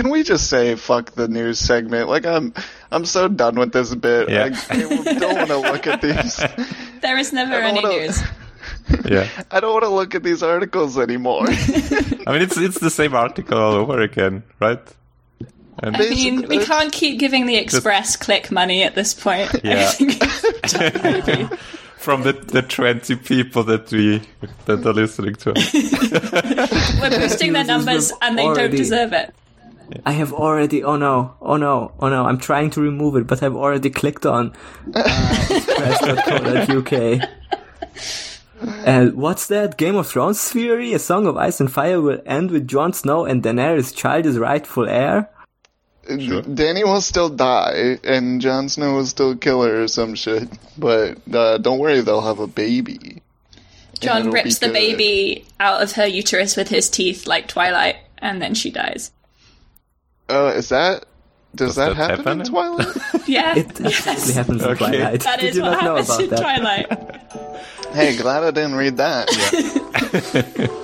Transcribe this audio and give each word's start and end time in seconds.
can 0.00 0.10
we 0.10 0.22
just 0.22 0.48
say 0.48 0.76
fuck 0.76 1.12
the 1.12 1.28
news 1.28 1.58
segment? 1.58 2.08
Like 2.08 2.24
I'm, 2.24 2.54
I'm 2.90 3.04
so 3.04 3.28
done 3.28 3.56
with 3.56 3.72
this 3.72 3.94
bit. 3.94 4.30
Yeah. 4.30 4.48
I, 4.70 4.76
I 4.76 4.78
don't 5.18 5.36
want 5.36 5.48
to 5.48 5.58
look 5.58 5.86
at 5.86 6.00
these. 6.00 6.40
There 7.02 7.16
is 7.16 7.32
never 7.32 7.54
any 7.54 7.82
wanna- 7.82 7.96
news. 8.06 8.22
Yeah. 9.08 9.28
I 9.50 9.60
don't 9.60 9.72
want 9.72 9.84
to 9.84 9.90
look 9.90 10.14
at 10.14 10.22
these 10.22 10.42
articles 10.42 10.98
anymore. 10.98 11.44
I 11.48 12.32
mean, 12.32 12.42
it's 12.42 12.56
it's 12.56 12.78
the 12.80 12.90
same 12.90 13.14
article 13.14 13.56
all 13.58 13.74
over 13.74 14.00
again, 14.00 14.42
right? 14.58 14.80
And 15.78 15.96
I 15.96 15.98
mean, 16.10 16.48
we 16.48 16.64
can't 16.64 16.92
keep 16.92 17.18
giving 17.18 17.46
the 17.46 17.56
express 17.56 18.16
click 18.16 18.50
money 18.50 18.82
at 18.82 18.94
this 18.94 19.14
point. 19.14 19.50
Yeah. 19.62 19.88
I 19.88 19.92
think 19.92 20.16
it's 20.20 20.72
done, 20.72 21.02
maybe. 21.02 21.56
from 21.98 22.22
the, 22.22 22.32
the 22.32 22.62
20 22.62 23.16
people 23.16 23.62
that 23.64 23.90
we 23.92 24.22
that 24.66 24.84
are 24.84 24.92
listening 24.92 25.36
to 25.36 25.52
us. 25.52 25.72
We're 27.00 27.20
boosting 27.20 27.52
their 27.52 27.64
numbers 27.64 28.12
and 28.20 28.36
they 28.36 28.44
don't 28.44 28.70
deserve 28.70 29.12
it. 29.12 29.34
I 30.04 30.12
have 30.12 30.32
already. 30.32 30.82
Oh 30.82 30.96
no! 30.96 31.34
Oh 31.40 31.56
no! 31.56 31.92
Oh 32.00 32.08
no! 32.08 32.24
I'm 32.24 32.38
trying 32.38 32.70
to 32.70 32.80
remove 32.80 33.16
it, 33.16 33.26
but 33.26 33.42
I've 33.42 33.56
already 33.56 33.90
clicked 33.90 34.26
on 34.26 34.52
uh, 34.94 35.48
express.co.uk. 35.50 37.28
And 38.84 39.14
what's 39.14 39.46
that? 39.46 39.78
Game 39.78 39.96
of 39.96 40.06
Thrones 40.06 40.50
theory? 40.50 40.92
A 40.92 40.98
Song 40.98 41.26
of 41.26 41.36
Ice 41.36 41.60
and 41.60 41.72
Fire 41.72 42.00
will 42.00 42.20
end 42.26 42.50
with 42.50 42.68
Jon 42.68 42.92
Snow 42.92 43.24
and 43.24 43.42
Daenerys' 43.42 43.94
child 43.94 44.26
is 44.26 44.38
rightful 44.38 44.88
heir? 44.88 45.30
Sure. 46.06 46.42
Dany 46.42 46.84
will 46.84 47.00
still 47.00 47.28
die, 47.28 47.98
and 48.02 48.40
Jon 48.40 48.68
Snow 48.68 48.94
will 48.94 49.06
still 49.06 49.36
kill 49.36 49.62
her 49.62 49.82
or 49.82 49.88
some 49.88 50.14
shit. 50.14 50.48
But 50.76 51.18
uh, 51.32 51.58
don't 51.58 51.78
worry, 51.78 52.00
they'll 52.00 52.20
have 52.20 52.40
a 52.40 52.46
baby. 52.46 53.22
John 54.00 54.22
it'll 54.22 54.32
rips 54.32 54.58
the 54.58 54.70
baby 54.70 55.46
out 55.60 55.82
of 55.82 55.92
her 55.92 56.06
uterus 56.06 56.56
with 56.56 56.68
his 56.68 56.88
teeth 56.90 57.26
like 57.26 57.48
Twilight, 57.48 57.96
and 58.18 58.42
then 58.42 58.54
she 58.54 58.70
dies. 58.70 59.12
Oh, 60.30 60.48
is 60.48 60.68
that? 60.70 61.04
Does, 61.54 61.74
Does 61.74 61.76
that, 61.76 61.96
that 61.96 61.98
happen, 62.10 62.16
happen? 62.24 62.40
in 62.40 62.46
Twilight? 62.46 62.86
Yeah. 63.26 63.54
It 63.56 63.80
absolutely 63.80 64.34
happens 64.34 64.62
in 64.62 64.68
Okay. 64.70 64.78
Twilight. 64.98 65.20
That 65.22 65.40
Did 65.40 65.54
you 65.54 65.62
what 65.62 65.70
not 65.72 65.84
know 65.84 65.96
happens 65.96 66.08
about 66.08 66.22
in 66.22 66.30
that? 66.30 66.40
Twilight. 66.40 67.92
hey, 67.94 68.16
glad 68.16 68.42
I 68.44 68.50
didn't 68.50 68.74
read 68.76 68.96
that. 68.96 69.28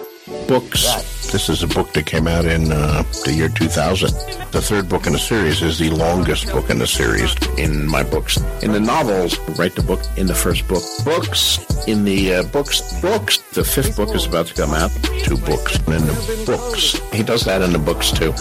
books. 0.48 0.84
This 1.33 1.48
is 1.48 1.62
a 1.62 1.67
book 1.67 1.93
that 1.93 2.06
came 2.06 2.27
out 2.29 2.45
in 2.45 2.71
uh, 2.71 3.03
the 3.25 3.33
year 3.33 3.48
2000. 3.48 4.11
The 4.53 4.61
third 4.61 4.89
book 4.89 5.06
in 5.06 5.12
the 5.12 5.19
series 5.19 5.61
is 5.62 5.78
the 5.78 5.91
longest 5.91 6.51
book 6.53 6.71
in 6.71 6.78
the 6.78 6.87
series 6.87 7.34
in 7.59 7.87
my 7.87 8.03
books. 8.05 8.37
In 8.62 8.73
the 8.73 8.81
novels, 8.81 9.39
write 9.59 9.75
the 9.75 9.83
book 9.83 10.01
in 10.17 10.27
the 10.27 10.34
first 10.34 10.67
book. 10.69 10.83
Books. 11.05 11.59
In 11.89 12.05
the 12.05 12.34
uh, 12.34 12.43
books, 12.45 12.81
books. 13.01 13.39
The 13.55 13.65
fifth 13.65 13.97
book 13.97 14.15
is 14.15 14.27
about 14.27 14.47
to 14.49 14.55
come 14.55 14.73
out. 14.75 14.91
Two 15.25 15.37
books. 15.39 15.77
And 15.87 15.95
in 15.95 16.06
the 16.06 16.43
books. 16.47 17.01
He 17.12 17.23
does 17.23 17.45
that 17.45 17.62
in 17.62 17.73
the 17.73 17.78
books 17.81 18.11
too. 18.12 18.33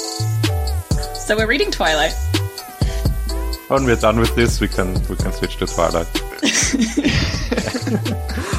So 1.25 1.35
we're 1.35 1.47
reading 1.47 1.71
Twilight. 1.71 2.13
When 3.67 3.85
we're 3.85 3.95
done 3.95 4.19
with 4.19 4.35
this, 4.35 4.59
we 4.61 4.67
can 4.67 4.93
we 5.09 5.15
can 5.15 5.31
switch 5.33 5.57
to 5.57 5.67
Twilight. 5.67 6.07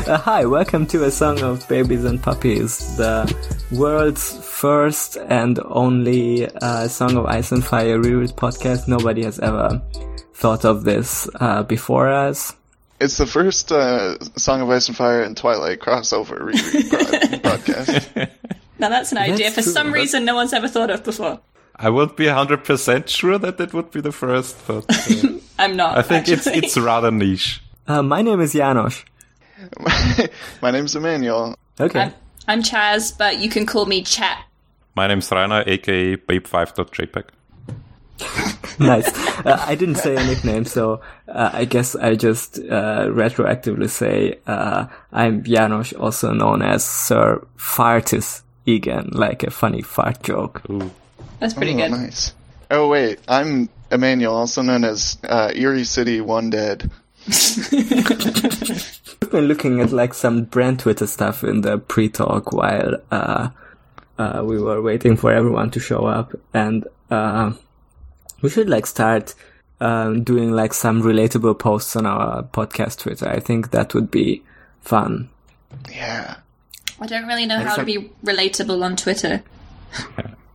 Uh, 0.06 0.16
hi, 0.16 0.44
welcome 0.44 0.86
to 0.86 1.02
A 1.02 1.10
Song 1.10 1.40
of 1.42 1.66
Babies 1.68 2.04
and 2.04 2.22
Puppies, 2.22 2.96
the 2.96 3.26
world's 3.72 4.38
first 4.46 5.16
and 5.16 5.58
only 5.64 6.46
uh, 6.62 6.86
Song 6.86 7.16
of 7.16 7.26
Ice 7.26 7.50
and 7.50 7.64
Fire 7.64 7.98
reread 8.00 8.30
podcast. 8.30 8.86
Nobody 8.86 9.24
has 9.24 9.40
ever 9.40 9.82
thought 10.34 10.64
of 10.64 10.84
this 10.84 11.28
uh, 11.40 11.64
before 11.64 12.08
us. 12.12 12.54
It's 13.00 13.16
the 13.16 13.26
first 13.26 13.72
uh, 13.72 14.16
Song 14.36 14.60
of 14.60 14.70
Ice 14.70 14.86
and 14.86 14.96
Fire 14.96 15.22
and 15.22 15.36
Twilight 15.36 15.80
crossover 15.80 16.38
reread 16.38 16.90
broad- 17.42 17.42
broadcast. 17.42 18.08
Now 18.78 18.90
that's 18.90 19.10
an 19.10 19.18
idea 19.18 19.50
for 19.50 19.62
true. 19.62 19.72
some 19.72 19.90
reason 19.92 20.24
no 20.24 20.36
one's 20.36 20.52
ever 20.52 20.68
thought 20.68 20.90
of 20.90 21.02
before. 21.02 21.40
I 21.78 21.90
would 21.90 22.16
be 22.16 22.24
100% 22.24 23.08
sure 23.08 23.38
that 23.38 23.60
it 23.60 23.74
would 23.74 23.90
be 23.90 24.00
the 24.00 24.12
first, 24.12 24.56
but 24.66 24.84
uh, 24.88 25.38
I'm 25.58 25.76
not. 25.76 25.98
I 25.98 26.02
think 26.02 26.28
it's 26.28 26.46
actually. 26.46 26.66
it's 26.66 26.78
rather 26.78 27.10
niche. 27.10 27.62
Uh, 27.86 28.02
my 28.02 28.22
name 28.22 28.40
is 28.40 28.54
János. 28.54 29.04
My 30.62 30.70
name's 30.70 30.94
Emmanuel. 30.94 31.56
Okay. 31.80 32.00
I'm, 32.00 32.14
I'm 32.46 32.62
Chaz, 32.62 33.16
but 33.16 33.38
you 33.38 33.48
can 33.48 33.64
call 33.66 33.86
me 33.86 34.02
Chat. 34.02 34.44
My 34.94 35.06
name's 35.06 35.30
Rainer, 35.30 35.64
aka 35.66 36.16
Babe5.jpg. 36.16 37.24
nice. 38.78 39.08
Uh, 39.44 39.62
I 39.66 39.74
didn't 39.74 39.96
say 39.96 40.16
a 40.16 40.24
nickname, 40.24 40.64
so 40.64 41.00
uh, 41.28 41.50
I 41.52 41.64
guess 41.64 41.94
I 41.94 42.14
just 42.14 42.58
uh, 42.58 43.06
retroactively 43.08 43.88
say 43.88 44.38
uh, 44.46 44.86
I'm 45.12 45.42
János, 45.44 45.98
also 45.98 46.32
known 46.32 46.62
as 46.62 46.84
Sir 46.84 47.46
Fartis 47.56 48.42
Egan, 48.66 49.10
like 49.12 49.42
a 49.42 49.50
funny 49.50 49.82
fart 49.82 50.22
joke. 50.22 50.62
That's 51.38 51.54
pretty 51.54 51.74
oh, 51.74 51.76
good. 51.76 51.90
nice. 51.90 52.32
Oh 52.70 52.88
wait, 52.88 53.20
I'm 53.28 53.68
Emmanuel, 53.90 54.34
also 54.34 54.62
known 54.62 54.84
as 54.84 55.18
uh, 55.24 55.52
Erie 55.54 55.84
City 55.84 56.20
One 56.20 56.50
Dead. 56.50 56.90
I've 57.28 59.30
been 59.30 59.46
looking 59.46 59.80
at 59.80 59.92
like 59.92 60.14
some 60.14 60.44
brand 60.44 60.80
Twitter 60.80 61.06
stuff 61.06 61.42
in 61.42 61.62
the 61.62 61.78
pre-talk 61.78 62.52
while 62.52 62.96
uh, 63.10 63.50
uh, 64.18 64.42
we 64.44 64.60
were 64.60 64.80
waiting 64.80 65.16
for 65.16 65.32
everyone 65.32 65.70
to 65.72 65.80
show 65.80 66.06
up, 66.06 66.34
and 66.54 66.86
uh, 67.10 67.52
we 68.42 68.50
should 68.50 68.68
like 68.68 68.86
start 68.86 69.34
um, 69.80 70.22
doing 70.22 70.52
like 70.52 70.72
some 70.72 71.02
relatable 71.02 71.58
posts 71.58 71.96
on 71.96 72.06
our 72.06 72.44
podcast 72.44 73.00
Twitter. 73.00 73.28
I 73.28 73.40
think 73.40 73.70
that 73.70 73.94
would 73.94 74.10
be 74.10 74.42
fun. 74.80 75.30
Yeah. 75.90 76.36
I 76.98 77.06
don't 77.06 77.26
really 77.26 77.46
know 77.46 77.58
how 77.58 77.76
to 77.76 77.84
be 77.84 78.10
relatable 78.24 78.82
on 78.82 78.96
Twitter. 78.96 79.42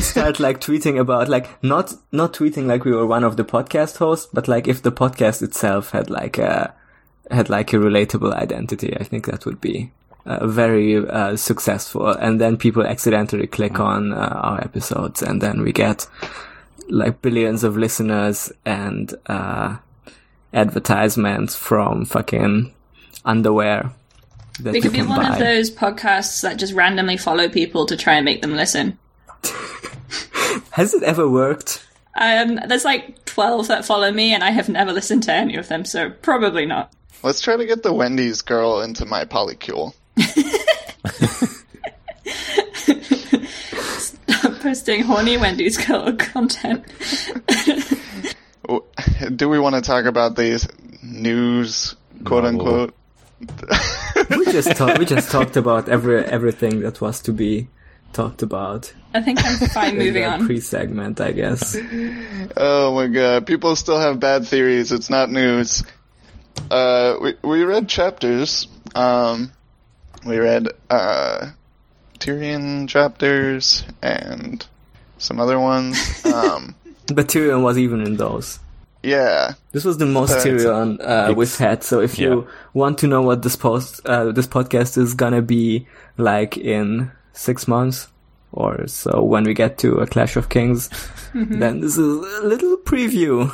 Start 0.00 0.40
like 0.40 0.60
tweeting 0.60 0.98
about 0.98 1.28
like 1.28 1.62
not 1.62 1.94
not 2.12 2.32
tweeting 2.32 2.66
like 2.66 2.84
we 2.84 2.92
were 2.92 3.06
one 3.06 3.24
of 3.24 3.36
the 3.36 3.44
podcast 3.44 3.96
hosts, 3.98 4.28
but 4.32 4.48
like 4.48 4.66
if 4.66 4.82
the 4.82 4.92
podcast 4.92 5.42
itself 5.42 5.90
had 5.90 6.10
like 6.10 6.38
a 6.38 6.74
had 7.30 7.48
like 7.48 7.72
a 7.72 7.76
relatable 7.76 8.32
identity. 8.34 8.96
I 8.98 9.04
think 9.04 9.26
that 9.26 9.46
would 9.46 9.60
be 9.60 9.92
uh, 10.26 10.46
very 10.46 10.96
uh, 10.96 11.36
successful. 11.36 12.08
And 12.08 12.40
then 12.40 12.56
people 12.56 12.86
accidentally 12.86 13.46
click 13.46 13.80
on 13.80 14.12
uh, 14.12 14.16
our 14.16 14.60
episodes, 14.60 15.22
and 15.22 15.40
then 15.40 15.62
we 15.62 15.72
get 15.72 16.06
like 16.88 17.22
billions 17.22 17.64
of 17.64 17.76
listeners 17.76 18.52
and 18.64 19.14
uh, 19.26 19.76
advertisements 20.52 21.54
from 21.54 22.04
fucking 22.04 22.74
underwear. 23.24 23.92
That 24.60 24.72
We 24.72 24.80
could 24.80 24.92
be 24.92 25.02
one 25.02 25.22
buy. 25.22 25.32
of 25.34 25.38
those 25.38 25.70
podcasts 25.70 26.42
that 26.42 26.56
just 26.56 26.72
randomly 26.72 27.16
follow 27.16 27.48
people 27.48 27.86
to 27.86 27.96
try 27.96 28.14
and 28.14 28.24
make 28.24 28.42
them 28.42 28.54
listen. 28.56 28.98
Has 30.70 30.94
it 30.94 31.02
ever 31.02 31.28
worked? 31.28 31.84
Um, 32.20 32.58
there's 32.66 32.84
like 32.84 33.24
12 33.26 33.68
that 33.68 33.84
follow 33.84 34.10
me, 34.10 34.34
and 34.34 34.42
I 34.42 34.50
have 34.50 34.68
never 34.68 34.92
listened 34.92 35.22
to 35.24 35.32
any 35.32 35.54
of 35.56 35.68
them, 35.68 35.84
so 35.84 36.10
probably 36.10 36.66
not. 36.66 36.92
Let's 37.22 37.40
try 37.40 37.56
to 37.56 37.64
get 37.66 37.82
the 37.84 37.92
Wendy's 37.92 38.42
girl 38.42 38.80
into 38.80 39.04
my 39.06 39.24
polycule. 39.24 39.94
Stop 43.98 44.60
posting 44.60 45.02
horny 45.02 45.36
Wendy's 45.36 45.76
girl 45.76 46.12
content. 46.18 46.84
Do 49.36 49.48
we 49.48 49.58
want 49.58 49.74
to 49.76 49.80
talk 49.80 50.04
about 50.04 50.36
these 50.36 50.68
news, 51.02 51.96
quote 52.24 52.44
No. 52.44 52.48
unquote? 52.50 52.94
We 54.30 54.44
just 54.46 54.74
talk, 54.76 54.98
we 54.98 55.04
just 55.04 55.30
talked 55.36 55.56
about 55.56 55.88
every 55.88 56.24
everything 56.24 56.80
that 56.80 57.00
was 57.00 57.20
to 57.22 57.32
be 57.32 57.68
talked 58.12 58.42
about 58.42 58.92
I 59.14 59.20
think 59.22 59.38
I'm 59.44 59.68
fine 59.68 59.98
moving 59.98 60.24
on. 60.24 60.44
pre-segment, 60.46 61.20
I 61.20 61.32
guess. 61.32 61.76
Oh 62.56 62.94
my 62.94 63.06
god, 63.06 63.46
people 63.46 63.76
still 63.76 63.98
have 64.00 64.18
bad 64.20 64.46
theories. 64.46 64.92
It's 64.92 65.10
not 65.10 65.30
news. 65.30 65.84
Uh, 66.70 67.16
we 67.22 67.34
we 67.42 67.64
read 67.64 67.88
chapters. 67.88 68.66
Um, 68.94 69.52
we 70.26 70.38
read 70.38 70.68
uh, 70.90 71.50
Tyrion 72.18 72.88
chapters 72.88 73.84
and 74.02 74.66
some 75.18 75.38
other 75.40 75.58
ones. 75.60 76.24
Um, 76.24 76.74
But 77.14 77.28
Tyrion 77.28 77.62
was 77.62 77.78
even 77.78 78.02
in 78.02 78.16
those. 78.18 78.58
Yeah, 79.02 79.54
This 79.72 79.84
was 79.84 79.98
the 79.98 80.06
most 80.06 80.30
That's- 80.34 80.62
Tyrion 80.64 80.98
uh, 81.00 81.32
we've 81.34 81.56
had. 81.56 81.82
So 81.84 82.00
if 82.00 82.18
you 82.18 82.40
Yeah. 82.42 82.50
want 82.74 82.98
to 82.98 83.06
know 83.06 83.22
what 83.22 83.42
this 83.42 83.56
post, 83.56 84.00
uh, 84.06 84.32
this 84.32 84.46
podcast 84.46 84.98
is 84.98 85.14
gonna 85.14 85.42
be 85.42 85.86
like 86.16 86.56
in 86.56 87.10
six 87.32 87.68
months 87.68 88.08
or 88.52 88.86
so 88.88 89.22
when 89.22 89.44
we 89.44 89.54
get 89.54 89.78
to 89.78 89.98
a 89.98 90.06
Clash 90.06 90.36
of 90.36 90.48
Kings, 90.48 90.88
Mm-hmm. 91.34 91.58
then 91.60 91.80
this 91.80 91.92
is 91.92 91.98
a 91.98 92.46
little 92.46 92.76
preview. 92.78 93.52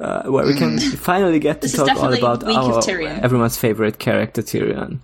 Uh, 0.00 0.24
where 0.24 0.44
we 0.44 0.54
can 0.54 0.80
finally 0.96 1.38
get 1.38 1.60
to 1.60 1.68
This 1.68 1.76
talk 1.76 1.96
all 2.02 2.12
about 2.12 2.42
our 2.42 2.82
Tyrion. 2.82 3.20
everyone's 3.22 3.56
favorite 3.56 4.00
character, 4.00 4.42
Tyrion. 4.42 4.98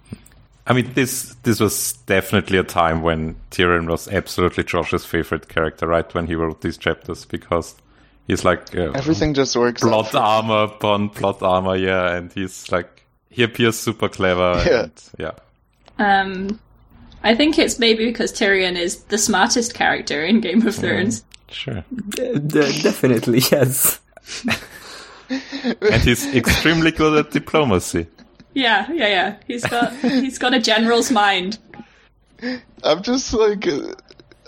I 0.66 0.72
mean, 0.72 0.90
this 0.94 1.36
this 1.44 1.60
was 1.60 1.92
definitely 2.06 2.58
a 2.58 2.64
time 2.64 3.02
when 3.02 3.36
Tyrion 3.52 3.86
was 3.88 4.08
absolutely 4.08 4.64
Josh's 4.64 5.04
favorite 5.04 5.48
character, 5.48 5.86
right? 5.86 6.12
When 6.14 6.26
he 6.26 6.34
wrote 6.34 6.62
these 6.62 6.76
chapters, 6.76 7.24
because 7.26 7.76
he's 8.28 8.44
like 8.44 8.76
uh, 8.76 8.92
everything 8.92 9.34
just 9.34 9.56
works. 9.56 9.82
plot 9.82 10.10
for- 10.12 10.18
armor 10.18 10.62
upon 10.64 11.08
plot 11.10 11.42
armor, 11.42 11.74
yeah, 11.74 12.14
and 12.14 12.32
he's 12.32 12.70
like 12.70 13.04
he 13.30 13.42
appears 13.42 13.76
super 13.76 14.08
clever. 14.08 14.62
Yeah. 14.64 14.82
And, 14.82 15.02
yeah. 15.18 15.32
Um, 15.98 16.60
I 17.24 17.34
think 17.34 17.58
it's 17.58 17.80
maybe 17.80 18.06
because 18.06 18.32
Tyrion 18.32 18.76
is 18.76 19.02
the 19.04 19.18
smartest 19.18 19.74
character 19.74 20.24
in 20.24 20.40
Game 20.40 20.64
of 20.64 20.76
Thrones. 20.76 21.24
Sure. 21.50 21.82
D- 22.10 22.38
d- 22.38 22.82
definitely, 22.82 23.40
yes. 23.50 24.00
And 25.30 26.02
he's 26.02 26.26
extremely 26.34 26.90
good 26.90 27.18
at 27.18 27.30
diplomacy. 27.32 28.06
Yeah, 28.54 28.90
yeah, 28.90 29.08
yeah. 29.08 29.36
He's 29.46 29.64
got 29.64 29.94
he's 29.96 30.38
got 30.38 30.54
a 30.54 30.58
general's 30.58 31.10
mind. 31.10 31.58
I'm 32.82 33.02
just 33.02 33.34
like, 33.34 33.66
uh, 33.66 33.94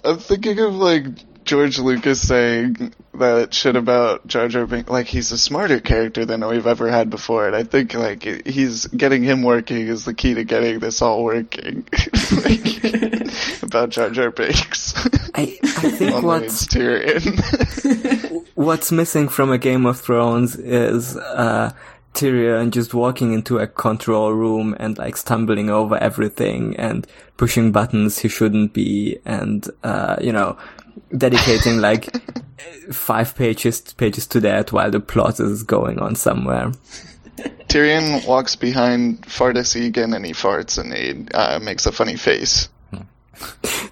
I'm 0.04 0.18
thinking 0.18 0.58
of 0.58 0.74
like 0.74 1.04
George 1.50 1.80
Lucas 1.80 2.28
saying 2.28 2.94
that 3.14 3.52
shit 3.52 3.74
about 3.74 4.24
Jar 4.24 4.46
Jar 4.46 4.66
Binks. 4.66 4.88
Like 4.88 5.08
he's 5.08 5.32
a 5.32 5.36
smarter 5.36 5.80
character 5.80 6.24
than 6.24 6.46
we've 6.46 6.68
ever 6.68 6.88
had 6.88 7.10
before, 7.10 7.48
and 7.48 7.56
I 7.56 7.64
think 7.64 7.92
like 7.92 8.22
he's 8.46 8.86
getting 8.86 9.24
him 9.24 9.42
working 9.42 9.88
is 9.88 10.04
the 10.04 10.14
key 10.14 10.34
to 10.34 10.44
getting 10.44 10.78
this 10.78 11.02
all 11.02 11.24
working. 11.24 11.88
like, 12.44 12.84
about 13.64 13.90
Jar 13.90 14.10
Jar 14.10 14.30
Binks. 14.30 14.94
I, 15.34 15.58
I 15.64 15.90
think 15.90 16.22
what's 16.22 16.68
Tyrion. 16.68 18.46
what's 18.54 18.92
missing 18.92 19.26
from 19.26 19.50
a 19.50 19.58
Game 19.58 19.86
of 19.86 20.00
Thrones 20.00 20.54
is 20.54 21.16
uh, 21.16 21.72
Tyrion 22.14 22.70
just 22.70 22.94
walking 22.94 23.32
into 23.32 23.58
a 23.58 23.66
control 23.66 24.32
room 24.32 24.76
and 24.78 24.96
like 24.98 25.16
stumbling 25.16 25.68
over 25.68 25.96
everything 25.96 26.76
and 26.76 27.08
pushing 27.36 27.72
buttons 27.72 28.20
he 28.20 28.28
shouldn't 28.28 28.72
be 28.72 29.18
and 29.24 29.68
uh, 29.82 30.14
you 30.20 30.32
know 30.32 30.56
dedicating 31.16 31.80
like 31.80 32.08
five 32.92 33.34
pages 33.34 33.80
pages 33.94 34.26
to 34.28 34.40
that 34.40 34.72
while 34.72 34.90
the 34.90 35.00
plot 35.00 35.40
is 35.40 35.62
going 35.62 35.98
on 35.98 36.14
somewhere. 36.14 36.72
Tyrion 37.68 38.26
walks 38.26 38.56
behind 38.56 39.22
Fardas 39.22 39.76
Egan 39.76 40.12
and 40.12 40.26
he 40.26 40.32
farts 40.32 40.78
and 40.78 40.92
he 40.92 41.26
uh, 41.32 41.58
makes 41.60 41.86
a 41.86 41.92
funny 41.92 42.16
face. 42.16 42.68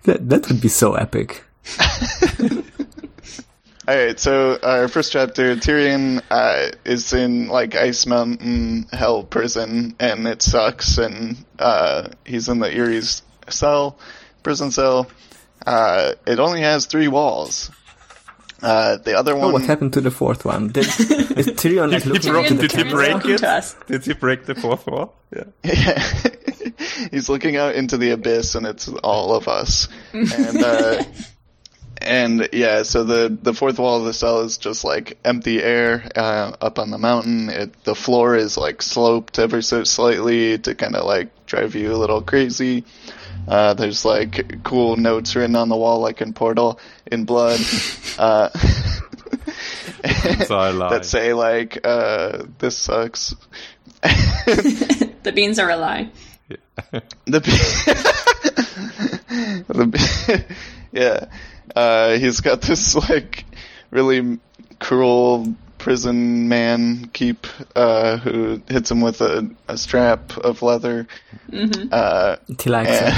That 0.02 0.28
that 0.28 0.48
would 0.48 0.60
be 0.60 0.68
so 0.68 0.94
epic. 0.94 1.42
Alright, 3.88 4.20
so 4.20 4.58
our 4.62 4.86
first 4.86 5.12
chapter, 5.12 5.56
Tyrion 5.56 6.20
uh, 6.30 6.72
is 6.84 7.14
in 7.14 7.48
like 7.48 7.74
Ice 7.74 8.04
Mountain 8.04 8.86
Hell 8.92 9.24
prison, 9.24 9.96
and 9.98 10.28
it 10.28 10.42
sucks. 10.42 10.98
And 10.98 11.42
uh, 11.58 12.10
he's 12.26 12.50
in 12.50 12.58
the 12.58 12.68
Eyrie's 12.68 13.22
cell, 13.48 13.98
prison 14.42 14.72
cell. 14.72 15.06
Uh, 15.66 16.12
it 16.26 16.38
only 16.38 16.60
has 16.62 16.86
three 16.86 17.08
walls. 17.08 17.70
Uh, 18.60 18.96
the 18.96 19.16
other 19.16 19.34
Oh, 19.34 19.38
one, 19.38 19.52
what 19.52 19.62
happened 19.62 19.92
to 19.92 20.00
the 20.00 20.10
fourth 20.10 20.44
one? 20.44 20.68
Did, 20.68 20.84
is 20.86 20.94
Tyrion 21.60 21.92
like 21.92 22.02
He 22.02 22.10
looking 22.10 22.32
broke- 22.32 22.50
into 22.50 22.62
the 22.62 22.68
did 22.68 22.86
he 22.86 22.92
break 22.92 23.24
it? 23.24 23.74
Did 23.86 24.04
he 24.04 24.14
break 24.14 24.46
the 24.46 24.54
fourth 24.56 24.84
wall? 24.86 25.14
Yeah. 25.32 25.44
he's 27.10 27.28
looking 27.28 27.56
out 27.56 27.74
into 27.76 27.96
the 27.98 28.10
abyss, 28.10 28.54
and 28.56 28.66
it's 28.66 28.88
all 28.88 29.34
of 29.36 29.46
us. 29.46 29.88
And 30.12 30.62
uh, 30.64 31.04
and 32.02 32.48
yeah, 32.52 32.82
so 32.82 33.04
the 33.04 33.36
the 33.40 33.54
fourth 33.54 33.78
wall 33.78 33.98
of 33.98 34.04
the 34.06 34.12
cell 34.12 34.40
is 34.40 34.58
just 34.58 34.82
like 34.84 35.18
empty 35.24 35.62
air 35.62 36.08
uh, 36.16 36.52
up 36.60 36.78
on 36.80 36.90
the 36.90 36.98
mountain. 36.98 37.50
It, 37.50 37.84
the 37.84 37.94
floor 37.94 38.34
is 38.36 38.56
like 38.56 38.82
sloped 38.82 39.38
ever 39.38 39.62
so 39.62 39.84
slightly 39.84 40.58
to 40.58 40.74
kind 40.74 40.96
of 40.96 41.04
like 41.04 41.46
drive 41.46 41.74
you 41.76 41.92
a 41.92 41.96
little 41.98 42.22
crazy. 42.22 42.84
Uh, 43.48 43.74
there's 43.74 44.04
like 44.04 44.62
cool 44.62 44.96
notes 44.96 45.34
written 45.34 45.56
on 45.56 45.68
the 45.68 45.76
wall, 45.76 46.00
like 46.00 46.20
in 46.20 46.32
Portal, 46.34 46.78
in 47.06 47.24
blood. 47.24 47.60
Uh, 48.18 48.48
So 50.46 50.56
I 50.58 50.70
lied. 50.70 50.92
that 50.92 51.04
say 51.04 51.32
like, 51.32 51.78
uh, 51.84 52.44
"This 52.58 52.76
sucks." 52.76 53.34
The 55.22 55.32
beans 55.32 55.58
are 55.58 55.68
a 55.70 55.76
lie. 55.76 56.10
The, 56.48 57.40
the 59.68 60.44
yeah, 60.92 61.26
uh, 61.76 62.16
he's 62.18 62.40
got 62.40 62.62
this 62.62 62.94
like 62.94 63.44
really 63.90 64.38
cruel 64.80 65.54
prison 65.88 66.50
man 66.50 67.08
keep 67.14 67.46
uh, 67.74 68.18
who 68.18 68.60
hits 68.68 68.90
him 68.90 69.00
with 69.00 69.22
a, 69.22 69.48
a 69.68 69.78
strap 69.78 70.36
of 70.36 70.60
leather. 70.60 71.06
Uh, 71.90 72.36
He 72.60 72.68
likes 72.68 72.90
it. 72.92 73.14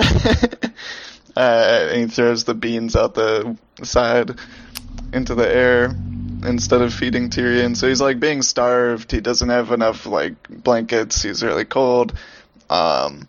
uh, 1.36 1.88
and 1.92 2.00
he 2.00 2.06
throws 2.08 2.42
the 2.42 2.54
beans 2.54 2.96
out 2.96 3.14
the 3.14 3.56
side 3.84 4.32
into 5.12 5.36
the 5.36 5.48
air 5.48 5.94
instead 6.44 6.82
of 6.82 6.92
feeding 6.92 7.30
Tyrion. 7.30 7.76
So 7.76 7.86
he's 7.86 8.00
like 8.00 8.18
being 8.18 8.42
starved. 8.42 9.12
He 9.12 9.20
doesn't 9.20 9.50
have 9.50 9.70
enough 9.70 10.04
like 10.04 10.34
blankets. 10.48 11.22
He's 11.22 11.44
really 11.44 11.64
cold. 11.64 12.12
Um, 12.68 13.28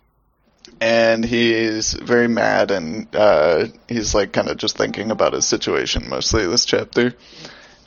and 0.80 1.24
he's 1.24 1.94
very 1.94 2.28
mad 2.28 2.70
and 2.70 3.14
uh, 3.14 3.66
he's 3.88 4.14
like 4.14 4.32
kind 4.32 4.48
of 4.48 4.56
just 4.56 4.76
thinking 4.76 5.10
about 5.10 5.32
his 5.32 5.46
situation 5.46 6.08
mostly 6.08 6.46
this 6.46 6.64
chapter. 6.64 7.14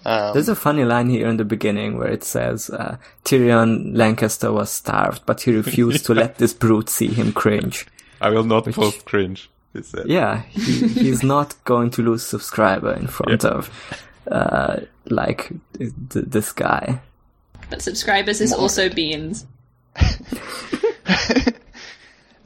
Um, 0.06 0.34
There's 0.34 0.50
a 0.50 0.56
funny 0.56 0.86
line 0.86 1.10
here 1.10 1.28
in 1.28 1.38
the 1.38 1.46
beginning 1.46 1.98
where 1.98 2.08
it 2.08 2.24
says 2.24 2.70
uh, 2.70 2.98
Tyrion 3.26 3.94
Lannister 3.94 4.54
was 4.54 4.72
starved, 4.72 5.24
but 5.26 5.42
he 5.42 5.54
refused 5.56 6.06
to 6.06 6.14
let 6.16 6.38
this 6.38 6.54
brute 6.54 6.90
see 6.90 7.08
him 7.08 7.34
cringe. 7.34 7.86
I 8.22 8.30
will 8.30 8.46
not 8.46 8.66
post 8.66 9.06
cringe. 9.06 9.50
He 9.74 9.84
said. 9.84 10.08
Yeah, 10.08 10.44
he, 10.44 10.88
he's 10.88 11.24
not 11.24 11.62
going 11.66 11.92
to 11.92 12.02
lose 12.02 12.26
subscriber 12.26 12.94
in 12.94 13.08
front 13.08 13.44
of 13.44 13.70
uh, 14.32 14.78
like 15.06 15.52
th- 15.78 15.92
this 16.10 16.52
guy. 16.54 17.02
But 17.70 17.82
subscribers 17.82 18.40
is 18.40 18.54
also 18.54 18.90
beans. 18.90 19.46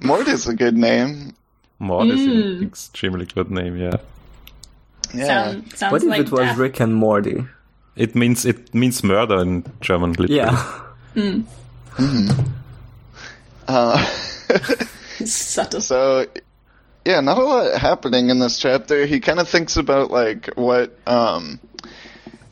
Mort 0.01 0.27
is 0.27 0.47
a 0.47 0.55
good 0.55 0.75
name. 0.75 1.35
Mord 1.79 2.07
is 2.09 2.25
an 2.25 2.63
extremely 2.63 3.25
good 3.25 3.49
name, 3.51 3.77
yeah. 3.77 3.97
Yeah. 5.13 5.25
Sound, 5.27 5.73
sounds 5.73 5.91
What 5.91 6.03
if 6.03 6.09
like 6.09 6.19
it 6.21 6.31
was 6.31 6.39
death. 6.41 6.57
Rick 6.57 6.79
and 6.79 6.95
Morty? 6.95 7.45
It 7.95 8.15
means 8.15 8.45
it 8.45 8.73
means 8.73 9.03
murder 9.03 9.41
in 9.41 9.65
German 9.81 10.13
literally. 10.13 10.35
Yeah. 10.35 11.41
Uh, 13.67 13.97
Subtle. 15.25 15.81
So, 15.81 16.25
yeah, 17.05 17.19
not 17.19 17.37
a 17.37 17.43
lot 17.43 17.77
happening 17.79 18.29
in 18.29 18.39
this 18.39 18.59
chapter. 18.59 19.05
He 19.05 19.19
kind 19.19 19.39
of 19.39 19.47
thinks 19.47 19.77
about 19.77 20.11
like 20.11 20.47
what 20.55 20.97
um, 21.05 21.59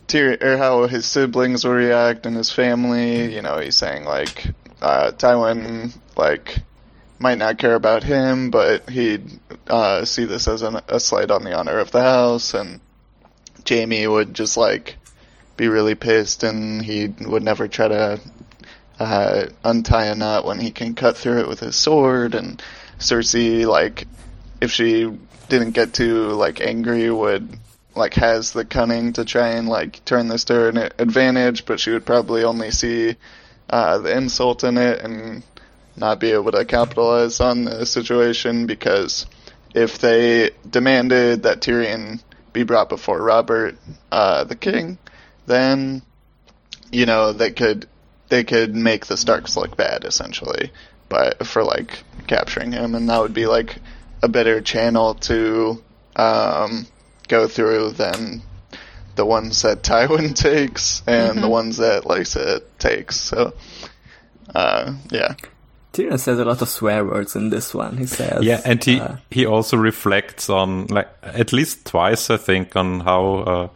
Tyr 0.08 0.38
or 0.42 0.58
how 0.58 0.88
his 0.88 1.06
siblings 1.06 1.64
will 1.64 1.74
react 1.74 2.26
and 2.26 2.36
his 2.36 2.52
family. 2.52 3.34
You 3.34 3.42
know, 3.42 3.60
he's 3.60 3.76
saying 3.76 4.06
like 4.06 4.48
uh, 4.82 5.12
Tywin 5.12 5.94
like 6.18 6.60
might 7.20 7.38
not 7.38 7.58
care 7.58 7.76
about 7.76 8.04
him, 8.04 8.50
but 8.50 8.90
he'd 8.90 9.40
uh, 9.68 10.06
see 10.06 10.26
this 10.26 10.48
as 10.48 10.62
an, 10.62 10.80
a 10.88 11.00
slight 11.00 11.32
on 11.32 11.44
the 11.44 11.54
honor 11.54 11.78
of 11.80 11.92
the 11.92 12.02
house, 12.02 12.54
and 12.54 12.80
Jaime 13.68 14.08
would 14.08 14.34
just 14.34 14.58
like 14.58 14.96
be 15.58 15.68
really 15.68 15.96
pissed, 15.96 16.44
and 16.44 16.82
he 16.82 17.08
would 17.08 17.44
never 17.44 17.68
try 17.68 17.90
to 17.90 18.22
uh, 19.00 19.46
untie 19.64 20.06
a 20.06 20.16
knot 20.16 20.46
when 20.46 20.60
he 20.60 20.72
can 20.72 20.96
cut 20.96 21.18
through 21.18 21.42
it 21.42 21.48
with 21.48 21.60
his 21.60 21.76
sword, 21.76 22.36
and 22.36 22.64
Cersei, 23.00 23.66
like, 23.66 24.08
if 24.62 24.72
she 24.72 25.12
didn't 25.50 25.72
get 25.72 25.94
too 25.94 26.30
like 26.30 26.62
angry, 26.62 27.12
would 27.12 27.60
like 27.96 28.14
has 28.14 28.54
the 28.54 28.64
cunning 28.64 29.14
to 29.14 29.26
try 29.26 29.50
and 29.50 29.68
like 29.68 30.04
turn 30.06 30.28
this 30.28 30.46
to 30.46 30.54
her 30.54 30.70
an 30.70 30.78
advantage, 31.00 31.66
but 31.66 31.80
she 31.80 31.92
would 31.92 32.06
probably 32.06 32.44
only 32.44 32.72
see 32.72 33.16
uh, 33.70 33.98
the 33.98 34.16
insult 34.16 34.64
in 34.64 34.78
it 34.78 35.02
and 35.02 35.44
not 36.00 36.20
be 36.20 36.32
able 36.32 36.52
to 36.52 36.66
capitalize 36.66 37.40
on 37.40 37.66
the 37.66 37.86
situation 37.86 38.66
because 38.66 39.26
if 39.74 40.00
they 40.00 40.52
demanded 40.70 41.44
that 41.44 41.62
Tyrion 41.62 42.22
be 42.54 42.64
brought 42.64 42.90
before 42.90 43.22
Robert, 43.22 43.76
uh, 44.12 44.44
the 44.44 44.56
king, 44.56 44.98
then 45.46 46.02
you 46.92 47.06
know 47.06 47.34
they 47.34 47.52
could 47.52 47.88
they 48.30 48.44
could 48.44 48.76
make 48.76 49.06
the 49.06 49.18
Starks 49.18 49.56
look 49.56 49.76
bad 49.76 50.06
essentially, 50.06 50.72
but 51.08 51.46
for 51.46 51.64
like 51.64 52.04
capturing 52.28 52.72
him, 52.72 52.96
and 52.96 53.10
that 53.10 53.22
would 53.22 53.34
be 53.34 53.46
like 53.46 53.78
a 54.22 54.28
better 54.28 54.62
channel 54.62 55.16
to 55.16 55.82
um, 56.16 56.88
go 57.28 57.48
through 57.48 57.92
than 57.92 58.42
the 59.16 59.26
ones 59.26 59.62
that 59.62 59.84
Tywin 59.84 60.36
takes 60.36 61.04
and 61.08 61.42
the 61.42 61.50
ones 61.50 61.78
that 61.78 62.04
Lysa 62.04 62.62
takes. 62.78 63.20
So, 63.20 63.54
uh, 64.54 64.94
yeah. 65.12 65.36
Tyrion 66.00 66.20
says 66.20 66.40
a 66.40 66.46
lot 66.46 66.62
of 66.62 66.70
swear 66.70 67.04
words 67.06 67.36
in 67.36 67.50
this 67.50 67.74
one. 67.74 67.98
He 67.98 68.06
says, 68.06 68.44
Yeah, 68.44 68.62
and 68.66 68.84
he 68.84 69.00
uh, 69.00 69.16
he 69.32 69.46
also 69.46 69.78
reflects 69.78 70.50
on 70.50 70.88
like 70.88 71.10
at 71.24 71.52
least 71.54 71.86
twice, 71.86 72.30
I 72.30 72.38
think, 72.38 72.76
on 72.76 73.02
how 73.02 73.26
uh, 73.48 73.68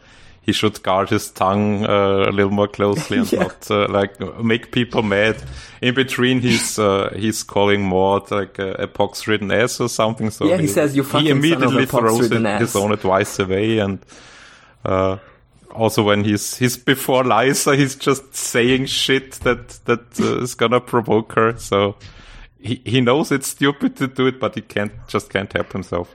he 0.42 0.52
should 0.52 0.82
guard 0.82 1.10
his 1.10 1.30
tongue 1.30 1.84
uh, 1.84 2.26
a 2.28 2.32
little 2.32 2.52
more 2.52 2.68
closely 2.68 3.18
and 3.18 3.32
Yeah. 3.32 3.42
not 3.44 3.70
uh, 3.70 3.88
like 3.88 4.18
make 4.42 4.72
people 4.72 5.02
mad. 5.02 5.36
In 5.80 5.94
between, 5.94 6.40
he's 6.40 6.78
uh, 6.78 7.12
he's 7.16 7.42
calling 7.42 7.82
Mord 7.82 8.30
like 8.30 8.58
a, 8.58 8.72
a 8.72 8.86
pox-ridden 8.86 9.50
ass 9.50 9.80
or 9.80 9.88
something. 9.88 10.30
So 10.30 10.46
Yeah, 10.46 10.58
he 10.58 10.66
says, 10.66 10.94
"You 10.96 11.02
fucking 11.04 11.42
he 11.42 11.50
son 11.50 11.62
of 11.62 11.74
a 11.74 11.78
immediately 11.78 11.86
throws 11.86 12.30
his 12.30 12.44
ass." 12.44 12.76
own 12.76 12.92
advice 12.92 13.38
away 13.38 13.78
and. 13.78 13.98
Also 15.74 16.02
when 16.04 16.24
he's 16.24 16.56
he's 16.56 16.76
before 16.76 17.24
Lysa, 17.24 17.76
he's 17.76 17.96
just 17.96 18.34
saying 18.34 18.86
shit 18.86 19.32
that 19.40 19.68
that 19.86 20.20
uh, 20.20 20.42
is 20.42 20.54
gonna 20.54 20.80
provoke 20.80 21.32
her. 21.32 21.56
So 21.58 21.96
he 22.60 22.80
he 22.84 23.00
knows 23.00 23.32
it's 23.32 23.48
stupid 23.48 23.96
to 23.96 24.06
do 24.06 24.26
it, 24.26 24.38
but 24.40 24.54
he 24.54 24.60
can't 24.60 24.92
just 25.08 25.30
can't 25.30 25.52
help 25.52 25.72
himself. 25.72 26.14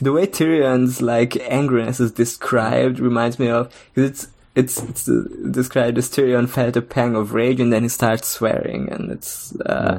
The 0.00 0.12
way 0.12 0.26
Tyrion's 0.26 1.00
like 1.02 1.30
angriness 1.32 2.00
is 2.00 2.12
described 2.12 3.00
reminds 3.00 3.38
me 3.38 3.48
of 3.48 3.74
it's 3.96 4.28
it's 4.54 4.80
it's 4.82 5.08
uh, 5.08 5.24
described 5.50 5.98
as 5.98 6.08
Tyrion 6.10 6.48
felt 6.48 6.76
a 6.76 6.82
pang 6.82 7.16
of 7.16 7.32
rage 7.34 7.58
and 7.60 7.72
then 7.72 7.82
he 7.82 7.88
starts 7.88 8.28
swearing 8.28 8.88
and 8.92 9.10
it's 9.10 9.52
uh, 9.60 9.98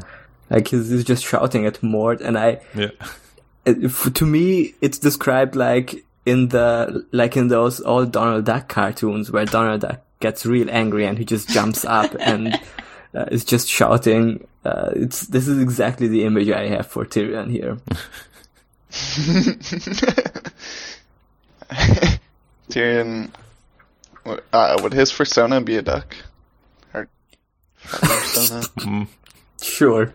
like 0.49 0.67
he's, 0.69 0.89
he's 0.89 1.03
just 1.03 1.25
shouting 1.25 1.65
at 1.65 1.81
Mort 1.83 2.21
and 2.21 2.37
I 2.37 2.61
Yeah. 2.73 2.91
it, 3.65 3.83
f- 3.83 4.13
to 4.13 4.25
me, 4.25 4.75
it's 4.79 4.97
described 4.99 5.55
like 5.55 6.04
in 6.25 6.47
the 6.49 7.05
like 7.11 7.37
in 7.37 7.47
those 7.49 7.81
old 7.81 8.11
Donald 8.11 8.45
Duck 8.45 8.67
cartoons 8.67 9.31
where 9.31 9.45
Donald 9.45 9.81
Duck 9.81 10.01
gets 10.19 10.45
real 10.45 10.69
angry 10.69 11.05
and 11.05 11.17
he 11.17 11.25
just 11.25 11.49
jumps 11.49 11.85
up 11.85 12.15
and 12.19 12.59
uh, 13.13 13.25
is 13.31 13.45
just 13.45 13.67
shouting. 13.67 14.47
Uh, 14.63 14.89
it's 14.95 15.21
this 15.27 15.47
is 15.47 15.61
exactly 15.61 16.07
the 16.07 16.23
image 16.25 16.49
I 16.49 16.67
have 16.69 16.87
for 16.87 17.05
Tyrion 17.05 17.49
here. 17.51 17.77
Tyrion, 22.69 23.31
would- 24.25 24.43
uh, 24.53 24.77
would 24.81 24.93
his 24.93 25.11
persona 25.11 25.61
be 25.61 25.77
a 25.77 25.81
duck? 25.81 26.15
Or 26.93 27.07
persona? 27.83 29.07
Sure, 29.61 30.13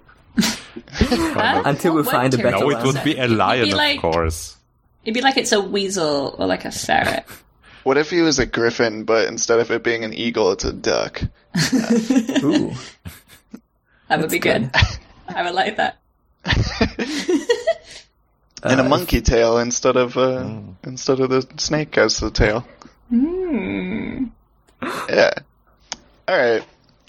until 1.17 1.95
we 1.95 2.03
find 2.05 2.33
a 2.35 2.37
better 2.37 2.51
No, 2.59 2.67
Tyrion 2.69 2.81
it 2.81 2.87
would 2.87 3.05
be 3.05 3.17
a 3.17 3.27
lion, 3.27 3.65
be 3.65 3.75
like- 3.75 3.97
of 3.97 4.03
course. 4.03 4.57
It'd 5.05 5.15
be 5.15 5.21
like 5.23 5.37
it's 5.37 5.53
a 5.53 5.61
weasel 5.61 6.35
or 6.39 6.47
like 6.47 6.65
a 6.65 6.71
ferret. 6.71 7.25
What 7.83 7.97
if 7.97 8.11
he 8.11 8.21
was 8.21 8.39
a 8.39 8.45
griffin, 8.45 9.05
but 9.05 9.27
instead 9.29 9.59
of 9.59 9.71
it 9.71 9.83
being 9.83 10.05
an 10.05 10.13
eagle, 10.13 10.53
it's 10.53 10.65
a 10.65 10.73
duck? 10.73 11.23
Ooh. 12.45 12.73
That 14.09 14.21
would 14.21 14.31
be 14.31 14.39
good. 14.39 14.71
I 15.29 15.43
would 15.43 15.55
like 15.55 15.77
that. 15.79 15.97
and 18.63 18.81
a 18.81 18.85
Uh, 18.85 18.89
monkey 18.89 19.23
tail 19.23 19.57
instead 19.59 19.97
of 19.97 20.19
uh, 20.19 20.59
instead 20.85 21.21
of 21.21 21.31
the 21.31 21.47
snake 21.57 21.97
as 21.97 22.19
the 22.19 22.31
tail. 22.31 22.67
Hmm. 23.09 24.25
Yeah. 25.09 25.31
All 26.29 26.37
right. 26.37 26.63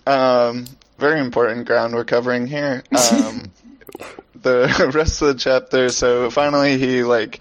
Um, 0.07 0.65
very 0.97 1.19
important 1.19 1.67
ground 1.67 1.93
we're 1.93 2.05
covering 2.05 2.47
here. 2.47 2.83
Um, 3.11 3.51
the 4.41 4.91
rest 4.93 5.21
of 5.21 5.29
the 5.29 5.35
chapter. 5.35 5.89
So 5.89 6.29
finally, 6.29 6.77
he 6.77 7.03
like 7.03 7.39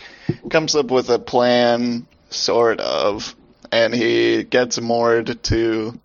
comes 0.51 0.75
up 0.75 0.91
with 0.91 1.11
a 1.11 1.19
plan, 1.19 2.07
sort 2.31 2.81
of, 2.81 3.35
and 3.73 3.95
he 3.95 4.45
gets 4.45 4.81
Mord 4.81 5.43
to 5.45 6.01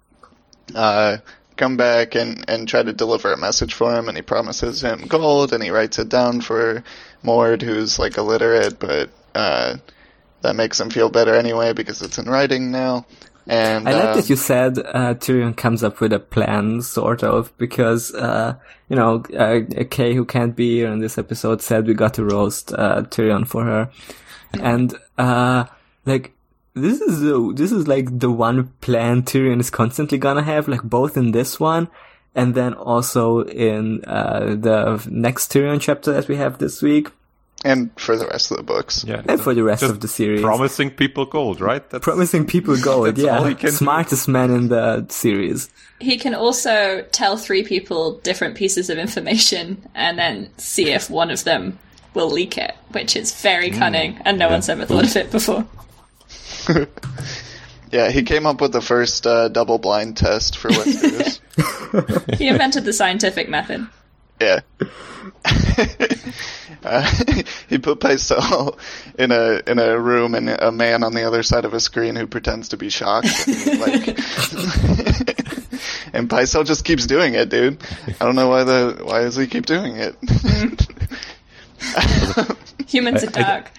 uh, 0.74 1.18
come 1.58 1.78
back 1.78 2.16
and 2.16 2.46
and 2.48 2.68
try 2.68 2.84
to 2.84 2.94
deliver 2.94 3.34
a 3.34 3.38
message 3.38 3.74
for 3.74 3.94
him. 3.96 4.08
And 4.08 4.18
he 4.18 4.22
promises 4.22 4.82
him 4.82 5.08
gold, 5.08 5.54
and 5.54 5.64
he 5.64 5.70
writes 5.70 6.00
it 6.00 6.10
down 6.10 6.42
for 6.42 6.84
Mord, 7.24 7.62
who's 7.62 8.00
like 8.00 8.18
illiterate, 8.18 8.80
but 8.80 9.10
uh, 9.34 9.78
that 10.42 10.56
makes 10.56 10.80
him 10.80 10.90
feel 10.90 11.10
better 11.10 11.34
anyway 11.36 11.74
because 11.74 12.02
it's 12.02 12.18
in 12.18 12.26
writing 12.26 12.72
now. 12.72 13.06
And 13.48 13.88
I 13.88 13.94
like 13.94 14.10
uh, 14.10 14.16
that 14.16 14.30
you 14.30 14.36
said 14.36 14.80
uh, 14.80 15.14
Tyrion 15.16 15.56
comes 15.56 15.84
up 15.84 16.00
with 16.00 16.14
a 16.14 16.20
plan, 16.20 16.82
sort 16.82 17.24
of, 17.24 17.56
because 17.58 18.14
uh, 18.16 18.56
you 18.90 18.96
know 18.96 19.24
uh, 19.38 19.62
Kay, 19.90 20.16
who 20.16 20.26
can't 20.26 20.56
be 20.56 20.78
here 20.78 20.92
in 20.92 21.00
this 21.00 21.18
episode, 21.18 21.62
said 21.62 21.86
we 21.86 21.94
got 21.94 22.16
to 22.16 22.26
roast 22.26 22.74
uh, 22.74 23.04
Tyrion 23.04 23.48
for 23.48 23.64
her, 23.64 23.92
and 24.60 24.96
uh, 25.18 25.66
like 26.06 26.34
this 26.74 27.02
is 27.02 27.22
the, 27.22 27.54
this 27.56 27.72
is 27.72 27.88
like 27.88 28.20
the 28.20 28.32
one 28.32 28.74
plan 28.82 29.22
Tyrion 29.22 29.60
is 29.60 29.70
constantly 29.70 30.18
gonna 30.18 30.44
have, 30.44 30.68
like 30.68 30.84
both 30.84 31.16
in 31.16 31.32
this 31.32 31.60
one 31.60 31.88
and 32.36 32.54
then 32.54 32.74
also 32.74 33.44
in 33.46 34.04
uh, 34.06 34.56
the 34.60 35.08
next 35.10 35.52
Tyrion 35.52 35.80
chapter 35.80 36.12
that 36.12 36.28
we 36.28 36.36
have 36.36 36.58
this 36.58 36.82
week, 36.82 37.10
and 37.64 37.90
for 38.00 38.16
the 38.18 38.28
rest 38.28 38.52
of 38.52 38.58
the 38.58 38.64
books. 38.64 39.04
Yeah. 39.08 39.22
and 39.28 39.40
for 39.40 39.54
the 39.54 39.64
rest 39.64 39.82
Just 39.82 39.94
of 39.94 40.00
the 40.02 40.08
series. 40.08 40.42
Promising 40.42 40.92
people 40.92 41.26
gold, 41.26 41.62
right? 41.62 41.88
That's, 41.90 42.04
Promising 42.04 42.46
people 42.46 42.76
gold, 42.82 43.16
That's 43.16 43.24
all 43.28 43.44
he 43.44 43.52
yeah. 43.52 43.58
can 43.58 43.70
do. 43.70 43.76
Smartest 43.76 44.28
man 44.28 44.52
in 44.52 44.68
the 44.68 45.06
series. 45.10 45.70
He 46.00 46.18
can 46.18 46.36
also 46.36 47.02
tell 47.12 47.38
three 47.38 47.64
people 47.64 48.20
different 48.20 48.56
pieces 48.56 48.90
of 48.90 48.98
information 48.98 49.82
and 49.96 50.20
then 50.20 50.50
see 50.58 50.92
if 50.92 51.10
one 51.10 51.32
of 51.32 51.44
them 51.44 51.80
will 52.14 52.30
leak 52.30 52.58
it, 52.58 52.76
which 52.92 53.16
is 53.16 53.34
very 53.42 53.72
cunning, 53.72 54.20
and 54.26 54.40
no 54.40 54.48
one's 54.50 54.70
ever 54.70 54.86
thought 54.86 55.06
of 55.06 55.16
it 55.16 55.32
before. 55.32 55.66
Yeah, 57.92 58.10
he 58.12 58.24
came 58.24 58.46
up 58.46 58.60
with 58.60 58.74
the 58.74 58.82
first 58.82 59.26
uh, 59.26 59.48
double 59.48 59.78
blind 59.78 60.18
test 60.18 60.58
for 60.58 60.70
Westeros. 60.70 61.40
He 62.38 62.50
invented 62.50 62.84
the 62.84 62.92
scientific 62.92 63.48
method. 63.48 63.88
Yeah. 64.40 64.60
uh, 66.84 67.12
he 67.70 67.78
put 67.78 68.00
Pycelle 68.00 68.78
in 69.18 69.32
a 69.32 69.62
in 69.68 69.80
a 69.80 70.00
room 70.00 70.36
and 70.36 70.50
a 70.50 70.72
man 70.72 71.04
on 71.04 71.14
the 71.14 71.24
other 71.24 71.44
side 71.44 71.66
of 71.66 71.74
a 71.74 71.80
screen 71.80 72.16
who 72.16 72.28
pretends 72.28 72.70
to 72.70 72.78
be 72.78 72.90
shocked. 72.90 73.28
And, 73.48 73.80
like, 73.80 74.08
and 76.14 76.30
Pycelle 76.30 76.66
just 76.66 76.86
keeps 76.86 77.06
doing 77.06 77.36
it, 77.36 77.50
dude. 77.50 77.82
I 78.20 78.26
don't 78.26 78.36
know 78.36 78.50
why 78.50 78.64
the 78.64 79.02
why 79.04 79.22
does 79.22 79.36
he 79.36 79.48
keep 79.48 79.66
doing 79.66 79.98
it? 79.98 80.16
Humans 82.88 83.24
are 83.24 83.32
dark. 83.32 83.72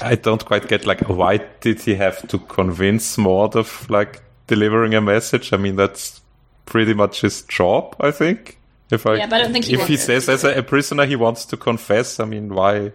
I 0.00 0.14
don't 0.14 0.44
quite 0.44 0.68
get 0.68 0.86
like 0.86 1.08
why 1.08 1.38
did 1.60 1.80
he 1.80 1.96
have 1.96 2.26
to 2.28 2.38
convince 2.38 3.18
Mord 3.18 3.56
of 3.56 3.88
like 3.90 4.22
delivering 4.46 4.94
a 4.94 5.00
message? 5.00 5.52
I 5.52 5.56
mean 5.56 5.76
that's 5.76 6.20
pretty 6.66 6.94
much 6.94 7.20
his 7.20 7.42
job, 7.42 7.96
I 8.00 8.10
think. 8.10 8.55
If 8.90 9.06
I 9.06 9.16
Yeah, 9.16 9.26
but 9.26 9.40
I 9.40 9.42
don't 9.42 9.52
think 9.52 9.64
he 9.64 9.74
if 9.74 9.86
he 9.86 9.94
wanted 9.94 10.00
says 10.00 10.28
as 10.28 10.44
a, 10.44 10.58
a 10.58 10.62
prisoner 10.62 11.06
he 11.06 11.16
wants 11.16 11.44
to 11.46 11.56
confess, 11.56 12.20
I 12.20 12.24
mean 12.24 12.54
why 12.54 12.92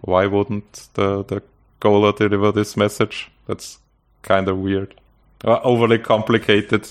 why 0.00 0.26
wouldn't 0.26 0.88
the 0.94 1.24
the 1.24 1.42
Gola 1.80 2.14
deliver 2.14 2.52
this 2.52 2.76
message? 2.76 3.30
That's 3.46 3.78
kind 4.22 4.48
of 4.48 4.58
weird, 4.58 4.94
uh, 5.44 5.60
overly 5.64 5.98
complicated. 5.98 6.88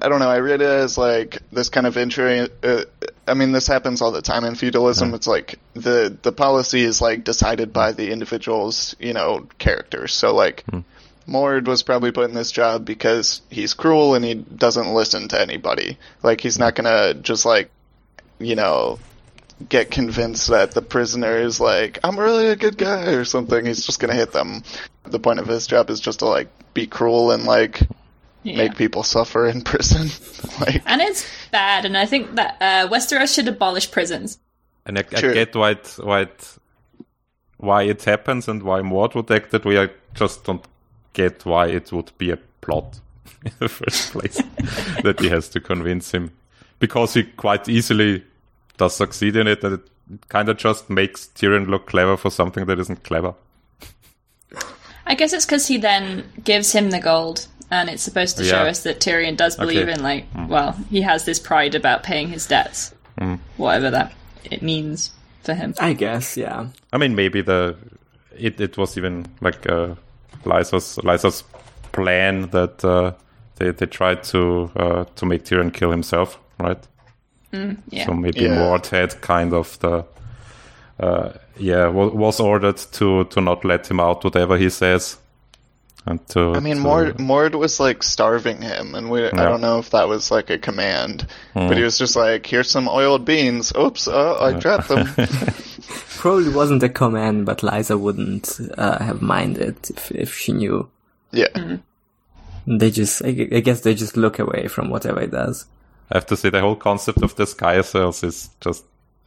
I 0.00 0.08
don't 0.08 0.20
know. 0.20 0.30
I 0.30 0.38
read 0.38 0.60
it 0.60 0.68
as 0.68 0.96
like 0.96 1.38
this 1.50 1.70
kind 1.70 1.86
of 1.86 1.96
intro. 1.96 2.46
Uh, 2.62 2.84
I 3.26 3.34
mean, 3.34 3.52
this 3.52 3.66
happens 3.66 4.00
all 4.00 4.12
the 4.12 4.22
time 4.22 4.44
in 4.44 4.54
feudalism. 4.54 5.12
It's 5.14 5.26
like 5.26 5.58
the 5.74 6.16
the 6.22 6.32
policy 6.32 6.82
is 6.82 7.00
like 7.00 7.24
decided 7.24 7.72
by 7.72 7.92
the 7.92 8.10
individual's 8.10 8.94
you 8.98 9.12
know 9.12 9.46
characters. 9.58 10.14
So 10.14 10.34
like, 10.34 10.64
Mord 11.26 11.66
was 11.66 11.82
probably 11.82 12.12
put 12.12 12.28
in 12.28 12.34
this 12.34 12.50
job 12.52 12.84
because 12.84 13.42
he's 13.50 13.74
cruel 13.74 14.14
and 14.14 14.24
he 14.24 14.34
doesn't 14.34 14.94
listen 14.94 15.28
to 15.28 15.40
anybody. 15.40 15.98
Like 16.22 16.40
he's 16.40 16.58
not 16.58 16.74
gonna 16.74 17.14
just 17.14 17.44
like, 17.44 17.70
you 18.38 18.54
know, 18.56 18.98
get 19.68 19.90
convinced 19.90 20.48
that 20.48 20.72
the 20.72 20.82
prisoner 20.82 21.36
is 21.38 21.60
like, 21.60 21.98
I'm 22.04 22.18
really 22.18 22.48
a 22.48 22.56
good 22.56 22.78
guy 22.78 23.06
or 23.12 23.24
something. 23.24 23.66
He's 23.66 23.84
just 23.84 23.98
gonna 24.00 24.14
hit 24.14 24.32
them. 24.32 24.62
The 25.04 25.18
point 25.18 25.40
of 25.40 25.46
his 25.46 25.66
job 25.66 25.90
is 25.90 26.00
just 26.00 26.20
to 26.20 26.26
like 26.26 26.48
be 26.74 26.86
cruel 26.86 27.30
and 27.32 27.44
like 27.44 27.80
Yeah. 28.44 28.58
make 28.58 28.76
people 28.76 29.02
suffer 29.02 29.46
in 29.48 29.62
prison. 29.72 30.08
like, 30.60 30.82
And 30.86 31.00
it's 31.02 31.26
bad, 31.50 31.84
and 31.84 31.96
I 31.96 32.06
think 32.06 32.34
that 32.36 32.56
uh, 32.60 32.88
Westeros 32.88 33.34
should 33.34 33.48
abolish 33.48 33.90
prisons. 33.90 34.38
And 34.86 34.98
I, 34.98 35.00
I 35.14 35.20
get 35.20 35.54
why 35.56 35.70
it, 35.72 35.96
why 36.02 36.20
it, 36.22 36.58
why 37.58 37.82
it 37.82 38.04
happens 38.04 38.48
and 38.48 38.62
why 38.62 38.80
Mord 38.82 39.14
would 39.14 39.30
act 39.30 39.50
that 39.50 39.64
way. 39.64 39.78
I 39.82 39.88
just 40.14 40.44
don't 40.44 40.64
get 41.12 41.44
why 41.44 41.66
it 41.66 41.90
would 41.92 42.12
be 42.16 42.30
a 42.30 42.38
plot 42.60 43.00
in 43.44 43.52
the 43.58 43.68
first 43.68 44.12
place 44.12 44.36
that 45.02 45.18
he 45.20 45.28
has 45.28 45.48
to 45.48 45.60
convince 45.60 46.12
him 46.12 46.30
because 46.78 47.14
he 47.14 47.24
quite 47.24 47.68
easily 47.68 48.24
does 48.76 48.94
succeed 48.96 49.36
in 49.36 49.46
it, 49.46 49.62
and 49.64 49.74
it 49.74 50.28
kind 50.28 50.48
of 50.48 50.56
just 50.56 50.88
makes 50.88 51.26
Tyrion 51.34 51.66
look 51.68 51.86
clever 51.86 52.16
for 52.16 52.30
something 52.30 52.66
that 52.66 52.78
isn't 52.78 53.02
clever. 53.04 53.34
I 55.06 55.14
guess 55.14 55.32
it's 55.32 55.46
because 55.46 55.66
he 55.66 55.78
then 55.78 56.24
gives 56.44 56.72
him 56.72 56.90
the 56.90 57.00
gold, 57.00 57.46
and 57.70 57.88
it's 57.88 58.02
supposed 58.02 58.36
to 58.38 58.44
show 58.44 58.62
Yeah. 58.64 58.70
us 58.70 58.82
that 58.82 59.00
Tyrion 59.00 59.36
does 59.36 59.56
believe 59.56 59.82
Okay. 59.88 59.92
in, 59.92 60.02
like, 60.02 60.26
well, 60.48 60.72
he 60.90 61.00
has 61.02 61.24
this 61.24 61.38
pride 61.38 61.74
about 61.74 62.02
paying 62.02 62.28
his 62.28 62.46
debts, 62.46 62.94
whatever 63.56 63.90
that 63.90 64.12
it 64.44 64.62
means 64.62 65.10
for 65.44 65.54
him. 65.54 65.74
I 65.80 65.94
guess, 65.94 66.36
yeah. 66.36 66.66
I 66.92 66.98
mean, 66.98 67.14
maybe 67.14 67.40
the 67.40 67.76
it, 68.36 68.60
it 68.60 68.76
was 68.76 68.96
even 68.96 69.26
like 69.40 69.66
uh, 69.68 69.94
Lysa's 70.44 70.98
Lysa's 71.02 71.42
plan 71.92 72.50
that 72.50 72.84
uh, 72.84 73.12
they 73.56 73.70
they 73.72 73.86
tried 73.86 74.22
to 74.24 74.70
uh, 74.76 75.04
to 75.16 75.26
make 75.26 75.44
Tyrion 75.44 75.72
kill 75.72 75.90
himself, 75.90 76.38
right? 76.58 76.86
Yeah. 77.90 78.06
So 78.06 78.12
maybe 78.14 78.40
Yeah. 78.40 78.58
Mord 78.58 78.86
had 78.86 79.20
kind 79.22 79.52
of 79.54 79.78
the 79.78 80.04
uh, 81.00 81.32
yeah 81.56 81.86
wa- 81.88 82.08
was 82.12 82.40
ordered 82.40 82.76
to 82.92 83.24
to 83.24 83.40
not 83.40 83.64
let 83.64 83.86
him 83.90 84.00
out 84.00 84.22
whatever 84.24 84.58
he 84.58 84.68
says, 84.68 85.16
and 86.06 86.26
to 86.28 86.52
I 86.54 86.60
mean, 86.60 86.76
to- 86.76 86.82
Mord, 86.82 87.18
Mord 87.20 87.54
was 87.54 87.80
like 87.80 88.02
starving 88.02 88.60
him, 88.62 88.94
and 88.94 89.08
we, 89.10 89.24
I 89.26 89.30
don't 89.30 89.60
know 89.62 89.78
if 89.78 89.90
that 89.90 90.08
was 90.08 90.30
like 90.30 90.50
a 90.50 90.58
command, 90.58 91.26
but 91.54 91.76
he 91.76 91.82
was 91.84 91.96
just 91.98 92.16
like, 92.16 92.44
"Here's 92.46 92.70
some 92.70 92.88
oiled 92.88 93.24
beans. 93.24 93.72
Oops, 93.78 94.08
uh, 94.08 94.38
I 94.40 94.52
dropped 94.58 94.88
them." 94.88 95.06
Probably 96.18 96.50
wasn't 96.52 96.82
a 96.82 96.88
command, 96.88 97.46
but 97.46 97.58
Lysa 97.62 97.98
wouldn't 97.98 98.58
uh, 98.76 98.98
have 99.02 99.22
minded 99.22 99.76
if, 99.88 100.10
if 100.10 100.34
she 100.36 100.52
knew. 100.52 100.88
yeah, 101.30 101.76
They 102.66 102.90
just, 102.90 103.24
I 103.24 103.30
gu- 103.32 103.48
I 103.56 103.60
guess 103.60 103.80
they 103.82 103.94
just 103.94 104.16
look 104.16 104.38
away 104.40 104.66
from 104.68 104.90
whatever 104.90 105.20
he 105.20 105.28
does. 105.28 105.66
I 106.10 106.16
have 106.16 106.26
to 106.26 106.36
say 106.36 106.50
the 106.50 106.60
whole 106.60 106.76
concept 106.76 107.22
of 107.22 107.34
the 107.36 107.46
sky 107.46 107.80
cells 107.82 108.22
is 108.22 108.50
just 108.60 108.84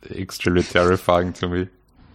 extremely 0.09 0.63
terrifying 0.63 1.33
to 1.33 1.47
me. 1.47 1.67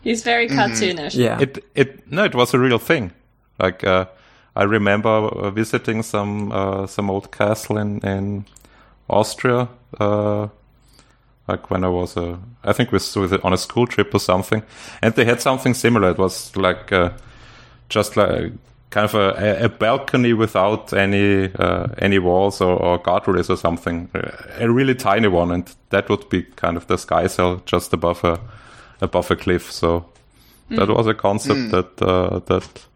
He's 0.02 0.23
very 0.23 0.49
cartoonish. 0.49 1.14
Yeah. 1.14 1.40
It 1.40 1.64
it 1.75 2.11
no, 2.11 2.25
it 2.25 2.35
was 2.35 2.54
a 2.54 2.58
real 2.58 2.78
thing. 2.78 3.12
Like 3.58 3.85
uh, 3.85 4.06
I 4.54 4.64
remember 4.64 5.08
uh, 5.08 5.50
visiting 5.50 6.02
some 6.02 6.52
uh, 6.52 6.87
some 6.87 7.11
old 7.11 7.30
castle 7.30 7.78
in 7.78 8.00
in 8.00 8.44
Austria. 9.08 9.68
Uh, 9.99 10.49
like 11.49 11.70
when 11.70 11.85
I 11.85 11.88
was 11.88 12.16
a, 12.16 12.38
I 12.64 12.73
think 12.73 12.90
we 12.90 12.96
was 12.96 13.16
on 13.16 13.52
a 13.52 13.56
school 13.56 13.87
trip 13.87 14.14
or 14.14 14.20
something, 14.20 14.62
and 15.02 15.14
they 15.14 15.25
had 15.25 15.40
something 15.40 15.75
similar. 15.75 16.11
It 16.11 16.18
was 16.18 16.56
like 16.56 16.92
uh, 16.92 17.11
just 17.88 18.16
like 18.16 18.52
kind 18.90 19.05
of 19.05 19.14
a, 19.14 19.64
a 19.64 19.69
balcony 19.69 20.33
without 20.33 20.93
any 20.93 21.52
uh, 21.55 21.88
any 21.99 22.19
walls 22.19 22.61
or, 22.61 22.76
or 22.76 22.99
guardrails 22.99 23.50
or 23.50 23.57
something, 23.57 24.09
a 24.59 24.71
really 24.71 24.95
tiny 24.95 25.28
one, 25.28 25.50
and 25.52 25.75
that 25.90 26.09
would 26.09 26.28
be 26.28 26.43
kind 26.43 26.76
of 26.76 26.87
the 26.87 26.97
sky 26.97 27.26
cell 27.26 27.62
just 27.66 27.93
above 27.93 28.25
a 28.25 28.40
above 29.00 29.31
a 29.31 29.37
cliff. 29.37 29.71
So 29.71 30.07
that 30.71 30.88
was 30.88 31.07
a 31.07 31.14
concept 31.14 31.71
that 31.71 32.02
uh, 32.02 32.40
that 32.47 32.87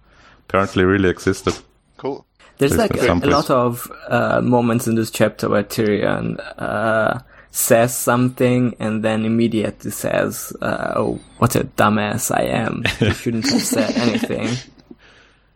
apparently 0.49 0.85
really 0.85 1.09
existed. 1.09 1.54
Cool. 1.97 2.25
There's 2.59 2.76
There's 2.76 2.90
like 2.90 3.02
a, 3.02 3.12
a 3.12 3.30
lot 3.30 3.50
of 3.50 3.90
uh, 4.09 4.40
moments 4.42 4.87
in 4.87 4.94
this 4.94 5.11
chapter 5.11 5.49
where 5.49 5.62
Tyrion 5.62 6.38
uh, 6.59 7.20
says 7.52 7.97
something 7.97 8.76
and 8.78 9.02
then 9.02 9.25
immediately 9.25 9.90
says, 9.90 10.54
uh, 10.61 10.92
"Oh, 10.97 11.20
what 11.38 11.56
a 11.56 11.64
dumbass 11.64 12.30
I 12.35 12.42
am! 12.42 12.85
You 13.00 13.12
shouldn't 13.12 13.49
have 13.50 13.62
said 13.62 13.90
anything." 13.97 14.49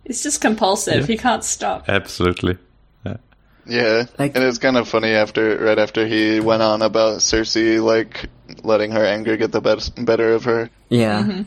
It's 0.05 0.23
just 0.23 0.41
compulsive. 0.41 1.07
He 1.07 1.17
can't 1.17 1.45
stop. 1.45 1.89
Absolutely. 1.89 2.59
Yeah, 3.67 4.05
Like- 4.19 4.37
and 4.37 4.45
it's 4.45 4.59
kind 4.59 4.77
of 4.77 4.87
funny 4.89 5.13
after 5.13 5.57
right 5.57 5.79
after 5.79 6.07
he 6.07 6.39
went 6.39 6.61
on 6.61 6.83
about 6.83 7.21
Cersei 7.21 7.83
like 7.83 8.29
letting 8.63 8.91
her 8.93 9.05
anger 9.05 9.39
get 9.39 9.53
the 9.53 9.63
best, 9.63 10.05
better 10.05 10.35
of 10.35 10.45
her. 10.45 10.69
Yeah. 10.91 11.45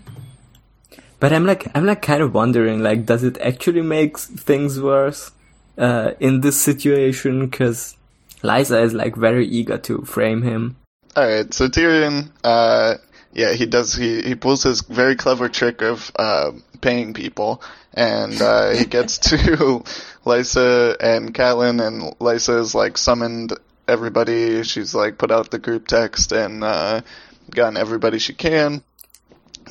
But 1.20 1.34
I'm 1.34 1.46
like, 1.46 1.68
I'm 1.76 1.86
like 1.86 2.02
kind 2.02 2.22
of 2.22 2.34
wondering, 2.34 2.82
like, 2.82 3.06
does 3.06 3.24
it 3.24 3.38
actually 3.40 3.82
make 3.82 4.18
things 4.18 4.80
worse 4.80 5.32
uh, 5.78 6.12
in 6.20 6.42
this 6.42 6.60
situation? 6.60 7.48
Because 7.48 7.96
Lysa 8.44 8.84
is 8.84 8.94
like 8.94 9.16
very 9.16 9.46
eager 9.48 9.78
to 9.80 10.02
frame 10.02 10.42
him. 10.42 10.76
All 11.16 11.24
right, 11.28 11.52
so 11.54 11.68
Tyrion, 11.68 12.32
uh, 12.44 12.96
yeah, 13.34 13.54
he 13.54 13.66
does. 13.66 13.94
He 13.96 14.22
he 14.22 14.36
pulls 14.36 14.64
his 14.64 14.82
very 14.82 15.16
clever 15.16 15.50
trick 15.50 15.82
of 15.82 16.12
uh, 16.16 16.52
paying 16.82 17.14
people, 17.14 17.62
and 17.98 18.40
uh, 18.40 18.70
he 18.70 18.86
gets 18.86 19.18
to 19.30 19.84
Lysa 20.24 20.96
and 21.00 21.34
Catelyn, 21.34 21.86
and 21.86 22.18
Lysa 22.20 22.60
is 22.60 22.76
like 22.76 22.98
summoned 22.98 23.54
everybody. 23.88 24.64
She's 24.64 24.94
like 24.94 25.18
put 25.18 25.32
out 25.32 25.50
the 25.50 25.60
group 25.60 25.88
text 25.88 26.32
and 26.32 26.64
uh, 26.64 27.02
gotten 27.50 27.76
everybody 27.76 28.20
she 28.20 28.34
can 28.34 28.84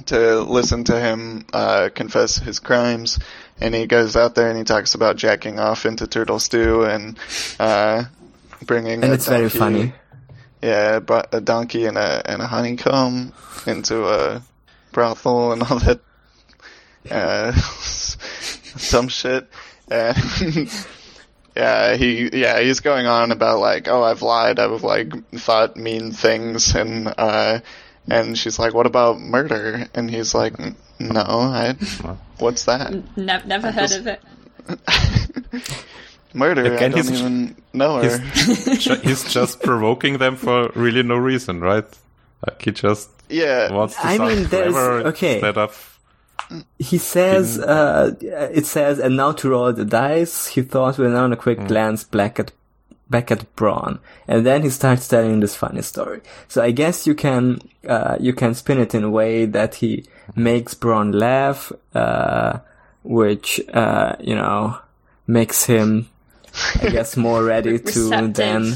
to 0.06 0.40
listen 0.40 0.84
to 0.84 1.00
him 1.00 1.46
uh, 1.52 1.88
confess 1.94 2.36
his 2.36 2.58
crimes. 2.58 3.18
And 3.60 3.74
he 3.74 3.86
goes 3.86 4.16
out 4.16 4.34
there 4.34 4.50
and 4.50 4.58
he 4.58 4.64
talks 4.64 4.94
about 4.94 5.16
jacking 5.16 5.58
off 5.58 5.86
into 5.86 6.06
turtle 6.06 6.38
stew 6.38 6.84
and 6.84 7.16
uh, 7.60 8.04
bringing. 8.62 9.04
And 9.04 9.12
a 9.12 9.14
it's 9.14 9.28
very 9.28 9.48
funny. 9.48 9.94
yeah, 10.60 10.98
brought 10.98 11.32
a 11.32 11.40
donkey 11.40 11.86
and 11.86 11.96
a 11.96 12.28
and 12.28 12.42
a 12.42 12.46
honeycomb 12.46 13.32
into 13.66 14.04
a 14.04 14.42
brothel 14.92 15.52
and 15.52 15.62
all 15.62 15.78
that 15.78 16.00
uh, 17.10 17.52
some 18.76 19.08
shit. 19.08 19.48
And 19.90 20.16
yeah, 21.56 21.94
he 21.96 22.28
yeah 22.32 22.60
he's 22.60 22.80
going 22.80 23.06
on 23.06 23.30
about 23.32 23.58
like, 23.60 23.88
oh, 23.88 24.02
I've 24.02 24.22
lied, 24.22 24.58
I've 24.58 24.82
like 24.82 25.12
thought 25.32 25.76
mean 25.76 26.12
things, 26.12 26.74
and 26.74 27.12
uh, 27.16 27.60
and 28.08 28.36
she's 28.38 28.58
like, 28.58 28.74
what 28.74 28.86
about 28.86 29.20
murder? 29.20 29.86
And 29.94 30.10
he's 30.10 30.34
like, 30.34 30.54
no, 30.98 31.20
I, 31.20 31.76
what's 32.38 32.64
that? 32.64 32.92
Ne- 33.16 33.42
never 33.46 33.70
heard 33.70 33.88
just- 33.88 33.98
of 34.00 34.06
it. 34.06 34.22
Murder? 36.34 36.64
I 36.64 36.68
Again, 36.74 36.90
don't 36.90 37.04
he's- 37.06 37.18
even 37.20 37.56
know 37.72 38.02
her. 38.02 38.18
He's, 38.18 38.84
ju- 38.84 38.94
he's 39.02 39.32
just 39.32 39.62
provoking 39.62 40.18
them 40.18 40.36
for 40.36 40.70
really 40.74 41.02
no 41.02 41.16
reason, 41.16 41.60
right? 41.60 41.84
Like 42.46 42.60
he 42.62 42.72
just 42.72 43.08
Yeah, 43.30 43.72
wants 43.72 43.94
to 43.96 44.06
I 44.06 44.18
mean, 44.18 44.44
there's- 44.48 44.72
clever 44.72 45.06
okay. 45.08 45.34
instead 45.34 45.56
of 45.56 45.95
He 46.78 46.98
says, 46.98 47.58
uh, 47.58 48.14
it 48.20 48.66
says, 48.66 48.98
and 48.98 49.16
now 49.16 49.32
to 49.32 49.50
roll 49.50 49.72
the 49.72 49.84
dice, 49.84 50.46
he 50.48 50.62
thought 50.62 50.98
with 50.98 51.14
on 51.14 51.32
a 51.32 51.36
quick 51.36 51.66
glance 51.66 52.04
back 52.04 52.38
at, 52.38 52.52
back 53.10 53.30
at 53.30 53.54
Bronn. 53.56 53.98
And 54.28 54.46
then 54.46 54.62
he 54.62 54.70
starts 54.70 55.08
telling 55.08 55.40
this 55.40 55.56
funny 55.56 55.82
story. 55.82 56.20
So 56.48 56.62
I 56.62 56.70
guess 56.70 57.06
you 57.06 57.14
can, 57.14 57.60
uh, 57.88 58.16
you 58.20 58.32
can 58.32 58.54
spin 58.54 58.78
it 58.78 58.94
in 58.94 59.02
a 59.02 59.10
way 59.10 59.46
that 59.46 59.76
he 59.76 60.06
makes 60.36 60.74
Bronn 60.74 61.14
laugh, 61.14 61.72
uh, 61.94 62.58
which, 63.02 63.60
uh, 63.72 64.16
you 64.20 64.34
know, 64.34 64.78
makes 65.26 65.64
him, 65.64 66.08
I 66.80 66.90
guess, 66.90 67.16
more 67.16 67.42
ready 67.42 67.78
to 67.78 67.84
Receptive. 67.84 68.34
then, 68.34 68.74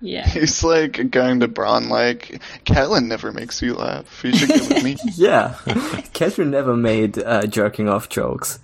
Yeah. 0.00 0.26
He's 0.28 0.62
like 0.64 1.10
going 1.10 1.40
to 1.40 1.48
Bronn 1.48 1.88
like, 1.88 2.40
Catelyn 2.64 3.06
never 3.06 3.32
makes 3.32 3.62
you 3.62 3.74
laugh. 3.74 4.22
You 4.24 4.34
should 4.34 4.48
get 4.48 4.68
with 4.68 4.84
me. 4.84 4.96
yeah. 5.14 5.56
Catherine 6.12 6.50
never 6.50 6.76
made, 6.76 7.18
uh, 7.18 7.46
jerking 7.46 7.88
off 7.88 8.08
jokes. 8.08 8.58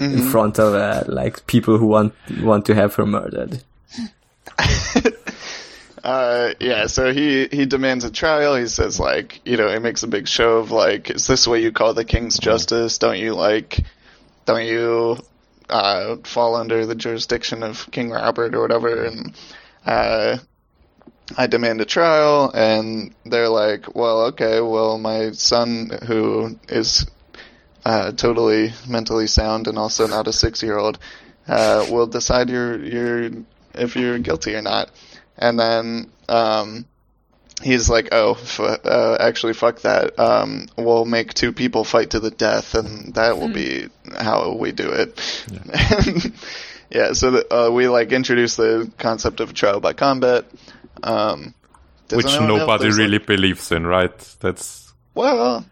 In 0.00 0.28
front 0.30 0.58
of 0.58 0.74
uh, 0.74 1.04
like 1.06 1.46
people 1.46 1.78
who 1.78 1.86
want 1.86 2.12
want 2.40 2.66
to 2.66 2.74
have 2.74 2.96
her 2.96 3.06
murdered. 3.06 3.62
Uh, 6.02 6.54
yeah, 6.60 6.86
so 6.86 7.12
he, 7.12 7.48
he 7.48 7.66
demands 7.66 8.04
a 8.04 8.10
trial. 8.10 8.56
He 8.56 8.66
says, 8.66 8.98
like, 8.98 9.40
you 9.44 9.58
know, 9.58 9.70
he 9.70 9.78
makes 9.78 10.02
a 10.02 10.08
big 10.08 10.26
show 10.26 10.56
of, 10.58 10.70
like, 10.70 11.10
is 11.10 11.26
this 11.26 11.46
what 11.46 11.60
you 11.60 11.70
call 11.70 11.92
the 11.92 12.04
king's 12.04 12.38
justice? 12.38 12.96
Don't 12.96 13.18
you, 13.18 13.34
like, 13.34 13.84
don't 14.46 14.64
you, 14.64 15.18
uh, 15.68 16.16
fall 16.24 16.56
under 16.56 16.86
the 16.86 16.94
jurisdiction 16.94 17.62
of 17.62 17.90
King 17.90 18.10
Robert 18.10 18.54
or 18.54 18.62
whatever? 18.62 19.04
And, 19.04 19.34
uh, 19.84 20.38
I 21.36 21.46
demand 21.46 21.80
a 21.80 21.84
trial, 21.84 22.50
and 22.54 23.14
they're 23.24 23.48
like, 23.48 23.94
well, 23.94 24.26
okay, 24.26 24.60
well, 24.60 24.98
my 24.98 25.32
son, 25.32 25.90
who 26.06 26.58
is, 26.68 27.06
uh, 27.84 28.12
totally 28.12 28.72
mentally 28.88 29.26
sound 29.26 29.66
and 29.66 29.78
also 29.78 30.06
not 30.06 30.26
a 30.26 30.32
six-year-old, 30.32 30.98
uh, 31.46 31.86
will 31.90 32.06
decide 32.06 32.48
if 32.50 33.96
you're 33.96 34.18
guilty 34.18 34.54
or 34.54 34.62
not. 34.62 34.90
And 35.36 35.58
then 35.58 36.10
um, 36.28 36.86
he's 37.62 37.88
like, 37.88 38.08
"Oh, 38.12 38.32
f- 38.32 38.60
uh, 38.60 39.16
actually, 39.20 39.54
fuck 39.54 39.80
that. 39.80 40.18
Um, 40.18 40.66
we'll 40.76 41.04
make 41.04 41.34
two 41.34 41.52
people 41.52 41.84
fight 41.84 42.10
to 42.10 42.20
the 42.20 42.30
death, 42.30 42.74
and 42.74 43.14
that 43.14 43.38
will 43.38 43.52
be 43.52 43.88
how 44.16 44.52
we 44.52 44.72
do 44.72 44.90
it." 44.90 45.46
Yeah. 46.90 47.12
so 47.12 47.30
the, 47.30 47.54
uh, 47.54 47.70
we 47.70 47.88
like 47.88 48.12
introduce 48.12 48.56
the 48.56 48.90
concept 48.98 49.40
of 49.40 49.54
trial 49.54 49.80
by 49.80 49.92
combat, 49.92 50.46
um, 51.02 51.54
which 52.10 52.26
anyone 52.26 52.48
know 52.48 52.54
if 52.56 52.60
nobody 52.60 52.82
there's, 52.84 52.94
like- 52.98 53.04
really 53.04 53.18
believes 53.18 53.70
in, 53.72 53.86
right? 53.86 54.18
That's 54.40 54.92
well, 55.14 55.64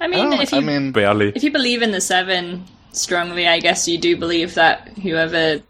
I 0.00 0.04
I, 0.04 0.08
mean, 0.08 0.30
don't- 0.30 0.40
if 0.40 0.52
you 0.52 0.58
I 0.58 0.60
mean, 0.60 0.92
barely. 0.92 1.32
if 1.34 1.42
you 1.42 1.50
believe 1.50 1.82
in 1.82 1.90
the 1.92 2.00
seven 2.00 2.64
strongly, 2.92 3.46
I 3.48 3.58
guess 3.60 3.86
you 3.88 3.98
do 3.98 4.16
believe 4.16 4.54
that 4.54 4.88
whoever 5.02 5.60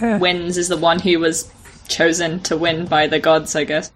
wins 0.00 0.56
is 0.58 0.68
the 0.68 0.76
one 0.76 0.98
who 0.98 1.18
was 1.18 1.50
chosen 1.88 2.40
to 2.40 2.56
win 2.56 2.86
by 2.86 3.06
the 3.06 3.18
gods. 3.20 3.54
I 3.56 3.64
guess. 3.64 3.90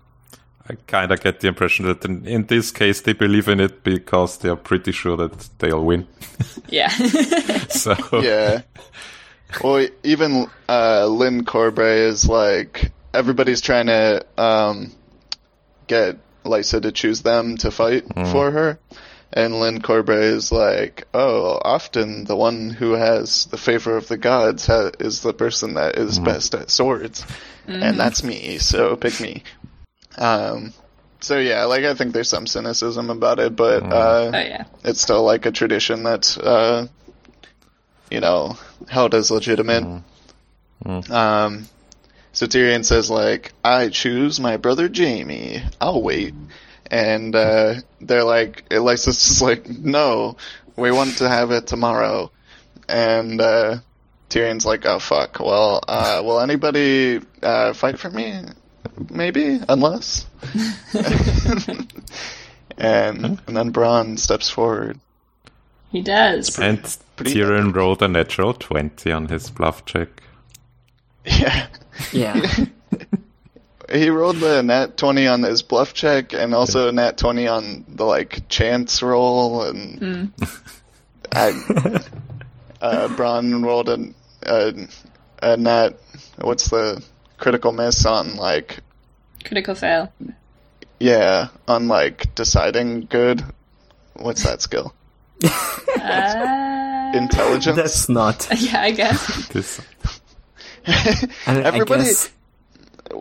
I 0.69 0.75
kind 0.89 1.13
of 1.13 1.21
get 1.21 1.39
the 1.41 1.47
impression 1.49 1.87
that 1.87 2.05
in, 2.05 2.27
in 2.27 2.47
this 2.47 2.73
case 2.73 3.01
they 3.03 3.13
believe 3.13 3.47
in 3.49 3.61
it 3.61 3.85
because 3.85 4.39
they 4.39 4.49
are 4.49 4.57
pretty 4.57 4.91
sure 4.91 5.17
that 5.17 5.49
they'll 5.59 5.85
win. 5.85 6.07
Yeah. 6.69 6.89
So 7.71 7.95
yeah. 8.21 8.63
Well, 9.63 9.87
even 10.03 10.49
uh, 10.69 11.07
Lyn 11.07 11.45
Corbray 11.45 12.09
is 12.09 12.29
like 12.29 12.91
everybody's 13.17 13.61
trying 13.61 13.87
to 13.87 14.25
um, 14.37 14.93
get 15.87 16.17
Lysa 16.45 16.83
to 16.83 16.93
choose 16.93 17.23
them 17.23 17.57
to 17.59 17.71
fight 17.71 18.05
for 18.31 18.51
her, 18.51 18.79
and 19.33 19.59
Lyn 19.59 19.81
Corbray 19.83 20.35
is 20.35 20.53
like, 20.53 21.07
"Oh, 21.13 21.59
often 21.63 22.25
the 22.25 22.37
one 22.37 22.71
who 22.71 22.93
has 22.93 23.47
the 23.47 23.57
favor 23.57 23.97
of 23.97 24.09
the 24.09 24.17
gods 24.17 24.67
ha- 24.67 24.93
is 25.01 25.23
the 25.23 25.33
person 25.33 25.75
that 25.75 25.99
is 25.99 26.19
best 26.19 26.55
at 26.55 26.71
swords, 26.71 27.25
and 27.67 27.99
that's 27.99 28.23
me. 28.23 28.59
So 28.59 28.97
pick 28.97 29.21
me." 29.21 29.43
Um. 30.17 30.73
So 31.21 31.39
yeah, 31.39 31.65
like 31.65 31.85
I 31.85 31.95
think 31.95 32.13
there's 32.13 32.29
some 32.29 32.47
cynicism 32.47 33.11
about 33.11 33.41
it, 33.41 33.57
but 33.57 33.83
uh, 33.83 34.31
oh 34.33 34.39
yeah. 34.39 34.65
it's 34.85 35.01
still 35.01 35.25
like 35.25 35.47
a 35.47 35.51
tradition 35.51 36.03
that's 36.05 36.39
uh 36.39 36.87
you 38.11 38.21
know 38.21 38.57
held 38.89 39.15
as 39.15 39.31
legitimate 39.31 40.03
um 41.11 41.67
so 42.37 42.47
Tyrion 42.47 42.85
says 42.85 43.09
like 43.09 43.53
I 43.65 43.89
choose 43.89 44.39
my 44.39 44.59
brother 44.59 44.91
Jaime 44.95 45.63
I'll 45.81 46.03
wait 46.03 46.35
and 46.91 47.35
uh 47.35 47.77
they're 48.01 48.25
like 48.25 48.71
Lysa's 48.71 49.17
just 49.27 49.41
like 49.43 49.67
no 49.69 50.37
we 50.77 50.93
want 50.93 51.17
to 51.19 51.29
have 51.29 51.51
it 51.51 51.67
tomorrow 51.67 52.31
and 52.89 53.41
uh 53.41 53.79
Tyrion's 54.29 54.67
like, 54.67 54.85
"Oh 54.87 54.99
fuck. 54.99 55.39
Well, 55.41 55.83
uh, 55.87 56.21
will 56.25 56.41
anybody 56.41 57.21
uh, 57.43 57.73
fight 57.73 57.99
for 57.99 58.11
me? 58.11 58.41
Maybe, 59.09 59.61
unless." 59.69 60.27
and 62.77 63.41
and 63.47 63.57
then 63.57 63.73
Bronn 63.73 64.19
steps 64.19 64.51
forward. 64.51 64.99
He 65.91 66.03
does. 66.03 66.59
And 66.59 66.97
pretty 67.15 67.35
Tyrion 67.35 67.75
rolled 67.75 68.03
a 68.03 68.09
natural 68.09 68.53
20 68.53 69.13
on 69.13 69.29
his 69.29 69.51
bluff 69.51 69.85
check. 69.85 70.09
Yeah. 71.25 71.67
Yeah. 72.13 72.41
He 73.89 74.11
rolled 74.11 74.39
the 74.39 74.63
nat 74.65 74.97
20 74.97 75.29
on 75.29 75.43
his 75.45 75.63
bluff 75.63 75.95
check 75.95 76.33
and 76.33 76.53
also 76.55 76.89
a 76.89 76.93
nat 76.93 77.17
20 77.19 77.47
on 77.47 77.85
the 77.87 78.05
like 78.05 78.49
chance 78.49 79.01
roll 79.01 79.63
and 79.63 80.33
I 81.31 81.51
uh 82.81 83.07
Bronn 83.15 83.65
rolled 83.65 83.89
a, 83.89 84.13
a 84.43 84.89
a 85.41 85.57
nat 85.57 86.01
what's 86.41 86.69
the 86.71 87.01
critical 87.39 87.71
miss 87.71 88.05
on 88.07 88.35
like 88.35 88.79
Critical 89.45 89.77
fail. 89.77 90.13
yeah, 90.99 91.49
on 91.69 91.87
like 91.87 92.35
deciding 92.35 93.03
good. 93.03 93.45
What's 94.15 94.43
that 94.43 94.63
skill? 94.63 94.95
Uh, 95.99 97.13
Intelligence. 97.15 97.77
That's 97.77 98.09
not. 98.09 98.49
yeah, 98.61 98.83
I 98.83 98.91
guess. 98.91 99.81
This, 100.87 101.23
And 101.47 101.59
Everybody- 101.65 102.03
I 102.03 102.05
guess. 102.07 102.33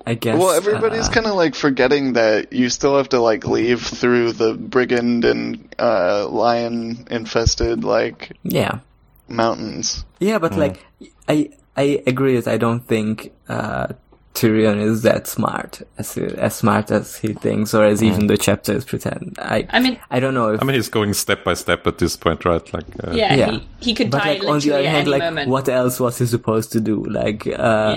I 0.05 0.13
guess. 0.15 0.37
Well, 0.39 0.49
everybody's 0.51 1.09
uh, 1.09 1.11
kind 1.11 1.27
of 1.27 1.35
like 1.35 1.53
forgetting 1.53 2.13
that 2.13 2.51
you 2.53 2.69
still 2.69 2.97
have 2.97 3.09
to 3.09 3.19
like 3.19 3.45
leave 3.45 3.81
through 3.83 4.31
the 4.33 4.55
brigand 4.55 5.25
and 5.25 5.73
uh, 5.77 6.27
lion 6.27 7.05
infested 7.11 7.83
like 7.83 8.31
Yeah. 8.43 8.79
mountains. 9.27 10.03
Yeah, 10.19 10.39
but 10.39 10.55
like, 10.57 10.83
I 11.29 11.51
I 11.77 12.01
agree 12.07 12.35
that 12.39 12.51
I 12.51 12.57
don't 12.57 12.81
think 12.85 13.31
uh, 13.47 13.93
Tyrion 14.35 14.81
is 14.81 15.01
that 15.03 15.27
smart, 15.27 15.81
as 15.97 16.17
as 16.17 16.55
smart 16.55 16.91
as 16.91 17.15
he 17.15 17.33
thinks, 17.33 17.73
or 17.73 17.85
as 17.85 18.03
even 18.03 18.27
the 18.27 18.37
chapters 18.37 18.83
pretend. 18.83 19.37
I 19.39 19.65
I 19.69 19.79
mean, 19.79 19.97
I 20.11 20.19
don't 20.19 20.33
know 20.33 20.53
if. 20.53 20.61
I 20.61 20.65
mean, 20.65 20.75
he's 20.75 20.89
going 20.89 21.13
step 21.13 21.45
by 21.45 21.53
step 21.53 21.87
at 21.87 21.97
this 21.97 22.17
point, 22.17 22.43
right? 22.43 22.73
Like, 22.73 22.85
uh, 23.01 23.11
yeah, 23.11 23.33
Yeah. 23.33 23.51
He, 23.51 23.67
he 23.79 23.93
could 23.93 24.11
but 24.11 24.23
die 24.23 24.33
like 24.33 24.43
on 24.43 24.59
the 24.59 24.73
other 24.73 24.89
hand, 24.89 25.07
like 25.07 25.21
moment. 25.21 25.49
what 25.49 25.69
else 25.69 25.99
was 26.01 26.19
he 26.19 26.25
supposed 26.25 26.73
to 26.73 26.81
do? 26.81 27.03
Like 27.05 27.47
uh, 27.47 27.95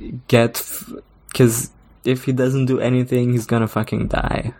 yeah. 0.00 0.10
get 0.26 0.64
because 1.28 1.70
if 2.04 2.24
he 2.24 2.32
doesn't 2.32 2.66
do 2.66 2.80
anything, 2.80 3.32
he's 3.32 3.46
gonna 3.46 3.68
fucking 3.68 4.08
die. 4.08 4.54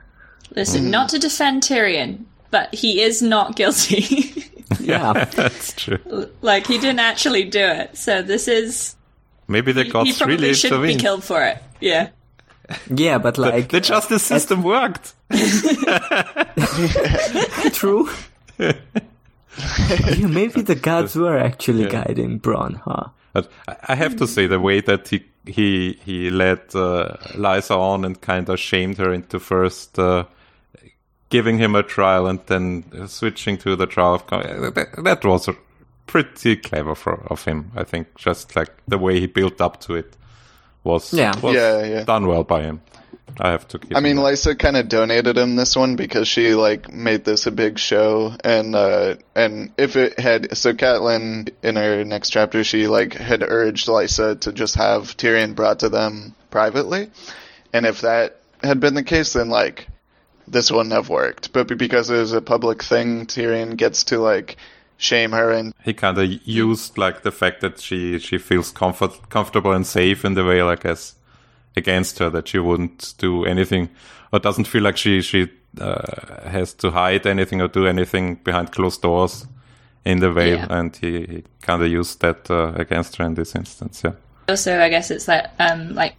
Listen, 0.55 0.91
not 0.91 1.09
to 1.11 1.19
defend 1.19 1.63
Tyrion, 1.63 2.25
but 2.51 2.75
he 2.75 3.01
is 3.01 3.23
not 3.23 3.57
guilty. 3.57 4.45
Yeah, 4.81 5.25
that's 5.35 5.73
true. 5.73 6.31
like 6.43 6.67
he 6.67 6.79
didn't 6.79 7.01
actually 7.01 7.45
do 7.45 7.61
it. 7.61 7.97
So 7.97 8.23
this 8.23 8.49
is 8.49 8.97
Maybe 9.49 9.73
the 9.73 9.85
he 9.85 9.91
gods 9.91 10.19
probably 10.19 10.37
really 10.37 10.55
shouldn't 10.55 10.83
be 10.83 10.97
killed 10.97 11.25
for 11.25 11.43
it. 11.43 11.59
Yeah. 11.81 12.11
yeah, 12.95 13.19
but 13.19 13.39
like 13.39 13.71
the 13.71 13.81
justice 13.81 14.23
system 14.23 14.63
worked. 14.63 15.15
true. 17.73 18.09
yeah, 18.59 18.73
maybe 20.27 20.61
the 20.63 20.79
gods 20.81 21.17
were 21.17 21.39
actually 21.39 21.87
guiding 21.89 22.41
Bronn, 22.41 22.77
huh? 22.77 23.09
But 23.33 23.51
I- 23.67 23.77
I 23.89 23.95
have 23.95 24.17
to 24.17 24.27
say 24.27 24.47
the 24.47 24.61
way 24.61 24.81
that 24.83 25.09
he 25.09 25.25
he 25.47 25.99
he 26.05 26.29
led 26.31 26.61
uh, 26.75 27.17
Lysa 27.35 27.77
on 27.77 28.05
and 28.05 28.21
kind 28.21 28.49
of 28.51 28.59
shamed 28.61 28.99
her 28.99 29.13
into 29.13 29.41
first 29.41 29.99
uh, 29.99 30.25
giving 31.31 31.59
him 31.59 31.75
a 31.75 31.83
trial 31.83 32.27
and 32.27 32.41
then 32.47 32.85
switching 33.09 33.57
to 33.59 33.77
the 33.77 33.87
trial 33.87 34.15
of 34.15 34.27
that, 34.27 34.95
that 35.05 35.25
was 35.25 35.49
pretty 36.09 36.57
clever 36.57 36.95
for, 36.97 37.23
of 37.31 37.45
him. 37.45 37.71
I 37.77 37.85
think 37.85 38.17
just 38.17 38.57
like 38.57 38.71
the 38.89 38.99
way 38.99 39.21
he 39.21 39.27
built 39.27 39.61
up 39.61 39.81
to 39.83 39.95
it 39.95 40.17
was 40.83 41.13
Yeah. 41.13 41.33
was 41.41 41.55
Yeah, 41.55 41.85
yeah. 41.85 42.05
done 42.05 42.27
well 42.27 42.43
by 42.45 42.63
him. 42.63 42.81
I 43.41 43.51
have 43.51 43.69
to. 43.69 43.79
Give 43.79 43.97
I 43.97 44.01
mean, 44.01 44.17
him 44.17 44.25
that. 44.25 44.33
Lysa 44.33 44.59
kind 44.59 44.77
of 44.77 44.89
donated 44.89 45.37
him 45.37 45.55
this 45.55 45.77
one 45.77 45.97
because 45.97 46.27
she 46.27 46.55
like 46.55 46.91
made 46.91 47.25
this 47.25 47.47
a 47.47 47.51
big 47.51 47.79
show, 47.79 48.33
and 48.43 48.75
uh, 48.75 49.17
and 49.37 49.71
if 49.77 49.97
it 49.97 50.19
had 50.19 50.57
so 50.57 50.73
Catelyn 50.73 51.51
in 51.63 51.77
her 51.77 52.05
next 52.05 52.31
chapter, 52.31 52.65
she 52.65 52.89
like 52.89 53.13
had 53.13 53.43
urged 53.43 53.87
Lysa 53.87 54.41
to 54.41 54.53
just 54.53 54.77
have 54.77 55.15
Tyrion 55.17 55.55
brought 55.55 55.81
to 55.81 55.91
them 55.91 56.35
privately, 56.51 57.11
and 57.73 57.85
if 57.87 58.01
that 58.01 58.41
had 58.63 58.81
been 58.81 58.95
the 58.95 59.05
case, 59.05 59.35
then 59.35 59.51
like 59.51 59.87
this 60.49 60.73
wouldn't 60.73 60.95
have 60.95 61.11
worked. 61.11 61.53
But 61.53 61.69
because 61.77 62.09
it 62.09 62.17
was 62.17 62.33
a 62.33 62.41
public 62.41 62.83
thing, 62.83 63.27
Tyrion 63.27 63.77
gets 63.77 64.05
to 64.05 64.19
like 64.21 64.57
shame 65.01 65.31
her 65.33 65.51
and 65.53 65.73
he 65.85 65.95
kind 65.95 66.19
of 66.19 66.29
used 66.47 66.99
like 66.99 67.23
the 67.23 67.31
fact 67.31 67.61
that 67.61 67.79
she 67.81 68.19
she 68.19 68.37
feels 68.37 68.71
comfort 68.73 69.13
comfortable 69.31 69.73
and 69.73 69.87
safe 69.87 70.25
in 70.25 70.35
the 70.35 70.45
way 70.45 70.61
like 70.63 70.85
as 70.85 71.15
against 71.77 72.19
her 72.19 72.29
that 72.29 72.49
she 72.49 72.59
wouldn't 72.59 73.15
do 73.19 73.45
anything 73.45 73.89
or 74.33 74.41
doesn't 74.41 74.67
feel 74.67 74.83
like 74.83 74.97
she 74.97 75.23
she 75.23 75.49
uh, 75.81 76.49
has 76.49 76.75
to 76.75 76.91
hide 76.91 77.27
anything 77.27 77.61
or 77.63 77.69
do 77.69 77.87
anything 77.87 78.35
behind 78.43 78.73
closed 78.73 79.01
doors 79.01 79.47
in 80.05 80.19
the 80.19 80.33
Vale 80.33 80.57
Yeah. 80.59 80.67
and 80.71 80.97
he, 80.97 81.21
he 81.27 81.45
kind 81.63 81.81
of 81.83 81.89
used 81.89 82.21
that 82.21 82.51
uh, 82.51 82.73
against 82.75 83.17
her 83.17 83.25
in 83.25 83.35
this 83.35 83.55
instance 83.55 84.03
yeah. 84.05 84.13
Also, 84.49 84.81
I 84.81 84.89
guess 84.89 85.11
it's 85.11 85.27
that 85.27 85.55
um, 85.59 85.95
like 85.95 86.15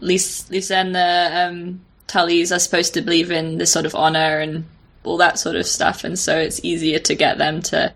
Lysa, 0.00 0.50
Lysa 0.50 0.72
and 0.76 0.94
the 0.94 1.30
um, 1.48 1.80
Tullys 2.08 2.54
are 2.54 2.58
supposed 2.58 2.92
to 2.94 3.00
believe 3.02 3.30
in 3.30 3.56
this 3.58 3.72
sort 3.72 3.86
of 3.86 3.94
honor 3.94 4.38
and 4.38 4.66
all 5.02 5.16
that 5.16 5.38
sort 5.38 5.56
of 5.56 5.66
stuff, 5.66 6.04
and 6.04 6.18
so 6.18 6.36
it's 6.36 6.62
easier 6.62 6.98
to 6.98 7.14
get 7.14 7.38
them 7.38 7.62
to 7.62 7.92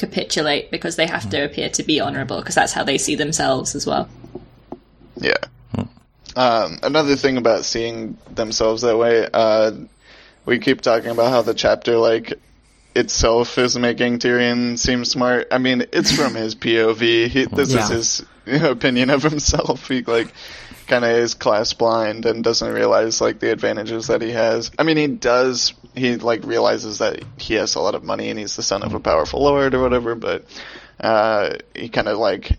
capitulate 0.00 0.70
because 0.70 0.96
they 0.96 1.06
have 1.06 1.28
to 1.30 1.44
appear 1.44 1.68
to 1.70 1.82
be 1.84 2.00
honorable 2.00 2.38
because 2.38 2.54
that's 2.56 2.72
how 2.72 2.82
they 2.82 2.98
see 2.98 3.14
themselves 3.14 3.74
as 3.74 3.86
well. 3.86 4.08
Yeah. 5.16 5.36
Um, 6.36 6.78
another 6.82 7.16
thing 7.16 7.36
about 7.36 7.64
seeing 7.64 8.16
themselves 8.30 8.82
that 8.82 8.96
way, 8.96 9.28
uh, 9.32 9.72
we 10.46 10.58
keep 10.58 10.80
talking 10.80 11.10
about 11.10 11.30
how 11.30 11.42
the 11.42 11.54
chapter, 11.54 11.96
like, 11.98 12.34
itself 12.94 13.58
is 13.58 13.76
making 13.76 14.18
Tyrion 14.20 14.78
seem 14.78 15.04
smart. 15.04 15.48
I 15.50 15.58
mean, 15.58 15.84
it's 15.92 16.12
from 16.12 16.34
his 16.34 16.54
POV. 16.62 17.28
He, 17.28 17.44
this 17.46 17.72
Yeah. 17.72 17.92
is 17.92 18.24
his 18.46 18.62
opinion 18.62 19.10
of 19.10 19.22
himself. 19.22 19.88
He, 19.88 20.02
like, 20.02 20.32
kind 20.90 21.04
of 21.04 21.10
is 21.12 21.34
class 21.34 21.72
blind 21.72 22.26
and 22.26 22.44
doesn't 22.44 22.72
realize, 22.72 23.20
like, 23.20 23.38
the 23.38 23.50
advantages 23.50 24.08
that 24.08 24.20
he 24.20 24.32
has. 24.32 24.70
I 24.78 24.82
mean, 24.82 24.96
he 24.96 25.06
does, 25.06 25.72
he, 25.94 26.16
like, 26.16 26.44
realizes 26.44 26.98
that 26.98 27.22
he 27.38 27.54
has 27.54 27.76
a 27.76 27.80
lot 27.80 27.94
of 27.94 28.04
money 28.04 28.28
and 28.28 28.38
he's 28.38 28.56
the 28.56 28.62
son 28.62 28.82
of 28.82 28.92
a 28.92 29.00
powerful 29.00 29.42
lord 29.42 29.74
or 29.74 29.80
whatever, 29.80 30.14
but, 30.14 30.44
uh, 30.98 31.54
he 31.74 31.88
kind 31.88 32.08
of, 32.08 32.18
like, 32.18 32.58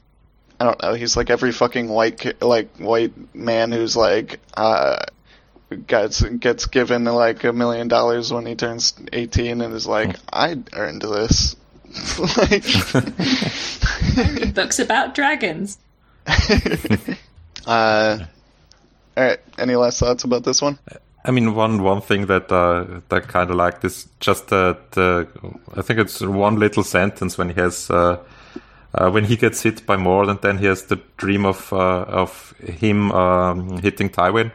I 0.61 0.63
don't 0.63 0.81
know. 0.83 0.93
He's 0.93 1.17
like 1.17 1.31
every 1.31 1.51
fucking 1.51 1.89
white 1.89 2.39
like 2.39 2.77
white 2.77 3.13
man 3.33 3.71
who's 3.71 3.97
like 3.97 4.39
uh 4.53 4.97
gets 5.87 6.21
gets 6.21 6.67
given 6.67 7.05
like 7.05 7.43
a 7.43 7.51
million 7.51 7.87
dollars 7.87 8.31
when 8.31 8.45
he 8.45 8.53
turns 8.53 8.93
18 9.11 9.61
and 9.61 9.73
is 9.73 9.87
like 9.87 10.17
I 10.31 10.59
earned 10.73 11.01
this. 11.01 11.55
like, 12.37 12.63
Books 14.53 14.77
about 14.77 15.15
dragons. 15.15 15.79
uh 17.67 18.17
all 19.17 19.23
right. 19.23 19.39
Any 19.57 19.75
last 19.75 19.99
thoughts 19.99 20.23
about 20.23 20.43
this 20.43 20.61
one? 20.61 20.79
I 21.23 21.31
mean, 21.31 21.53
one 21.53 21.83
one 21.83 22.01
thing 22.01 22.27
that 22.27 22.51
uh, 22.51 23.01
that 23.09 23.27
kind 23.27 23.49
of 23.49 23.55
like 23.55 23.83
is 23.83 24.07
just 24.19 24.47
that 24.47 24.97
uh, 24.97 25.25
I 25.77 25.81
think 25.81 25.99
it's 25.99 26.21
one 26.21 26.57
little 26.57 26.83
sentence 26.83 27.37
when 27.37 27.49
he 27.49 27.55
has 27.55 27.89
uh, 27.89 28.17
uh, 28.95 29.09
when 29.11 29.25
he 29.25 29.35
gets 29.35 29.61
hit 29.61 29.85
by 29.85 29.97
Mord, 29.97 30.29
and 30.29 30.41
then 30.41 30.57
he 30.57 30.65
has 30.65 30.85
the 30.85 30.99
dream 31.17 31.45
of 31.45 31.71
uh, 31.73 32.05
of 32.07 32.53
him 32.59 33.11
um, 33.11 33.77
hitting 33.81 34.09
Tywin. 34.09 34.51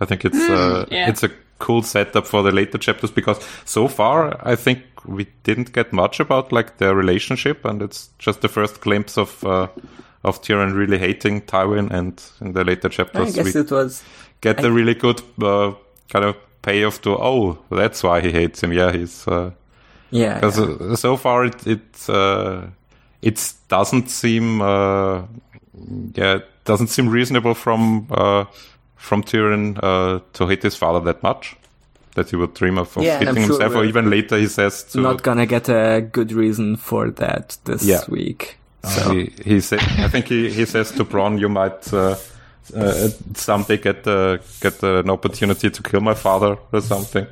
I 0.00 0.04
think 0.04 0.24
it's 0.24 0.36
uh, 0.36 0.86
yeah. 0.90 1.08
it's 1.08 1.22
a 1.22 1.30
cool 1.58 1.82
setup 1.82 2.26
for 2.26 2.42
the 2.42 2.50
later 2.50 2.78
chapters 2.78 3.12
because 3.12 3.38
so 3.64 3.88
far 3.88 4.36
I 4.46 4.56
think 4.56 4.82
we 5.06 5.28
didn't 5.44 5.72
get 5.72 5.92
much 5.92 6.20
about 6.20 6.52
like 6.52 6.78
their 6.78 6.94
relationship, 6.94 7.64
and 7.64 7.80
it's 7.80 8.10
just 8.18 8.42
the 8.42 8.48
first 8.48 8.80
glimpse 8.80 9.16
of 9.16 9.42
uh, 9.44 9.68
of 10.24 10.40
Tyrion 10.42 10.74
really 10.74 10.98
hating 10.98 11.42
Tywin, 11.42 11.90
and 11.90 12.22
in 12.40 12.52
the 12.52 12.64
later 12.64 12.88
I 12.88 12.90
chapters 12.90 13.36
we 13.36 13.50
it 13.60 13.70
was. 13.70 14.02
get 14.40 14.64
a 14.64 14.70
really 14.70 14.94
good 14.94 15.20
uh, 15.42 15.72
kind 16.08 16.24
of 16.24 16.36
payoff 16.62 17.00
to 17.02 17.10
oh 17.16 17.58
that's 17.70 18.02
why 18.02 18.20
he 18.20 18.30
hates 18.32 18.62
him 18.62 18.72
yeah 18.72 18.92
he's 18.92 19.26
Yeah. 20.10 20.34
because 20.34 20.58
yeah. 20.58 20.92
uh, 20.92 20.96
so 20.96 21.16
far 21.16 21.44
it 21.44 21.66
it 21.66 22.08
uh, 22.08 22.62
it 23.22 23.52
doesn't 23.68 24.08
seem 24.10 24.60
uh, 24.62 25.22
yeah 26.14 26.38
doesn't 26.64 26.88
seem 26.88 27.08
reasonable 27.08 27.54
from 27.54 28.06
uh, 28.10 28.44
from 28.96 29.22
Tyrion 29.22 29.78
uh, 29.82 30.20
to 30.32 30.46
hate 30.46 30.62
his 30.62 30.76
father 30.76 31.00
that 31.00 31.22
much 31.22 31.56
that 32.14 32.30
he 32.30 32.36
would 32.36 32.54
dream 32.54 32.78
of, 32.78 32.96
of 32.96 33.02
Yeah, 33.02 33.18
hitting 33.18 33.34
sure 33.34 33.42
himself 33.48 33.74
or 33.74 33.84
even 33.84 34.08
later 34.08 34.38
he 34.38 34.46
says 34.46 34.84
to 34.92 35.00
Not 35.00 35.22
gonna 35.22 35.46
get 35.46 35.68
a 35.68 36.00
good 36.00 36.32
reason 36.32 36.76
for 36.76 37.10
that 37.10 37.58
this 37.64 37.84
Yeah. 37.84 38.00
week. 38.08 38.56
So 38.84 39.12
he, 39.12 39.32
he 39.44 39.60
said, 39.60 39.80
I 39.98 40.08
think 40.08 40.28
he, 40.28 40.50
he 40.50 40.64
says 40.66 40.92
to 40.92 41.04
Bronn, 41.04 41.38
you 41.40 41.48
might 41.48 41.92
uh, 41.92 42.16
uh, 42.76 43.08
someday 43.34 43.76
get 43.78 44.06
uh, 44.06 44.38
get 44.60 44.82
an 44.82 45.10
opportunity 45.10 45.70
to 45.70 45.82
kill 45.82 46.00
my 46.00 46.14
father 46.14 46.56
or 46.72 46.80
something. 46.80 47.26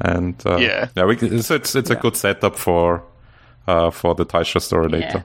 And 0.00 0.34
uh, 0.46 0.56
Yeah. 0.56 0.88
yeah, 0.96 1.04
we, 1.06 1.16
so 1.42 1.54
it's 1.54 1.74
it's 1.74 1.90
a 1.90 1.94
good 1.96 2.16
setup 2.16 2.56
for 2.56 3.02
uh, 3.66 3.90
for 3.90 4.14
the 4.14 4.26
Tysha 4.26 4.60
story 4.60 4.88
later. 4.88 5.24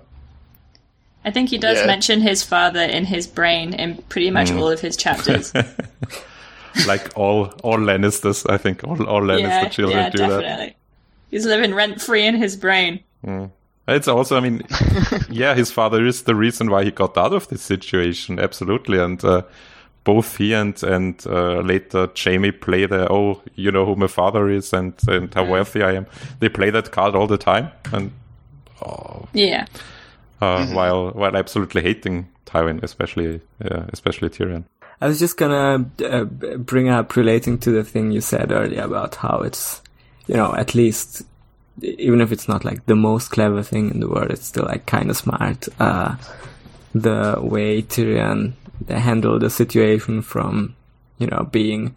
I 1.26 1.32
think 1.32 1.50
he 1.50 1.58
does 1.58 1.78
Yeah. 1.80 1.88
mention 1.88 2.22
his 2.22 2.44
father 2.44 2.82
in 2.84 3.06
his 3.06 3.28
brain 3.28 3.74
in 3.74 3.98
pretty 4.10 4.32
much 4.32 4.50
Mm. 4.50 4.60
all 4.62 4.72
of 4.72 4.80
his 4.82 4.96
chapters. 4.96 5.54
like 6.88 7.10
all 7.18 7.52
all 7.64 7.78
Lannisters, 7.80 8.46
I 8.50 8.58
think 8.58 8.84
all 8.84 9.04
all 9.08 9.22
Lannister 9.22 9.64
yeah, 9.64 9.70
children 9.70 9.98
yeah, 10.04 10.10
do 10.10 10.18
that. 10.20 10.28
definitely. 10.42 10.76
He's 11.32 11.46
living 11.46 11.74
rent 11.76 12.02
free 12.02 12.26
in 12.26 12.36
his 12.36 12.56
brain. 12.56 13.00
It's 13.88 14.08
also, 14.08 14.36
I 14.38 14.42
mean, 14.42 14.64
yeah, 15.30 15.56
his 15.56 15.72
father 15.72 16.06
is 16.06 16.24
the 16.24 16.36
reason 16.36 16.70
why 16.70 16.84
he 16.84 16.92
got 16.92 17.18
out 17.18 17.34
of 17.34 17.48
this 17.48 17.62
situation, 17.62 18.38
absolutely. 18.40 19.00
And 19.00 19.24
uh, 19.24 19.44
both 20.04 20.38
he 20.38 20.54
and 20.54 20.82
and 20.84 21.22
uh, 21.26 21.60
later 21.62 22.10
Jaime 22.18 22.52
play 22.52 22.86
the 22.86 23.12
oh, 23.12 23.42
you 23.56 23.72
know 23.72 23.86
who 23.86 23.96
my 23.96 24.08
father 24.08 24.50
is 24.50 24.74
and 24.74 24.94
and 25.08 25.34
how 25.34 25.46
wealthy 25.46 25.84
I 25.84 25.94
am. 25.94 26.06
They 26.40 26.50
play 26.50 26.70
that 26.72 26.92
card 26.92 27.16
all 27.16 27.28
the 27.28 27.38
time, 27.38 27.72
and 27.94 28.12
Yeah. 29.34 29.66
uh, 30.42 30.66
while 30.68 31.12
while 31.12 31.36
absolutely 31.36 31.82
hating 31.82 32.28
Tywin, 32.46 32.84
especially 32.84 33.42
uh, 33.64 33.84
especially 33.94 34.30
Tyrion. 34.30 34.64
I 35.02 35.08
was 35.08 35.20
just 35.20 35.38
gonna 35.38 35.86
uh, 36.04 36.24
bring 36.58 36.90
up 36.90 37.16
relating 37.16 37.58
to 37.60 37.72
the 37.72 37.84
thing 37.84 38.12
you 38.12 38.22
said 38.22 38.52
earlier 38.52 38.84
about 38.84 39.16
how 39.16 39.42
it's, 39.44 39.82
you 40.28 40.36
know, 40.36 40.56
at 40.56 40.74
least 40.74 41.24
even 41.82 42.22
if 42.22 42.32
it's 42.32 42.48
not 42.48 42.66
like 42.66 42.86
the 42.86 42.96
most 42.96 43.30
clever 43.30 43.64
thing 43.64 43.92
in 43.92 44.00
the 44.00 44.08
world, 44.08 44.32
it's 44.32 44.46
still 44.48 44.66
like 44.66 44.86
kind 44.86 45.10
of 45.10 45.18
smart. 45.18 45.68
Uh, 45.80 46.16
the 46.94 47.38
way 47.42 47.82
Tyrion 47.82 48.54
handled 48.90 49.42
the 49.42 49.50
situation 49.50 50.22
from, 50.22 50.76
you 51.18 51.28
know, 51.28 51.48
being 51.52 51.96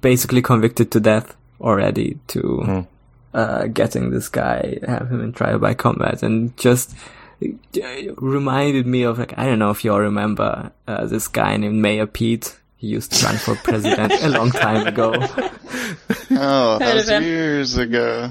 basically 0.00 0.42
convicted 0.42 0.90
to 0.92 1.00
death 1.00 1.34
already 1.60 2.18
to 2.28 2.86
uh, 3.34 3.66
getting 3.66 4.10
this 4.10 4.28
guy, 4.28 4.78
have 4.86 5.10
him 5.10 5.22
in 5.22 5.32
trial 5.32 5.58
by 5.58 5.74
combat, 5.74 6.22
and 6.22 6.56
just 6.56 6.94
uh, 7.42 8.12
reminded 8.16 8.86
me 8.86 9.02
of 9.02 9.18
like 9.18 9.36
I 9.38 9.46
don't 9.46 9.58
know 9.58 9.70
if 9.70 9.84
you 9.84 9.92
all 9.92 10.00
remember 10.00 10.70
uh, 10.86 11.06
this 11.06 11.28
guy 11.28 11.56
named 11.56 11.76
Mayor 11.76 12.06
Pete. 12.06 12.56
He 12.76 12.88
used 12.88 13.12
to 13.12 13.26
run 13.26 13.36
for 13.36 13.54
president 13.54 14.12
a 14.12 14.28
long 14.28 14.50
time 14.50 14.86
ago, 14.88 15.12
Oh, 16.32 16.78
that 16.78 16.94
was 16.94 17.08
years 17.08 17.76
ago. 17.76 18.30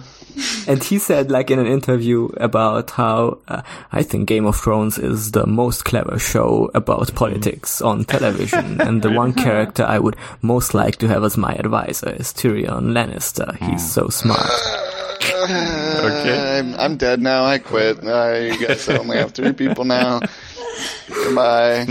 And 0.68 0.84
he 0.84 1.00
said 1.00 1.32
like 1.32 1.52
in 1.52 1.60
an 1.60 1.68
interview 1.68 2.26
about 2.38 2.92
how 2.92 3.40
uh, 3.48 3.62
I 3.92 4.04
think 4.04 4.28
Game 4.28 4.46
of 4.46 4.56
Thrones 4.56 4.98
is 4.98 5.32
the 5.32 5.46
most 5.46 5.86
clever 5.86 6.20
show 6.20 6.72
about 6.74 7.14
politics 7.16 7.82
on 7.82 8.06
television, 8.16 8.82
and 8.82 9.02
the 9.02 9.12
one 9.12 9.34
character 9.34 9.84
I 9.84 10.00
would 10.00 10.16
most 10.42 10.74
like 10.74 10.98
to 10.98 11.08
have 11.08 11.24
as 11.24 11.38
my 11.38 11.54
advisor 11.54 12.10
is 12.10 12.34
Tyrion 12.34 12.94
Lannister. 12.94 13.56
He's 13.58 13.90
so 13.90 14.10
smart. 14.10 14.50
Okay. 15.22 16.60
I'm, 16.60 16.74
I'm 16.76 16.98
dead 16.98 17.22
now. 17.22 17.44
I 17.44 17.58
quit. 17.60 18.04
I 18.04 18.56
guess 18.58 18.90
I 18.90 18.98
only 18.98 19.18
have 19.18 19.32
three 19.34 19.54
people 19.54 19.86
now. 19.86 20.20
Goodbye. 21.08 21.86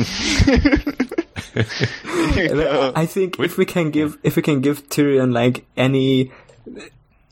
You 1.55 2.55
know, 2.55 2.93
I 2.97 3.07
think 3.07 3.39
if 3.39 3.59
we 3.59 3.65
can 3.65 3.91
give 3.91 4.19
if 4.23 4.37
we 4.37 4.43
can 4.43 4.61
give 4.61 4.89
Tyrion 4.89 5.33
like 5.33 5.65
any 5.77 6.31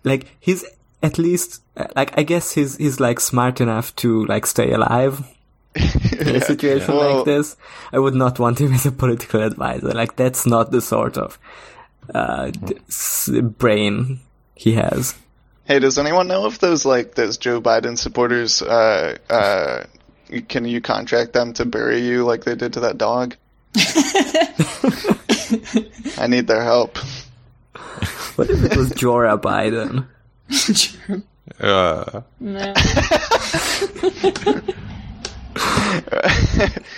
like 0.05 0.27
he's 0.40 0.64
at 1.03 1.19
least 1.19 1.63
like 1.97 2.17
I 2.19 2.23
guess 2.23 2.53
he's 2.53 2.77
he's 2.77 2.99
like 3.01 3.21
smart 3.21 3.61
enough 3.61 3.95
to 3.97 4.25
like 4.27 4.47
stay 4.47 4.73
alive 4.73 5.21
in 5.75 6.37
a 6.37 6.41
situation 6.41 6.95
Well- 6.97 7.17
like 7.19 7.25
this. 7.25 7.57
I 7.93 7.99
would 7.99 8.15
not 8.15 8.39
want 8.39 8.61
him 8.61 8.73
as 8.73 8.87
a 8.87 8.93
political 8.93 9.43
advisor. 9.43 9.89
Like 9.93 10.17
that's 10.17 10.47
not 10.47 10.71
the 10.71 10.81
sort 10.81 11.17
of 11.17 11.39
uh 12.15 12.51
d- 12.51 12.79
s- 12.89 13.31
brain 13.59 14.21
he 14.55 14.73
has. 14.75 15.15
Hey, 15.65 15.79
does 15.79 15.99
anyone 15.99 16.27
know 16.29 16.47
if 16.47 16.59
those 16.61 16.85
like 16.87 17.15
those 17.15 17.37
Joe 17.37 17.61
Biden 17.61 17.99
supporters? 17.99 18.63
Uh, 18.63 19.19
uh, 19.29 19.85
can 20.49 20.65
you 20.65 20.81
contract 20.81 21.35
them 21.35 21.53
to 21.55 21.67
bury 21.67 22.01
you 22.01 22.25
like 22.25 22.45
they 22.45 22.55
did 22.55 22.73
to 22.73 22.81
that 22.81 22.97
dog? 22.97 23.37
I 26.19 26.27
need 26.27 26.47
their 26.47 26.63
help. 26.65 26.97
What 28.37 28.51
if 28.51 28.65
it 28.65 28.77
was 28.77 28.91
Jorah 28.93 29.41
Biden? 29.41 30.07
Uh, 31.61 32.21
No. 32.41 32.75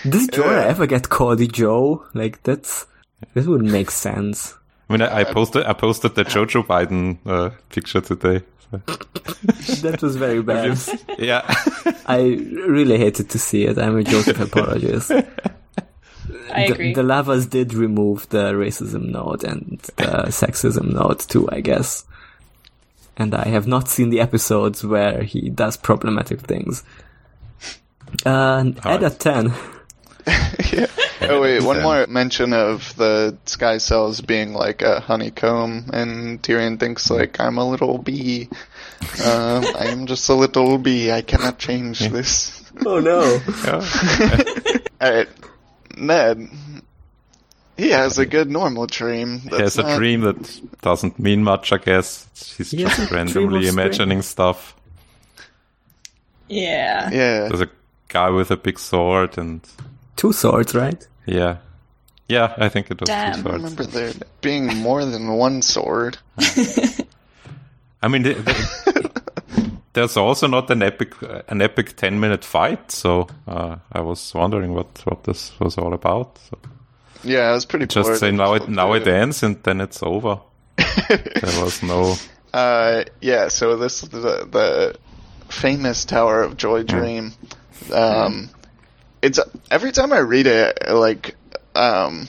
Does 0.08 0.28
Jorah 0.28 0.66
ever 0.66 0.86
get 0.86 1.08
called 1.08 1.40
Joe? 1.52 2.04
Like 2.14 2.42
that's 2.42 2.86
that 3.34 3.46
would 3.46 3.62
make 3.62 3.90
sense. 3.90 4.54
I 4.88 4.92
mean, 4.92 5.02
I, 5.02 5.20
I 5.20 5.24
posted 5.24 5.64
I 5.66 5.72
posted 5.72 6.14
the 6.14 6.24
Jojo 6.24 6.66
Biden 6.66 7.18
uh, 7.26 7.50
picture 7.68 8.00
today. 8.00 8.42
so- 8.70 8.80
That 9.82 10.00
was 10.02 10.16
very 10.16 10.42
bad. 10.42 10.78
Yeah, 11.18 11.42
I 12.06 12.20
really 12.66 12.98
hated 12.98 13.30
to 13.30 13.38
see 13.38 13.64
it. 13.66 13.78
I'm 13.78 13.96
a 13.96 14.02
Joseph 14.04 14.40
apologist. 14.40 15.10
I 16.52 16.66
the, 16.66 16.72
agree. 16.72 16.94
the 16.94 17.02
lovers 17.04 17.46
did 17.46 17.74
remove 17.74 18.28
the 18.30 18.52
racism 18.54 19.10
note 19.10 19.44
and 19.44 19.78
the 19.96 20.26
sexism 20.30 20.92
note 20.92 21.20
too, 21.28 21.48
I 21.50 21.60
guess. 21.60 22.04
And 23.20 23.34
I 23.34 23.48
have 23.48 23.66
not 23.66 23.86
seen 23.86 24.08
the 24.08 24.18
episodes 24.18 24.82
where 24.82 25.22
he 25.22 25.50
does 25.50 25.76
problematic 25.76 26.40
things. 26.40 26.82
Uh, 28.24 28.72
Eddard 28.82 29.20
10. 29.20 29.52
Oh 31.22 31.42
wait, 31.42 31.62
one 31.62 31.82
more 31.82 32.06
mention 32.06 32.54
of 32.54 32.96
the 32.96 33.36
sky 33.44 33.76
cells 33.76 34.22
being 34.22 34.54
like 34.54 34.80
a 34.80 35.00
honeycomb, 35.00 35.90
and 35.92 36.42
Tyrion 36.42 36.80
thinks 36.80 37.10
like 37.10 37.38
I'm 37.38 37.58
a 37.58 37.68
little 37.68 37.98
bee. 37.98 38.48
Um, 39.22 39.64
I 39.78 39.88
am 39.88 40.06
just 40.06 40.28
a 40.30 40.34
little 40.34 40.78
bee. 40.78 41.12
I 41.12 41.20
cannot 41.20 41.58
change 41.58 42.00
this. 42.08 42.64
Oh 42.86 43.00
no. 43.00 43.20
All 45.00 45.12
right, 45.12 45.28
Ned. 45.94 46.48
He 47.80 47.90
has 47.90 48.18
a 48.18 48.26
good 48.26 48.50
normal 48.50 48.86
dream. 48.86 49.40
he 49.40 49.48
That's 49.50 49.76
has 49.76 49.78
a 49.78 49.96
dream 49.96 50.20
that 50.22 50.60
doesn't 50.82 51.18
mean 51.18 51.42
much, 51.44 51.72
I 51.72 51.78
guess. 51.78 52.28
He's 52.56 52.70
He 52.70 52.78
just 52.78 52.98
a 52.98 53.06
dream 53.06 53.06
of 53.06 53.12
randomly 53.34 53.68
imagining 53.68 54.22
stuff. 54.22 54.74
yeah. 56.48 57.10
Yeah. 57.10 57.48
There's 57.48 57.60
a 57.62 57.70
guy 58.08 58.30
with 58.30 58.50
a 58.50 58.56
big 58.56 58.78
sword, 58.78 59.38
and 59.38 59.60
Two 60.16 60.32
swords, 60.32 60.74
right? 60.74 61.06
yeah, 61.26 61.56
yeah, 62.28 62.54
I 62.58 62.68
think 62.68 62.90
it 62.90 63.00
was 63.00 63.08
Damn. 63.08 63.32
two 63.34 63.38
I 63.38 63.42
swords. 63.42 63.56
remember 63.56 63.84
there 63.84 64.12
being 64.40 64.76
more 64.76 65.04
than 65.04 65.28
one 65.38 65.62
sword. 65.62 66.18
I 68.02 68.08
mean, 68.08 68.22
the, 68.22 68.34
the, 68.34 69.10
there's 69.92 70.16
also 70.16 70.46
not 70.46 70.70
an 70.70 70.82
epic 70.82 71.14
an 71.48 71.60
epic 71.62 71.96
ten 71.96 72.18
minute 72.20 72.44
fight, 72.44 72.90
so 72.90 73.28
uh, 73.46 73.76
I 73.92 74.00
was 74.00 74.34
wondering 74.34 74.74
what 74.74 75.00
what 75.06 75.24
this 75.24 75.52
was 75.60 75.78
all 75.78 75.92
about. 75.94 76.38
So 76.50 76.58
Yeah, 77.22 77.50
it 77.50 77.52
was 77.52 77.66
pretty. 77.66 77.86
just 77.86 78.06
bored. 78.08 78.18
say 78.18 78.30
now 78.30 78.54
it 78.54 78.68
now 78.80 78.92
it 78.94 79.04
good. 79.04 79.14
ends 79.14 79.42
and 79.42 79.62
then 79.62 79.80
it's 79.80 80.02
over. 80.02 80.40
there 81.08 81.62
was 81.62 81.82
no 81.82 82.16
Uh, 82.52 83.04
yeah. 83.20 83.48
So 83.48 83.76
this 83.76 84.00
the 84.00 84.48
the 84.50 84.96
famous 85.48 86.04
Tower 86.04 86.42
of 86.42 86.56
Joy 86.56 86.82
dream. 86.82 87.32
Um, 87.92 88.50
it's 89.22 89.38
every 89.70 89.92
time 89.92 90.12
I 90.12 90.18
read 90.18 90.46
it, 90.46 90.78
like, 90.90 91.36
um, 91.74 92.28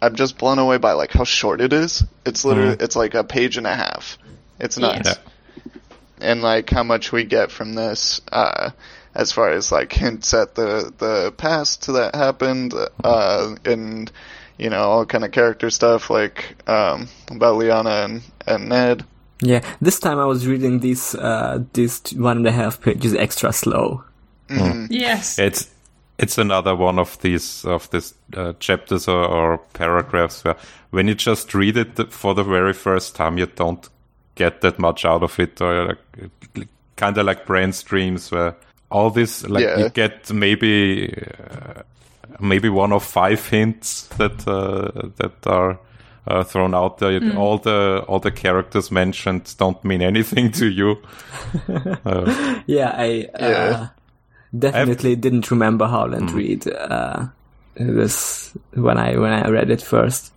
I'm 0.00 0.14
just 0.14 0.38
blown 0.38 0.58
away 0.58 0.78
by 0.78 0.92
like 0.92 1.12
how 1.12 1.24
short 1.24 1.60
it 1.60 1.72
is. 1.72 2.04
It's 2.24 2.44
literally 2.44 2.76
it's 2.80 2.96
like 2.96 3.14
a 3.14 3.24
page 3.24 3.56
and 3.56 3.66
a 3.66 3.74
half. 3.74 4.18
It's 4.60 4.78
nuts. 4.78 5.08
Yeah. 5.08 5.72
And 6.20 6.42
like 6.42 6.70
how 6.70 6.82
much 6.84 7.12
we 7.12 7.24
get 7.24 7.50
from 7.50 7.74
this, 7.74 8.20
uh, 8.30 8.70
as 9.14 9.32
far 9.32 9.50
as 9.50 9.70
like 9.72 9.92
hints 9.92 10.34
at 10.34 10.54
the 10.54 10.92
the 10.98 11.32
past 11.36 11.86
that 11.86 12.14
happened, 12.14 12.74
uh, 13.02 13.54
and 13.64 14.10
you 14.58 14.70
know 14.70 14.82
all 14.82 15.06
kind 15.06 15.24
of 15.24 15.32
character 15.32 15.70
stuff 15.70 16.10
like 16.10 16.56
um 16.68 17.08
about 17.30 17.56
Lyanna 17.56 18.04
and 18.04 18.22
and 18.46 18.68
Ned. 18.68 19.04
Yeah, 19.40 19.60
this 19.80 20.00
time 20.00 20.18
I 20.18 20.24
was 20.24 20.46
reading 20.46 20.80
these, 20.80 21.14
uh, 21.16 21.64
these 21.74 22.00
one 22.14 22.38
and 22.38 22.46
a 22.46 22.52
half 22.52 22.80
pages 22.80 23.14
extra 23.14 23.52
slow. 23.52 24.04
Yes. 24.88 25.38
it's 25.38 25.68
it's 26.18 26.38
another 26.38 26.76
one 26.76 26.98
of 26.98 27.20
these 27.20 27.64
of 27.64 27.90
these 27.90 28.14
uh, 28.36 28.52
chapters 28.60 29.08
or, 29.08 29.24
or 29.24 29.58
paragraphs 29.72 30.44
where 30.44 30.56
when 30.90 31.08
you 31.08 31.14
just 31.14 31.52
read 31.54 31.76
it 31.76 32.12
for 32.12 32.34
the 32.34 32.44
very 32.44 32.72
first 32.72 33.16
time 33.16 33.36
you 33.38 33.46
don't 33.46 33.88
get 34.34 34.60
that 34.60 34.78
much 34.78 35.04
out 35.04 35.22
of 35.22 35.38
it 35.40 35.60
or 35.60 35.96
like, 36.54 36.68
kind 36.96 37.18
of 37.18 37.26
like 37.26 37.46
brain 37.46 37.72
streams 37.72 38.30
where 38.30 38.54
all 38.90 39.10
this 39.10 39.48
like 39.48 39.64
Yeah. 39.64 39.78
you 39.78 39.88
get 39.90 40.30
maybe 40.32 41.12
uh, 41.50 41.82
maybe 42.40 42.68
one 42.68 42.92
of 42.94 43.02
five 43.04 43.46
hints 43.48 44.06
that 44.18 44.46
uh, 44.46 45.08
that 45.16 45.46
are 45.46 45.78
uh, 46.26 46.44
thrown 46.44 46.74
out 46.74 46.98
there. 46.98 47.20
All 47.36 47.58
the 47.58 48.04
all 48.08 48.18
the 48.20 48.30
characters 48.30 48.90
mentioned 48.90 49.54
don't 49.58 49.82
mean 49.84 50.02
anything 50.02 50.52
to 50.52 50.66
you. 50.66 50.96
Yeah, 52.66 52.94
I 52.96 53.28
uh, 53.34 53.48
Yeah. 53.48 53.88
definitely 54.58 55.16
didn't 55.16 55.50
remember 55.50 55.86
Howland 55.86 56.30
Hmm. 56.30 56.36
Reed 56.36 56.66
uh, 56.68 57.26
this 57.76 58.52
when 58.74 58.98
I 58.98 59.16
when 59.18 59.32
I 59.32 59.48
read 59.50 59.70
it 59.70 59.82
first. 59.82 60.32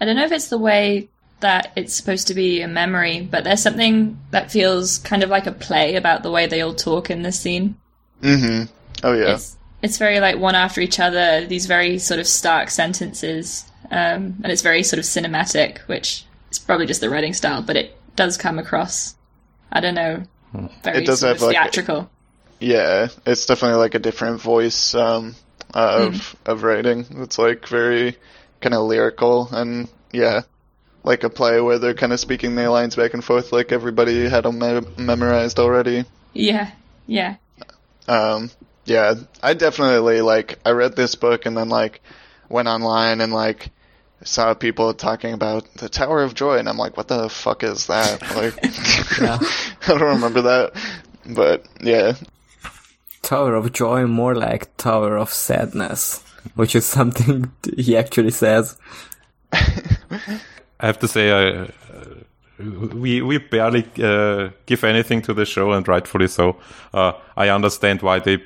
I 0.00 0.04
don't 0.04 0.16
know 0.16 0.24
if 0.24 0.32
it's 0.32 0.48
the 0.48 0.58
way 0.58 1.08
that 1.40 1.72
it's 1.76 1.94
supposed 1.94 2.28
to 2.28 2.34
be 2.34 2.62
a 2.62 2.68
memory, 2.68 3.20
but 3.30 3.44
there's 3.44 3.62
something 3.62 4.18
that 4.30 4.50
feels 4.50 4.98
kind 4.98 5.22
of 5.22 5.30
like 5.30 5.46
a 5.46 5.52
play 5.52 5.96
about 5.96 6.22
the 6.22 6.30
way 6.30 6.46
they 6.46 6.60
all 6.62 6.74
talk 6.74 7.10
in 7.10 7.22
this 7.22 7.38
scene. 7.40 7.76
Mm-hmm. 8.22 8.72
Oh 9.04 9.12
yeah. 9.12 9.34
It's 9.34 9.56
it's 9.82 9.98
very 9.98 10.20
like 10.20 10.38
one 10.38 10.54
after 10.54 10.80
each 10.80 10.98
other. 10.98 11.46
These 11.46 11.66
very 11.66 11.98
sort 11.98 12.18
of 12.20 12.26
stark 12.26 12.70
sentences, 12.70 13.64
um, 13.90 14.36
and 14.42 14.46
it's 14.46 14.62
very 14.62 14.82
sort 14.82 14.98
of 14.98 15.04
cinematic, 15.04 15.78
which 15.80 16.24
is 16.50 16.58
probably 16.58 16.86
just 16.86 17.00
the 17.02 17.10
writing 17.10 17.34
style, 17.34 17.62
but 17.62 17.76
it 17.76 17.96
does 18.16 18.36
come 18.38 18.58
across. 18.58 19.14
I 19.70 19.80
don't 19.80 19.94
know, 19.94 20.22
very 20.82 20.98
It 21.02 21.06
does 21.06 21.20
sort 21.20 21.28
have, 21.34 21.36
of 21.36 21.42
like, 21.42 21.56
a- 21.56 21.60
theatrical. 21.60 22.10
Yeah, 22.60 23.08
it's 23.26 23.44
definitely 23.44 23.76
like 23.78 23.94
a 23.94 23.98
different 23.98 24.40
voice 24.40 24.94
um, 24.94 25.34
of 25.74 26.14
Hmm. 26.14 26.50
of 26.50 26.62
writing. 26.62 27.04
It's 27.18 27.38
like 27.38 27.68
very 27.68 28.16
kind 28.62 28.74
of 28.74 28.86
lyrical 28.86 29.48
and 29.52 29.88
yeah, 30.12 30.42
like 31.06 31.22
a 31.22 31.30
play 31.30 31.60
where 31.60 31.78
they're 31.78 31.94
kind 31.94 32.12
of 32.12 32.18
speaking 32.18 32.56
their 32.56 32.68
lines 32.68 32.96
back 32.96 33.14
and 33.14 33.24
forth, 33.24 33.52
like 33.52 33.70
everybody 33.70 34.28
had 34.28 34.44
them 34.44 34.58
me- 34.58 34.86
memorized 34.98 35.60
already. 35.60 36.04
Yeah, 36.34 36.72
yeah. 37.06 37.36
Um, 38.08 38.50
yeah, 38.84 39.14
I 39.42 39.54
definitely 39.54 40.20
like. 40.20 40.58
I 40.66 40.70
read 40.70 40.96
this 40.96 41.14
book 41.14 41.46
and 41.46 41.56
then 41.56 41.68
like 41.68 42.02
went 42.48 42.68
online 42.68 43.20
and 43.20 43.32
like 43.32 43.70
saw 44.24 44.52
people 44.54 44.94
talking 44.94 45.32
about 45.32 45.72
the 45.74 45.88
Tower 45.88 46.24
of 46.24 46.34
Joy, 46.34 46.58
and 46.58 46.68
I'm 46.68 46.76
like, 46.76 46.96
what 46.96 47.08
the 47.08 47.28
fuck 47.30 47.62
is 47.62 47.86
that? 47.86 48.20
Like, 48.36 48.58
I 49.88 49.98
don't 49.98 50.00
remember 50.00 50.42
that, 50.42 50.72
but 51.24 51.66
yeah, 51.80 52.14
Tower 53.22 53.54
of 53.54 53.72
Joy, 53.72 54.06
more 54.06 54.34
like 54.34 54.76
Tower 54.76 55.16
of 55.16 55.32
Sadness, 55.32 56.22
which 56.56 56.74
is 56.74 56.84
something 56.84 57.52
he 57.76 57.96
actually 57.96 58.32
says. 58.32 58.76
I 60.80 60.86
have 60.86 60.98
to 60.98 61.08
say, 61.08 61.30
uh, 61.30 61.66
we 62.58 63.22
we 63.22 63.38
barely 63.38 63.86
uh, 64.02 64.50
give 64.66 64.84
anything 64.84 65.22
to 65.22 65.34
the 65.34 65.44
show, 65.44 65.72
and 65.72 65.86
rightfully 65.88 66.28
so. 66.28 66.56
Uh, 66.92 67.12
I 67.36 67.48
understand 67.48 68.02
why 68.02 68.18
they 68.18 68.42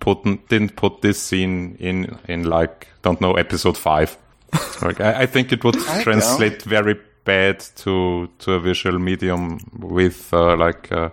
put 0.00 0.22
didn't 0.48 0.76
put 0.76 1.00
this 1.02 1.20
scene 1.20 1.76
in 1.78 2.18
in 2.28 2.44
like 2.44 2.88
don't 3.02 3.20
know 3.20 3.34
episode 3.34 3.78
five. 3.78 4.16
like 4.82 5.00
I, 5.00 5.22
I 5.22 5.26
think 5.26 5.52
it 5.52 5.64
would 5.64 5.76
I 5.76 6.02
translate 6.02 6.62
very 6.62 6.96
bad 7.24 7.60
to 7.76 8.28
to 8.40 8.52
a 8.52 8.60
visual 8.60 8.98
medium 8.98 9.58
with 9.78 10.32
uh, 10.32 10.56
like 10.56 10.90
uh, 10.92 11.10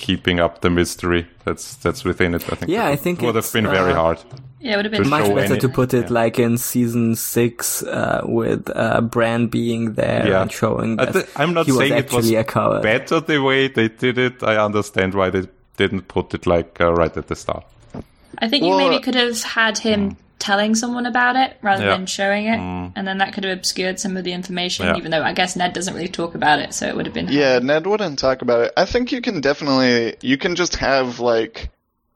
keeping 0.00 0.40
up 0.40 0.60
the 0.62 0.70
mystery 0.70 1.26
that's 1.44 1.76
that's 1.76 2.04
within 2.04 2.34
it. 2.34 2.42
I 2.52 2.56
think. 2.56 2.70
Yeah, 2.70 2.86
I 2.94 2.96
think 2.96 3.22
it 3.22 3.26
would 3.26 3.34
have 3.36 3.44
it's, 3.44 3.52
been 3.52 3.66
very 3.68 3.92
uh, 3.92 4.02
hard. 4.02 4.18
Yeah, 4.60 4.72
it 4.72 4.76
would 4.76 4.84
have 4.86 4.92
been 4.92 5.08
Much 5.08 5.28
better 5.34 5.54
any- 5.54 5.60
to 5.60 5.68
put 5.68 5.94
it 5.94 6.06
yeah. 6.06 6.20
like 6.22 6.38
in 6.38 6.58
season 6.58 7.14
six, 7.16 7.82
uh, 7.82 8.22
with 8.24 8.68
uh, 8.74 9.00
Bran 9.02 9.46
being 9.46 9.94
there 9.94 10.26
Yeah. 10.26 10.42
and 10.42 10.52
showing 10.52 10.98
I 11.00 11.04
that 11.06 11.14
thi- 11.26 11.32
I'm 11.42 11.52
not 11.54 11.66
he 11.66 11.72
was 11.72 11.80
saying 11.80 11.94
it 12.04 12.12
was 12.12 12.30
a 12.30 12.44
coward. 12.44 12.82
better 12.82 13.20
the 13.20 13.38
way 13.42 13.68
they 13.68 13.88
did 13.88 14.18
it. 14.18 14.42
I 14.42 14.56
understand 14.56 15.14
why 15.14 15.30
they 15.30 15.46
didn't 15.76 16.08
put 16.08 16.34
it 16.34 16.46
like 16.46 16.80
uh, 16.80 16.92
right 16.92 17.16
at 17.16 17.26
the 17.28 17.36
start. 17.36 17.64
I 18.38 18.48
think 18.48 18.64
you 18.64 18.76
maybe 18.76 19.00
could 19.00 19.14
have 19.14 19.42
had 19.42 19.78
him 19.78 20.16
telling 20.40 20.74
someone 20.74 21.06
about 21.06 21.36
it 21.36 21.56
rather 21.62 21.84
Yeah. 21.84 21.92
than 21.92 22.06
showing 22.06 22.46
it, 22.46 22.58
and 22.58 23.06
then 23.06 23.18
that 23.18 23.32
could 23.32 23.44
have 23.44 23.56
obscured 23.56 24.00
some 24.00 24.16
of 24.16 24.24
the 24.24 24.32
information. 24.32 24.86
Yeah. 24.86 24.96
Even 24.96 25.12
though 25.12 25.22
I 25.22 25.32
guess 25.32 25.54
Ned 25.54 25.72
doesn't 25.72 25.94
really 25.94 26.08
talk 26.08 26.34
about 26.34 26.58
it, 26.58 26.74
so 26.74 26.88
it 26.88 26.96
would 26.96 27.06
have 27.06 27.14
been 27.14 27.28
Yeah, 27.28 27.60
Ned 27.60 27.86
wouldn't 27.86 28.18
talk 28.18 28.42
about 28.42 28.64
it. 28.64 28.72
I 28.76 28.86
think 28.86 29.12
you 29.12 29.20
can 29.20 29.40
definitely 29.40 30.16
you 30.22 30.36
can 30.38 30.56
just 30.56 30.76
have 30.76 31.20
like 31.20 31.70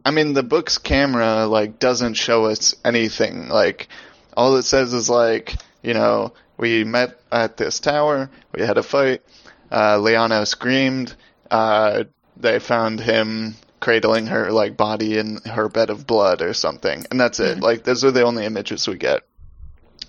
I 0.04 0.10
mean 0.10 0.32
the 0.32 0.42
book's 0.42 0.78
camera 0.78 1.46
like 1.46 1.78
doesn't 1.78 2.14
show 2.14 2.46
us 2.46 2.74
anything. 2.84 3.48
Like 3.48 3.88
all 4.37 4.56
it 4.56 4.64
says 4.64 4.92
is 4.92 5.08
like, 5.08 5.54
you 5.82 5.94
know, 5.94 6.32
we 6.56 6.82
met 6.84 7.18
at 7.30 7.56
this 7.56 7.78
tower, 7.78 8.30
we 8.52 8.62
had 8.62 8.78
a 8.78 8.82
fight, 8.82 9.22
uh 9.70 9.98
Lyanna 9.98 10.46
screamed, 10.46 11.14
uh 11.50 12.04
they 12.37 12.58
found 12.58 12.98
him 13.00 13.54
cradling 13.85 14.29
her 14.29 14.51
like 14.51 14.79
body 14.79 15.18
in 15.18 15.37
her 15.44 15.68
bed 15.68 15.90
of 15.90 16.07
blood 16.07 16.40
or 16.40 16.55
something. 16.55 17.05
And 17.11 17.20
that's 17.20 17.38
it. 17.38 17.61
Like 17.61 17.85
those 17.85 18.03
are 18.03 18.11
the 18.11 18.23
only 18.23 18.47
images 18.47 18.88
we 18.88 18.97
get. 18.97 19.25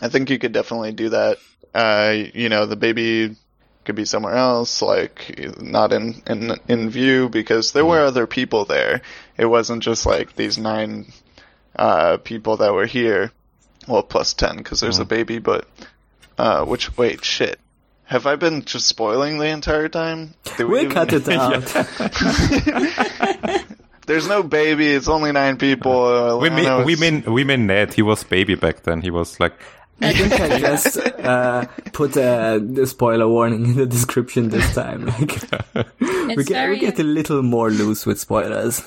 I 0.02 0.08
think 0.08 0.30
you 0.30 0.40
could 0.40 0.54
definitely 0.54 0.94
do 0.94 1.10
that. 1.10 1.40
Uh, 1.74 2.16
you 2.34 2.48
know, 2.48 2.66
the 2.66 2.78
baby 2.78 3.36
could 3.84 3.96
be 3.96 4.06
somewhere 4.06 4.36
else, 4.36 4.82
like 4.82 5.60
not 5.60 5.92
in 5.92 6.24
in 6.26 6.58
in 6.70 6.90
view, 6.90 7.28
because 7.28 7.74
there 7.74 7.84
were 7.84 8.00
other 8.00 8.28
people 8.28 8.64
there. 8.64 9.02
It 9.38 9.46
wasn't 9.46 9.84
just 9.84 10.06
like 10.06 10.38
these 10.38 10.58
nine 10.58 11.12
uh, 11.76 12.16
people 12.24 12.56
that 12.58 12.74
were 12.74 12.86
here. 12.86 13.34
Well, 13.90 14.04
plus 14.04 14.34
ten 14.34 14.56
because 14.56 14.80
there's 14.80 15.00
a 15.00 15.06
baby, 15.06 15.40
but 15.40 15.68
uh, 16.38 16.64
which 16.64 16.98
wait, 16.98 17.26
shit. 17.26 17.60
Have 18.06 18.28
I 18.28 18.36
been 18.36 18.64
just 18.64 18.88
spoiling 18.88 19.40
the 19.40 19.48
entire 19.48 19.90
time? 19.90 20.34
Did 20.58 20.66
We'll 20.68 20.82
even- 20.84 20.94
cut 20.94 21.12
it 21.14 21.28
out. 21.40 21.66
There's 24.08 24.28
no 24.28 24.44
baby. 24.44 24.90
It's 24.90 25.08
only 25.08 25.32
nine 25.32 25.58
people. 25.58 26.06
Uh, 26.06 26.38
We 26.38 26.52
mean, 26.52 26.86
we 26.86 26.96
mean, 26.96 27.24
we 27.26 27.44
mean 27.44 27.66
Ned. 27.66 27.96
He 27.96 28.04
was 28.04 28.24
baby 28.24 28.54
back 28.54 28.84
then. 28.84 29.02
He 29.02 29.10
was 29.10 29.40
like, 29.40 29.54
I 30.02 30.14
think 30.14 30.34
I 30.34 30.60
just 30.60 30.98
uh, 30.98 31.66
put 31.94 32.18
uh, 32.18 32.60
the 32.62 32.86
spoiler 32.86 33.28
warning 33.30 33.66
in 33.66 33.76
the 33.76 33.86
description 33.86 34.50
this 34.50 34.74
time. 34.76 35.12
Like, 36.26 36.38
we, 36.38 36.44
get, 36.44 36.54
very 36.54 36.74
we 36.74 36.80
get 36.80 37.00
a 37.00 37.04
little 37.04 37.44
more 37.44 37.70
loose 37.70 38.06
with 38.08 38.20
spoilers. 38.20 38.82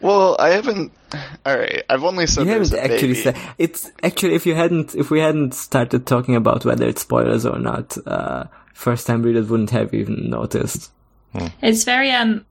Well, 0.00 0.36
I 0.38 0.50
haven't. 0.50 0.92
All 1.46 1.56
right, 1.56 1.82
I've 1.88 2.04
only 2.04 2.26
said 2.26 2.44
You 2.46 2.52
haven't 2.52 2.74
a 2.74 2.82
actually 2.84 3.14
baby. 3.14 3.22
said 3.22 3.36
it's 3.56 3.90
actually 4.02 4.34
if 4.34 4.44
you 4.44 4.54
hadn't 4.54 4.94
if 4.94 5.10
we 5.10 5.20
hadn't 5.20 5.54
started 5.54 6.06
talking 6.06 6.36
about 6.36 6.66
whether 6.66 6.86
it's 6.86 7.00
spoilers 7.02 7.46
or 7.46 7.58
not, 7.58 7.96
uh, 8.06 8.44
first 8.74 9.06
time 9.06 9.22
readers 9.22 9.48
wouldn't 9.48 9.70
have 9.70 9.94
even 9.94 10.28
noticed. 10.28 10.90
It's 11.62 11.84
very 11.84 12.10
um 12.10 12.44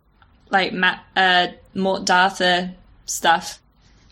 like 0.49 0.73
Matt 0.73 1.03
uh 1.15 1.47
Morte 1.75 2.05
d'Arthur 2.05 2.73
stuff. 3.05 3.59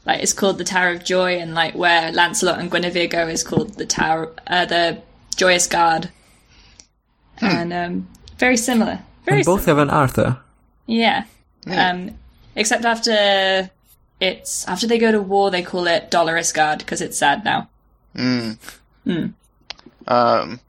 Like 0.05 0.21
it's 0.21 0.33
called 0.33 0.57
the 0.57 0.63
Tower 0.63 0.91
of 0.91 1.03
Joy, 1.03 1.37
and 1.39 1.53
like 1.53 1.73
where 1.75 2.11
Lancelot 2.11 2.59
and 2.59 2.69
Guinevere 2.71 3.07
go 3.07 3.27
is 3.27 3.43
called 3.43 3.73
the 3.75 3.85
Tower, 3.85 4.33
uh, 4.47 4.65
the 4.65 5.01
Joyous 5.35 5.67
Gard, 5.67 6.09
and 7.41 7.73
um 7.73 8.07
very 8.37 8.57
similar. 8.57 8.99
Very 9.25 9.37
And 9.37 9.45
both 9.45 9.63
similar. 9.63 9.79
have 9.81 9.87
an 9.89 9.93
Arthur. 9.93 10.37
Yeah. 10.85 11.23
Um, 11.67 12.11
except 12.55 12.85
after 12.85 13.71
it's 14.19 14.67
after 14.67 14.85
they 14.87 14.99
go 14.99 15.11
to 15.11 15.21
war, 15.21 15.49
they 15.49 15.63
call 15.63 15.87
it 15.87 16.11
Dolorous 16.11 16.51
Gard 16.51 16.79
because 16.79 17.01
it's 17.01 17.17
sad 17.17 17.43
now. 17.43 17.69
Mm. 18.15 18.57
Hmm. 19.03 19.25
Um, 20.07 20.59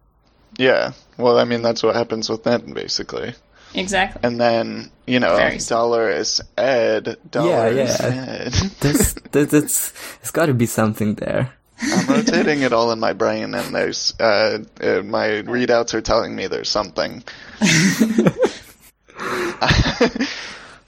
yeah. 0.57 0.93
Well, 1.19 1.39
I 1.39 1.45
mean, 1.45 1.61
that's 1.63 1.83
what 1.83 1.95
happens 1.95 2.31
with 2.31 2.47
Ned, 2.47 2.73
basically. 2.75 3.35
Exactly. 3.77 4.21
And 4.25 4.41
then, 4.41 4.91
you 5.07 5.21
know, 5.21 5.37
Very- 5.37 5.57
is 5.57 6.41
Ed. 6.57 7.17
Dolores 7.31 7.97
yeah. 8.01 8.07
Ed. 8.07 8.53
There's, 8.81 9.15
there's, 9.15 9.53
it's, 9.53 9.93
there's 10.19 10.31
got 10.33 10.47
to 10.47 10.55
be 10.55 10.67
something 10.67 11.15
there. 11.15 11.53
I'm 11.83 12.07
rotating 12.07 12.63
it 12.63 12.73
all 12.73 12.91
in 12.91 12.99
my 12.99 13.13
brain, 13.13 13.55
and 13.55 13.75
there's, 13.75 14.15
uh, 14.19 14.61
uh, 14.81 15.03
my 15.03 15.43
readouts 15.43 15.93
are 15.93 16.01
telling 16.01 16.35
me 16.35 16.47
there's 16.47 16.71
something. 16.71 17.23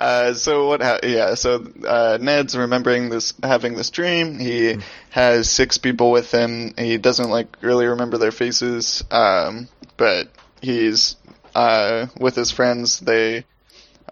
Uh, 0.00 0.32
so 0.32 0.68
what? 0.68 0.80
Ha- 0.80 1.00
yeah. 1.02 1.34
So 1.34 1.66
uh, 1.84 2.18
Ned's 2.20 2.56
remembering 2.56 3.08
this, 3.08 3.34
having 3.42 3.74
this 3.74 3.90
dream. 3.90 4.38
He 4.38 4.76
has 5.10 5.50
six 5.50 5.78
people 5.78 6.12
with 6.12 6.30
him. 6.30 6.72
He 6.78 6.98
doesn't 6.98 7.28
like 7.28 7.56
really 7.62 7.86
remember 7.86 8.16
their 8.16 8.30
faces, 8.30 9.02
um, 9.10 9.66
but 9.96 10.28
he's 10.60 11.16
uh, 11.58 12.06
with 12.20 12.36
his 12.36 12.52
friends. 12.52 13.00
They 13.00 13.44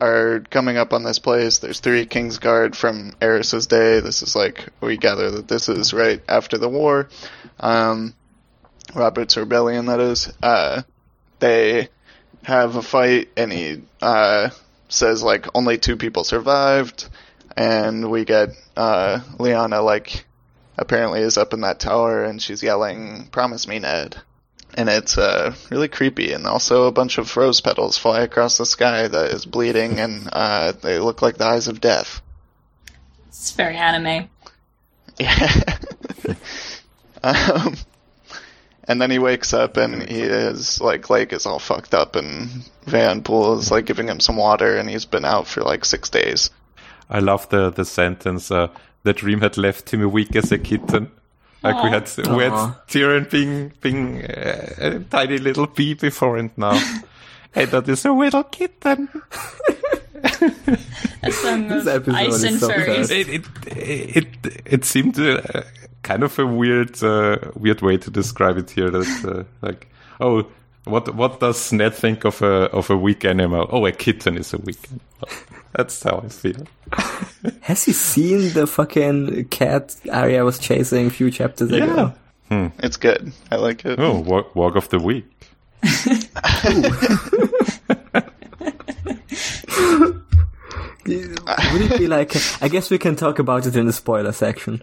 are 0.00 0.40
coming 0.50 0.76
up 0.76 0.92
on 0.92 1.04
this 1.04 1.20
place. 1.20 1.58
There's 1.58 1.78
three 1.78 2.04
Kingsguard 2.04 2.74
from 2.74 3.12
Aerys's 3.20 3.68
day. 3.68 4.00
This 4.00 4.22
is 4.22 4.34
like 4.34 4.68
we 4.80 4.96
gather 4.96 5.30
that 5.30 5.46
this 5.46 5.68
is 5.68 5.94
right 5.94 6.20
after 6.28 6.58
the 6.58 6.68
war. 6.68 7.08
Um, 7.60 8.14
Robert's 8.94 9.36
rebellion, 9.36 9.86
that 9.86 10.00
is. 10.00 10.32
Uh, 10.42 10.82
they 11.38 11.88
have 12.42 12.74
a 12.74 12.82
fight, 12.82 13.28
and 13.36 13.52
he 13.52 13.82
uh, 14.02 14.50
says 14.88 15.22
like 15.22 15.46
only 15.54 15.78
two 15.78 15.96
people 15.96 16.24
survived, 16.24 17.08
and 17.56 18.10
we 18.10 18.24
get 18.24 18.50
uh, 18.76 19.20
Lyanna 19.38 19.84
like 19.84 20.24
apparently 20.76 21.20
is 21.20 21.38
up 21.38 21.52
in 21.52 21.60
that 21.60 21.78
tower, 21.78 22.24
and 22.24 22.42
she's 22.42 22.64
yelling, 22.64 23.28
"Promise 23.30 23.68
me, 23.68 23.78
Ned." 23.78 24.16
And 24.76 24.88
it's 24.90 25.16
uh, 25.16 25.54
really 25.70 25.88
creepy, 25.88 26.32
and 26.32 26.46
also 26.46 26.84
a 26.84 26.92
bunch 26.92 27.16
of 27.16 27.34
rose 27.36 27.60
petals 27.62 27.96
fly 27.96 28.20
across 28.20 28.58
the 28.58 28.66
sky 28.66 29.08
that 29.08 29.30
is 29.30 29.46
bleeding, 29.46 29.98
and 29.98 30.28
uh, 30.30 30.72
they 30.72 30.98
look 30.98 31.22
like 31.22 31.38
the 31.38 31.46
eyes 31.46 31.66
of 31.66 31.80
death. 31.80 32.20
It's 33.28 33.52
very 33.52 33.76
anime. 33.76 34.28
Yeah. 35.18 35.78
um, 37.22 37.76
and 38.88 39.00
then 39.00 39.10
he 39.10 39.18
wakes 39.18 39.52
up 39.52 39.76
and 39.76 40.08
he 40.08 40.20
is 40.20 40.80
like 40.80 41.10
Lake 41.10 41.32
is 41.32 41.46
all 41.46 41.58
fucked 41.58 41.94
up 41.94 42.16
and 42.16 42.48
Vayon 42.86 43.24
Poole 43.24 43.58
is 43.58 43.70
like 43.70 43.86
giving 43.86 44.08
him 44.08 44.20
some 44.20 44.36
water 44.36 44.76
and 44.76 44.88
he's 44.88 45.04
been 45.04 45.24
out 45.24 45.46
for 45.46 45.62
like 45.62 45.84
six 45.84 46.08
days. 46.08 46.50
I 47.10 47.20
love 47.20 47.48
the 47.48 47.70
the 47.70 47.84
sentence. 47.84 48.50
Uh, 48.50 48.68
the 49.02 49.12
dream 49.12 49.40
had 49.40 49.56
left 49.56 49.92
him 49.92 50.10
weak 50.10 50.34
as 50.36 50.52
a 50.52 50.58
kitten. 50.58 51.10
Like 51.72 51.84
we 51.84 51.90
had 51.90 52.36
we 52.36 52.42
had 52.44 52.52
Aw. 52.52 52.80
Tyrion 52.88 53.30
being 53.30 53.72
being 53.80 54.22
uh, 54.24 54.74
a 54.78 54.98
tiny 55.00 55.38
little 55.38 55.66
bee 55.66 55.94
before, 55.94 56.36
and 56.38 56.50
now 56.56 56.80
Eddard 57.54 57.88
is 57.88 58.04
a 58.04 58.12
little 58.12 58.44
kitten. 58.44 59.08
A 61.22 61.32
song 61.32 61.68
This 61.68 61.86
of 61.86 62.08
episode 62.08 62.14
ice 62.14 62.34
is 62.34 62.44
and 62.44 62.60
so 62.60 62.68
furries. 62.68 63.10
it 63.10 63.28
it 63.28 63.44
it 63.76 64.62
it 64.64 64.84
seemed 64.84 65.18
uh, 65.18 65.40
kind 66.02 66.22
of 66.22 66.38
a 66.38 66.46
weird 66.46 67.02
uh, 67.02 67.38
weird 67.54 67.82
way 67.82 67.96
to 67.96 68.10
describe 68.10 68.58
it 68.58 68.70
here. 68.70 68.90
That 68.90 69.24
uh, 69.24 69.66
like 69.66 69.88
oh. 70.20 70.46
What 70.86 71.14
what 71.16 71.40
does 71.40 71.72
Ned 71.72 71.94
think 71.94 72.24
of 72.24 72.40
a 72.42 72.70
of 72.70 72.90
a 72.90 72.96
weak 72.96 73.24
animal? 73.24 73.66
Oh, 73.70 73.86
a 73.86 73.92
kitten 73.92 74.36
is 74.36 74.54
a 74.54 74.58
weak 74.58 74.78
animal. 74.88 75.04
That's 75.72 76.02
how 76.02 76.22
I 76.24 76.28
feel. 76.28 76.66
Has 77.60 77.84
he 77.84 77.92
seen 77.92 78.52
the 78.54 78.66
fucking 78.66 79.46
cat 79.48 79.94
Arya 80.10 80.44
was 80.44 80.58
chasing 80.58 81.06
a 81.08 81.10
few 81.10 81.30
chapters 81.30 81.70
ago? 81.72 82.14
It's 82.78 82.96
good. 82.96 83.32
I 83.50 83.56
like 83.56 83.84
it. 83.84 83.98
Oh, 83.98 84.20
walk, 84.20 84.54
walk 84.54 84.76
of 84.76 84.88
the 84.88 85.00
week. 85.00 85.26
Would 91.06 91.82
it 91.82 91.98
be 91.98 92.06
like? 92.06 92.34
I 92.62 92.68
guess 92.68 92.90
we 92.90 92.98
can 92.98 93.16
talk 93.16 93.38
about 93.38 93.66
it 93.66 93.76
in 93.76 93.86
the 93.86 93.92
spoiler 93.92 94.32
section. 94.32 94.82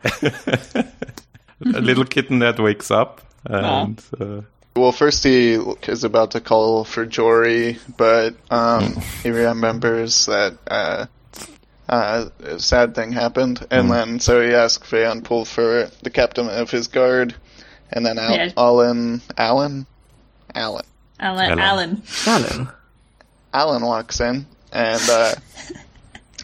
A 1.66 1.80
little 1.80 2.06
kitten 2.06 2.40
that 2.40 2.60
wakes 2.60 2.92
up 2.92 3.22
and 3.46 4.02
uh, 4.20 4.42
Well, 4.76 4.92
first 4.92 5.24
he 5.24 5.54
is 5.88 6.04
about 6.04 6.32
to 6.32 6.42
call 6.42 6.84
for 6.84 7.06
Jory, 7.06 7.78
but 7.96 8.36
um, 8.50 8.96
he 9.22 9.30
remembers 9.30 10.26
that 10.26 10.58
uh, 10.68 11.06
uh, 11.88 12.26
a 12.40 12.60
sad 12.60 12.96
thing 12.96 13.12
happened, 13.12 13.66
and 13.70 13.92
then 13.92 14.20
so 14.20 14.42
he 14.42 14.54
asks 14.54 14.90
Vayon 14.90 15.24
Poole 15.24 15.46
for 15.46 15.92
the 16.02 16.10
captain 16.10 16.50
of 16.50 16.72
his 16.72 16.88
guard, 16.88 17.36
and 17.92 18.04
then 18.04 18.18
Al- 18.18 18.36
Yeah. 18.36 18.50
Alyn, 18.58 19.22
Alyn, 19.38 19.86
Alyn, 20.56 20.82
Alyn, 21.20 21.60
Alyn. 21.60 21.60
Alyn. 21.60 22.02
Alyn. 22.26 22.74
Alyn 23.54 23.82
walks 23.86 24.20
in, 24.22 24.48
and 24.72 25.02
uh, 25.10 25.36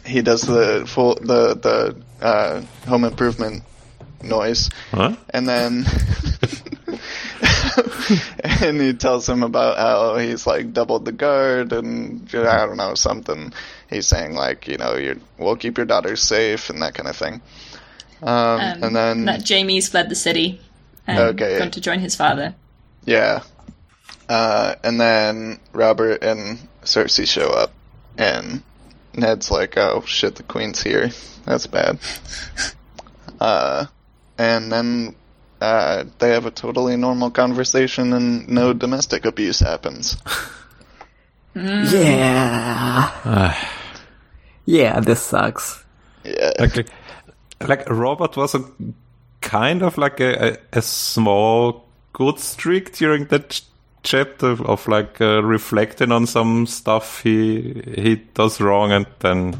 he 0.06 0.22
does 0.22 0.42
the 0.42 0.84
full 0.86 1.16
the 1.16 1.54
the 1.56 1.96
uh, 2.24 2.62
home 2.86 3.02
improvement 3.04 3.64
noise, 4.22 4.70
huh? 4.92 5.16
and 5.30 5.48
then 5.48 5.84
and 8.62 8.80
he 8.80 8.92
tells 8.94 9.28
him 9.28 9.42
about 9.42 9.76
how 9.76 10.16
he's 10.18 10.46
like 10.46 10.72
doubled 10.72 11.04
the 11.04 11.12
guard 11.12 11.72
and 11.72 12.28
I 12.34 12.66
don't 12.66 12.76
know 12.76 12.94
something. 12.94 13.52
He's 13.88 14.06
saying 14.06 14.34
like 14.34 14.68
you 14.68 14.76
know 14.78 14.96
you 14.96 15.20
we'll 15.38 15.56
keep 15.56 15.76
your 15.78 15.86
daughters 15.86 16.22
safe 16.22 16.70
and 16.70 16.80
that 16.82 16.94
kind 16.94 17.08
of 17.08 17.16
thing. 17.16 17.40
Um, 18.22 18.60
Um, 18.60 18.82
and 18.84 18.96
then 18.96 19.24
that 19.26 19.48
Jaime's 19.48 19.88
fled 19.88 20.08
the 20.08 20.14
city 20.14 20.60
and 21.06 21.18
Okay. 21.18 21.58
gone 21.58 21.70
to 21.70 21.80
join 21.80 22.00
his 22.00 22.14
father. 22.14 22.54
yeah, 23.04 23.42
uh, 24.28 24.74
and 24.84 25.00
then 25.00 25.58
Robert 25.72 26.22
and 26.22 26.58
Cersei 26.84 27.26
show 27.26 27.48
up, 27.48 27.72
and 28.18 28.62
Ned's 29.14 29.50
like, 29.50 29.76
"Oh 29.78 30.02
shit, 30.06 30.34
the 30.36 30.42
queen's 30.42 30.82
here. 30.82 31.10
That's 31.46 31.66
bad." 31.66 31.98
Uh, 33.40 33.86
and 34.36 34.70
then 34.70 35.14
uh, 35.60 36.04
they 36.18 36.30
have 36.30 36.46
a 36.46 36.50
totally 36.50 36.96
normal 36.96 37.30
conversation, 37.30 38.12
and 38.12 38.48
no 38.48 38.72
domestic 38.72 39.24
abuse 39.24 39.60
happens. 39.60 40.16
Yeah. 41.54 43.54
yeah, 44.66 45.00
this 45.00 45.20
sucks. 45.20 45.84
Yeah, 46.24 46.52
like 46.60 46.86
like 47.66 47.90
Robert 47.90 48.36
was 48.36 48.54
a 48.54 48.64
kind 49.40 49.82
of 49.82 49.98
like 49.98 50.20
a, 50.20 50.52
a, 50.52 50.56
a 50.74 50.82
small 50.82 51.86
good 52.12 52.38
streak 52.38 52.92
during 52.92 53.24
that 53.26 53.50
ch- 53.50 53.62
chapter 54.02 54.50
of, 54.50 54.60
of 54.62 54.86
like 54.86 55.20
uh, 55.20 55.42
reflecting 55.42 56.12
on 56.12 56.26
some 56.26 56.66
stuff 56.66 57.22
he 57.22 57.82
he 57.96 58.16
does 58.34 58.60
wrong 58.60 58.92
and 58.92 59.06
then 59.18 59.54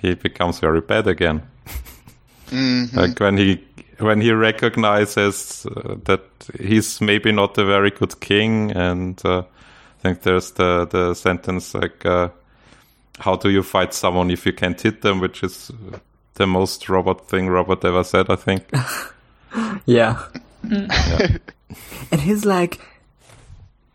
he 0.00 0.14
becomes 0.14 0.60
very 0.60 0.80
bad 0.80 1.06
again. 1.06 1.42
Like 2.94 3.18
when 3.18 3.38
he 3.38 3.64
when 3.98 4.20
he 4.20 4.32
recognizes 4.32 5.66
uh, 5.66 5.96
that 6.04 6.22
he's 6.58 7.00
maybe 7.00 7.32
not 7.32 7.58
a 7.58 7.64
very 7.64 7.90
good 7.90 8.20
king, 8.20 8.70
and 8.72 9.20
uh, 9.24 9.40
I 9.40 10.02
think 10.02 10.22
there's 10.22 10.52
the 10.52 10.86
the 10.86 11.14
sentence 11.14 11.74
like, 11.74 12.04
uh, 12.06 12.28
"How 13.18 13.36
do 13.36 13.50
you 13.50 13.62
fight 13.62 13.94
someone 13.94 14.30
if 14.30 14.46
you 14.46 14.52
can't 14.52 14.80
hit 14.80 15.02
them?" 15.02 15.20
Which 15.20 15.42
is 15.42 15.70
the 16.38 16.46
most 16.46 16.88
Robert 16.88 17.28
thing 17.28 17.48
Robert 17.48 17.84
ever 17.84 18.02
said, 18.04 18.30
I 18.30 18.36
think. 18.36 18.64
Yeah. 19.86 20.22
and 20.62 22.20
he's 22.20 22.44
like, 22.44 22.80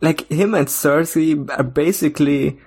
like 0.02 0.28
him 0.30 0.56
and 0.56 0.68
Cersei 0.68 1.48
are 1.58 1.64
basically 1.64 2.60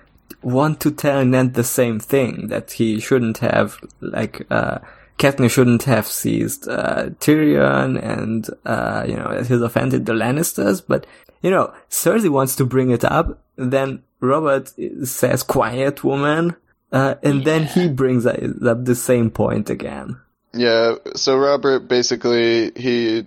want 0.43 0.81
to 0.81 0.93
tell 0.93 1.25
Ned 1.25 1.55
the 1.55 1.65
same 1.65 1.99
thing 1.99 2.47
that 2.47 2.71
he 2.73 3.01
shouldn't 3.01 3.39
have, 3.39 3.77
like, 4.01 4.47
uh, 4.51 4.79
Katniss 5.19 5.53
shouldn't 5.53 5.85
have 5.85 6.07
seized 6.07 6.69
uh, 6.69 7.11
Tyrion, 7.21 8.03
and 8.03 8.49
uh, 8.65 9.05
you 9.09 9.17
know 9.17 9.43
he's 9.43 9.63
offended 9.63 10.07
the 10.07 10.13
Lannisters. 10.13 10.83
But 10.87 11.07
you 11.43 11.51
know, 11.51 11.73
Cersei 11.89 12.29
wants 12.29 12.57
to 12.57 12.65
bring 12.65 12.91
it 12.91 13.05
up. 13.05 13.43
Then 13.57 14.03
Robert 14.21 14.73
says, 15.05 15.43
"Quiet, 15.43 16.05
woman," 16.05 16.57
uh, 16.93 17.15
and 17.23 17.45
then 17.45 17.65
he 17.65 17.89
brings 17.89 18.27
up 18.27 18.37
the 18.85 18.95
same 18.95 19.31
point 19.31 19.71
again. 19.71 20.21
yeah. 20.53 20.97
So 21.15 21.37
Robert 21.39 21.89
basically 21.89 22.73
he 22.77 23.27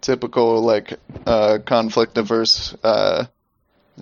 typical 0.00 0.62
like 0.62 0.98
uh, 1.26 1.58
conflict 1.64 2.18
averse. 2.18 2.74
Uh, 2.82 3.26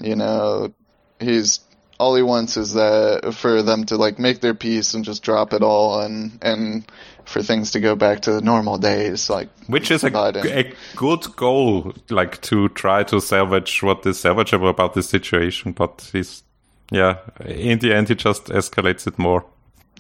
you 0.01 0.16
know, 0.16 0.72
he's 1.20 1.61
all 1.99 2.14
he 2.14 2.22
wants 2.22 2.57
is 2.57 2.74
that 2.74 3.34
for 3.34 3.62
them 3.62 3.84
to 3.84 3.97
like 3.97 4.18
make 4.18 4.41
their 4.41 4.55
peace 4.55 4.95
and 4.95 5.05
just 5.05 5.22
drop 5.22 5.53
it 5.53 5.62
all 5.62 6.01
and 6.01 6.39
and 6.43 6.86
for 7.28 7.42
things 7.42 7.70
to 7.72 7.80
go 7.80 7.94
back 7.94 8.20
to 8.22 8.32
the 8.32 8.40
normal 8.40 8.78
days 8.78 9.28
like 9.30 9.48
Which 9.66 9.90
is 9.90 10.02
a, 10.02 10.08
a 10.08 10.72
good 10.96 11.36
goal, 11.36 11.92
like 12.10 12.40
to 12.42 12.68
try 12.70 13.04
to 13.04 13.20
salvage 13.20 13.82
what 13.82 14.06
is 14.06 14.18
salvageable 14.18 14.70
about 14.70 14.94
the 14.94 15.02
situation. 15.02 15.72
But 15.72 16.08
he's, 16.12 16.42
yeah, 16.90 17.18
in 17.44 17.78
the 17.80 17.92
end, 17.94 18.08
he 18.08 18.14
just 18.14 18.46
escalates 18.46 19.06
it 19.06 19.18
more. 19.18 19.44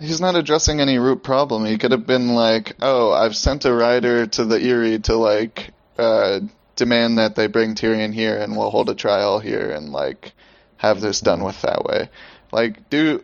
he's 0.00 0.20
not 0.20 0.36
addressing 0.36 0.80
any 0.80 0.98
root 0.98 1.22
problem 1.22 1.64
he 1.64 1.76
could 1.78 1.90
have 1.92 2.06
been 2.06 2.28
like 2.34 2.76
oh 2.80 3.12
i've 3.12 3.34
sent 3.36 3.64
a 3.64 3.72
rider 3.74 4.26
to 4.26 4.44
the 4.44 4.56
Eyrie 4.60 4.98
to 5.00 5.16
like 5.16 5.70
uh 5.98 6.40
demand 6.76 7.18
that 7.18 7.34
they 7.34 7.48
bring 7.48 7.74
tyrion 7.74 8.14
here 8.14 8.36
and 8.38 8.56
we'll 8.56 8.70
hold 8.70 8.88
a 8.88 8.94
trial 8.94 9.40
here 9.40 9.70
and 9.72 9.90
like 9.90 10.32
have 10.76 11.00
this 11.00 11.20
done 11.20 11.42
with 11.42 11.60
that 11.62 11.84
way 11.84 12.08
like 12.52 12.88
do 12.90 13.22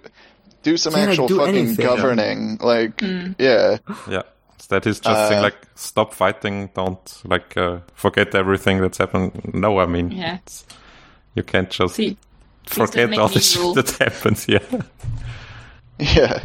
do 0.64 0.76
some 0.76 0.92
Yeah, 0.94 1.00
like, 1.00 1.08
actual 1.10 1.28
do 1.28 1.36
fucking 1.38 1.56
anything. 1.56 1.86
governing 1.86 2.58
like 2.60 3.00
yeah 3.38 3.78
Yeah, 4.10 4.22
that 4.68 4.86
is 4.86 4.98
just 5.00 5.28
saying 5.28 5.38
Uh, 5.40 5.42
like 5.42 5.58
stop 5.76 6.12
fighting, 6.14 6.70
don't 6.74 7.22
like 7.24 7.56
uh, 7.56 7.78
forget 7.94 8.34
everything 8.34 8.80
that's 8.80 8.98
happened. 8.98 9.30
No, 9.54 9.78
I 9.78 9.86
mean, 9.86 10.10
Yeah. 10.10 10.38
you 11.36 11.42
can't 11.44 11.70
just 11.70 11.94
See, 11.94 12.16
forget 12.66 13.16
all 13.18 13.28
me 13.28 13.34
the 13.34 13.40
shit 13.40 13.74
that 13.74 13.90
happens. 14.00 14.46
Yeah, 14.48 14.82
yeah 15.98 16.44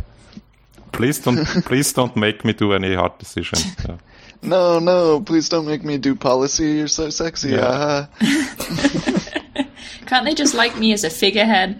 please 0.92 1.20
don't, 1.20 1.46
please 1.66 1.94
don't 1.94 2.16
make 2.16 2.44
me 2.46 2.54
do 2.54 2.74
any 2.74 2.94
hard 2.96 3.18
decisions. 3.20 3.66
Yeah. 3.88 3.98
no 4.42 4.80
no 4.80 5.22
please 5.22 5.50
don't 5.50 5.66
make 5.68 5.84
me 5.84 5.98
do 5.98 6.16
policy 6.16 6.74
you're 6.78 6.88
so 6.88 7.10
sexy 7.10 7.50
Yeah. 7.50 7.66
uh 7.68 8.06
can't 10.08 10.26
they 10.26 10.34
just 10.34 10.54
like 10.56 10.78
me 10.78 10.94
as 10.94 11.04
a 11.04 11.10
figurehead? 11.10 11.80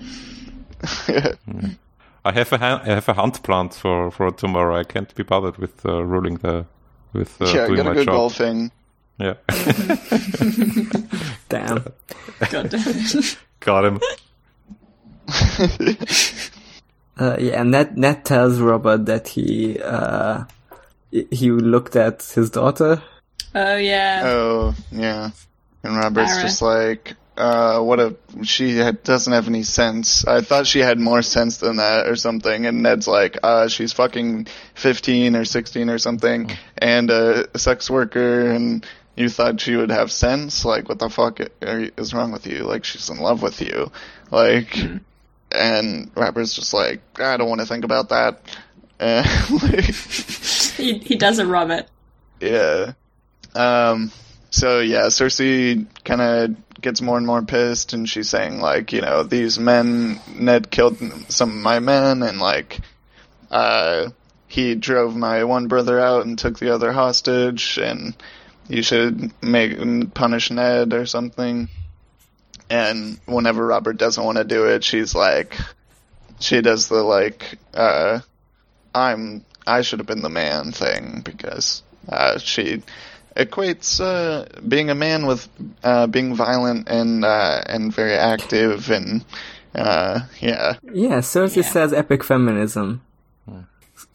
I 2.30 2.34
have 2.34 2.54
a 2.54 2.58
ha- 2.58 2.82
I 2.84 2.88
have 2.90 3.10
a 3.10 3.14
hunt 3.14 3.42
planned 3.44 3.74
for 3.74 4.12
for 4.12 4.32
tomorrow. 4.32 4.78
I 4.80 4.84
can't 4.84 5.14
be 5.16 5.24
bothered 5.24 5.58
with 5.58 5.86
uh, 5.86 6.04
ruling 6.04 6.36
the 6.38 6.66
with 7.14 7.42
uh, 7.42 7.46
yeah 7.46 7.68
doing 7.68 7.78
gotta 7.78 7.90
my 7.90 7.96
go 7.96 8.04
job. 8.06 8.16
golfing 8.16 8.72
Yeah, 9.18 9.34
Damn. 11.50 11.84
God 12.50 12.70
damn 12.70 13.24
got 13.60 13.86
him. 13.86 14.00
Uh, 17.20 17.36
yeah, 17.38 17.60
and 17.60 17.72
Ned, 17.72 17.98
Ned 17.98 18.24
tells 18.24 18.62
Robert 18.62 19.06
that 19.08 19.28
he 19.28 19.78
uh, 19.82 20.46
he 21.12 21.52
looked 21.52 21.98
at 21.98 22.24
his 22.24 22.50
daughter. 22.50 23.04
Oh 23.54 23.76
yeah. 23.76 24.22
Oh, 24.24 24.74
yeah. 24.90 25.32
And 25.84 25.98
Robert's 25.98 26.32
Barra. 26.32 26.42
just 26.44 26.62
like, 26.62 27.16
uh, 27.40 27.80
what 27.80 28.00
a, 28.00 28.16
she 28.44 28.76
had, 28.78 29.02
doesn't 29.04 29.32
have 29.34 29.48
any 29.48 29.64
sense. 29.64 30.26
I 30.28 30.42
thought 30.42 30.68
she 30.68 30.80
had 30.80 31.00
more 31.00 31.22
sense 31.22 31.58
than 31.58 31.78
that 31.78 32.08
or 32.08 32.16
something. 32.16 32.66
And 32.66 32.84
Ned's 32.84 33.08
like, 33.08 33.38
uh, 33.42 33.68
she's 33.70 33.94
fucking 33.94 34.48
15 34.76 35.36
or 35.36 35.46
16 35.46 35.90
or 35.90 35.98
something 35.98 36.52
and 36.78 37.10
a 37.10 37.58
sex 37.58 37.90
worker 37.90 38.52
and 38.52 38.86
you 39.16 39.30
thought 39.30 39.60
she 39.60 39.76
would 39.76 39.90
have 39.92 40.12
sense? 40.12 40.64
Like, 40.66 40.88
what 40.88 41.00
the 41.00 41.10
fuck 41.10 41.40
is 41.62 42.14
wrong 42.14 42.32
with 42.32 42.46
you? 42.48 42.60
Like, 42.64 42.86
she's 42.86 43.10
in 43.10 43.18
love 43.18 43.42
with 43.42 43.62
you. 43.62 43.92
Like, 44.32 44.78
and 45.52 46.12
Rapper's 46.16 46.54
just 46.54 46.74
like, 46.74 47.02
I 47.20 47.36
don't 47.38 47.50
want 47.50 47.62
to 47.62 47.68
think 47.68 47.84
about 47.86 48.10
that. 48.10 48.42
And, 49.02 49.26
like, 49.64 49.86
He 50.76 50.98
he 51.00 51.16
doesn't 51.16 51.48
rub 51.50 51.72
it. 51.72 51.90
yeah. 52.42 52.92
Um, 53.56 54.12
so 54.50 54.80
yeah, 54.82 55.04
Cersei 55.08 55.86
kind 56.04 56.22
of 56.22 56.56
gets 56.82 57.02
more 57.02 57.18
and 57.18 57.26
more 57.26 57.42
pissed, 57.42 57.94
and 57.94 58.08
she's 58.08 58.30
saying 58.30 58.60
like, 58.60 58.94
you 58.94 59.02
know, 59.02 59.24
these 59.24 59.60
men, 59.60 60.20
Ned 60.36 60.72
killed 60.72 60.98
some 61.30 61.50
of 61.50 61.56
my 61.56 61.80
men, 61.80 62.24
and 62.24 62.40
like, 62.40 62.80
uh, 63.52 64.10
he 64.48 64.76
drove 64.76 65.16
my 65.16 65.44
one 65.44 65.68
brother 65.68 66.00
out 66.00 66.26
and 66.26 66.38
took 66.38 66.60
the 66.60 66.74
other 66.74 66.92
hostage, 66.92 67.78
and 67.78 68.16
you 68.68 68.84
should 68.84 69.32
make 69.44 70.14
punish 70.14 70.52
Ned 70.52 70.94
or 70.94 71.06
something. 71.06 71.70
And 72.70 73.20
whenever 73.26 73.66
Robert 73.66 73.98
doesn't 73.98 74.24
want 74.24 74.38
to 74.38 74.44
do 74.44 74.66
it, 74.66 74.84
she's 74.84 75.16
like, 75.16 75.58
she 76.40 76.62
does 76.62 76.88
the 76.88 77.04
like, 77.04 77.58
uh, 77.74 78.20
I'm 78.94 79.44
I 79.66 79.82
should 79.82 80.00
have 80.00 80.08
been 80.08 80.22
the 80.22 80.30
man 80.30 80.72
thing 80.72 81.22
because 81.24 81.84
uh, 82.08 82.40
she 82.40 82.82
equates 83.36 84.00
uh, 84.02 84.46
being 84.68 84.90
a 84.90 84.96
man 84.96 85.26
with 85.26 85.48
uh, 85.84 86.08
being 86.08 86.36
violent 86.36 86.88
and 86.90 87.24
uh, 87.26 87.62
and 87.68 87.94
very 87.94 88.14
active 88.14 88.90
and 88.92 89.24
uh, 89.76 90.22
yeah. 90.40 90.74
Yeah, 90.94 91.20
Cersei 91.20 91.58
Yeah. 91.58 91.64
says 91.72 91.94
epic 91.94 92.24
feminism. 92.24 93.02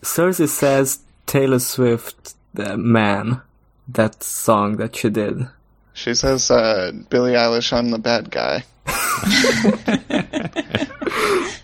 Cersei 0.02 0.48
says 0.48 1.00
Taylor 1.26 1.58
Swift, 1.58 2.34
the 2.52 2.76
man, 2.76 3.40
that 3.88 4.22
song 4.22 4.76
that 4.76 4.96
she 4.96 5.08
did. 5.10 5.48
She 5.94 6.14
says 6.14 6.50
uh, 6.50 6.92
Billie 7.08 7.32
Eilish, 7.32 7.72
I'm 7.72 7.90
the 7.90 7.98
bad 7.98 8.30
guy. 8.30 8.64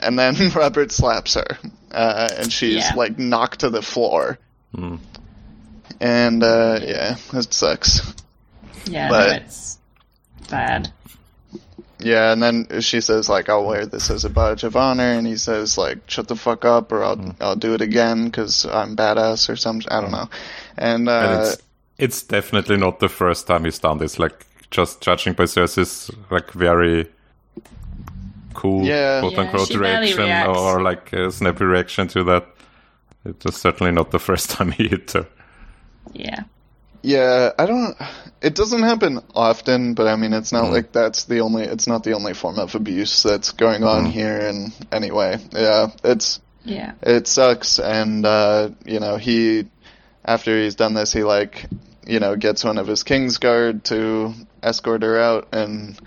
and 0.00 0.18
then 0.18 0.34
Robert 0.54 0.92
slaps 0.92 1.34
her, 1.34 1.58
uh, 1.90 2.28
and 2.38 2.52
she's 2.52 2.76
Yeah. 2.84 2.94
like 2.96 3.18
knocked 3.18 3.60
to 3.60 3.70
the 3.70 3.82
floor. 3.82 4.38
Hmm. 4.74 4.96
And 6.02 6.42
uh, 6.42 6.80
yeah, 6.82 7.16
it 7.32 7.52
sucks. 7.54 8.00
Yeah, 8.86 9.08
But- 9.08 9.28
no, 9.28 9.36
it's 9.46 9.78
bad. 10.50 10.92
Yeah, 12.00 12.32
and 12.32 12.42
then 12.42 12.80
she 12.80 13.00
says 13.00 13.28
like, 13.28 13.48
"I'll 13.48 13.64
wear 13.64 13.86
this 13.86 14.10
as 14.10 14.24
a 14.24 14.28
badge 14.30 14.64
of 14.64 14.74
honor," 14.74 15.12
and 15.12 15.24
he 15.24 15.36
says 15.36 15.78
like, 15.78 15.98
"Shut 16.10 16.26
the 16.26 16.34
fuck 16.34 16.64
up, 16.64 16.90
or 16.90 17.04
I'll 17.04 17.36
I'll 17.40 17.54
do 17.54 17.74
it 17.74 17.80
again 17.80 18.24
because 18.24 18.66
I'm 18.66 18.96
badass 18.96 19.48
or 19.48 19.54
something." 19.54 19.86
I 19.88 20.00
don't 20.00 20.10
know. 20.10 20.28
And, 20.76 21.08
uh, 21.08 21.12
And 21.12 21.42
it's 21.46 21.62
it's 21.98 22.22
definitely 22.24 22.76
not 22.76 22.98
the 22.98 23.08
first 23.08 23.46
time 23.46 23.64
he's 23.64 23.78
done 23.78 23.98
this. 23.98 24.18
Like 24.18 24.46
just 24.72 25.00
judging 25.00 25.34
by 25.34 25.44
Cersei's 25.44 26.10
like 26.28 26.50
very 26.50 27.06
cool 28.54 28.84
Yeah. 28.84 29.20
quote 29.20 29.32
Yeah, 29.34 29.40
unquote 29.40 29.68
she 29.68 29.78
barely 29.78 30.06
reaction 30.06 30.24
reacts. 30.24 30.58
or 30.58 30.82
like 30.82 31.12
a 31.12 31.30
snappy 31.30 31.64
reaction 31.64 32.08
to 32.08 32.24
that. 32.24 32.46
It 33.24 33.44
was 33.44 33.56
certainly 33.56 33.92
not 33.92 34.10
the 34.10 34.18
first 34.18 34.50
time 34.58 34.72
he 34.72 34.88
hit 34.88 35.12
her. 35.12 35.26
Yeah. 36.12 36.44
Yeah, 37.02 37.50
I 37.58 37.66
don't. 37.66 37.96
It 38.40 38.54
doesn't 38.54 38.82
happen 38.82 39.20
often, 39.34 39.94
but 39.94 40.06
I 40.06 40.16
mean, 40.16 40.32
it's 40.32 40.52
not 40.52 40.70
like 40.70 40.92
that's 40.92 41.24
the 41.24 41.40
only. 41.40 41.64
It's 41.64 41.86
not 41.86 42.04
the 42.04 42.12
only 42.12 42.34
form 42.34 42.58
of 42.58 42.74
abuse 42.74 43.22
that's 43.22 43.52
going 43.52 43.82
on 43.82 44.06
here. 44.06 44.38
And 44.38 44.72
anyway, 44.92 45.38
yeah, 45.52 45.88
it's 46.04 46.40
Yeah. 46.64 46.92
it 47.02 47.26
sucks. 47.26 47.80
And 47.80 48.24
uh, 48.24 48.70
you 48.84 49.00
know, 49.00 49.16
he 49.16 49.66
after 50.24 50.56
he's 50.56 50.76
done 50.76 50.94
this, 50.94 51.12
he 51.12 51.24
like 51.24 51.66
you 52.06 52.20
know 52.20 52.36
gets 52.36 52.62
one 52.64 52.78
of 52.78 52.86
his 52.86 53.02
Kingsguard 53.02 53.82
to 53.84 54.34
escort 54.62 55.02
her 55.02 55.18
out, 55.18 55.48
and 55.52 55.98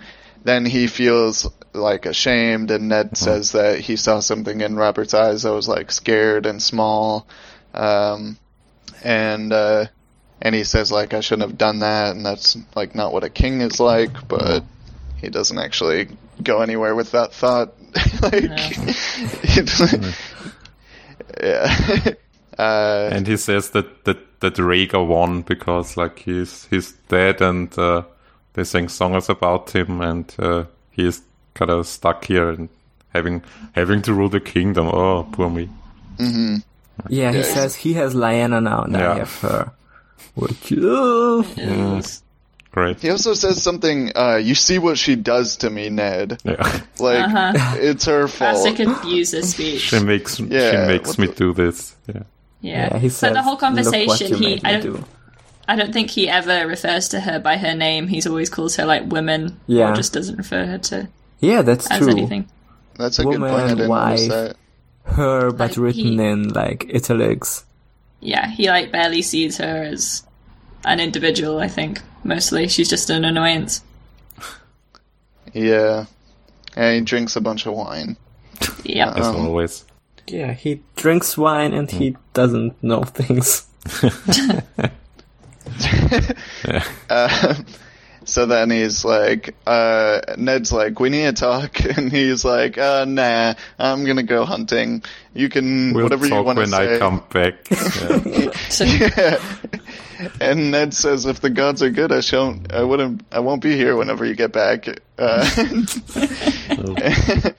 then 0.44 0.64
he 0.64 0.86
feels 0.86 1.46
like 1.74 2.06
ashamed. 2.06 2.70
And 2.70 2.88
Ned 2.88 3.18
says 3.18 3.52
that 3.52 3.80
he 3.80 3.96
saw 3.96 4.20
something 4.20 4.62
in 4.62 4.76
Robert's 4.76 5.12
eyes 5.12 5.42
that 5.42 5.52
was 5.52 5.68
like 5.68 5.92
scared 5.92 6.46
and 6.46 6.62
small. 6.62 7.26
Um, 7.74 8.38
and 9.06 9.52
uh, 9.52 9.86
and 10.42 10.54
he 10.54 10.64
says 10.64 10.90
like 10.90 11.14
I 11.14 11.20
shouldn't 11.20 11.48
have 11.48 11.56
done 11.56 11.78
that, 11.78 12.16
and 12.16 12.26
that's 12.26 12.58
like 12.74 12.94
not 12.94 13.12
what 13.12 13.22
a 13.22 13.30
king 13.30 13.60
is 13.60 13.78
like. 13.78 14.26
But 14.26 14.64
he 15.18 15.28
doesn't 15.28 15.58
actually 15.58 16.08
go 16.42 16.60
anywhere 16.60 16.94
with 16.96 17.12
that 17.12 17.32
thought. 17.32 17.74
like, 18.22 18.42
yeah. 21.40 21.72
uh, 22.58 23.08
And 23.12 23.26
he 23.28 23.36
says 23.36 23.70
that 23.70 24.04
that 24.04 24.40
that 24.40 24.54
Rhaegar 24.54 25.06
won 25.06 25.42
because 25.42 25.96
like 25.96 26.18
he's 26.18 26.66
he's 26.66 26.92
dead 27.08 27.40
and 27.40 27.76
uh, 27.78 28.02
they 28.54 28.64
sing 28.64 28.88
songs 28.88 29.28
about 29.28 29.70
him 29.70 30.00
and 30.00 30.34
uh, 30.40 30.64
he 30.90 31.06
is 31.06 31.22
kind 31.54 31.70
of 31.70 31.86
stuck 31.86 32.24
here 32.24 32.50
and 32.50 32.68
having 33.10 33.44
having 33.72 34.02
to 34.02 34.12
rule 34.12 34.28
the 34.28 34.40
kingdom. 34.40 34.88
Oh, 34.88 35.28
poor 35.30 35.48
me. 35.48 35.68
Yeah, 37.08 37.32
he 37.32 37.38
Yeah. 37.38 37.44
says 37.44 37.74
he 37.74 37.94
has 37.94 38.14
Lyanna 38.14 38.62
now 38.62 38.82
and 38.82 38.92
Yeah. 38.94 39.12
I 39.12 39.18
have 39.18 39.40
her. 39.40 39.70
Which, 40.34 40.72
uh, 40.72 41.42
Great. 42.72 43.00
he 43.00 43.10
also 43.10 43.32
says 43.34 43.62
something. 43.62 44.12
Uh, 44.14 44.36
you 44.36 44.54
see 44.54 44.78
what 44.78 44.98
she 44.98 45.16
does 45.16 45.56
to 45.58 45.70
me, 45.70 45.88
Ned. 45.88 46.38
Yeah. 46.44 46.80
Like 46.98 47.54
it's 47.80 48.04
her 48.04 48.28
fault. 48.28 48.56
Classic 48.62 48.86
abuser 48.86 49.42
speech. 49.42 49.80
she 49.82 49.98
makes 50.00 50.38
Yeah, 50.40 50.70
she 50.70 50.88
makes 50.88 51.18
me 51.18 51.26
the- 51.28 51.34
do 51.34 51.52
this. 51.54 51.94
Yeah. 52.06 52.22
Yeah. 52.60 52.88
yeah, 52.92 52.98
he 52.98 53.08
but 53.08 53.14
says, 53.14 53.32
the 53.34 53.42
whole 53.42 53.56
conversation, 53.56 54.34
he 54.36 54.60
I 54.64 54.72
don't, 54.72 54.82
do." 54.82 55.04
I 55.68 55.76
don't 55.76 55.92
think 55.92 56.10
he 56.10 56.28
ever 56.28 56.66
refers 56.66 57.08
to 57.10 57.20
her 57.20 57.38
by 57.38 57.56
her 57.56 57.74
name. 57.74 58.08
He's 58.08 58.26
always 58.26 58.50
calls 58.50 58.76
her 58.76 58.84
like 58.86 59.04
women. 59.10 59.58
Yeah. 59.66 59.92
Or 59.92 59.94
just 59.96 60.12
doesn't 60.12 60.36
refer 60.36 60.64
her 60.66 60.78
to 60.78 61.08
Yeah, 61.40 61.62
that's 61.62 61.90
as 61.90 61.98
true. 61.98 62.10
anything. 62.10 62.46
That's 62.98 63.18
a 63.18 63.22
good 63.24 63.34
Woman, 63.40 63.50
point. 63.52 63.62
I 63.64 63.68
didn't 63.68 63.88
wife. 63.88 64.28
that. 64.28 64.56
Her, 65.06 65.50
but 65.50 65.70
Like, 65.70 65.76
written 65.78 66.18
he- 66.18 66.24
in 66.24 66.48
like 66.50 66.90
italics. 66.94 67.64
Yeah, 68.20 68.48
he 68.50 68.68
like 68.68 68.90
barely 68.92 69.22
sees 69.22 69.58
her 69.58 69.82
as 69.84 70.22
an 70.84 71.00
individual, 71.00 71.58
I 71.58 71.68
think. 71.68 72.00
Mostly. 72.24 72.66
She's 72.68 72.88
just 72.88 73.08
an 73.10 73.24
annoyance. 73.24 73.82
Yeah, 75.54 76.06
and 76.76 76.94
he 76.96 77.00
drinks 77.02 77.36
a 77.36 77.40
bunch 77.40 77.66
of 77.66 77.74
wine. 77.74 78.16
Yeah. 78.84 79.12
As 79.14 79.26
Um, 79.26 79.36
always. 79.46 79.84
Yeah, 80.26 80.52
he 80.54 80.82
drinks 80.96 81.38
wine 81.38 81.72
and 81.72 81.90
he 81.90 82.16
doesn't 82.34 82.82
know 82.82 83.02
things. 83.04 83.66
Uh, 87.10 87.54
so 88.26 88.44
then 88.46 88.70
he's 88.70 89.04
like, 89.04 89.54
uh, 89.66 90.20
Ned's 90.36 90.72
like, 90.72 91.00
we 91.00 91.08
need 91.08 91.24
to 91.24 91.32
talk, 91.32 91.80
and 91.96 92.12
he's 92.12 92.44
like, 92.44 92.76
uh, 92.76 93.04
nah, 93.06 93.54
I'm 93.78 94.04
gonna 94.04 94.22
go 94.22 94.44
hunting. 94.44 95.02
You 95.32 95.48
can 95.48 95.94
We'll 95.94 96.04
whatever 96.04 96.26
you 96.26 96.30
talk 96.30 96.44
want 96.46 96.58
to 96.58 96.66
say. 96.66 96.86
when. 96.86 96.96
I 96.96 96.98
come 96.98 97.22
back. 97.30 97.54
Yeah. 98.80 99.38
Yeah. 100.20 100.30
And 100.40 100.70
Ned 100.70 100.94
says, 100.94 101.26
"If 101.26 101.40
the 101.40 101.50
gods 101.50 101.82
are 101.82 101.90
good, 101.90 102.10
I 102.10 102.20
shan't. 102.20 102.72
I 102.72 102.82
wouldn't. 102.82 103.22
I 103.30 103.40
won't 103.40 103.62
be 103.62 103.76
here 103.76 103.96
whenever 103.96 104.24
you 104.24 104.34
get 104.34 104.50
back." 104.52 104.88
Uh, 105.18 105.46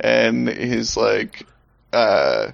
and 0.00 0.48
he's 0.48 0.96
like, 0.96 1.46
uh, 1.92 2.52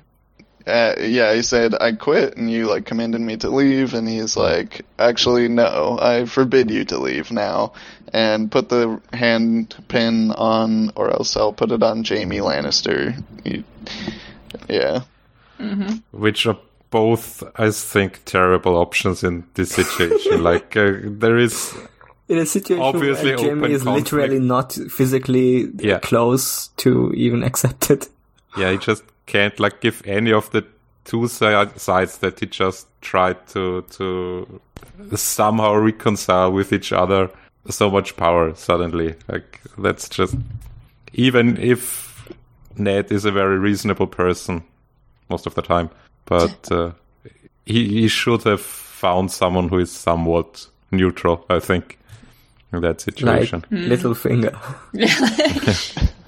uh, 0.66 0.94
"Yeah." 1.00 1.34
He 1.34 1.42
said, 1.42 1.74
"I 1.80 1.92
quit, 1.92 2.36
and 2.36 2.50
you 2.50 2.66
like 2.66 2.86
commanded 2.86 3.20
me 3.20 3.36
to 3.38 3.50
leave." 3.50 3.94
And 3.94 4.08
he's 4.08 4.36
like, 4.36 4.82
"Actually, 4.98 5.48
no. 5.48 5.98
I 6.00 6.24
forbid 6.26 6.70
you 6.70 6.84
to 6.86 6.98
leave 6.98 7.30
now." 7.30 7.72
And 8.12 8.50
put 8.50 8.68
the 8.68 9.00
hand 9.12 9.74
pin 9.88 10.30
on, 10.32 10.92
or 10.94 11.10
else 11.10 11.36
I'll 11.36 11.52
put 11.52 11.72
it 11.72 11.82
on 11.82 12.04
Jaime 12.04 12.38
Lannister. 12.38 13.20
He- 13.42 13.64
yeah. 14.68 15.00
Which 16.12 16.46
are 16.46 16.56
both, 16.90 17.42
I 17.56 17.70
think, 17.72 18.20
terrible 18.24 18.76
options 18.76 19.24
in 19.24 19.44
this 19.54 19.70
situation. 19.70 20.42
like, 20.50 20.76
uh, 20.76 20.92
there 21.04 21.38
is 21.38 21.74
In 22.28 22.38
a 22.38 22.46
situation 22.46 22.84
Obviously 22.84 23.30
where 23.30 23.38
Jaime 23.38 23.60
open 23.60 23.70
is 23.72 23.84
literally 23.84 24.38
not 24.38 24.72
physically 24.90 25.68
Yeah. 25.78 25.98
close 25.98 26.68
to 26.78 27.12
even 27.14 27.42
accept 27.42 27.90
it. 27.90 28.08
Yeah, 28.56 28.70
he 28.70 28.78
just 28.78 29.02
can't 29.26 29.58
like 29.58 29.80
give 29.80 30.02
any 30.06 30.32
of 30.32 30.50
the 30.50 30.64
two 31.04 31.28
sides 31.28 32.18
that 32.18 32.40
he 32.40 32.46
just 32.46 32.86
tried 33.00 33.46
to 33.48 33.82
to 33.90 34.60
somehow 35.14 35.74
reconcile 35.74 36.50
with 36.50 36.72
each 36.72 36.92
other 36.92 37.30
so 37.68 37.90
much 37.90 38.16
power 38.16 38.54
suddenly. 38.54 39.14
Like 39.28 39.60
that's 39.78 40.08
just 40.08 40.36
even 41.12 41.56
if 41.58 42.28
Ned 42.76 43.12
is 43.12 43.24
a 43.24 43.32
very 43.32 43.58
reasonable 43.58 44.06
person 44.06 44.62
most 45.28 45.46
of 45.46 45.54
the 45.54 45.62
time, 45.62 45.90
but 46.26 46.72
uh, 46.72 46.92
he 47.66 47.88
he 47.88 48.08
should 48.08 48.42
have 48.44 48.60
found 48.60 49.30
someone 49.30 49.68
who 49.68 49.78
is 49.78 49.90
somewhat 49.90 50.66
neutral. 50.90 51.44
I 51.48 51.60
think 51.60 51.98
in 52.72 52.80
that 52.82 52.88
Like 52.88 53.00
situation. 53.00 53.64
Littlefinger. 53.70 54.52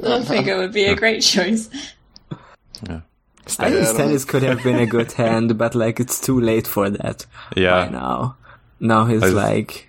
Littlefinger 0.00 0.58
would 0.58 0.72
be 0.72 0.84
a 0.84 0.94
great 0.94 1.22
choice. 1.22 1.68
I 2.82 3.70
think 3.70 3.86
I 3.86 3.92
Stannis 3.92 4.26
could 4.26 4.42
have 4.42 4.62
been 4.62 4.76
a 4.80 4.86
good 4.86 5.12
hand, 5.22 5.56
but 5.58 5.74
like 5.74 6.00
it's 6.00 6.20
too 6.20 6.40
late 6.40 6.66
for 6.66 6.90
that 6.90 7.26
yeah, 7.56 7.86
by 7.86 7.88
now. 7.90 8.36
Now 8.80 9.04
he's 9.06 9.22
I- 9.22 9.28
like 9.28 9.88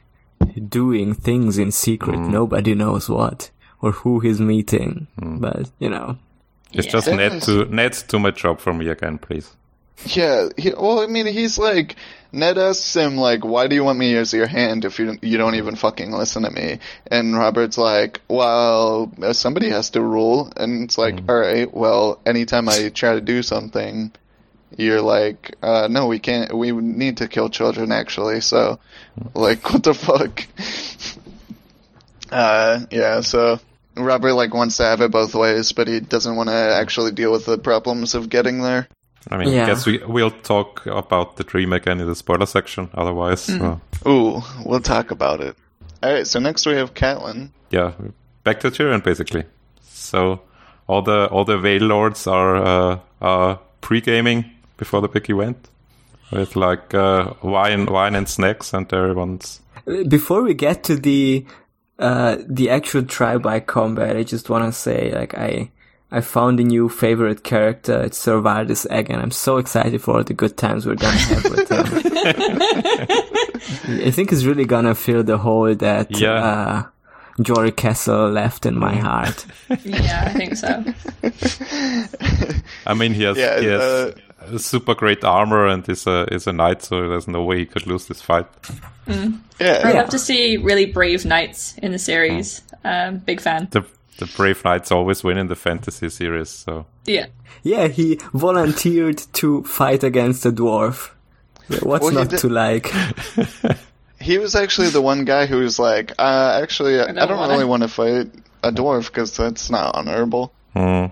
doing 0.69 1.13
things 1.13 1.57
in 1.57 1.71
secret. 1.71 2.17
Mm. 2.19 2.29
Nobody 2.29 2.75
knows 2.75 3.09
what 3.09 3.49
or 3.81 3.91
who 3.91 4.19
he's 4.19 4.39
meeting. 4.39 5.07
Mm. 5.19 5.41
but 5.41 5.71
you 5.79 5.89
know, 5.89 6.17
it's 6.73 6.85
Yeah. 6.85 6.91
just 6.91 7.07
Ned 7.07 7.31
Stannis- 7.31 7.45
to 7.45 7.65
Ned's 7.73 8.03
too 8.03 8.19
much 8.19 8.41
job 8.41 8.59
for 8.59 8.73
me 8.73 8.87
again, 8.89 9.17
please. 9.17 9.55
Yeah, 10.05 10.49
he, 10.57 10.71
well, 10.71 10.99
I 10.99 11.07
mean, 11.07 11.25
he's 11.25 11.57
like, 11.57 11.95
Ned 12.31 12.57
asks 12.57 12.95
him, 12.95 13.17
like, 13.17 13.43
why 13.43 13.67
do 13.67 13.75
you 13.75 13.83
want 13.83 13.97
me 13.97 14.15
as 14.15 14.33
your 14.33 14.47
hand 14.47 14.85
if 14.85 14.99
you, 14.99 15.17
you 15.21 15.37
don't 15.37 15.55
even 15.55 15.75
fucking 15.75 16.11
listen 16.11 16.43
to 16.43 16.51
me? 16.51 16.79
And 17.09 17.35
Robert's 17.35 17.77
like, 17.77 18.21
well, 18.27 19.11
uh, 19.21 19.33
somebody 19.33 19.69
has 19.69 19.91
to 19.91 20.01
rule. 20.01 20.51
And 20.55 20.83
it's 20.83 20.97
like, 20.97 21.15
alright, 21.29 21.73
well, 21.73 22.19
anytime 22.25 22.69
I 22.69 22.89
try 22.89 23.15
to 23.15 23.21
do 23.21 23.41
something, 23.41 24.11
you're 24.77 25.01
like, 25.01 25.55
uh, 25.63 25.87
no, 25.89 26.07
we 26.07 26.19
can't, 26.19 26.55
we 26.55 26.71
need 26.71 27.17
to 27.17 27.27
kill 27.27 27.49
children, 27.49 27.91
actually, 27.91 28.41
so, 28.41 28.79
like, 29.33 29.71
what 29.71 29.83
the 29.83 29.93
fuck? 29.93 30.45
uh, 32.31 32.85
yeah, 32.91 33.21
so, 33.21 33.59
Robert, 33.95 34.33
like, 34.33 34.53
wants 34.53 34.77
to 34.77 34.83
have 34.83 35.01
it 35.01 35.11
both 35.11 35.33
ways, 35.33 35.71
but 35.71 35.87
he 35.87 36.01
doesn't 36.01 36.35
want 36.35 36.49
to 36.49 36.53
actually 36.53 37.11
deal 37.11 37.31
with 37.31 37.45
the 37.45 37.57
problems 37.57 38.13
of 38.13 38.29
getting 38.29 38.61
there. 38.61 38.87
I 39.29 39.37
mean, 39.37 39.49
Yeah. 39.53 39.63
I 39.63 39.67
guess 39.67 39.85
we 39.85 39.97
we'll 40.05 40.31
talk 40.31 40.85
about 40.85 41.37
the 41.37 41.43
dream 41.43 41.73
again 41.73 41.99
in 41.99 42.07
the 42.07 42.15
spoiler 42.15 42.45
section. 42.45 42.89
Otherwise, 42.93 43.49
uh, 43.49 43.77
Ooh, 44.07 44.41
we'll 44.65 44.79
talk 44.81 45.11
about 45.11 45.41
it. 45.41 45.55
Alright, 46.03 46.27
so 46.27 46.39
next 46.39 46.65
we 46.65 46.73
have 46.75 46.93
Catelyn. 46.93 47.49
yeah, 47.71 47.93
back 48.43 48.59
to 48.61 48.69
Tyrion 48.71 49.03
basically. 49.03 49.43
So 49.89 50.41
all 50.87 51.01
the 51.01 51.27
all 51.27 51.43
the 51.45 51.57
Vale 51.57 51.83
Lords 51.83 52.27
are 52.27 52.55
uh, 52.55 52.99
are 53.21 53.59
pre 53.81 54.01
gaming 54.01 54.45
before 54.77 55.01
the 55.01 55.07
big 55.07 55.29
event 55.29 55.69
with 56.31 56.55
like 56.55 56.93
uh, 56.93 57.33
wine 57.41 57.85
wine 57.87 58.15
and 58.15 58.27
snacks, 58.29 58.73
and 58.73 58.91
everyone's 58.93 59.61
Before 60.07 60.41
we 60.43 60.53
get 60.53 60.83
to 60.85 60.95
the 60.95 61.45
uh, 61.99 62.37
the 62.47 62.69
actual 62.69 63.03
trial 63.03 63.39
by 63.39 63.59
combat, 63.59 64.15
I 64.15 64.23
just 64.23 64.49
want 64.49 64.65
to 64.65 64.71
say, 64.71 65.11
like, 65.15 65.33
I 65.33 65.71
I 66.09 66.21
found 66.21 66.59
a 66.59 66.63
new 66.63 66.87
favorite 66.87 67.43
character. 67.43 68.01
It's 68.03 68.17
Sir 68.17 68.39
Vardis 68.41 68.85
Egg, 68.89 69.09
and 69.09 69.21
I'm 69.21 69.31
so 69.31 69.57
excited 69.57 70.01
for 70.01 70.15
all 70.17 70.23
the 70.23 70.33
good 70.33 70.55
times 70.55 70.85
we're 70.85 70.95
gonna 70.95 71.17
have 71.17 71.43
with 71.43 71.69
him. 71.69 71.85
I 74.07 74.11
think 74.11 74.29
he's 74.29 74.45
really 74.45 74.65
gonna 74.65 74.95
fill 74.95 75.23
the 75.23 75.37
hole 75.37 75.75
that 75.75 76.17
Yeah. 76.17 76.33
uh, 76.33 76.83
Jory 77.41 77.71
Cassel 77.71 78.29
left 78.31 78.65
in 78.65 78.75
Mm. 78.75 78.79
my 78.79 78.95
heart. 78.95 79.45
Yeah, 79.83 80.23
I 80.27 80.33
think 80.33 80.55
so. 80.55 80.83
I 82.85 82.93
mean, 82.93 83.13
he 83.13 83.23
has, 83.23 83.37
Yeah, 83.37 83.59
he 83.59 83.65
has 83.67 83.81
uh, 83.81 84.11
a 84.53 84.59
super 84.59 84.95
great 84.95 85.23
armor 85.23 85.67
and 85.67 85.87
is 85.89 86.07
a 86.07 86.25
is 86.33 86.47
a 86.47 86.53
knight, 86.53 86.83
so 86.83 87.09
there's 87.09 87.27
no 87.27 87.43
way 87.43 87.59
he 87.59 87.65
could 87.65 87.85
lose 87.85 88.07
this 88.07 88.21
fight. 88.21 88.47
I 89.07 89.31
Yeah, 89.59 89.91
love 89.93 90.09
to 90.09 90.19
see 90.19 90.57
really 90.57 90.85
brave 90.85 91.25
knights 91.25 91.75
in 91.83 91.91
the 91.91 91.99
series. 91.99 92.61
Um, 92.85 93.17
big 93.17 93.41
fan. 93.41 93.67
The 93.71 93.83
the 94.17 94.25
brave 94.35 94.63
knights 94.65 94.91
always 94.91 95.23
win 95.23 95.37
in 95.37 95.47
the 95.47 95.55
fantasy 95.55 96.09
series, 96.09 96.49
so 96.49 96.85
Yeah. 97.05 97.27
Yeah, 97.63 97.87
he 97.87 98.19
volunteered 98.33 99.17
to 99.33 99.63
fight 99.63 100.03
against 100.03 100.45
a 100.45 100.51
dwarf. 100.51 101.09
What's 101.81 102.03
Well, 102.03 102.13
not 102.13 102.29
did- 102.29 102.39
to 102.39 102.49
like? 102.49 102.91
he 104.21 104.37
was 104.37 104.55
actually 104.55 104.89
the 104.89 105.01
one 105.01 105.25
guy 105.25 105.45
who 105.47 105.57
was 105.59 105.77
like, 105.79 106.11
uh, 106.17 106.59
actually, 106.61 106.99
I, 106.99 107.03
I 107.03 107.05
don't 107.07 107.27
don't 107.27 107.37
wanna. 107.37 107.53
really 107.53 107.65
want 107.65 107.83
to 107.83 107.89
fight 107.89 108.27
a 108.63 108.71
dwarf 108.71 109.07
because 109.07 109.35
that's 109.35 109.69
not 109.69 109.95
honorable. 109.95 110.51
hmm. 110.73 111.05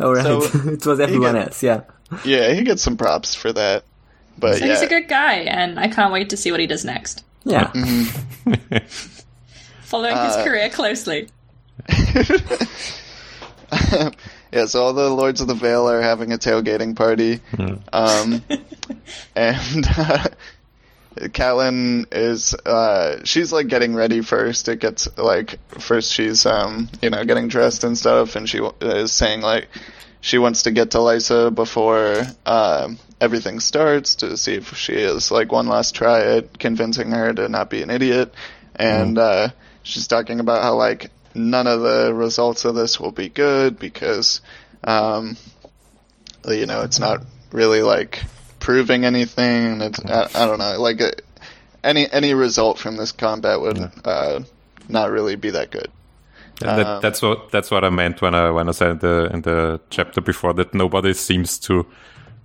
All 0.00 0.14
right, 0.14 0.24
So, 0.24 0.42
it 0.72 0.84
was 0.84 1.00
everyone 1.00 1.34
get- 1.34 1.46
else. 1.48 1.62
Yeah. 1.62 1.80
Yeah, 2.24 2.52
he 2.54 2.62
gets 2.62 2.82
some 2.82 2.96
props 2.96 3.34
for 3.34 3.52
that. 3.52 3.84
But 4.38 4.58
So 4.58 4.64
yeah, 4.64 4.72
he's 4.72 4.82
a 4.82 4.86
good 4.86 5.08
guy, 5.08 5.34
and 5.40 5.78
I 5.78 5.88
can't 5.88 6.12
wait 6.12 6.30
to 6.30 6.36
see 6.36 6.50
what 6.50 6.60
he 6.60 6.66
does 6.66 6.84
next. 6.84 7.24
Yeah. 7.44 7.72
Following 9.82 10.16
his 10.16 10.36
career 10.36 10.68
closely. 10.68 11.28
yeah, 14.52 14.66
so 14.66 14.82
all 14.82 14.92
the 14.92 15.10
Lords 15.10 15.40
of 15.40 15.48
the 15.48 15.54
Vale 15.54 15.88
are 15.88 16.00
having 16.00 16.32
a 16.32 16.38
tailgating 16.38 16.96
party. 16.96 17.40
Um, 17.92 18.42
and 19.36 19.86
uh, 19.86 20.24
Catelyn 21.16 22.06
is, 22.12 22.54
uh, 22.54 23.24
she's 23.24 23.52
like 23.52 23.68
getting 23.68 23.94
ready 23.94 24.22
first. 24.22 24.68
It 24.68 24.80
gets 24.80 25.16
like, 25.18 25.58
first 25.70 26.12
she's, 26.12 26.46
um, 26.46 26.88
you 27.02 27.10
know, 27.10 27.24
getting 27.24 27.48
dressed 27.48 27.84
and 27.84 27.96
stuff, 27.96 28.36
and 28.36 28.48
she 28.48 28.60
is 28.80 29.12
saying 29.12 29.40
like, 29.40 29.68
she 30.20 30.38
wants 30.38 30.62
to 30.62 30.70
get 30.70 30.92
to 30.92 30.98
Lysa 30.98 31.54
before, 31.54 32.22
um, 32.44 32.98
everything 33.20 33.60
starts 33.60 34.16
to 34.16 34.36
see 34.36 34.54
if 34.54 34.76
she 34.76 34.94
is 34.94 35.30
like 35.30 35.52
one 35.52 35.68
last 35.68 35.94
try 35.94 36.36
at 36.36 36.58
convincing 36.58 37.10
her 37.10 37.32
to 37.32 37.48
not 37.48 37.70
be 37.70 37.82
an 37.82 37.90
idiot. 37.90 38.32
And, 38.74 39.18
uh, 39.18 39.48
she's 39.82 40.06
talking 40.06 40.40
about 40.40 40.62
how 40.62 40.74
like, 40.74 41.10
none 41.34 41.66
of 41.66 41.80
the 41.80 42.12
results 42.14 42.64
of 42.64 42.74
this 42.74 42.98
will 42.98 43.12
be 43.12 43.28
good 43.28 43.78
because, 43.78 44.40
um, 44.84 45.36
you 46.46 46.66
know, 46.66 46.82
it's 46.82 46.98
not 46.98 47.24
really 47.52 47.82
like 47.82 48.22
proving 48.60 49.04
anything. 49.04 49.80
It's 49.80 50.00
I, 50.04 50.28
I 50.34 50.46
don't 50.46 50.58
know, 50.58 50.80
like 50.80 51.00
uh 51.00 51.12
any 51.84 52.10
any 52.10 52.34
result 52.34 52.78
from 52.78 52.96
this 52.96 53.12
combat 53.12 53.60
would 53.60 53.78
uh, 54.04 54.40
not 54.88 55.10
really 55.10 55.36
be 55.36 55.50
that 55.50 55.70
good. 55.70 55.90
That, 56.60 56.86
Um, 56.86 57.00
that's 57.02 57.22
what 57.22 57.50
that's 57.52 57.70
what 57.70 57.84
I 57.84 57.90
meant 57.90 58.20
when 58.20 58.34
I 58.34 58.50
when 58.50 58.68
I 58.68 58.72
said 58.72 58.90
in 58.90 58.98
the 58.98 59.30
in 59.32 59.42
the 59.42 59.80
chapter 59.90 60.20
before 60.20 60.54
that 60.54 60.74
nobody 60.74 61.14
seems 61.14 61.58
to 61.60 61.86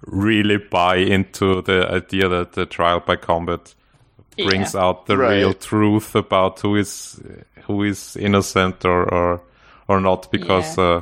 really 0.05 0.57
buy 0.57 0.97
into 0.97 1.61
the 1.61 1.89
idea 1.89 2.27
that 2.27 2.53
the 2.53 2.65
trial 2.65 2.99
by 2.99 3.15
combat 3.15 3.73
brings 4.37 4.73
Yeah. 4.73 4.81
out 4.83 5.05
the 5.05 5.17
Right. 5.17 5.37
real 5.37 5.53
truth 5.53 6.15
about 6.15 6.59
who 6.61 6.75
is 6.75 7.19
who 7.67 7.83
is 7.83 8.15
innocent 8.17 8.85
or 8.85 9.03
or, 9.13 9.41
or 9.87 9.99
not 10.01 10.31
because 10.31 10.77
Yeah. 10.77 10.83
uh, 10.83 11.01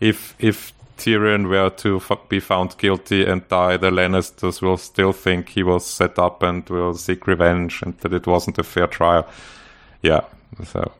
if 0.00 0.34
if 0.38 0.72
Tyrion 0.98 1.48
were 1.48 1.70
to 1.70 1.96
f- 1.96 2.28
be 2.28 2.40
found 2.40 2.76
guilty 2.78 3.24
and 3.24 3.48
die, 3.48 3.78
the 3.78 3.90
Lannisters 3.90 4.60
will 4.60 4.76
still 4.76 5.12
think 5.12 5.48
he 5.48 5.62
was 5.62 5.86
set 5.86 6.18
up 6.18 6.42
and 6.42 6.68
will 6.68 6.94
seek 6.94 7.26
revenge 7.26 7.82
and 7.82 7.96
that 8.00 8.12
it 8.12 8.26
wasn't 8.26 8.58
a 8.58 8.62
fair 8.62 8.86
trial. 8.86 9.24
Yeah, 10.02 10.20
so 10.64 10.92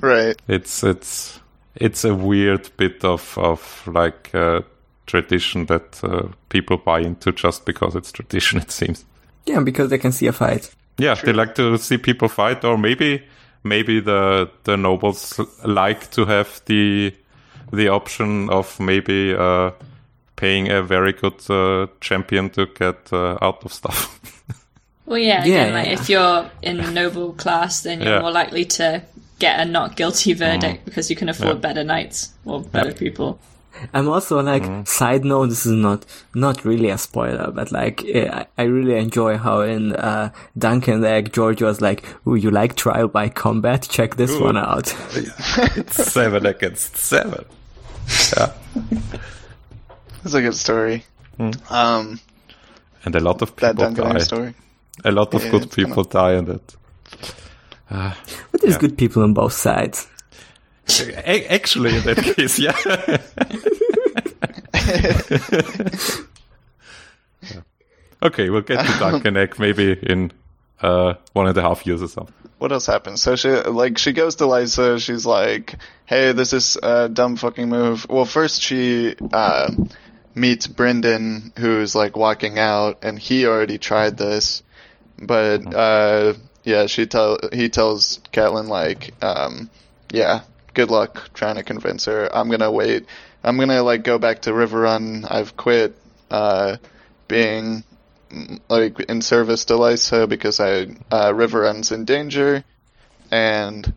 Right. 0.00 0.36
it's 0.48 0.82
it's 0.84 1.40
it's 1.74 2.04
a 2.04 2.14
weird 2.14 2.70
bit 2.76 3.04
of 3.04 3.36
of 3.38 3.82
like 3.86 4.30
uh, 4.34 4.60
tradition 5.06 5.66
that 5.66 6.02
uh, 6.04 6.28
people 6.48 6.76
buy 6.78 7.00
into 7.00 7.32
just 7.32 7.64
because 7.66 7.94
it's 7.98 8.12
tradition. 8.12 8.60
It 8.62 8.70
seems. 8.70 9.04
Yeah, 9.46 9.60
because 9.60 9.90
they 9.90 9.98
can 9.98 10.12
see 10.12 10.26
a 10.26 10.32
fight. 10.32 10.70
Yeah, 10.98 11.14
they 11.14 11.32
like 11.32 11.54
to 11.56 11.76
see 11.78 11.98
people 11.98 12.28
fight, 12.28 12.64
or 12.64 12.76
maybe 12.78 13.22
maybe 13.64 14.00
the 14.00 14.48
the 14.64 14.76
nobles 14.76 15.38
like 15.64 16.10
to 16.12 16.24
have 16.26 16.60
the 16.66 17.14
the 17.72 17.88
option 17.88 18.48
of 18.50 18.78
maybe 18.80 19.34
uh, 19.34 19.70
paying 20.36 20.70
a 20.70 20.82
very 20.82 21.12
good 21.12 21.34
uh, 21.50 21.86
champion 22.00 22.50
to 22.50 22.66
get 22.66 23.12
uh, 23.12 23.36
out 23.42 23.64
of 23.64 23.72
stuff. 23.72 24.20
Well, 25.08 25.18
yeah, 25.18 25.44
Yeah, 25.44 25.62
again, 25.66 25.74
like 25.74 25.86
yeah. 25.86 25.92
if 25.92 26.08
you're 26.08 26.50
in 26.62 26.76
the 26.78 26.90
noble 26.90 27.32
class, 27.34 27.82
then 27.82 28.00
you're 28.00 28.14
Yeah. 28.14 28.20
more 28.22 28.32
likely 28.32 28.64
to 28.64 29.02
get 29.38 29.60
a 29.60 29.64
not 29.64 29.94
guilty 29.96 30.32
verdict 30.32 30.84
because 30.84 31.08
you 31.10 31.14
can 31.14 31.28
afford 31.28 31.60
better 31.60 31.84
knights 31.84 32.32
or 32.44 32.60
better 32.62 32.92
people. 32.92 33.38
I'm 33.94 34.08
also 34.08 34.40
like 34.42 34.62
Mm-hmm. 34.62 34.84
side 34.84 35.24
note. 35.24 35.48
This 35.48 35.66
is 35.66 35.72
not 35.72 36.04
not 36.34 36.64
really 36.64 36.88
a 36.90 36.98
spoiler, 36.98 37.50
but 37.50 37.70
like 37.72 38.04
eh, 38.06 38.28
I, 38.32 38.46
I 38.62 38.64
really 38.64 38.96
enjoy 38.98 39.36
how 39.38 39.60
in 39.60 39.94
uh, 39.94 40.30
Duncan 40.56 41.02
like 41.02 41.32
George 41.32 41.62
was 41.62 41.80
like, 41.80 42.04
"Ooh, 42.26 42.34
you 42.36 42.50
like 42.50 42.74
trial 42.76 43.08
by 43.08 43.28
combat? 43.28 43.86
Check 43.90 44.16
this 44.16 44.30
Ooh. 44.32 44.44
one 44.44 44.56
out." 44.56 44.86
seven 45.90 46.46
against 46.46 46.96
seven. 46.96 47.44
Yeah, 48.36 48.52
It's 50.24 50.34
a 50.34 50.40
good 50.40 50.54
story. 50.54 51.04
Um, 51.70 52.18
and 53.04 53.14
a 53.14 53.20
lot 53.20 53.42
of 53.42 53.54
that 53.56 53.76
people 53.76 53.84
Duncan 53.94 54.14
die. 54.14 54.18
story. 54.20 54.54
A 55.04 55.10
lot 55.12 55.34
of 55.34 55.44
Yeah, 55.44 55.50
good 55.50 55.62
it's 55.64 55.74
kinda- 55.74 55.88
people 55.88 56.04
die 56.04 56.34
in 56.34 56.44
that. 56.46 56.76
But 58.52 58.60
there's 58.62 58.78
good 58.78 58.96
people 58.98 59.22
on 59.22 59.34
both 59.34 59.52
sides. 59.52 60.08
Actually, 60.88 61.96
in 61.96 62.02
that 62.04 62.34
case, 62.36 62.58
yeah. 62.58 62.72
okay, 68.22 68.50
we'll 68.50 68.60
get 68.62 68.86
to 68.86 68.98
Duncan 68.98 69.36
Egg 69.42 69.58
maybe 69.58 69.92
in 69.92 70.32
uh, 70.80 71.14
one 71.32 71.48
and 71.48 71.56
a 71.56 71.62
half 71.62 71.86
years 71.86 72.02
or 72.02 72.08
something. 72.08 72.34
What 72.58 72.72
else 72.72 72.86
happens? 72.86 73.20
So 73.22 73.36
she 73.36 73.50
like 73.50 73.98
she 73.98 74.12
goes 74.12 74.36
to 74.36 74.44
Lysa. 74.44 74.98
She's 74.98 75.26
like, 75.26 75.76
"Hey, 76.06 76.32
this 76.32 76.52
is 76.52 76.78
a 76.82 77.08
dumb 77.08 77.36
fucking 77.36 77.68
move." 77.68 78.06
Well, 78.08 78.24
first 78.24 78.62
she 78.62 79.14
uh, 79.32 79.70
meets 80.34 80.66
Brynden, 80.66 81.56
who's 81.58 81.94
like 81.94 82.16
walking 82.16 82.58
out, 82.58 82.98
and 83.02 83.18
he 83.18 83.46
already 83.46 83.78
tried 83.78 84.16
this, 84.16 84.62
but 85.18 85.74
uh, 85.74 86.34
yeah, 86.64 86.86
she 86.86 87.06
tell 87.06 87.38
he 87.52 87.68
tells 87.68 88.20
Catelyn 88.32 88.68
like, 88.68 89.12
um, 89.22 89.68
"Yeah, 90.10 90.40
good 90.76 90.90
luck 90.90 91.30
trying 91.32 91.56
to 91.56 91.64
convince 91.64 92.04
her. 92.04 92.28
I'm 92.32 92.50
gonna 92.50 92.70
wait. 92.70 93.06
I'm 93.42 93.58
gonna 93.58 93.82
like 93.82 94.04
go 94.04 94.18
back 94.18 94.42
to 94.42 94.50
Riverrun. 94.50 95.26
I've 95.28 95.56
quit 95.56 95.96
uh, 96.30 96.76
being 97.26 97.82
like 98.68 99.00
in 99.00 99.22
service 99.22 99.64
to 99.64 99.74
Lysa 99.74 100.28
because 100.28 100.60
I 100.60 100.82
uh, 101.10 101.32
Riverrun's 101.32 101.90
in 101.92 102.04
danger, 102.04 102.62
and 103.30 103.92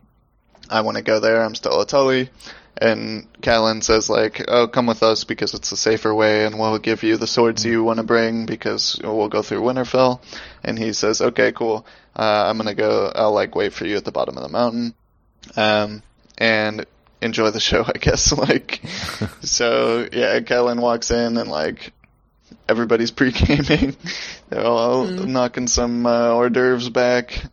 I 0.70 0.82
want 0.82 0.98
to 0.98 1.04
go 1.04 1.20
there. 1.20 1.44
I'm 1.44 1.54
still 1.54 1.82
a 1.82 1.86
Tully, 1.86 2.30
and 2.78 3.28
Catelyn 3.42 3.84
says 3.84 4.10
like, 4.10 4.46
"Oh, 4.48 4.70
come 4.70 4.88
with 4.88 5.04
us 5.04 5.26
because 5.26 5.54
it's 5.54 5.74
a 5.74 5.78
safer 5.78 6.16
way, 6.16 6.46
and 6.46 6.58
we'll 6.58 6.80
give 6.80 7.04
you 7.04 7.18
the 7.18 7.28
swords 7.28 7.66
you 7.66 7.84
want 7.84 7.98
to 7.98 8.04
bring 8.04 8.46
because 8.46 8.98
we'll 9.04 9.28
go 9.28 9.42
through 9.42 9.64
Winterfell." 9.64 10.22
And 10.64 10.80
he 10.80 10.94
says, 10.94 11.20
"Okay, 11.20 11.52
cool. 11.52 11.86
Uh, 12.16 12.46
I'm 12.48 12.58
gonna 12.58 12.74
go. 12.74 13.12
I'll 13.14 13.34
like 13.34 13.54
wait 13.54 13.74
for 13.74 13.86
you 13.86 13.98
at 13.98 14.06
the 14.06 14.14
bottom 14.14 14.38
of 14.38 14.44
the 14.44 14.50
mountain, 14.50 14.94
um, 15.58 16.04
and 16.40 16.86
enjoy 17.22 17.52
the 17.52 17.60
show, 17.60 17.84
I 17.88 17.98
guess." 18.00 18.32
like, 18.32 18.82
so 19.42 20.08
yeah, 20.12 20.40
Catelyn 20.40 20.80
walks 20.80 21.12
in 21.12 21.38
and 21.38 21.50
like 21.50 21.94
everybody's 22.68 23.12
pre-gaming. 23.12 23.96
They're 24.50 24.66
all 24.66 25.06
knocking 25.06 25.68
some 25.68 26.06
uh, 26.06 26.32
hors 26.32 26.50
d'oeuvres 26.50 26.90
back, 26.90 27.44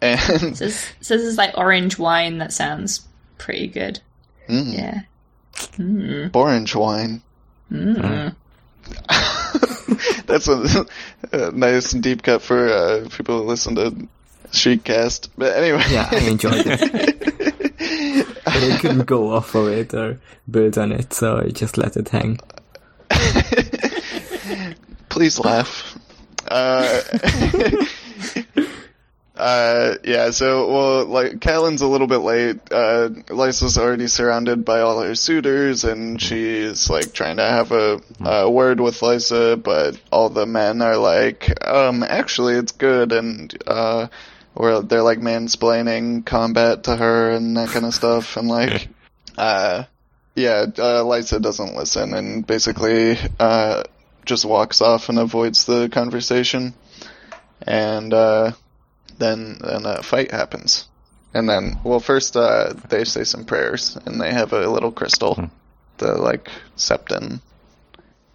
and 0.00 0.56
Says 0.56 0.86
says 1.00 1.24
it's 1.24 1.38
like 1.38 1.58
orange 1.58 1.98
wine. 1.98 2.38
That 2.38 2.52
sounds 2.52 3.06
pretty 3.38 3.66
good. 3.66 4.00
Mm. 4.48 5.04
Yeah. 5.78 6.28
orange 6.34 6.74
wine. 6.74 7.22
Mm. 7.70 8.34
That's 10.26 10.48
a, 10.48 10.86
a 11.32 11.52
nice 11.52 11.92
deep 11.92 12.22
cut 12.22 12.42
for 12.42 12.68
uh, 12.68 13.08
people 13.10 13.42
who 13.42 13.48
listen 13.48 13.74
to 13.76 14.08
Streetcast. 14.54 15.28
But 15.36 15.56
anyway, 15.56 15.82
Yeah, 15.90 16.08
I 16.10 16.18
enjoyed 16.18 16.66
it. 16.66 18.30
but 18.44 18.46
I 18.46 18.78
couldn't 18.80 19.06
go 19.06 19.30
off 19.32 19.54
of 19.54 19.68
it 19.68 19.92
or 19.94 20.18
build 20.50 20.78
on 20.78 20.92
it, 20.92 21.12
so 21.12 21.38
I 21.38 21.48
just 21.48 21.76
let 21.76 21.96
it 21.96 22.08
hang. 22.08 22.38
please 25.14 25.38
laugh. 25.38 25.96
Uh, 26.48 27.00
uh, 29.36 29.94
yeah, 30.02 30.30
so, 30.30 30.70
well, 30.72 31.04
like, 31.06 31.34
Catelyn's 31.34 31.82
a 31.82 31.86
little 31.86 32.08
bit 32.08 32.18
late. 32.18 32.56
Uh, 32.70 33.10
Lysa's 33.28 33.78
already 33.78 34.08
surrounded 34.08 34.64
by 34.64 34.80
all 34.80 35.00
her 35.00 35.14
suitors, 35.14 35.84
and 35.84 36.20
she's, 36.20 36.90
like, 36.90 37.12
trying 37.12 37.36
to 37.36 37.44
have 37.44 37.70
a, 37.70 38.00
a 38.24 38.50
word 38.50 38.80
with 38.80 38.98
Lysa, 39.00 39.62
but 39.62 40.00
all 40.10 40.30
the 40.30 40.46
men 40.46 40.82
are 40.82 40.96
like, 40.96 41.64
um, 41.64 42.02
actually, 42.02 42.54
it's 42.54 42.72
good, 42.72 43.12
and, 43.12 43.56
uh, 43.68 44.08
or 44.54 44.82
they're, 44.82 45.02
like, 45.02 45.18
mansplaining 45.18 46.24
combat 46.24 46.84
to 46.84 46.96
her 46.96 47.30
and 47.30 47.56
that 47.56 47.68
kind 47.70 47.86
of 47.86 47.94
stuff, 47.94 48.36
and, 48.36 48.48
like, 48.48 48.88
uh, 49.38 49.84
yeah, 50.34 50.64
uh, 50.66 51.02
Lysa 51.04 51.40
doesn't 51.40 51.76
listen, 51.76 52.14
and 52.14 52.46
basically, 52.46 53.16
uh, 53.38 53.84
just 54.24 54.44
walks 54.44 54.80
off 54.80 55.08
and 55.08 55.18
avoids 55.18 55.66
the 55.66 55.88
conversation. 55.88 56.74
And 57.62 58.12
uh, 58.12 58.52
then 59.18 59.58
then 59.60 59.86
a 59.86 60.02
fight 60.02 60.30
happens. 60.30 60.86
And 61.32 61.48
then, 61.48 61.80
well, 61.82 62.00
first 62.00 62.36
uh, 62.36 62.74
they 62.88 63.04
say 63.04 63.24
some 63.24 63.44
prayers, 63.44 63.96
and 64.06 64.20
they 64.20 64.32
have 64.32 64.52
a 64.52 64.68
little 64.68 64.92
crystal. 64.92 65.50
The 65.98 66.14
like 66.14 66.48
Septon 66.76 67.40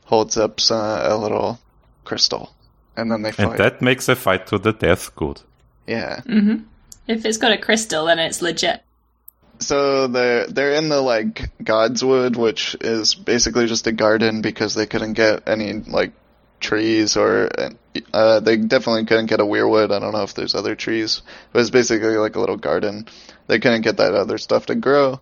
holds 0.06 0.38
up 0.38 0.60
uh, 0.70 1.08
a 1.10 1.18
little 1.18 1.60
crystal, 2.04 2.54
and 2.96 3.12
then 3.12 3.22
they 3.22 3.32
fight. 3.32 3.52
And 3.52 3.60
that 3.60 3.82
makes 3.82 4.10
a 4.10 4.16
fight 4.16 4.48
to 4.48 4.58
the 4.58 4.74
death 4.74 5.16
good. 5.16 5.42
Yeah. 5.90 6.22
Mhm. 6.26 6.66
If 7.08 7.26
it's 7.26 7.38
got 7.38 7.52
a 7.52 7.58
crystal, 7.58 8.06
then 8.06 8.20
it's 8.20 8.42
legit. 8.42 8.82
So 9.60 10.08
they're 10.08 10.48
they're 10.48 10.74
in 10.74 10.90
the 10.90 11.02
like 11.02 11.52
Godswood, 11.62 12.38
which 12.38 12.78
is 12.80 13.16
basically 13.16 13.68
just 13.68 13.88
a 13.88 13.92
garden 13.92 14.42
because 14.42 14.74
they 14.74 14.86
couldn't 14.86 15.14
get 15.14 15.48
any 15.48 15.74
like 15.74 16.14
trees 16.60 17.18
or 17.18 17.50
uh, 18.14 18.40
they 18.40 18.58
definitely 18.58 19.06
couldn't 19.06 19.26
get 19.26 19.42
a 19.42 19.46
weirwood. 19.46 19.92
I 19.92 20.00
don't 20.00 20.14
know 20.14 20.24
if 20.24 20.34
there's 20.34 20.56
other 20.56 20.76
trees, 20.76 21.22
but 21.52 21.60
it's 21.62 21.70
basically 21.70 22.18
like 22.18 22.36
a 22.36 22.40
little 22.40 22.58
garden. 22.58 23.08
They 23.48 23.60
couldn't 23.60 23.82
get 23.82 23.98
that 23.98 24.14
other 24.14 24.38
stuff 24.38 24.68
to 24.68 24.76
grow, 24.76 25.20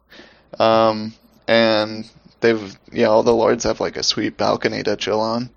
um, 0.59 1.13
and 1.47 2.09
they've 2.41 2.77
yeah 2.91 3.07
all 3.07 3.23
the 3.23 3.33
lords 3.33 3.63
have 3.63 3.79
like 3.79 3.97
a 3.97 4.03
sweet 4.03 4.37
balcony 4.37 4.83
to 4.83 4.97
chill 4.97 5.21
on 5.21 5.49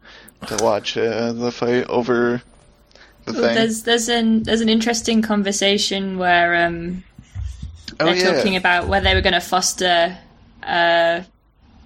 to 0.47 0.57
watch 0.63 0.97
uh, 0.97 1.33
the 1.33 1.53
fight 1.53 1.87
over 1.87 2.41
the 3.33 3.41
Well, 3.41 3.49
thing. 3.49 3.55
there's 3.57 3.83
there's 3.85 4.09
an 4.09 4.43
there's 4.45 4.61
an 4.61 4.69
interesting 4.69 5.23
conversation 5.23 6.19
where 6.19 6.67
um 6.67 7.05
oh 7.99 8.05
they're 8.07 8.17
yeah, 8.17 8.35
talking 8.35 8.57
about 8.57 8.89
where 8.89 9.01
they 9.01 9.15
were 9.15 9.21
going 9.21 9.35
to 9.35 9.41
foster 9.41 10.17
uh 10.63 11.23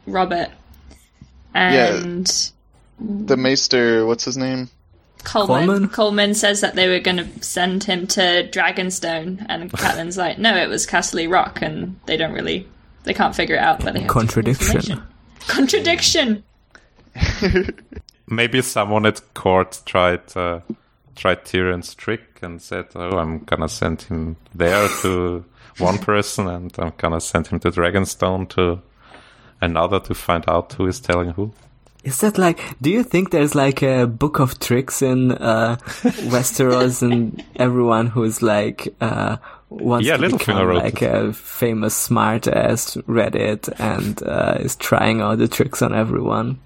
Robert 0.07 0.49
and 1.55 2.53
the 3.01 3.37
maester. 3.37 4.05
What's 4.07 4.25
his 4.25 4.37
name? 4.37 4.69
Colemon. 5.21 5.67
Colemon? 5.67 5.87
Colemon 5.89 6.35
says 6.35 6.61
that 6.61 6.75
they 6.75 6.87
were 6.89 7.01
going 7.01 7.17
to 7.17 7.43
send 7.43 7.85
him 7.85 8.07
to 8.09 8.47
Dragonstone, 8.53 9.45
and 9.49 9.71
Catelyn's 9.73 10.19
like, 10.19 10.39
no, 10.39 10.55
it 10.57 10.69
was 10.69 10.87
Casterly 10.87 11.31
Rock, 11.31 11.63
and 11.63 11.99
they 12.05 12.17
don't 12.19 12.33
really, 12.35 12.69
they 13.05 13.15
can't 13.15 13.35
figure 13.35 13.57
it 13.57 13.61
out. 13.63 13.81
But 13.83 13.95
they 13.95 14.01
have 14.01 14.11
Contradiction. 14.11 15.03
Contradiction. 15.49 16.45
Maybe 18.29 18.61
someone 18.63 19.07
at 19.07 19.23
court 19.35 19.81
tried 19.87 20.37
uh, 20.37 20.61
tried 21.17 21.45
Tyrion's 21.45 21.95
trick 21.95 22.41
and 22.43 22.61
said, 22.61 22.87
"Oh, 22.95 23.19
I'm 23.19 23.41
gonna 23.45 23.69
send 23.69 24.03
him 24.03 24.37
there 24.55 24.89
to 25.03 25.45
one 25.79 25.99
person, 25.99 26.49
and 26.49 26.75
I'm 26.79 26.93
gonna 26.97 27.21
send 27.21 27.47
him 27.49 27.59
to 27.61 27.71
Dragonstone 27.71 28.49
to 28.51 28.81
another 29.61 30.01
to 30.01 30.15
find 30.15 30.45
out 30.49 30.73
who 30.75 30.87
is 30.87 31.01
telling 31.01 31.31
who." 31.31 31.53
Is 32.05 32.21
that 32.21 32.37
like? 32.37 32.61
Do 32.83 32.91
you 32.91 33.03
think 33.03 33.31
there's 33.31 33.55
like 33.55 33.83
a 33.83 34.07
book 34.07 34.39
of 34.39 34.59
tricks 34.61 35.01
in 35.01 35.33
uh, 35.33 35.77
Westeros, 36.31 37.01
and 37.03 37.43
everyone 37.57 38.09
who's 38.09 38.43
like 38.43 38.95
uh, 39.01 39.39
wants 39.71 40.07
Yeah, 40.07 40.19
to 40.19 40.29
become 40.29 40.69
like 40.75 41.01
it. 41.01 41.15
a 41.15 41.33
famous 41.33 41.95
smart 41.97 42.47
ass 42.47 42.99
read 43.07 43.35
it 43.35 43.69
and 43.81 44.23
uh, 44.23 44.59
is 44.61 44.77
trying 44.77 45.23
all 45.23 45.35
the 45.37 45.49
tricks 45.49 45.81
on 45.81 45.95
everyone? 45.95 46.59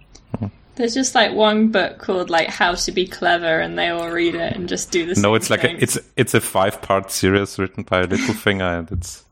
There's 0.79 0.95
just 0.95 1.13
like 1.17 1.35
one 1.35 1.73
book 1.73 1.99
called 1.99 2.31
like 2.31 2.47
How 2.49 2.75
to 2.75 2.93
Be 2.93 3.09
Clever, 3.09 3.59
and 3.59 3.77
they 3.77 3.89
all 3.89 4.11
read 4.11 4.37
it 4.37 4.55
and 4.55 4.69
just 4.69 4.93
do 4.93 5.05
this. 5.05 5.19
No, 5.19 5.35
it's 5.35 5.51
like 5.51 5.63
thing. 5.63 5.75
a, 5.75 5.79
it's 5.81 5.99
it's 6.17 6.35
a 6.35 6.41
five 6.41 6.81
part 6.81 7.11
series 7.11 7.59
written 7.59 7.83
by 7.83 8.05
Littlefinger, 8.05 8.79
and 8.79 8.93
it's 8.93 9.25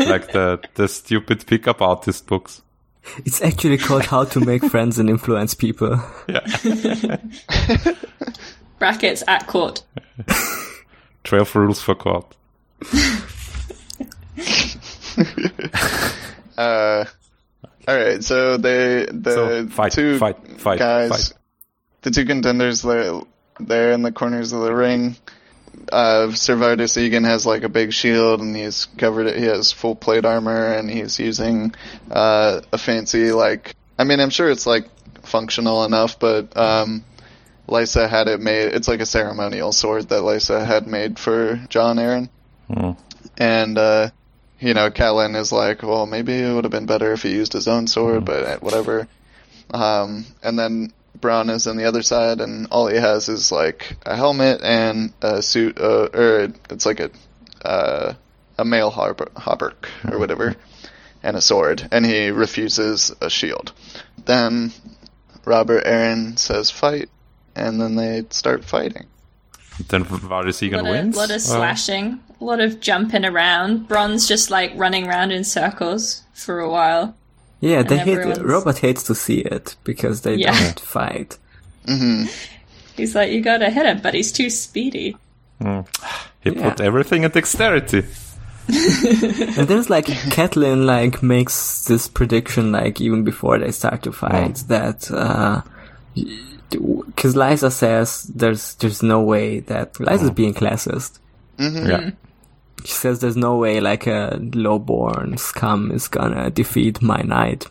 like 0.00 0.32
the 0.32 0.60
the 0.74 0.88
stupid 0.88 1.46
pickup 1.46 1.80
artist 1.80 2.26
books. 2.26 2.62
It's 3.24 3.40
actually 3.40 3.78
called 3.78 4.06
How 4.06 4.24
to 4.24 4.40
Make 4.40 4.64
Friends 4.64 4.98
and 4.98 5.08
Influence 5.08 5.54
People. 5.54 6.02
Yeah. 6.28 6.44
Brackets 8.80 9.22
at 9.28 9.46
court. 9.46 9.84
Twelve 11.22 11.54
rules 11.54 11.80
for 11.80 11.94
court. 11.94 12.34
Uh, 16.58 17.04
all 17.90 17.96
right, 17.96 18.22
so 18.22 18.56
they 18.56 19.06
the 19.06 19.32
So 19.32 19.68
fight, 19.68 19.92
two 19.92 20.18
fight, 20.18 20.60
fight, 20.60 20.78
guys, 20.78 21.34
the 22.02 22.10
two 22.10 22.24
contenders, 22.24 22.82
they're 22.82 23.20
they're 23.58 23.92
in 23.92 24.02
the 24.02 24.12
corners 24.12 24.52
of 24.52 24.60
the 24.62 24.74
ring. 24.74 25.16
Uh, 25.90 26.30
Sir 26.32 26.56
Vardis 26.56 26.96
Egen 26.96 27.24
has 27.24 27.46
like 27.46 27.62
a 27.62 27.68
big 27.68 27.92
shield, 27.92 28.40
and 28.40 28.54
he's 28.54 28.86
covered 28.96 29.26
it. 29.26 29.38
He 29.38 29.44
has 29.44 29.72
full 29.72 29.96
plate 29.96 30.24
armor, 30.24 30.72
and 30.72 30.90
he's 30.90 31.18
using 31.18 31.74
uh, 32.10 32.60
a 32.72 32.78
fancy 32.78 33.32
like. 33.32 33.74
I 33.98 34.04
mean, 34.04 34.20
I'm 34.20 34.30
sure 34.30 34.50
it's 34.50 34.66
like 34.66 34.86
functional 35.24 35.84
enough, 35.84 36.18
but 36.18 36.56
um, 36.56 37.04
Lysa 37.68 38.08
had 38.08 38.28
it 38.28 38.40
made. 38.40 38.74
It's 38.74 38.88
like 38.88 39.00
a 39.00 39.06
ceremonial 39.06 39.72
sword 39.72 40.08
that 40.08 40.22
Lysa 40.22 40.64
had 40.64 40.86
made 40.86 41.18
for 41.18 41.56
Jon 41.68 41.96
Arryn. 41.96 42.28
Hmm. 42.72 42.92
And, 43.36 43.78
uh, 43.78 44.10
you 44.60 44.74
know, 44.74 44.90
Catelyn 44.90 45.36
is 45.36 45.52
like, 45.52 45.82
well, 45.82 46.06
maybe 46.06 46.34
it 46.34 46.52
would 46.52 46.64
have 46.64 46.70
been 46.70 46.86
better 46.86 47.12
if 47.12 47.22
he 47.22 47.32
used 47.32 47.52
his 47.52 47.66
own 47.68 47.86
sword, 47.86 48.24
but 48.24 48.44
uh, 48.44 48.58
whatever. 48.58 49.08
Um, 49.72 50.26
and 50.42 50.58
then 50.58 50.92
Bronn 51.18 51.50
is 51.50 51.66
on 51.66 51.76
the 51.76 51.84
other 51.84 52.02
side, 52.02 52.40
and 52.40 52.66
all 52.70 52.86
he 52.88 52.96
has 52.96 53.28
is 53.28 53.50
like 53.52 53.96
a 54.06 54.16
helmet 54.16 54.60
and 54.62 55.12
a 55.22 55.42
suit, 55.42 55.78
uh, 55.80 56.08
or 56.12 56.48
it's 56.70 56.86
like 56.86 57.00
a, 57.00 57.10
uh, 57.64 58.14
a 58.58 58.64
mail 58.64 58.90
harbor, 58.90 59.26
hauberk 59.36 59.86
or 60.10 60.18
whatever, 60.18 60.54
and 61.22 61.36
a 61.36 61.40
sword, 61.40 61.86
and 61.92 62.04
he 62.06 62.30
refuses 62.30 63.12
a 63.20 63.28
shield. 63.30 63.72
Then 64.24 64.72
Robert 65.44 65.84
Arryn 65.84 66.38
says 66.38 66.70
fight, 66.70 67.08
and 67.54 67.80
then 67.80 67.96
they 67.96 68.24
start 68.30 68.64
fighting. 68.64 69.06
Then 69.88 70.04
Varys 70.04 70.60
A 70.62 70.66
Egen 70.66 70.80
lot, 70.84 70.86
of, 70.86 70.90
wins. 70.92 71.16
lot 71.16 71.30
of 71.30 71.36
Or- 71.36 71.38
slashing, 71.40 72.20
a 72.40 72.44
lot 72.44 72.60
of 72.60 72.80
jumping 72.80 73.24
around. 73.24 73.86
Bronn's 73.88 74.26
just 74.26 74.50
like 74.50 74.72
running 74.76 75.06
around 75.06 75.30
in 75.32 75.44
circles 75.44 76.22
for 76.32 76.60
a 76.60 76.70
while. 76.70 77.14
Yeah, 77.60 77.82
they 77.82 77.98
And 77.98 78.08
hate. 78.08 78.18
everyone's- 78.18 78.40
Robert 78.40 78.78
hates 78.78 79.02
to 79.04 79.14
see 79.14 79.40
it 79.40 79.76
because 79.84 80.22
they 80.22 80.36
Yeah. 80.36 80.58
don't 80.58 80.80
fight. 80.96 81.36
Mm-hmm. 81.86 82.24
He's 82.96 83.14
like, 83.14 83.30
you 83.32 83.40
gotta 83.42 83.70
hit 83.70 83.86
him, 83.86 84.00
but 84.02 84.14
he's 84.14 84.32
too 84.32 84.50
speedy. 84.50 85.16
Mm. 85.60 85.86
He 86.42 86.50
put 86.52 86.80
everything 86.80 87.24
in 87.24 87.30
dexterity. 87.30 88.04
And 88.68 89.68
there's 89.68 89.90
like 89.90 90.06
Catelyn 90.06 90.86
like 90.86 91.22
makes 91.22 91.84
this 91.84 92.08
prediction 92.08 92.72
like 92.72 92.98
even 93.00 93.24
before 93.24 93.58
they 93.58 93.72
start 93.72 94.02
to 94.04 94.12
fight 94.12 94.54
mm. 94.54 94.66
that 94.68 95.10
uh 95.10 95.60
because 96.70 97.34
Lysa 97.34 97.70
says 97.72 98.22
there's 98.34 98.74
there's 98.76 99.02
no 99.02 99.20
way 99.20 99.60
that 99.60 99.94
Lysa's 99.94 100.30
mm. 100.30 100.34
being 100.36 100.54
classist. 100.54 101.18
Mm-hmm. 101.58 101.90
Yeah. 101.90 102.10
She 102.84 102.92
says 102.92 103.20
there's 103.20 103.36
no 103.36 103.56
way 103.56 103.80
like 103.80 104.06
a 104.06 104.38
lowborn 104.40 105.38
scum 105.38 105.90
is 105.90 106.08
gonna 106.08 106.50
defeat 106.50 107.02
my 107.02 107.22
knight. 107.22 107.66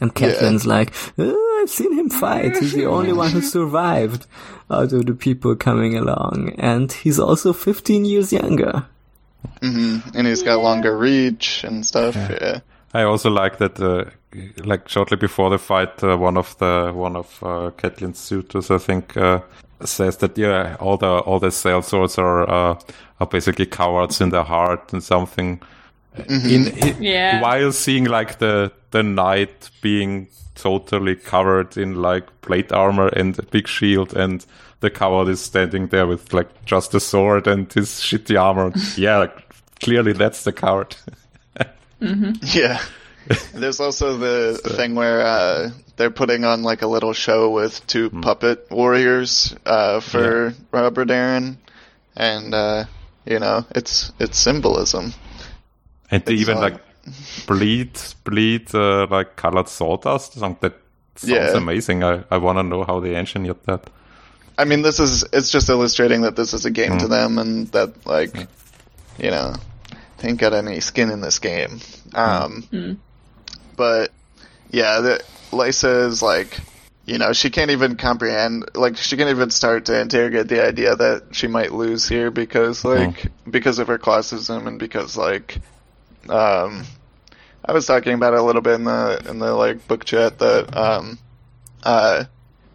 And 0.00 0.14
Catelyn's 0.14 0.66
like, 0.66 0.92
"Oh, 1.18 1.60
I've 1.62 1.70
seen 1.70 1.92
him 1.96 2.10
fight. 2.10 2.56
He's 2.56 2.72
the 2.72 2.86
only 2.96 3.12
one 3.12 3.30
who 3.30 3.40
survived 3.40 4.26
out 4.70 4.92
of 4.92 5.06
the 5.06 5.14
people 5.14 5.54
coming 5.56 5.96
along. 5.96 6.54
And 6.58 6.92
he's 6.92 7.18
also 7.18 7.52
15 7.52 8.04
years 8.04 8.32
younger. 8.32 8.86
hmm 9.62 9.98
And 10.14 10.26
he's 10.26 10.42
got 10.42 10.60
longer 10.60 10.96
reach 10.96 11.64
and 11.64 11.86
stuff. 11.86 12.14
Yeah. 12.16 12.60
I 12.92 13.02
also 13.02 13.30
like 13.30 13.58
that, 13.58 13.80
uh, 13.80 14.04
like 14.64 14.88
shortly 14.88 15.16
before 15.16 15.50
the 15.50 15.58
fight, 15.58 16.02
uh, 16.02 16.16
one 16.16 16.36
of 16.36 16.56
the 16.58 16.92
one 16.94 17.16
of 17.16 17.42
uh, 17.42 17.70
Catelyn's 17.76 18.18
suitors, 18.18 18.70
I 18.70 18.78
think, 18.78 19.16
uh, 19.16 19.40
says 19.84 20.16
that 20.18 20.36
yeah, 20.38 20.76
all 20.80 20.96
the 20.96 21.06
all 21.06 21.38
the 21.38 21.48
sellswords 21.48 22.18
are 22.18 22.48
uh, 22.48 22.78
are 23.20 23.26
basically 23.26 23.66
cowards 23.66 24.20
in 24.20 24.30
their 24.30 24.44
heart 24.44 24.92
and 24.92 25.02
something. 25.02 25.60
In, 26.28 26.68
in- 26.68 27.02
Yeah. 27.02 27.40
while 27.40 27.72
seeing 27.72 28.04
like 28.04 28.38
the 28.38 28.70
the 28.92 29.02
knight 29.02 29.70
being 29.82 30.28
totally 30.54 31.16
covered 31.16 31.76
in 31.76 31.96
like 31.96 32.26
plate 32.42 32.70
armor 32.72 33.08
and 33.08 33.36
a 33.38 33.42
big 33.42 33.66
shield, 33.66 34.14
and 34.16 34.44
the 34.80 34.90
coward 34.90 35.28
is 35.28 35.40
standing 35.40 35.88
there 35.88 36.06
with 36.06 36.32
like 36.32 36.48
just 36.66 36.94
a 36.94 37.00
sword 37.00 37.46
and 37.48 37.72
his 37.72 37.88
shitty 38.00 38.40
armor. 38.40 38.72
yeah, 38.96 39.18
like, 39.18 39.54
clearly 39.80 40.12
that's 40.12 40.44
the 40.44 40.52
coward. 40.52 40.94
Yeah. 42.00 42.80
There's 43.54 43.80
also 43.80 44.16
the 44.18 44.58
thing 44.76 44.94
where 44.94 45.20
uh, 45.22 45.70
they're 45.96 46.10
putting 46.10 46.44
on 46.44 46.62
like 46.62 46.82
a 46.82 46.86
little 46.86 47.12
show 47.12 47.50
with 47.50 47.86
two 47.86 48.10
puppet 48.10 48.66
warriors 48.70 49.54
uh, 49.64 50.00
for 50.00 50.54
Robert 50.72 51.08
Arryn, 51.08 51.56
and 52.16 52.54
uh, 52.54 52.84
you 53.24 53.38
know 53.38 53.64
it's 53.74 54.12
it's 54.18 54.38
symbolism. 54.38 55.12
And 56.10 56.24
they 56.24 56.34
It's 56.34 56.42
even 56.42 56.58
like- 56.58 56.74
like 56.74 56.82
bleed, 57.46 57.98
bleed 58.24 58.74
uh, 58.74 59.06
like 59.10 59.36
colored 59.36 59.68
sawdust. 59.68 60.34
Something 60.34 60.58
that 60.70 60.74
sounds 61.16 61.30
Yeah. 61.30 61.56
amazing. 61.56 62.02
I, 62.02 62.24
I 62.30 62.38
want 62.38 62.58
to 62.58 62.62
know 62.62 62.84
how 62.84 63.00
they 63.00 63.14
engineered 63.14 63.62
that. 63.66 63.88
I 64.56 64.64
mean, 64.64 64.82
this 64.82 65.00
is 65.00 65.24
it's 65.32 65.50
just 65.50 65.68
illustrating 65.68 66.22
that 66.22 66.36
this 66.36 66.54
is 66.54 66.64
a 66.64 66.70
game 66.70 66.98
to 66.98 67.08
them, 67.08 67.38
and 67.38 67.68
that 67.72 68.06
like 68.06 68.34
you 69.18 69.30
know 69.30 69.54
they 70.18 70.28
ain't 70.28 70.38
got 70.40 70.52
any 70.54 70.80
skin 70.80 71.10
in 71.10 71.20
this 71.20 71.38
game. 71.40 71.80
Um, 72.14 72.98
But 73.76 74.12
yeah, 74.70 75.00
the, 75.00 75.24
Lysa 75.50 76.06
is 76.06 76.22
like, 76.22 76.58
you 77.06 77.18
know, 77.18 77.32
she 77.32 77.50
can't 77.50 77.70
even 77.70 77.96
comprehend, 77.96 78.70
like, 78.74 78.96
she 78.96 79.16
can't 79.16 79.30
even 79.30 79.50
start 79.50 79.86
to 79.86 80.00
interrogate 80.00 80.48
the 80.48 80.66
idea 80.66 80.96
that 80.96 81.34
she 81.34 81.46
might 81.48 81.72
lose 81.72 82.08
here 82.08 82.30
because, 82.30 82.84
like, 82.84 83.26
because 83.50 83.78
of 83.78 83.88
her 83.88 83.98
classism 83.98 84.66
and 84.66 84.78
because, 84.78 85.16
like, 85.16 85.58
um, 86.28 86.84
I 87.64 87.72
was 87.72 87.86
talking 87.86 88.12
about 88.12 88.34
it 88.34 88.40
a 88.40 88.42
little 88.42 88.62
bit 88.62 88.74
in 88.74 88.84
the 88.84 89.24
in 89.28 89.38
the 89.38 89.54
like 89.54 89.88
book 89.88 90.04
chat 90.04 90.38
that 90.38 90.76
um, 90.76 91.18
uh, 91.82 92.24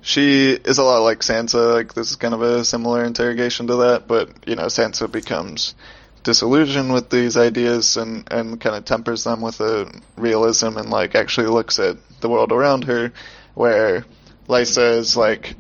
she 0.02 0.52
is 0.52 0.80
a 0.80 0.84
lot 0.84 1.00
like 1.00 1.20
Sansa. 1.20 1.76
Like 1.76 1.94
this 1.94 2.10
is 2.10 2.16
kind 2.16 2.34
of 2.34 2.42
a 2.42 2.66
similar 2.66 3.04
interrogation 3.04 3.68
to 3.68 3.76
that, 3.78 4.08
but 4.08 4.30
you 4.48 4.56
know, 4.56 4.66
Sansa 4.66 5.12
becomes 5.12 5.76
disillusioned 6.30 6.94
with 6.94 7.10
these 7.10 7.36
ideas 7.38 7.98
and 7.98 8.24
and 8.30 8.62
kind 8.62 8.76
of 8.76 8.86
tempers 8.86 9.24
them 9.24 9.42
with 9.42 9.60
a 9.62 9.92
realism 10.16 10.78
and 10.78 10.92
like 10.92 11.16
actually 11.16 11.48
looks 11.48 11.80
at 11.80 11.98
the 12.22 12.30
world 12.30 12.52
around 12.52 12.84
her, 12.84 13.12
where 13.56 14.06
Lysa 14.48 14.98
is 15.00 15.18
like 15.18 15.56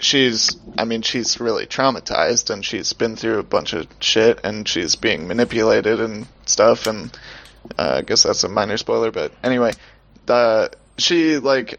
she's 0.00 0.56
I 0.76 0.84
mean 0.84 1.02
she's 1.02 1.38
really 1.38 1.66
traumatized 1.66 2.50
and 2.50 2.64
she's 2.64 2.92
been 2.92 3.14
through 3.14 3.38
a 3.38 3.44
bunch 3.44 3.72
of 3.72 3.86
shit 4.00 4.40
and 4.42 4.66
she's 4.66 4.96
being 4.96 5.28
manipulated 5.28 6.00
and 6.00 6.26
stuff 6.44 6.88
and 6.88 7.16
uh, 7.78 7.98
I 7.98 8.02
guess 8.02 8.24
that's 8.24 8.42
a 8.42 8.48
minor 8.48 8.78
spoiler 8.78 9.12
but 9.12 9.30
anyway 9.44 9.74
the 10.26 10.72
she 10.98 11.38
like 11.38 11.78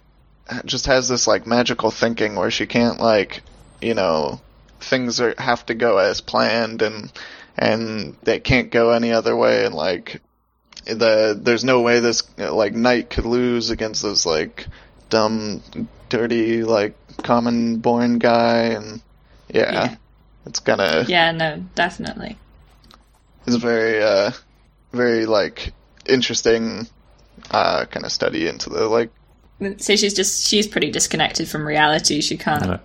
just 0.63 0.85
has 0.85 1.09
this 1.09 1.27
like 1.27 1.45
magical 1.45 1.91
thinking 1.91 2.35
where 2.35 2.51
she 2.51 2.65
can't 2.65 3.01
like 3.01 3.41
you 3.81 3.93
know 3.93 4.39
things 4.79 5.19
are 5.19 5.35
have 5.37 5.65
to 5.65 5.73
go 5.73 5.97
as 5.97 6.21
planned 6.21 6.81
and 6.81 7.11
and 7.57 8.15
they 8.23 8.39
can't 8.39 8.71
go 8.71 8.91
any 8.91 9.11
other 9.11 9.35
way 9.35 9.65
and 9.65 9.75
like 9.75 10.21
the 10.85 11.37
there's 11.39 11.63
no 11.63 11.81
way 11.81 11.99
this 11.99 12.23
like 12.37 12.73
knight 12.73 13.09
could 13.09 13.25
lose 13.25 13.69
against 13.69 14.01
this 14.03 14.25
like 14.25 14.67
dumb 15.09 15.61
dirty 16.09 16.63
like 16.63 16.95
common 17.23 17.77
born 17.77 18.17
guy 18.19 18.63
and 18.75 19.01
yeah, 19.49 19.71
Yeah. 19.71 19.95
it's 20.45 20.59
kind 20.59 20.81
of 20.81 21.09
Yeah, 21.09 21.31
no, 21.31 21.63
definitely. 21.75 22.37
it's 23.45 23.55
a 23.55 23.59
very 23.59 24.01
uh 24.03 24.31
very 24.91 25.25
like 25.25 25.73
interesting 26.05 26.87
uh 27.51 27.85
kind 27.85 28.05
of 28.05 28.11
study 28.11 28.47
into 28.47 28.69
the 28.69 28.87
like 28.87 29.11
So 29.77 29.95
she's 29.95 30.13
just 30.13 30.45
she's 30.47 30.67
pretty 30.67 30.91
disconnected 30.91 31.47
from 31.47 31.65
reality. 31.65 32.19
She 32.21 32.35
can't. 32.37 32.65
Yeah. 32.65 32.77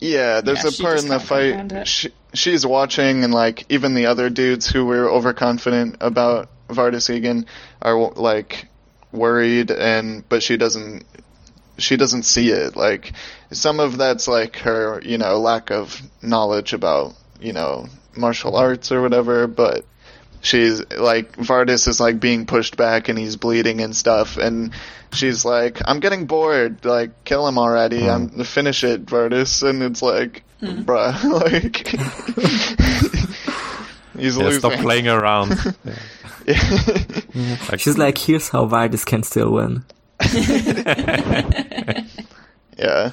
Yeah, 0.00 0.40
there's 0.40 0.64
Yeah, 0.64 0.70
a 0.70 0.82
part 0.82 1.02
in 1.02 1.08
the 1.08 1.20
fight. 1.20 1.86
She, 1.88 2.10
she's 2.34 2.66
watching, 2.66 3.24
and 3.24 3.32
like 3.32 3.64
even 3.70 3.94
the 3.94 4.06
other 4.06 4.28
dudes 4.30 4.66
who 4.68 4.84
were 4.84 5.08
overconfident 5.08 5.96
about 6.00 6.48
Vardis 6.68 7.08
Egen 7.10 7.46
are 7.80 7.96
like 8.12 8.68
worried, 9.12 9.70
and 9.70 10.28
but 10.28 10.42
she 10.42 10.56
doesn't. 10.56 11.04
She 11.78 11.96
doesn't 11.96 12.22
see 12.22 12.50
it. 12.50 12.76
Like 12.76 13.12
some 13.52 13.80
of 13.80 13.98
that's 13.98 14.28
like 14.28 14.56
her, 14.58 15.00
you 15.04 15.18
know, 15.18 15.38
lack 15.38 15.70
of 15.70 16.00
knowledge 16.22 16.72
about 16.72 17.14
you 17.40 17.52
know 17.52 17.86
martial 18.16 18.56
arts 18.56 18.92
or 18.92 19.02
whatever. 19.02 19.46
But 19.46 19.84
she's 20.46 20.82
like 20.90 21.32
Vardis 21.36 21.88
is 21.88 22.00
like 22.00 22.20
being 22.20 22.46
pushed 22.46 22.76
back, 22.76 23.08
and 23.08 23.18
he's 23.18 23.36
bleeding 23.36 23.80
and 23.80 23.94
stuff, 23.94 24.36
and 24.36 24.72
she's 25.12 25.44
like, 25.44 25.80
"I'm 25.84 26.00
getting 26.00 26.26
bored. 26.26 26.84
Like, 26.84 27.24
kill 27.24 27.46
him 27.46 27.58
already. 27.58 28.08
I'm 28.08 28.28
mm-hmm. 28.30 28.42
finish 28.42 28.84
it, 28.84 29.06
Vardis." 29.06 29.68
And 29.68 29.82
it's 29.82 30.02
like, 30.02 30.44
mm-hmm. 30.62 30.82
bruh, 30.82 31.22
like 31.42 31.88
he's 34.18 34.36
Yeah, 34.36 34.44
losing. 34.44 34.60
stop 34.60 34.80
playing 34.80 35.08
around. 35.08 35.56
Like, 37.68 37.80
She's 37.80 37.98
like, 37.98 38.16
here's 38.18 38.48
how 38.50 38.66
Vardis 38.66 39.04
can 39.04 39.24
still 39.24 39.50
win. 39.50 39.84
Yeah. 42.78 43.12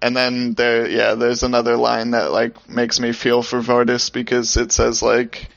And 0.00 0.16
then 0.16 0.54
there, 0.54 0.88
yeah, 0.88 1.14
there's 1.14 1.42
another 1.42 1.76
line 1.76 2.10
that 2.10 2.32
like 2.32 2.68
makes 2.68 2.98
me 2.98 3.12
feel 3.12 3.42
for 3.42 3.60
Vardis 3.60 4.12
because 4.12 4.56
it 4.56 4.72
says 4.72 5.02
like, 5.02 5.48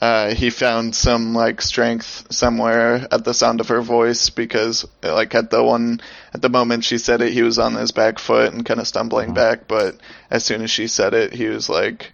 uh, 0.00 0.34
he 0.34 0.50
found 0.50 0.94
some 0.94 1.34
like 1.34 1.60
strength 1.60 2.26
somewhere 2.30 3.06
at 3.10 3.24
the 3.24 3.34
sound 3.34 3.60
of 3.60 3.68
her 3.68 3.80
voice 3.82 4.30
because 4.30 4.86
like 5.02 5.34
at 5.34 5.50
the 5.50 5.62
one, 5.62 6.00
at 6.32 6.40
the 6.42 6.48
moment 6.48 6.84
she 6.84 6.98
said 6.98 7.20
it, 7.20 7.32
he 7.32 7.42
was 7.42 7.58
on 7.58 7.74
his 7.74 7.90
back 7.92 8.18
foot 8.18 8.52
and 8.52 8.64
kind 8.64 8.80
of 8.80 8.86
stumbling 8.86 9.34
back, 9.34 9.66
but 9.68 9.96
as 10.30 10.44
soon 10.44 10.62
as 10.62 10.70
she 10.70 10.86
said 10.86 11.14
it, 11.14 11.32
he 11.32 11.46
was 11.48 11.68
like, 11.68 12.12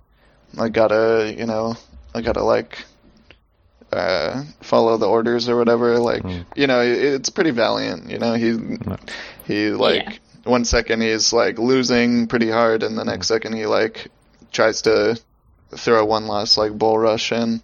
I 0.59 0.68
gotta, 0.68 1.35
you 1.37 1.47
know, 1.47 1.74
I 2.14 2.22
gotta 2.22 2.43
like, 2.45 2.78
uh, 3.93 4.45
follow 4.61 4.97
the 4.97 5.09
orders 5.09 5.49
or 5.49 5.57
whatever. 5.57 5.99
Like, 5.99 6.22
you 6.57 6.66
know, 6.66 6.80
it, 6.80 6.99
it's 6.99 7.30
pretty 7.30 7.51
valiant. 7.51 8.11
You 8.11 8.18
know, 8.18 8.35
he 8.35 8.78
he 9.47 9.70
like 9.70 10.05
Yeah. 10.05 10.51
one 10.51 10.64
second 10.64 11.01
he's 11.03 11.32
like 11.32 11.59
losing 11.59 12.26
pretty 12.28 12.51
hard, 12.51 12.82
and 12.82 12.97
the 12.99 13.05
next 13.05 13.28
second 13.28 13.53
he 13.55 13.66
like 13.66 14.09
tries 14.53 14.82
to 14.82 15.20
throw 15.76 16.05
one 16.05 16.26
last 16.26 16.57
like 16.57 16.72
bull 16.72 16.99
rush 16.99 17.30
in. 17.32 17.62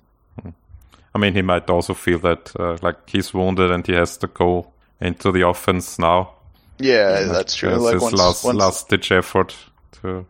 I 1.14 1.18
mean, 1.18 1.34
he 1.34 1.42
might 1.42 1.68
also 1.70 1.94
feel 1.94 2.18
that 2.20 2.52
uh, 2.58 2.76
like 2.82 2.96
he's 3.10 3.34
wounded 3.34 3.70
and 3.70 3.86
he 3.86 3.94
has 3.94 4.16
to 4.18 4.26
go 4.28 4.72
into 5.00 5.32
the 5.32 5.46
offense 5.48 5.98
now. 5.98 6.30
Yeah, 6.78 7.24
that's 7.24 7.54
true. 7.56 7.70
It's 7.74 7.82
like 7.82 7.94
his 7.94 8.02
once, 8.02 8.14
last 8.14 8.44
once 8.44 8.58
last 8.58 8.88
ditch 8.88 9.12
effort 9.12 9.54
to 10.02 10.24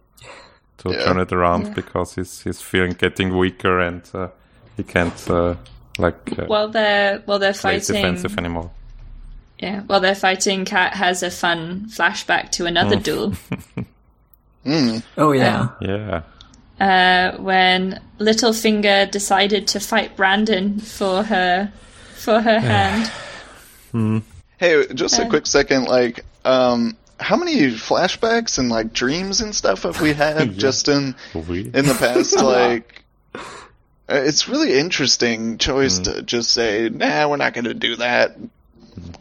to 0.78 0.91
Yeah. 0.91 1.05
turn 1.05 1.18
it 1.20 1.33
around 1.33 1.74
because 1.74 2.14
he's 2.14 2.43
he's 2.43 2.62
feeling 2.62 2.93
getting 2.93 3.37
weaker 3.37 3.78
and 3.78 4.03
uh, 4.14 4.28
he 4.76 4.83
can't 4.83 5.31
uh, 5.31 5.55
like 5.99 6.39
uh, 6.39 6.47
Well, 6.49 6.68
they're 6.68 7.22
well 7.26 7.39
they're 7.39 7.53
play 7.53 7.78
fighting. 7.78 7.97
defensive 7.97 8.39
anymore. 8.39 8.70
Yeah, 9.59 9.83
well 9.87 10.01
they're 10.01 10.14
fighting. 10.14 10.64
Cat 10.64 10.95
has 10.95 11.22
a 11.22 11.31
fun 11.31 11.87
flashback 11.91 12.51
to 12.53 12.64
another 12.66 12.97
Mm. 12.97 13.03
duel 13.03 13.35
Oh 15.16 15.33
yeah. 15.33 15.68
Yeah, 15.81 16.22
uh, 16.81 17.33
when 17.39 18.01
Littlefinger 18.18 19.11
decided 19.11 19.68
to 19.68 19.81
fight 19.81 20.16
Brandon 20.16 20.78
for 20.81 21.22
her 21.24 21.72
for 22.16 22.41
her 22.41 22.59
hand. 22.61 23.11
Hey, 24.59 24.87
just 24.95 25.18
a 25.18 25.24
Uh. 25.24 25.28
quick 25.28 25.47
second, 25.47 25.85
like, 25.85 26.24
um, 26.45 26.97
how 27.18 27.37
many 27.37 27.70
flashbacks 27.72 28.59
and 28.59 28.68
like 28.70 28.93
dreams 28.93 29.41
and 29.41 29.55
stuff 29.55 29.83
have 29.85 30.01
we 30.01 30.12
had 30.24 30.39
Yeah. 30.53 30.59
just 30.59 30.89
in 30.89 31.14
we 31.35 31.61
in 31.72 31.87
the 31.87 31.95
past? 31.99 32.37
like, 32.43 33.05
uh, 33.35 33.39
it's 34.09 34.49
really 34.49 34.78
interesting 34.78 35.59
choice 35.59 35.99
Hmm. 35.99 36.03
to 36.05 36.22
just 36.22 36.51
say, 36.51 36.89
nah, 36.89 37.28
we're 37.28 37.37
not 37.37 37.53
going 37.55 37.64
to 37.66 37.74
do 37.74 37.97
that. 37.97 38.37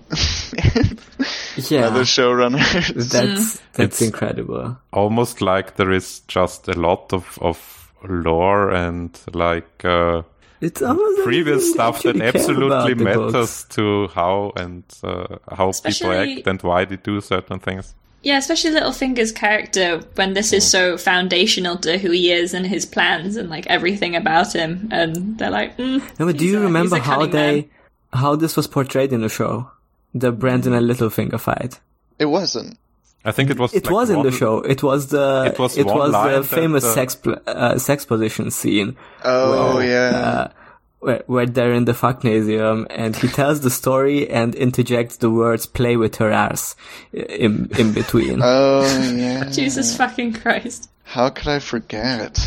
Yeah. 1.70 1.90
the 1.90 2.02
showrunners. 2.06 3.10
That's 3.12 3.60
that's 3.74 4.02
It's- 4.02 4.02
incredible. 4.02 4.78
almost 4.94 5.42
like 5.42 5.76
there 5.76 5.92
is 5.92 6.22
just 6.28 6.68
a 6.68 6.74
lot 6.80 7.14
of 7.14 7.38
of 7.42 7.92
lore 8.08 8.70
and 8.72 9.12
like 9.34 9.84
uh, 9.86 10.22
It's 10.62 10.82
previous 11.24 11.72
stuff 11.72 12.02
that 12.04 12.22
actually 12.22 12.56
care 12.56 12.64
about 12.66 12.90
absolutely 12.90 13.04
matters 13.04 13.32
books. 13.34 13.64
to 13.76 14.08
how 14.16 14.52
and 14.56 14.84
uh, 15.04 15.38
how 15.52 15.72
people 15.72 16.12
act 16.12 16.48
and 16.48 16.62
why 16.62 16.86
they 16.86 16.98
do 16.98 17.20
certain 17.22 17.60
things. 17.60 17.94
Yeah, 18.24 18.38
especially 18.38 18.72
Littlefinger's 18.72 19.32
character 19.32 20.02
when 20.16 20.34
this 20.34 20.52
is 20.54 20.70
so 20.70 20.98
foundational 20.98 21.78
to 21.78 21.98
who 21.98 22.12
he 22.12 22.32
is 22.32 22.54
and 22.54 22.66
his 22.68 22.86
plans 22.86 23.38
and 23.38 23.50
like 23.50 23.66
everything 23.68 24.16
about 24.16 24.54
him, 24.54 24.90
and 24.92 25.38
they're 25.38 25.50
like, 25.52 25.78
mm, 25.78 26.02
No, 26.20 26.26
but 26.26 26.38
do 26.38 26.46
you 26.46 26.58
a- 26.60 26.64
remember 26.64 26.98
he's 26.98 27.06
how 27.06 27.26
they, 27.26 27.56
man. 27.62 27.70
How 28.14 28.36
this 28.36 28.56
was 28.56 28.68
portrayed 28.68 29.14
in 29.14 29.22
the 29.22 29.30
show? 29.30 29.70
The 30.14 30.32
Brandon 30.32 30.74
and 30.74 30.90
Littlefinger 30.90 31.40
fight. 31.40 31.80
It 32.18 32.26
wasn't. 32.26 32.78
I 33.26 33.32
think 33.32 33.50
it 33.50 33.60
was. 33.60 33.74
It 33.74 33.86
like 33.86 33.94
was 33.94 34.10
in 34.10 34.22
the 34.24 34.32
show. 34.32 34.60
It 34.62 34.82
was 34.82 35.08
the 35.08 35.52
It 35.54 35.60
was 35.60 35.78
one 35.78 36.12
line 36.12 36.34
the 36.34 36.44
famous 36.44 36.84
uh, 36.86 36.94
sex 36.94 37.16
pl- 37.16 37.38
uh, 37.46 37.78
sex 37.78 38.06
position 38.06 38.50
scene 38.50 38.96
Oh 39.24 39.52
Well, 39.52 39.84
yeah. 39.84 40.10
uh, 40.10 40.52
where, 41.00 41.24
where 41.28 41.46
they're 41.46 41.74
in 41.74 41.86
the 41.86 41.94
fucknasium 41.94 42.88
and 42.90 43.16
he 43.16 43.28
tells 43.28 43.60
the 43.62 43.70
story 43.70 44.30
and 44.30 44.56
interjects 44.56 45.18
the 45.18 45.30
words 45.30 45.66
"play 45.66 45.98
with 45.98 46.16
her 46.16 46.32
ass" 46.32 46.76
in 47.14 47.70
in 47.78 47.92
between. 47.94 48.40
oh 48.42 48.84
yeah. 49.16 49.50
Jesus 49.52 49.96
fucking 49.98 50.34
Christ. 50.34 50.90
How 51.04 51.30
could 51.30 51.48
I 51.50 51.60
forget? 51.60 52.40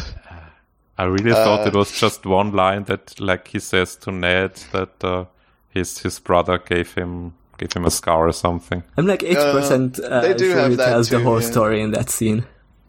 I 0.98 1.04
really 1.04 1.32
thought 1.32 1.66
it 1.66 1.74
was 1.74 1.98
just 1.98 2.26
one 2.26 2.52
line 2.52 2.84
that, 2.84 3.18
like, 3.18 3.48
he 3.48 3.58
says 3.58 3.96
to 3.96 4.12
Ned 4.12 4.52
that 4.72 5.02
uh, 5.02 5.24
his 5.72 5.98
his 5.98 6.18
brother 6.18 6.58
gave 6.58 6.94
him 6.94 7.34
gave 7.58 7.72
him 7.72 7.84
a 7.84 7.90
scar 7.90 8.28
or 8.28 8.32
something. 8.32 8.82
I'm 8.96 9.06
like 9.06 9.22
eighty 9.22 9.34
percent 9.34 9.98
uh, 9.98 10.20
they 10.20 10.34
do 10.34 10.50
sure 10.50 10.60
have 10.60 10.70
he 10.70 10.76
that 10.76 10.86
tells 10.86 11.08
the 11.08 11.20
whole 11.20 11.40
yeah. 11.40 11.50
story 11.50 11.82
in 11.82 11.92
that 11.92 12.10
scene. 12.10 12.44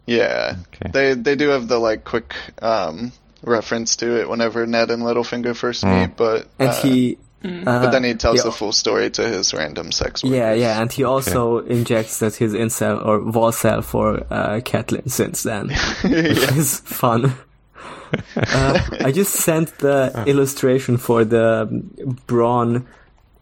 Yeah. 0.06 0.56
Okay. 0.74 0.90
They 0.92 1.14
they 1.14 1.36
do 1.36 1.48
have 1.48 1.68
the 1.68 1.78
like 1.78 2.04
quick 2.04 2.34
um 2.60 3.12
reference 3.42 3.96
to 3.96 4.20
it 4.20 4.28
whenever 4.28 4.66
Ned 4.66 4.90
and 4.90 5.02
Littlefinger 5.02 5.56
first 5.56 5.84
meet, 5.84 6.16
but 6.16 6.48
And 6.58 6.70
uh, 6.70 6.82
he, 6.82 7.18
but 7.42 7.90
then 7.90 8.04
he 8.04 8.14
tells 8.14 8.38
yeah. 8.38 8.44
the 8.44 8.52
full 8.52 8.72
story 8.72 9.10
to 9.10 9.28
his 9.28 9.52
random 9.52 9.92
sex 9.92 10.24
workers. 10.24 10.36
yeah, 10.36 10.52
yeah, 10.54 10.80
and 10.80 10.90
he 10.90 11.04
also 11.04 11.58
injects 11.58 12.20
that 12.20 12.36
his 12.36 12.54
incel 12.54 13.04
or 13.04 13.20
Volcel 13.20 13.84
for 13.84 14.20
uh, 14.32 14.60
Catelyn 14.60 15.10
since 15.10 15.42
then, 15.42 15.68
which 16.02 16.52
is 16.52 16.80
fun. 16.84 17.34
Uh, 18.36 18.80
I 19.00 19.12
just 19.12 19.34
sent 19.34 19.78
the 19.78 20.24
illustration 20.26 20.96
for 20.98 21.24
the 21.24 21.68
Bronn 22.26 22.86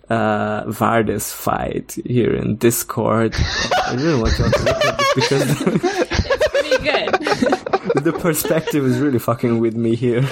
uh, 0.09 0.65
Vardis 0.65 1.33
fight 1.33 1.97
here 2.05 2.35
in 2.35 2.57
Discord. 2.57 3.35
I 3.35 3.95
really 3.95 4.21
want 4.21 4.35
to 4.37 4.43
look 4.43 4.85
at 4.85 4.99
this 4.99 5.15
because 5.15 5.63
Pretty 6.53 6.85
good. 6.85 7.11
the 8.05 8.17
perspective 8.19 8.85
is 8.85 8.99
really 8.99 9.19
fucking 9.19 9.59
with 9.59 9.75
me 9.75 9.95
here. 9.95 10.23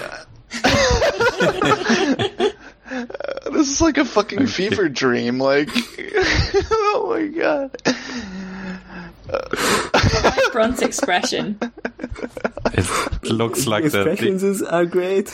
This 3.52 3.68
is 3.68 3.80
like 3.80 3.98
a 3.98 4.04
fucking 4.04 4.46
fever 4.46 4.88
dream. 4.88 5.38
Like, 5.38 5.70
oh 6.70 7.06
my 7.10 7.26
god. 7.26 7.76
Like 9.30 10.52
Bronn's 10.52 10.82
expression. 10.82 11.58
It 12.74 13.24
looks 13.24 13.66
like 13.66 13.90
the, 13.90 14.02
Expressions 14.02 14.42
the 14.42 14.48
is- 14.48 14.62
are 14.62 14.84
great. 14.84 15.32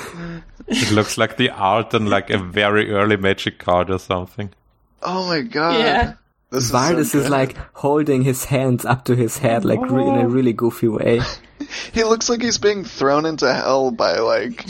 it 0.69 0.91
looks 0.93 1.19
like 1.19 1.37
the 1.37 1.51
art 1.51 1.95
in 1.95 2.07
like 2.07 2.31
a 2.31 2.39
very 2.39 2.91
early 2.91 3.17
magic 3.17 3.59
card 3.59 3.91
or 3.91 3.99
something. 3.99 4.53
Oh 5.03 5.27
my 5.29 5.41
god. 5.41 5.79
Yeah. 5.81 6.15
This 6.51 6.65
is 6.65 7.11
so 7.11 7.19
is 7.19 7.29
like 7.29 7.57
holding 7.75 8.23
his 8.23 8.45
hands 8.45 8.85
up 8.85 9.05
to 9.07 9.17
his 9.17 9.39
head, 9.39 9.65
like 9.65 9.81
re- 9.81 10.03
in 10.03 10.15
a 10.15 10.21
oh. 10.21 10.27
really 10.27 10.53
goofy 10.53 10.89
way. 10.89 11.21
he 11.93 12.05
looks 12.05 12.29
like 12.29 12.41
he's 12.41 12.59
being 12.59 12.85
thrown 12.85 13.27
into 13.27 13.53
hell 13.53 13.91
by 13.91 14.19
like, 14.19 14.65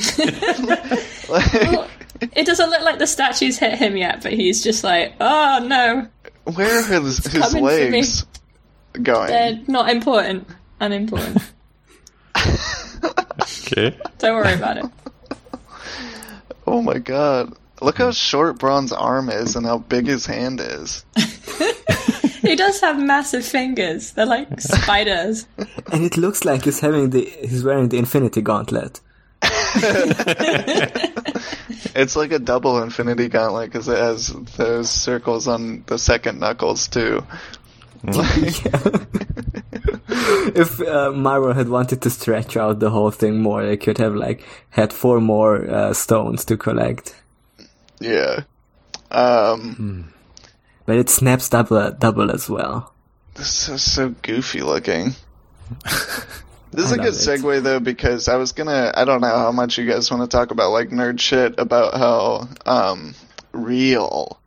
like 1.29 1.53
Well, 1.53 1.89
it 2.21 2.47
doesn't 2.47 2.71
look 2.71 2.81
like 2.81 2.99
the 2.99 3.07
statues 3.07 3.59
hit 3.59 3.75
him 3.75 3.97
yet, 3.97 4.23
but 4.23 4.33
he's 4.33 4.65
just 4.65 4.85
like, 4.85 5.15
oh 5.21 5.65
no, 5.67 6.09
where 6.55 6.81
are 6.81 6.83
his, 6.83 7.19
his 7.19 7.43
coming 7.43 7.65
for 7.65 7.71
me. 7.71 7.91
legs 7.91 8.25
going? 9.03 9.29
they're 9.29 9.61
not 9.67 9.91
important. 9.91 10.49
Unimportant. 10.81 11.43
Okay. 13.67 13.97
Don't 14.19 14.35
worry 14.35 14.55
about 14.55 14.79
it. 14.79 14.87
Oh 16.67 16.83
my 16.83 16.99
god. 16.99 17.53
Look 17.81 17.99
how 17.99 18.11
short 18.13 18.59
Bronn's 18.59 18.93
arm 18.93 19.29
is 19.29 19.57
and 19.57 19.67
how 19.67 19.79
big 19.79 20.07
his 20.07 20.27
hand 20.27 20.61
is. 20.61 21.05
He 22.43 22.55
does 22.55 22.81
have 22.81 22.97
massive 23.03 23.45
fingers. 23.45 24.13
They're 24.13 24.25
like 24.25 24.61
spiders. 24.61 25.49
And 25.93 26.05
it 26.05 26.17
looks 26.17 26.45
like 26.45 26.63
he's 26.63 26.79
having 26.79 27.11
the 27.11 27.25
he's 27.41 27.65
wearing 27.65 27.89
the 27.89 27.99
Infinity 27.99 28.41
Gauntlet. 28.41 29.01
It's 31.97 32.15
like 32.15 32.31
a 32.31 32.39
double 32.39 32.83
infinity 32.83 33.29
gauntlet 33.29 33.71
because 33.71 33.89
it 33.89 33.97
has 33.97 34.29
those 34.57 34.91
circles 34.91 35.49
on 35.49 35.83
the 35.87 35.99
second 35.99 36.39
knuckles 36.39 36.89
too. 36.89 37.27
If 40.09 40.81
uh, 40.81 41.13
had 41.55 41.69
wanted 41.69 42.01
to 42.03 42.11
stretch 42.11 42.57
out 42.57 42.79
the 42.79 42.91
whole 42.91 43.11
thing 43.11 43.41
more, 43.43 43.65
they 43.67 43.77
could 43.77 43.99
have 43.99 44.15
like 44.15 44.45
had 44.71 44.93
four 44.93 45.21
more 45.21 45.69
uh, 45.69 45.93
stones 45.93 46.45
to 46.47 46.57
collect. 46.57 47.15
Yeah. 48.01 48.41
Um, 49.11 50.13
But 50.87 50.97
it 50.97 51.11
snaps 51.11 51.49
double 51.49 51.91
double 51.93 52.31
as 52.31 52.49
well. 52.49 52.93
this 53.35 53.69
is 53.69 53.83
so 53.83 54.15
goofy 54.23 54.63
looking. 54.63 55.15
This 56.73 56.87
is 56.87 56.93
I 56.93 56.97
a 56.97 56.99
good 56.99 57.15
it. 57.15 57.17
segue 57.17 57.63
though 57.63 57.81
because 57.81 58.29
I 58.29 58.37
was 58.37 58.53
gonna 58.53 58.93
I 58.95 59.05
don't 59.07 59.21
know 59.23 59.29
how 59.39 59.51
much 59.53 59.79
you 59.79 59.87
guys 59.87 60.11
want 60.11 60.29
to 60.29 60.37
talk 60.37 60.51
about 60.51 60.73
like 60.73 60.91
nerd 60.91 61.19
shit 61.21 61.55
about 61.59 61.95
how 61.95 62.49
um 62.67 63.15
real 63.53 64.39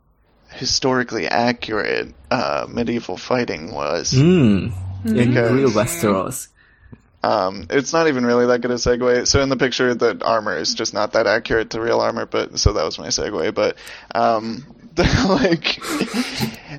historically 0.52 1.26
accurate 1.26 2.14
uh 2.30 2.66
medieval 2.68 3.16
fighting 3.16 3.72
was. 3.72 4.12
Hmm. 4.12 4.68
In 5.04 5.14
Because- 5.14 5.52
real 5.52 5.70
Westeros. 5.70 6.48
Um, 7.22 7.66
it's 7.68 7.92
not 7.92 8.08
even 8.08 8.24
really 8.24 8.46
that 8.46 8.62
good 8.62 8.70
a 8.70 8.74
segue. 8.74 9.26
So 9.26 9.42
in 9.42 9.50
the 9.50 9.56
picture, 9.56 9.94
the 9.94 10.24
armor 10.24 10.56
is 10.56 10.72
just 10.74 10.94
not 10.94 11.12
that 11.12 11.26
accurate 11.26 11.70
to 11.70 11.80
real 11.80 12.00
armor, 12.00 12.24
but 12.24 12.58
so 12.58 12.72
that 12.72 12.84
was 12.84 12.98
my 12.98 13.08
segue. 13.08 13.54
But 13.54 13.76
um, 14.14 14.64
the, 14.94 15.02
like 15.28 15.80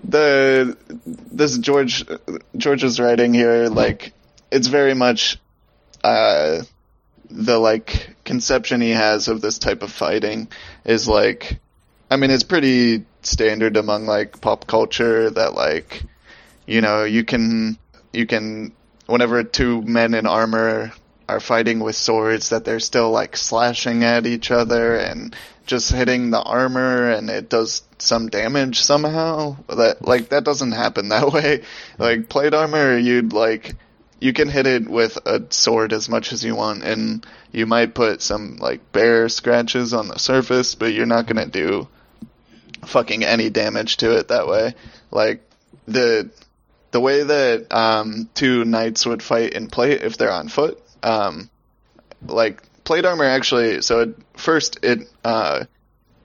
the 0.04 0.78
this 1.06 1.58
George 1.60 2.06
George's 2.58 3.00
writing 3.00 3.34
here, 3.36 3.68
like 3.70 4.14
it's 4.52 4.68
very 4.68 4.96
much 4.96 5.38
uh, 6.04 6.64
the 7.30 7.60
like 7.60 8.16
conception 8.26 8.82
he 8.82 8.92
has 8.92 9.28
of 9.28 9.42
this 9.42 9.60
type 9.60 9.84
of 9.84 9.92
fighting 9.92 10.48
is 10.86 11.08
like, 11.08 11.60
I 12.10 12.18
mean, 12.18 12.32
it's 12.32 12.44
pretty 12.44 13.06
standard 13.22 13.78
among 13.78 14.06
like 14.06 14.42
pop 14.42 14.68
culture 14.68 15.30
that 15.30 15.54
like, 15.54 16.04
you 16.66 16.82
know, 16.82 17.04
you 17.04 17.24
can 17.24 17.78
you 18.14 18.26
can 18.26 18.74
whenever 19.06 19.44
two 19.44 19.82
men 19.82 20.14
in 20.14 20.26
armor 20.26 20.92
are 21.28 21.40
fighting 21.40 21.80
with 21.80 21.96
swords 21.96 22.50
that 22.50 22.66
they're 22.66 22.80
still 22.80 23.12
like 23.12 23.38
slashing 23.38 24.04
at 24.04 24.26
each 24.26 24.52
other 24.52 24.96
and 24.96 25.36
just 25.66 25.92
hitting 25.92 26.30
the 26.30 26.42
armor 26.42 27.10
and 27.12 27.30
it 27.30 27.50
does 27.50 27.84
some 28.00 28.28
damage 28.28 28.82
somehow. 28.82 29.56
That 29.70 30.06
like 30.06 30.30
that 30.30 30.44
doesn't 30.44 30.74
happen 30.74 31.10
that 31.10 31.32
way. 31.34 31.64
Like 31.98 32.30
plate 32.30 32.54
armor 32.54 32.98
you'd 32.98 33.34
like 33.34 33.76
you 34.20 34.34
can 34.34 34.50
hit 34.50 34.68
it 34.68 34.88
with 34.88 35.18
a 35.26 35.42
sword 35.50 35.94
as 35.94 36.08
much 36.08 36.32
as 36.32 36.44
you 36.44 36.56
want 36.56 36.84
and 36.84 37.26
you 37.52 37.66
might 37.66 37.96
put 37.96 38.22
some 38.22 38.58
like 38.58 38.92
bare 38.92 39.30
scratches 39.30 39.94
on 39.94 40.08
the 40.08 40.20
surface 40.20 40.76
but 40.76 40.94
you're 40.94 41.06
not 41.06 41.26
going 41.26 41.44
to 41.44 41.52
do 41.52 41.88
fucking 42.86 43.24
any 43.24 43.50
damage 43.50 43.98
to 43.98 44.18
it 44.18 44.30
that 44.30 44.48
way 44.48 44.74
like 45.12 45.42
the 45.88 46.30
the 46.92 47.00
way 47.00 47.24
that 47.24 47.74
um, 47.74 48.30
two 48.34 48.66
knights 48.66 49.06
would 49.06 49.24
fight 49.24 49.54
in 49.54 49.68
plate 49.68 50.04
if 50.04 50.18
they're 50.18 50.32
on 50.32 50.50
foot, 50.50 50.82
um, 51.04 51.50
like 52.26 52.62
plate 52.84 53.06
armor 53.06 53.26
actually. 53.26 53.82
So 53.82 54.02
at 54.02 54.10
first 54.40 54.80
it 54.84 55.10
uh, 55.24 55.66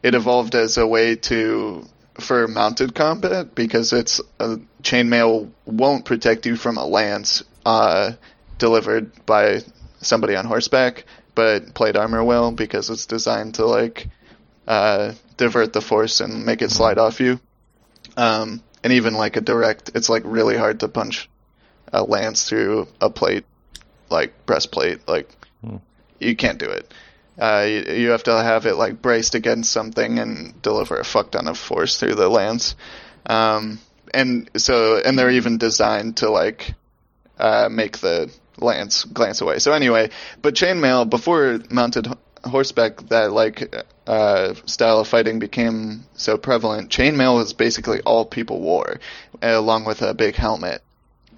it 0.02 0.14
evolved 0.14 0.54
as 0.54 0.76
a 0.76 0.86
way 0.86 1.16
to 1.16 1.84
for 2.18 2.48
mounted 2.48 2.94
combat 2.94 3.54
because 3.54 3.92
it's 3.92 4.20
uh, 4.40 4.56
chainmail 4.82 5.50
won't 5.66 6.04
protect 6.04 6.46
you 6.46 6.56
from 6.56 6.78
a 6.78 6.86
lance 6.86 7.44
uh, 7.64 8.12
delivered 8.58 9.26
by 9.26 9.60
somebody 10.00 10.34
on 10.34 10.46
horseback, 10.46 11.04
but 11.34 11.74
plate 11.74 11.96
armor 11.96 12.24
will 12.24 12.50
because 12.52 12.90
it's 12.90 13.06
designed 13.06 13.54
to 13.56 13.66
like 13.66 14.08
uh, 14.66 15.12
divert 15.36 15.72
the 15.72 15.80
force 15.80 16.20
and 16.20 16.44
make 16.46 16.62
it 16.62 16.70
slide 16.70 16.98
off 16.98 17.20
you. 17.20 17.40
Um, 18.16 18.62
and 18.82 18.92
even 18.92 19.14
like 19.14 19.36
a 19.36 19.40
direct, 19.40 19.90
it's 19.94 20.08
like 20.08 20.22
really 20.24 20.56
hard 20.56 20.80
to 20.80 20.88
punch 20.88 21.28
a 21.92 22.02
lance 22.02 22.48
through 22.48 22.88
a 23.00 23.10
plate, 23.10 23.44
like 24.10 24.46
breastplate. 24.46 25.06
Like 25.08 25.30
you 26.18 26.36
can't 26.36 26.58
do 26.58 26.70
it. 26.70 26.92
Uh, 27.38 27.66
you, 27.68 27.94
you 27.94 28.10
have 28.10 28.24
to 28.24 28.32
have 28.32 28.66
it 28.66 28.76
like 28.76 29.02
braced 29.02 29.34
against 29.34 29.70
something 29.70 30.18
and 30.18 30.60
deliver 30.62 30.98
a 30.98 31.04
fuck 31.04 31.32
ton 31.32 31.48
of 31.48 31.58
force 31.58 31.98
through 31.98 32.14
the 32.14 32.28
lance. 32.28 32.74
Um, 33.26 33.78
and 34.14 34.50
so, 34.56 34.98
and 34.98 35.18
they're 35.18 35.30
even 35.30 35.58
designed 35.58 36.18
to 36.18 36.30
like 36.30 36.74
uh, 37.38 37.68
make 37.70 37.98
the 37.98 38.32
lance 38.58 39.04
glance 39.04 39.40
away. 39.40 39.58
So 39.58 39.72
anyway, 39.72 40.10
but 40.40 40.54
chainmail 40.54 41.10
before 41.10 41.60
mounted 41.70 42.08
horseback 42.48 43.08
that 43.08 43.32
like 43.32 43.74
uh, 44.06 44.54
style 44.66 45.00
of 45.00 45.08
fighting 45.08 45.38
became 45.38 46.04
so 46.14 46.38
prevalent, 46.38 46.90
chainmail 46.90 47.36
was 47.36 47.52
basically 47.52 48.00
all 48.00 48.24
people 48.24 48.60
wore, 48.60 49.00
along 49.42 49.84
with 49.84 50.02
a 50.02 50.14
big 50.14 50.36
helmet, 50.36 50.82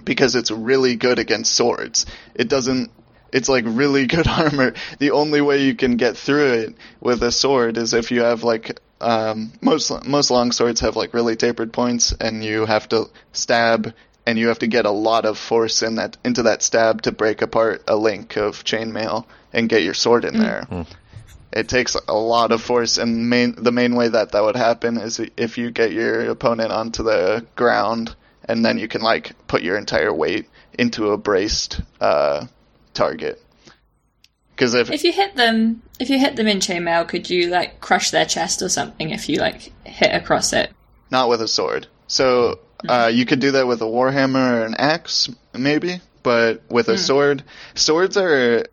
because 0.05 0.35
it's 0.35 0.51
really 0.51 0.97
good 0.97 1.19
against 1.19 1.55
swords. 1.55 2.07
It 2.35 2.49
doesn't. 2.49 2.91
It's 3.33 3.49
like 3.49 3.65
really 3.67 4.07
good 4.15 4.29
armor. 4.29 4.75
The 4.99 5.13
only 5.13 5.41
way 5.41 5.65
you 5.65 5.75
can 5.75 5.97
get 5.97 6.17
through 6.17 6.53
it 6.53 6.75
with 7.01 7.23
a 7.23 7.33
sword 7.33 7.77
is 7.77 7.95
if 7.95 8.11
you 8.11 8.23
have 8.23 8.43
like 8.43 8.79
um, 9.01 9.53
most 9.61 10.05
most 10.07 10.31
long 10.31 10.53
swords 10.53 10.81
have 10.81 10.97
like 10.97 11.15
really 11.15 11.37
tapered 11.37 11.73
points, 11.73 12.13
and 12.13 12.45
you 12.45 12.67
have 12.67 12.89
to 12.91 13.07
stab, 13.33 13.95
and 14.27 14.39
you 14.39 14.49
have 14.49 14.59
to 14.61 14.67
get 14.67 14.85
a 14.85 14.91
lot 14.91 15.25
of 15.25 15.39
force 15.39 15.83
in 15.83 15.95
that 15.97 16.17
into 16.25 16.43
that 16.45 16.63
stab 16.63 17.03
to 17.03 17.13
break 17.13 17.41
apart 17.41 17.83
a 17.89 17.97
link 17.97 18.37
of 18.37 18.65
chainmail 18.65 19.25
and 19.53 19.69
get 19.69 19.83
your 19.83 19.95
sword 19.95 20.25
in 20.25 20.39
there. 20.39 20.87
It 21.53 21.69
takes 21.69 21.97
a 22.07 22.15
lot 22.15 22.53
of 22.53 22.61
force, 22.61 22.99
and 22.99 23.31
main 23.31 23.55
the 23.57 23.73
main 23.73 23.95
way 23.95 24.09
that 24.09 24.33
that 24.33 24.43
would 24.43 24.57
happen 24.57 24.99
is 24.99 25.21
if 25.37 25.57
you 25.57 25.71
get 25.71 25.93
your 25.93 26.31
opponent 26.31 26.73
onto 26.73 27.03
the 27.03 27.47
ground, 27.57 28.15
and 28.45 28.65
then 28.65 28.79
you 28.79 28.87
can 28.87 29.01
like 29.01 29.33
put 29.47 29.63
your 29.63 29.79
entire 29.79 30.13
weight 30.13 30.49
into 30.79 31.11
a 31.11 31.17
braced 31.17 31.81
uh, 32.01 32.47
target. 32.93 33.43
Because 34.51 34.75
if 34.75 34.91
If 34.91 35.05
you 35.05 35.13
hit 35.13 35.37
them, 35.37 35.83
if 35.99 36.11
you 36.11 36.19
hit 36.19 36.37
them 36.37 36.49
in 36.49 36.59
chainmail, 36.59 37.09
could 37.09 37.31
you 37.31 37.49
like 37.49 37.81
crush 37.81 38.11
their 38.11 38.27
chest 38.27 38.61
or 38.61 38.69
something 38.69 39.11
if 39.11 39.29
you 39.29 39.39
like 39.39 39.73
hit 39.87 40.15
across 40.15 40.53
it? 40.53 40.71
not 41.11 41.29
with 41.29 41.41
a 41.41 41.49
sword. 41.49 41.87
So 42.07 42.61
uh, 42.87 43.11
you 43.13 43.27
could 43.27 43.41
do 43.41 43.53
that 43.53 43.67
with 43.67 43.81
a 43.83 43.87
warhammer 43.87 44.61
or 44.61 44.65
an 44.65 44.75
axe, 44.75 45.29
maybe, 45.53 46.01
but 46.23 46.63
with 46.69 46.89
a 46.89 46.99
sword, 46.99 47.43
swords 47.75 48.17
are 48.17 48.67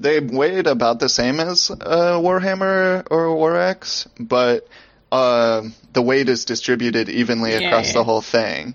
they 0.00 0.18
weighed 0.20 0.66
about 0.66 0.98
the 0.98 1.08
same 1.08 1.38
as 1.40 1.70
a 1.70 2.18
warhammer 2.18 3.06
or 3.10 3.24
a 3.24 3.34
war 3.34 3.56
axe, 3.56 4.08
but 4.18 4.66
uh, 5.12 5.62
the 5.92 6.02
weight 6.02 6.28
is 6.28 6.44
distributed 6.44 7.08
evenly 7.08 7.52
Yeah, 7.52 7.66
across 7.68 7.88
yeah. 7.88 7.94
the 8.00 8.04
whole 8.04 8.22
thing, 8.22 8.74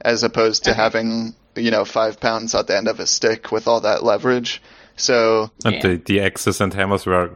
as 0.00 0.22
opposed 0.22 0.64
to 0.64 0.70
Okay. 0.72 0.80
having 0.80 1.34
you 1.56 1.70
know 1.70 1.84
five 1.84 2.20
pounds 2.20 2.54
at 2.54 2.66
the 2.66 2.76
end 2.76 2.88
of 2.88 3.00
a 3.00 3.06
stick 3.06 3.50
with 3.50 3.66
all 3.66 3.80
that 3.80 4.04
leverage. 4.04 4.60
So 4.96 5.50
And 5.64 5.74
Yeah. 5.76 5.82
the, 5.82 5.96
the 5.96 6.20
axes 6.20 6.60
and 6.60 6.72
hammers 6.74 7.06
were 7.06 7.30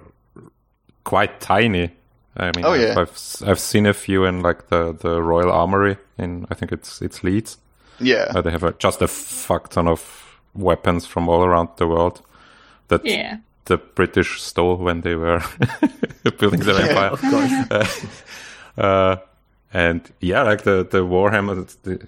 quite 1.04 1.40
tiny. 1.40 1.90
I 2.36 2.52
mean, 2.56 2.64
Oh, 2.64 2.72
I've, 2.72 2.80
yeah. 2.80 2.94
I've 3.00 3.10
s- 3.10 3.42
I've 3.46 3.58
seen 3.58 3.86
a 3.86 3.92
few 3.94 4.24
in 4.24 4.40
like 4.42 4.68
the, 4.68 4.92
the 4.92 5.20
Royal 5.22 5.50
Armory 5.50 5.96
in 6.18 6.46
I 6.50 6.54
think 6.54 6.72
it's 6.72 7.02
it's 7.02 7.22
Leeds, 7.24 7.58
yeah, 7.98 8.32
where 8.32 8.42
they 8.42 8.50
have 8.50 8.62
a, 8.64 8.72
just 8.72 9.02
a 9.02 9.08
fuck 9.08 9.70
ton 9.70 9.88
of 9.88 10.00
weapons 10.54 11.06
from 11.06 11.28
all 11.28 11.44
around 11.44 11.68
the 11.76 11.86
world 11.86 12.22
that 12.90 13.04
Yeah. 13.04 13.38
the 13.64 13.78
British 13.94 14.40
stole 14.42 14.76
when 14.76 15.00
they 15.00 15.14
were 15.16 15.42
building 16.38 16.60
their 16.60 16.80
empire. 16.88 17.10
Of 17.12 17.20
course. 17.22 18.06
Uh, 18.78 19.16
and 19.72 20.00
yeah, 20.20 20.42
like 20.42 20.62
the 20.62 20.86
the 20.90 20.98
Warhammer, 21.04 21.62
it's 21.62 21.74
the, 21.82 21.98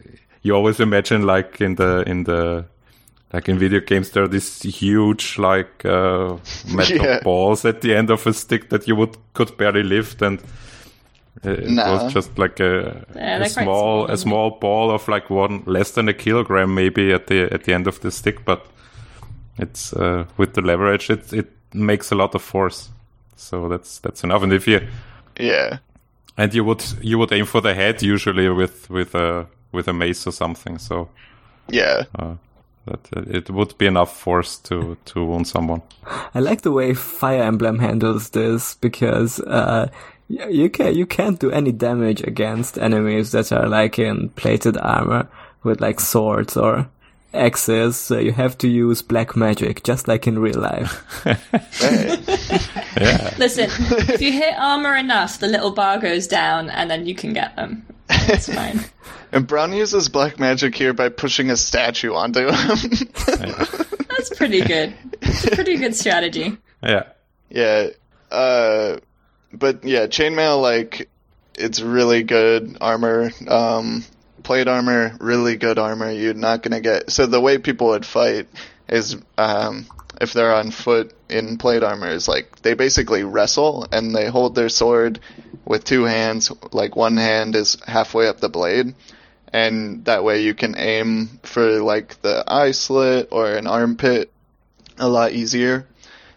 you 0.43 0.55
always 0.55 0.81
imagine 0.81 1.27
like 1.27 1.61
in 1.61 1.75
the 1.75 2.03
in 2.07 2.25
the 2.25 2.65
like 3.33 3.49
in 3.49 3.59
video 3.59 3.81
games 3.81 4.11
there 4.11 4.23
are 4.23 4.29
these 4.29 4.63
huge 4.63 5.39
like 5.39 5.85
uh, 5.85 6.37
metal 6.75 6.97
Yeah. 7.05 7.21
balls 7.25 7.65
at 7.65 7.81
the 7.81 7.95
end 7.95 8.11
of 8.11 8.27
a 8.27 8.33
stick 8.33 8.69
that 8.71 8.87
you 8.89 8.97
would 8.97 9.17
could 9.35 9.57
barely 9.57 9.83
lift 9.83 10.23
and. 10.23 10.41
It 11.45 11.69
Nah. 11.71 11.93
was 12.05 12.13
just 12.15 12.39
like 12.39 12.61
a, 12.61 13.05
Yeah, 13.17 13.43
a 13.43 13.49
small, 13.49 14.07
small, 14.07 14.11
a 14.11 14.17
small 14.17 14.51
ball 14.61 14.91
of 14.91 15.09
like 15.09 15.31
one 15.31 15.63
less 15.67 15.91
than 15.93 16.09
a 16.09 16.13
kilogram 16.15 16.75
maybe 16.75 17.13
at 17.13 17.27
the 17.27 17.53
at 17.53 17.65
the 17.65 17.75
end 17.75 17.87
of 17.87 17.99
the 18.01 18.11
stick, 18.11 18.45
but 18.45 18.61
it's 19.59 19.93
uh, 19.93 20.25
with 20.37 20.55
the 20.55 20.63
leverage 20.63 21.11
it 21.11 21.33
it 21.33 21.51
makes 21.75 22.13
a 22.13 22.15
lot 22.15 22.35
of 22.35 22.43
force. 22.43 22.91
So 23.37 23.69
that's 23.69 23.99
that's 23.99 24.25
enough. 24.25 24.43
And 24.43 24.53
if 24.53 24.67
you 24.67 24.87
yeah. 25.39 25.79
and 26.37 26.55
you 26.55 26.65
would 26.65 26.85
you 27.01 27.19
would 27.19 27.33
aim 27.33 27.47
for 27.47 27.61
the 27.61 27.75
head 27.75 28.03
usually 28.03 28.49
with 28.49 28.89
with 28.91 29.15
a 29.15 29.47
with 29.73 29.89
a 29.89 29.93
mace 29.93 30.27
or 30.27 30.33
something. 30.33 30.79
So 30.79 31.09
Yeah, 31.69 32.05
that 32.87 33.09
uh, 33.17 33.23
it 33.27 33.51
would 33.51 33.77
be 33.79 33.87
enough 33.87 34.17
force 34.17 34.59
to 34.59 34.97
to 35.07 35.25
wound 35.25 35.49
someone. 35.49 35.83
I 36.35 36.41
like 36.41 36.63
the 36.63 36.73
way 36.73 36.95
Fire 36.95 37.43
Emblem 37.43 37.79
handles 37.79 38.31
this 38.31 38.75
because 38.75 39.41
uh, 39.41 39.89
you 40.29 40.71
can 40.71 40.95
you 40.95 41.07
can't 41.07 41.39
do 41.39 41.51
any 41.51 41.73
damage 41.73 42.23
against 42.23 42.79
enemies 42.79 43.33
that 43.33 43.53
are 43.53 43.69
like 43.69 43.99
in 43.99 44.31
plated 44.31 44.77
armor 44.77 45.29
with 45.63 45.81
like 45.81 46.01
swords 46.01 46.57
or 46.57 46.89
axes. 47.35 47.97
So 47.97 48.19
you 48.19 48.33
have 48.33 48.57
to 48.59 48.69
use 48.69 49.03
black 49.03 49.37
magic, 49.37 49.83
just 49.85 50.09
like 50.09 50.27
in 50.27 50.39
real 50.39 50.61
life. 50.61 51.05
Yeah, 52.95 53.35
Listen, 53.39 53.69
if 53.71 54.21
you 54.21 54.33
hit 54.33 54.55
armor 54.59 54.95
enough, 54.95 55.41
the 55.41 55.49
little 55.49 55.71
bar 55.73 55.99
goes 55.99 56.27
down, 56.27 56.69
and 56.71 56.91
then 56.91 57.07
you 57.07 57.15
can 57.15 57.33
get 57.33 57.57
them. 57.57 57.87
It's 58.11 58.53
fine. 58.53 58.81
and 59.33 59.49
Bronn 59.49 59.75
uses 59.75 60.09
black 60.11 60.39
magic 60.39 60.75
here 60.75 60.93
by 60.93 61.09
pushing 61.09 61.51
a 61.51 61.57
statue 61.57 62.13
onto 62.13 62.41
him. 62.49 62.79
That's 64.09 64.37
pretty 64.37 64.61
good. 64.61 64.95
It's 65.23 65.47
a 65.47 65.51
pretty 65.53 65.79
good 65.79 65.97
strategy. 65.97 66.57
yeah, 66.83 67.05
Yeah. 67.49 67.89
Uh, 68.31 68.99
but 69.53 69.85
yeah, 69.85 70.07
chainmail 70.07 70.61
like 70.61 71.09
it's 71.55 71.81
really 71.81 72.23
good 72.23 72.77
armor. 72.81 73.31
Um, 73.49 74.05
plate 74.53 74.69
armor, 74.69 75.17
really 75.19 75.57
good 75.57 75.79
armor. 75.79 76.11
You're 76.11 76.35
not 76.35 76.63
gonna 76.63 76.83
get. 76.83 77.11
So 77.11 77.25
the 77.25 77.41
way 77.41 77.57
people 77.57 77.87
would 77.87 78.05
fight 78.05 78.49
is 78.87 79.17
um, 79.39 79.87
if 80.21 80.35
they're 80.35 80.55
on 80.55 80.71
foot 80.71 81.15
in 81.31 81.57
plate 81.57 81.83
armor 81.83 82.09
is 82.09 82.29
like 82.29 82.61
they 82.61 82.75
basically 82.75 83.25
wrestle 83.25 83.89
and 83.91 84.15
they 84.15 84.29
hold 84.29 84.55
their 84.55 84.69
sword 84.69 85.21
with 85.65 85.85
two 85.85 86.05
hands. 86.05 86.53
Like 86.71 86.97
one 86.97 87.17
hand 87.17 87.57
is 87.57 87.79
halfway 87.87 88.29
up 88.29 88.41
the 88.41 88.51
blade. 88.51 88.95
And 89.55 90.05
that 90.05 90.23
way 90.23 90.43
you 90.43 90.53
can 90.53 90.77
aim 90.77 91.41
for 91.45 91.81
like 91.81 92.21
the 92.21 92.45
eye 92.47 92.73
slit 92.73 93.29
or 93.33 93.55
an 93.55 93.67
armpit 93.67 94.31
a 94.99 95.09
lot 95.09 95.33
easier 95.33 95.87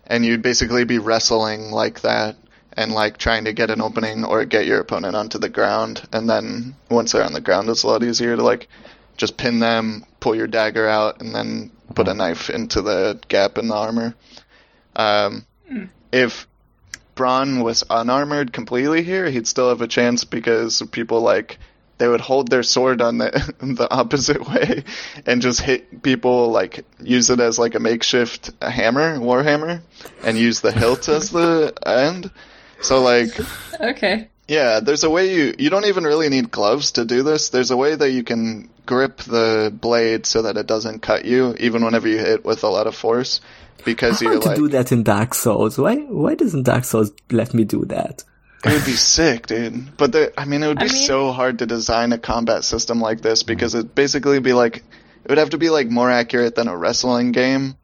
and 0.08 0.26
you'd 0.26 0.42
basically 0.42 0.86
be 0.86 1.00
wrestling 1.00 1.70
like 1.72 2.00
that 2.02 2.38
and 2.78 2.92
like 2.92 3.18
trying 3.18 3.46
to 3.46 3.54
get 3.54 3.70
an 3.70 3.82
opening 3.82 4.26
or 4.26 4.46
get 4.46 4.66
your 4.66 4.80
opponent 4.80 5.16
onto 5.16 5.38
the 5.38 5.50
ground. 5.50 6.08
And 6.12 6.30
then 6.30 6.76
once 6.90 7.12
they're 7.12 7.24
on 7.24 7.34
the 7.34 7.42
ground 7.42 7.70
it's 7.70 7.84
a 7.84 7.88
lot 7.88 8.04
easier 8.04 8.36
to 8.36 8.44
like 8.44 8.68
just 9.18 9.38
pin 9.38 9.60
them 9.60 10.06
pull 10.20 10.36
your 10.36 10.48
dagger 10.48 10.88
out 10.88 11.22
and 11.22 11.34
then 11.34 11.72
put 11.94 12.08
a 12.08 12.14
knife 12.14 12.50
into 12.50 12.82
the 12.82 13.20
gap 13.28 13.58
in 13.58 13.68
the 13.68 13.76
armor. 13.76 14.16
Um, 14.96 15.46
if 16.12 16.48
Bronn 17.16 17.64
was 17.64 17.84
unarmored 17.90 18.52
completely 18.52 19.04
here 19.04 19.30
he'd 19.30 19.48
still 19.48 19.70
have 19.70 19.82
a 19.82 19.88
chance 19.88 20.24
because 20.24 20.82
people 20.92 21.22
like 21.22 21.58
they 21.98 22.08
would 22.08 22.22
hold 22.22 22.50
their 22.50 22.64
sword 22.64 23.02
on 23.02 23.18
the 23.18 23.54
the 23.60 23.90
opposite 23.92 24.48
way 24.50 24.84
and 25.26 25.42
just 25.42 25.62
hit 25.62 26.02
people 26.04 26.50
like 26.50 26.86
use 27.02 27.30
it 27.30 27.40
as 27.40 27.58
like 27.58 27.76
a 27.76 27.80
makeshift 27.80 28.52
hammer, 28.62 29.20
war 29.20 29.44
hammer, 29.44 29.82
and 30.24 30.38
use 30.38 30.62
the 30.62 30.72
hilt 30.72 31.08
as 31.08 31.30
the 31.30 31.74
end. 31.86 32.32
So 32.82 33.02
like 33.02 33.30
Okay. 33.80 34.28
yeah, 34.48 34.80
there's 34.80 35.04
a 35.04 35.10
way 35.10 35.34
you 35.34 35.54
you 35.58 35.70
don't 35.70 35.86
even 35.86 36.04
really 36.04 36.30
need 36.30 36.52
gloves 36.52 36.94
to 36.94 37.06
do 37.06 37.24
this. 37.24 37.50
There's 37.50 37.72
a 37.72 37.78
way 37.78 37.96
that 37.96 38.12
you 38.12 38.24
can 38.24 38.70
grip 38.86 39.18
the 39.18 39.74
blade 39.74 40.26
so 40.26 40.44
that 40.44 40.58
it 40.58 40.68
doesn't 40.68 41.00
cut 41.00 41.26
you 41.26 41.56
even 41.60 41.84
whenever 41.84 42.08
you 42.08 42.20
hit 42.20 42.46
with 42.46 42.64
a 42.64 42.68
lot 42.70 42.86
of 42.88 42.96
force 42.96 43.42
because 43.84 44.22
I 44.22 44.26
you're 44.26 44.40
to 44.42 44.48
like 44.50 44.58
do 44.58 44.68
that 44.70 44.92
in 44.92 45.04
Dark 45.04 45.34
Souls. 45.34 45.78
Why 45.78 45.96
why 45.98 46.36
doesn't 46.36 46.64
Dark 46.64 46.84
Souls 46.84 47.12
let 47.32 47.54
me 47.54 47.64
do 47.64 47.86
that? 47.86 48.24
It 48.66 48.74
would 48.74 48.86
be 48.86 48.94
sick, 48.94 49.46
dude. 49.46 49.96
But 49.96 50.12
the, 50.12 50.34
I 50.40 50.46
mean, 50.46 50.64
it 50.64 50.68
would 50.68 50.80
be 50.80 50.86
I 50.86 50.88
mean- 50.88 51.04
so 51.04 51.32
hard 51.32 51.60
to 51.60 51.68
design 51.68 52.14
a 52.14 52.18
combat 52.18 52.64
system 52.64 53.00
like 53.00 53.22
this 53.22 53.44
mm. 53.44 53.48
because 53.48 53.76
it'd 53.76 53.94
basically 53.94 54.40
be 54.40 54.54
like, 54.54 54.78
it 54.78 55.30
would 55.30 55.38
have 55.38 55.52
to 55.52 55.60
be 55.60 55.70
like 55.70 55.88
more 55.88 56.10
accurate 56.10 56.56
than 56.56 56.68
a 56.68 56.76
wrestling 56.76 57.32
game, 57.32 57.76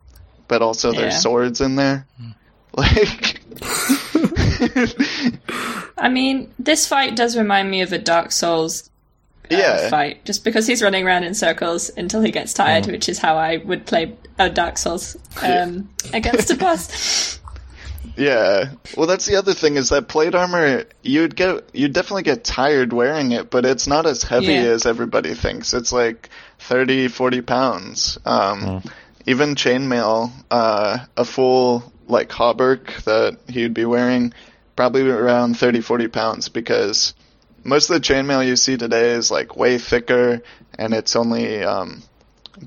but 0.48 0.64
also 0.64 0.92
Yeah. 0.92 1.02
there's 1.02 1.22
swords 1.22 1.62
in 1.62 1.76
there. 1.76 2.08
Mm. 2.20 2.36
Like, 2.74 3.42
I 5.98 6.10
mean, 6.10 6.54
this 6.60 6.88
fight 6.88 7.16
does 7.16 7.38
remind 7.38 7.70
me 7.70 7.82
of 7.82 7.92
a 7.94 7.98
Dark 7.98 8.32
Souls 8.32 8.90
uh, 9.52 9.56
yeah, 9.56 9.90
fight, 9.90 10.24
just 10.26 10.44
because 10.44 10.68
he's 10.68 10.82
running 10.82 11.06
around 11.06 11.24
in 11.24 11.34
circles 11.34 11.90
until 11.98 12.22
he 12.22 12.32
gets 12.32 12.54
tired, 12.54 12.86
which 12.86 13.10
is 13.10 13.20
how 13.20 13.36
I 13.38 13.58
would 13.58 13.86
play 13.86 14.16
a 14.40 14.50
Dark 14.50 14.78
Souls 14.78 15.18
um, 15.42 15.90
against 16.14 16.50
a 16.52 16.56
boss. 16.56 17.40
yeah. 18.16 18.72
Well, 18.96 19.08
that's 19.08 19.26
the 19.26 19.36
other 19.36 19.54
thing 19.54 19.76
is 19.76 19.90
that 19.90 20.08
plate 20.08 20.36
armor, 20.36 20.86
you'd 21.02 21.36
get, 21.36 21.70
you'd 21.74 21.94
definitely 21.94 22.24
get 22.24 22.44
tired 22.44 22.94
wearing 22.94 23.32
it, 23.34 23.50
but 23.50 23.66
it's 23.66 23.88
not 23.88 24.06
as 24.06 24.24
heavy 24.24 24.54
Yeah. 24.54 24.62
as 24.64 24.86
everybody 24.86 25.34
thinks. 25.34 25.74
It's 25.74 25.92
like 25.92 26.30
30, 26.60 27.10
40 27.10 27.42
pounds. 27.42 28.18
Um, 28.26 28.84
even 29.26 29.56
chainmail, 29.56 30.32
uh, 30.50 31.00
a 31.18 31.26
full 31.26 31.92
like 32.08 32.30
hauberk 32.30 33.04
that 33.04 33.38
he'd 33.48 33.74
be 33.74 33.86
wearing, 33.86 34.34
probably 34.76 35.10
around 35.10 35.58
30, 35.58 35.82
40 35.82 36.08
pounds 36.08 36.50
because 36.50 37.14
most 37.64 37.90
of 37.90 37.96
the 37.96 38.02
chainmail 38.02 38.46
you 38.46 38.56
see 38.56 38.78
today 38.78 39.12
is 39.12 39.32
like 39.32 39.56
way 39.56 39.78
thicker 39.78 40.42
and 40.78 40.94
it's 40.94 41.16
only 41.16 41.64
um, 41.64 42.02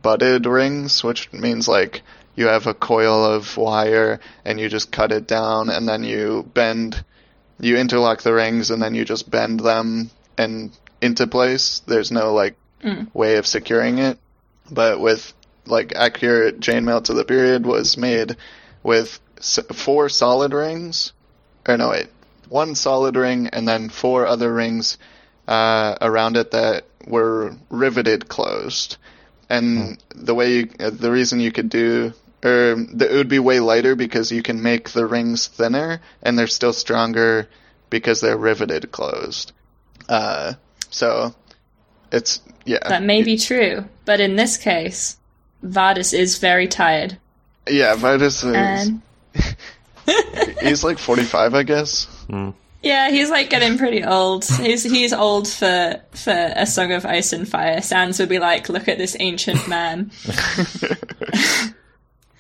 butted 0.02 0.47
rings, 0.47 1.02
which 1.02 1.32
means 1.32 1.68
like 1.68 2.02
you 2.36 2.47
have 2.47 2.66
a 2.66 2.74
coil 2.74 3.24
of 3.24 3.56
wire 3.56 4.20
and 4.44 4.60
you 4.60 4.68
just 4.68 4.93
cut 4.93 5.12
it 5.12 5.26
down 5.26 5.70
and 5.70 5.89
then 5.89 6.05
you 6.05 6.48
bend, 6.55 7.05
you 7.59 7.76
interlock 7.76 8.22
the 8.22 8.32
rings 8.32 8.70
and 8.70 8.82
then 8.82 8.94
you 8.94 9.05
just 9.05 9.31
bend 9.31 9.60
them 9.60 10.10
and 10.36 10.76
into 11.01 11.26
place. 11.26 11.81
There's 11.86 12.10
no 12.10 12.32
like 12.32 12.56
way 13.12 13.36
of 13.36 13.47
securing 13.47 13.98
it. 13.98 14.18
But 14.70 15.01
with 15.01 15.32
like 15.66 15.94
accurate 15.94 16.60
chainmail 16.60 17.05
to 17.05 17.14
the 17.14 17.24
period 17.24 17.66
was 17.66 17.97
made 17.97 18.36
with 18.82 19.20
four 19.72 20.09
solid 20.09 20.52
rings, 20.52 21.12
or 21.69 21.77
no 21.77 21.91
wait, 21.91 22.09
one 22.49 22.74
solid 22.74 23.16
ring 23.16 23.49
and 23.49 23.66
then 23.66 23.89
four 23.89 24.27
other 24.27 24.53
rings 24.53 24.99
uh, 25.49 25.97
around 26.01 26.36
it 26.36 26.51
that 26.53 26.85
were 27.07 27.55
riveted 27.70 28.28
closed. 28.28 28.97
And 29.51 30.03
the 30.15 30.35
way 30.35 30.53
you, 30.57 30.70
uh, 30.81 30.91
the 30.91 31.11
reason 31.11 31.39
you 31.41 31.53
could 31.53 31.69
do, 31.69 32.12
or 32.43 32.74
the, 32.77 33.09
it 33.12 33.16
would 33.16 33.28
be 33.28 33.39
way 33.39 33.61
lighter 33.61 33.95
because 33.95 34.32
you 34.32 34.43
can 34.43 34.62
make 34.62 34.91
the 34.91 35.07
rings 35.07 35.47
thinner 35.47 36.01
and 36.23 36.39
they're 36.39 36.47
still 36.47 36.73
stronger 36.73 37.49
because 37.91 38.20
they're 38.20 38.36
riveted 38.39 38.91
closed. 38.91 39.53
Uh, 40.09 40.55
so 40.91 41.35
it's 42.11 42.41
yeah, 42.65 42.89
That 42.89 43.03
may 43.03 43.23
be 43.23 43.36
true, 43.36 43.85
but 44.05 44.20
in 44.20 44.36
this 44.36 44.57
case, 44.57 45.19
Vardis 45.62 46.12
is 46.19 46.39
very 46.39 46.66
tired. 46.69 47.19
yeah. 47.69 47.95
Vitus 47.95 48.43
is 48.45 48.55
And 48.55 49.03
he's 50.60 50.85
like 50.85 50.98
forty 50.98 51.22
five, 51.24 51.55
I 51.55 51.62
guess. 51.62 52.06
yeah, 52.82 53.10
he's 53.10 53.31
like 53.31 53.51
getting 53.51 53.78
pretty 53.78 54.05
old. 54.05 54.44
He's 54.44 54.82
he's 54.82 55.12
old 55.12 55.48
for 55.48 56.01
for 56.12 56.52
a 56.56 56.66
song 56.66 56.93
of 56.93 57.05
ice 57.06 57.32
and 57.32 57.48
fire. 57.48 57.81
Sans 57.82 58.18
would 58.18 58.28
be 58.28 58.39
like, 58.39 58.68
look 58.68 58.89
at 58.89 58.98
this 58.98 59.16
ancient 59.20 59.66
man. 59.68 60.10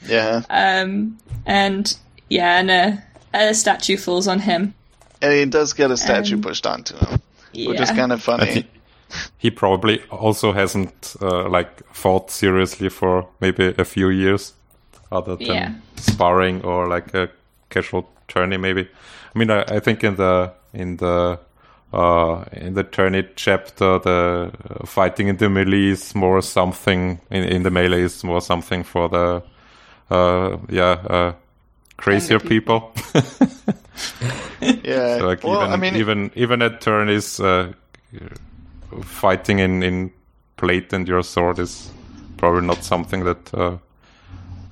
Yeah, 0.06 0.42
Um, 0.50 1.16
and 1.46 1.96
yeah, 2.28 2.58
and 2.60 2.70
a, 2.70 3.02
a 3.32 3.54
statue 3.54 3.96
falls 3.96 4.28
on 4.28 4.38
him. 4.40 4.74
and 5.22 5.32
he 5.32 5.46
does 5.46 5.72
get 5.72 5.90
a 5.90 5.96
statue 5.96 6.34
Um, 6.34 6.42
pushed 6.42 6.66
onto 6.66 6.94
him, 6.96 7.22
Yeah. 7.52 7.70
which 7.70 7.80
is 7.80 7.90
kind 7.90 8.12
of 8.12 8.22
funny. 8.22 8.52
he, 8.52 8.66
he 9.38 9.50
probably 9.50 10.02
also 10.10 10.52
hasn't 10.52 11.16
uh, 11.22 11.48
like 11.48 11.82
fought 11.94 12.30
seriously 12.30 12.90
for 12.90 13.26
maybe 13.40 13.74
a 13.78 13.84
few 13.84 14.10
years, 14.10 14.52
other 15.10 15.36
than 15.36 15.46
Yeah. 15.46 15.72
sparring 15.96 16.62
or 16.64 16.86
like 16.86 17.14
a 17.14 17.30
casual 17.70 18.08
tourney. 18.28 18.56
Maybe. 18.56 18.88
I 19.34 19.38
mean, 19.38 19.50
I, 19.50 19.62
I 19.62 19.80
think 19.80 20.04
in 20.04 20.16
the 20.16 20.52
in 20.72 20.96
the 20.96 21.38
uh, 21.92 22.44
in 22.52 22.74
the 22.74 22.84
tourney 22.84 23.24
chapter, 23.36 23.98
the 23.98 24.52
uh, 24.70 24.86
fighting 24.86 25.28
in 25.28 25.36
the 25.36 25.48
melee 25.48 25.90
is 25.90 26.14
more 26.14 26.42
something 26.42 27.20
in, 27.30 27.44
in 27.44 27.62
the 27.62 27.70
melee 27.70 28.02
is 28.02 28.24
more 28.24 28.40
something 28.40 28.82
for 28.82 29.08
the 29.08 29.42
uh, 30.10 30.56
yeah 30.68 30.90
uh, 31.08 31.32
crazier 31.96 32.38
Younger 32.38 32.48
people. 32.48 32.92
Yeah, 34.60 35.20
like 35.22 35.44
well, 35.44 35.62
even 35.62 35.72
I 35.72 35.76
mean, 35.76 35.96
even 35.96 36.30
even 36.34 36.62
at 36.62 36.80
tourneys, 36.80 37.38
uh, 37.38 37.72
fighting 39.02 39.58
in 39.58 39.82
in 39.82 40.10
plate 40.56 40.92
and 40.92 41.06
your 41.06 41.22
sword 41.22 41.58
is 41.58 41.90
probably 42.36 42.66
not 42.66 42.82
something 42.82 43.24
that 43.24 43.54
uh, 43.54 43.76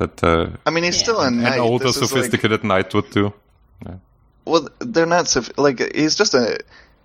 that 0.02 0.24
uh, 0.24 0.50
I 0.66 0.70
mean, 0.70 0.84
he's 0.84 0.96
Yeah. 0.96 1.02
still 1.04 1.20
a 1.20 1.30
knight. 1.30 1.54
an 1.54 1.60
older 1.60 1.84
This 1.84 1.96
is 1.96 2.02
like- 2.02 2.08
sophisticated 2.10 2.64
knight 2.64 2.92
would 2.94 3.10
do. 3.10 3.32
well, 4.44 4.68
they're 4.80 5.06
not 5.06 5.28
soph- 5.28 5.56
like 5.56 5.78
he's 5.94 6.14
just 6.16 6.34
a 6.34 6.58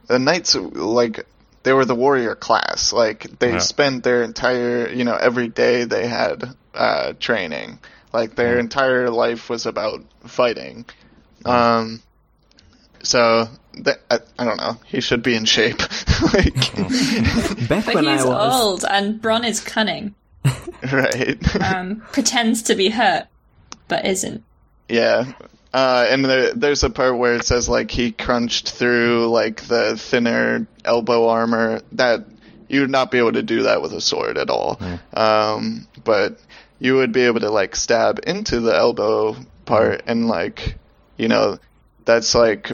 the 0.08 0.20
knights 0.20 0.56
like 0.56 1.26
they 1.64 1.74
were 1.74 1.86
the 1.86 1.96
warrior 1.96 2.36
class. 2.36 2.94
Like 2.94 3.28
they 3.40 3.54
Yeah. 3.54 3.60
spent 3.60 4.04
their 4.04 4.24
entire 4.24 4.90
you 4.90 5.04
know 5.04 5.16
every 5.16 5.48
day 5.50 5.84
they 5.86 6.08
had 6.08 6.44
uh, 6.74 7.14
training. 7.20 7.80
Like 8.14 8.36
their 8.36 8.58
entire 8.58 9.10
life 9.10 9.50
was 9.50 9.66
about 9.66 10.02
fighting. 10.26 10.86
Um, 11.46 12.02
so 13.04 13.48
that, 13.84 14.00
I, 14.10 14.20
I 14.40 14.44
don't 14.46 14.58
know. 14.58 14.78
He 14.86 15.02
should 15.02 15.22
be 15.22 15.36
in 15.36 15.46
shape. 15.46 15.80
like, 16.34 16.56
But 17.70 17.94
when 17.94 18.06
he's 18.06 18.26
I 18.26 18.30
was 18.30 18.62
old, 18.62 18.86
and 18.90 19.22
Bronn 19.22 19.46
is 19.46 19.60
cunning. 19.60 20.16
right? 20.92 21.56
Um, 21.62 22.04
pretends 22.12 22.64
to 22.64 22.76
be 22.76 22.90
hurt, 22.90 23.28
but 23.88 24.06
isn't. 24.06 24.44
Yeah. 24.90 25.34
Uh, 25.74 26.08
and 26.10 26.26
there, 26.26 26.54
there's 26.54 26.84
a 26.84 26.90
part 26.90 27.18
where 27.18 27.36
it 27.36 27.44
says 27.46 27.68
like 27.68 27.92
he 27.92 28.12
crunched 28.12 28.70
through 28.72 29.28
like 29.28 29.62
the 29.64 29.98
thinner 29.98 30.66
elbow 30.86 31.28
armor 31.28 31.82
that 31.92 32.26
you 32.70 32.82
would 32.82 32.90
not 32.90 33.12
be 33.12 33.18
able 33.18 33.34
to 33.34 33.44
do 33.44 33.64
that 33.64 33.82
with 33.82 33.94
a 33.94 34.02
sword 34.02 34.38
at 34.38 34.50
all. 34.50 34.80
Um, 35.14 35.88
but 36.04 36.40
you 36.80 36.96
would 36.96 37.12
be 37.12 37.22
able 37.22 37.40
to 37.42 37.50
like 37.50 37.76
stab 37.76 38.20
into 38.26 38.60
the 38.60 38.76
elbow 38.76 39.36
part 39.66 40.04
and 40.08 40.28
like, 40.28 40.78
you 41.18 41.28
know, 41.28 41.60
that's 42.06 42.34
like, 42.36 42.72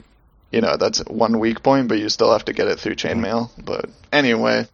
you 0.52 0.62
know, 0.62 0.78
that's 0.78 1.00
one 1.06 1.40
weak 1.40 1.64
point, 1.64 1.88
but 1.88 2.00
you 2.00 2.10
still 2.10 2.32
have 2.32 2.46
to 2.46 2.54
get 2.54 2.68
it 2.68 2.80
through 2.80 2.96
chainmail. 2.96 3.50
But 3.64 3.90
anyway, 4.12 4.68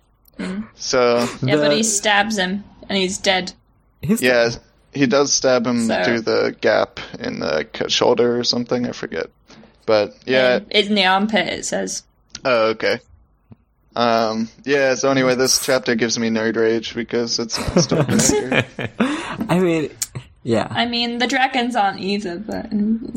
so 0.75 1.27
Yeah, 1.41 1.55
but 1.57 1.71
he 1.71 1.83
stabs 1.83 2.37
him, 2.37 2.63
and 2.89 2.97
he's 2.97 3.17
dead. 3.17 3.53
his 4.01 4.21
yeah, 4.21 4.49
he 4.93 5.05
does 5.07 5.31
stab 5.31 5.65
him 5.65 5.87
So- 5.87 6.03
through 6.03 6.21
the 6.21 6.55
gap 6.59 6.99
in 7.19 7.39
the 7.39 7.67
c- 7.75 7.89
shoulder 7.89 8.37
or 8.39 8.43
something. 8.43 8.87
I 8.87 8.91
forget. 8.91 9.27
But 9.85 10.15
yeah. 10.25 10.57
In- 10.71 10.87
in 10.89 10.95
the 10.95 11.05
armpit, 11.05 11.47
it 11.47 11.65
says. 11.65 12.03
Oh, 12.43 12.67
okay. 12.69 12.99
Um. 13.95 14.49
Yeah. 14.65 14.95
So 14.95 15.09
anyway, 15.09 15.35
this 15.35 15.63
chapter 15.65 15.95
gives 15.95 16.17
me 16.19 16.29
nerd 16.29 16.55
rage 16.55 16.93
because 16.95 17.39
it's 17.39 17.55
still. 17.83 18.05
I 19.49 19.59
mean, 19.59 19.89
yeah, 20.43 20.67
I 20.69 20.85
mean, 20.85 21.17
the 21.17 21.27
dragons 21.27 21.75
aren't 21.75 21.99
either, 21.99 22.37
but 22.39 22.67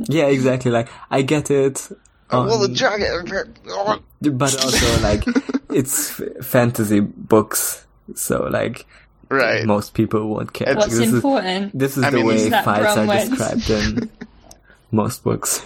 yeah, 0.09 0.27
exactly. 0.27 0.71
Like 0.71 0.89
I 1.11 1.23
get 1.23 1.51
it. 1.51 1.89
well, 2.31 2.59
the 2.59 2.67
um, 2.67 2.75
dragon. 2.75 4.39
but 4.39 4.63
also 4.65 5.03
like 5.03 5.25
it's 5.71 6.21
fantasy 6.41 7.01
books, 7.01 7.87
so 8.15 8.45
like 8.45 8.87
Right. 9.33 9.65
most 9.65 9.95
people 9.95 10.29
won't 10.29 10.53
care. 10.53 10.75
What's 10.75 10.97
this 10.97 11.09
is 11.09 11.15
important? 11.15 11.79
this 11.79 11.97
is 11.97 12.05
I 12.05 12.11
the 12.11 12.19
mean, 12.19 12.27
way 12.27 12.35
is 12.37 12.49
fights 12.51 12.97
are 12.97 13.07
wins. 13.07 13.29
described 13.31 13.71
in 13.71 14.11
most 14.91 15.25
books. 15.25 15.65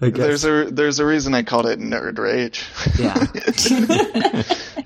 I 0.00 0.10
guess. 0.10 0.42
There's 0.42 0.44
a 0.44 0.70
there's 0.70 0.98
a 0.98 1.06
reason 1.06 1.34
I 1.34 1.42
called 1.42 1.66
it 1.66 1.78
nerd 1.78 2.18
rage. 2.18 2.64
Yeah. 2.98 3.16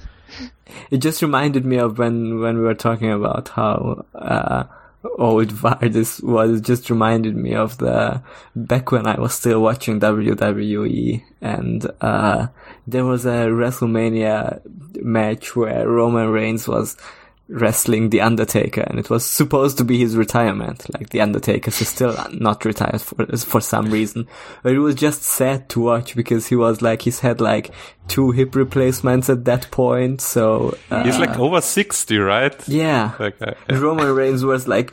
it 0.91 0.99
just 0.99 1.23
reminded 1.23 1.65
me 1.65 1.79
of 1.79 1.99
when 1.99 2.41
when 2.41 2.59
we 2.59 2.65
were 2.65 2.75
talking 2.75 3.11
about 3.11 3.49
how 3.49 4.05
uh, 4.15 4.65
old 5.19 5.49
Vardis 5.49 6.23
was. 6.23 6.59
It 6.59 6.65
just 6.65 6.91
reminded 6.91 7.37
me 7.37 7.55
of 7.55 7.79
the 7.79 8.23
back 8.55 8.93
when 8.93 9.07
I 9.07 9.19
was 9.19 9.35
still 9.35 9.63
watching 9.63 10.01
WWE, 10.01 11.23
and 11.41 11.91
uh, 12.01 12.49
there 12.87 13.05
was 13.05 13.25
a 13.25 13.47
WrestleMania 13.49 14.61
match 15.03 15.57
where 15.57 15.89
Roman 15.89 16.29
Reigns 16.29 16.69
was 16.69 16.97
wrestling 17.49 18.11
The 18.11 18.21
Undertaker, 18.23 18.81
and 18.81 18.99
it 18.99 19.09
was 19.09 19.25
supposed 19.25 19.79
to 19.79 19.85
be 19.85 19.99
his 19.99 20.17
retirement. 20.17 20.85
Like 20.93 21.11
The 21.11 21.21
Undertaker 21.21 21.69
is 21.69 21.89
still 21.89 22.17
not 22.33 22.65
retired 22.65 23.01
for 23.01 23.25
for 23.37 23.61
some 23.61 23.91
reason, 23.91 24.27
but 24.63 24.73
it 24.73 24.81
was 24.81 24.95
just 24.97 25.23
sad 25.23 25.69
to 25.71 25.81
watch 25.81 26.17
because 26.17 26.49
he 26.49 26.57
was 26.57 26.83
like 26.83 27.03
he's 27.03 27.21
had 27.21 27.41
like 27.41 27.73
two 28.09 28.31
hip 28.31 28.55
replacements 28.55 29.29
at 29.31 29.45
that 29.45 29.71
point. 29.71 30.21
So 30.21 30.77
uh, 30.91 31.05
He's 31.05 31.19
like 31.19 31.39
over 31.39 31.61
sixty, 31.61 32.19
right? 32.19 32.57
yeah. 32.69 33.13
Like, 33.19 33.41
uh, 33.41 33.55
Roman 33.71 34.13
Reigns 34.15 34.45
was 34.45 34.67
like, 34.67 34.93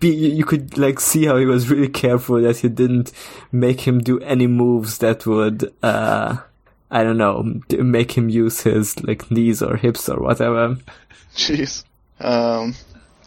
be, 0.00 0.08
you 0.14 0.44
could 0.44 0.76
like 0.78 0.98
see 1.00 1.26
how 1.26 1.36
he 1.36 1.46
was 1.46 1.70
really 1.70 1.88
careful 1.88 2.40
that 2.42 2.58
he 2.58 2.68
didn't 2.68 3.12
make 3.52 3.82
him 3.82 4.00
do 4.00 4.18
any 4.20 4.46
moves 4.46 4.98
that 4.98 5.26
would, 5.26 5.72
uh, 5.82 6.38
I 6.90 7.02
don't 7.04 7.18
know, 7.18 7.60
make 7.70 8.12
him 8.12 8.28
use 8.28 8.62
his 8.62 9.02
like 9.02 9.30
knees 9.30 9.62
or 9.62 9.76
hips 9.76 10.08
or 10.08 10.20
whatever. 10.20 10.76
Jeez. 11.36 11.84
Um. 12.20 12.74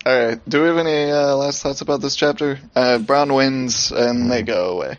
All 0.06 0.18
right. 0.20 0.40
Do 0.50 0.62
we 0.62 0.68
have 0.68 0.78
any 0.78 1.12
uh, 1.12 1.36
last 1.36 1.62
thoughts 1.62 1.82
about 1.82 2.02
this 2.02 2.16
chapter? 2.16 2.60
Uh, 2.76 2.98
Bronn 3.00 3.36
wins 3.36 3.92
and 3.92 4.32
they 4.32 4.42
go 4.42 4.72
away. 4.72 4.98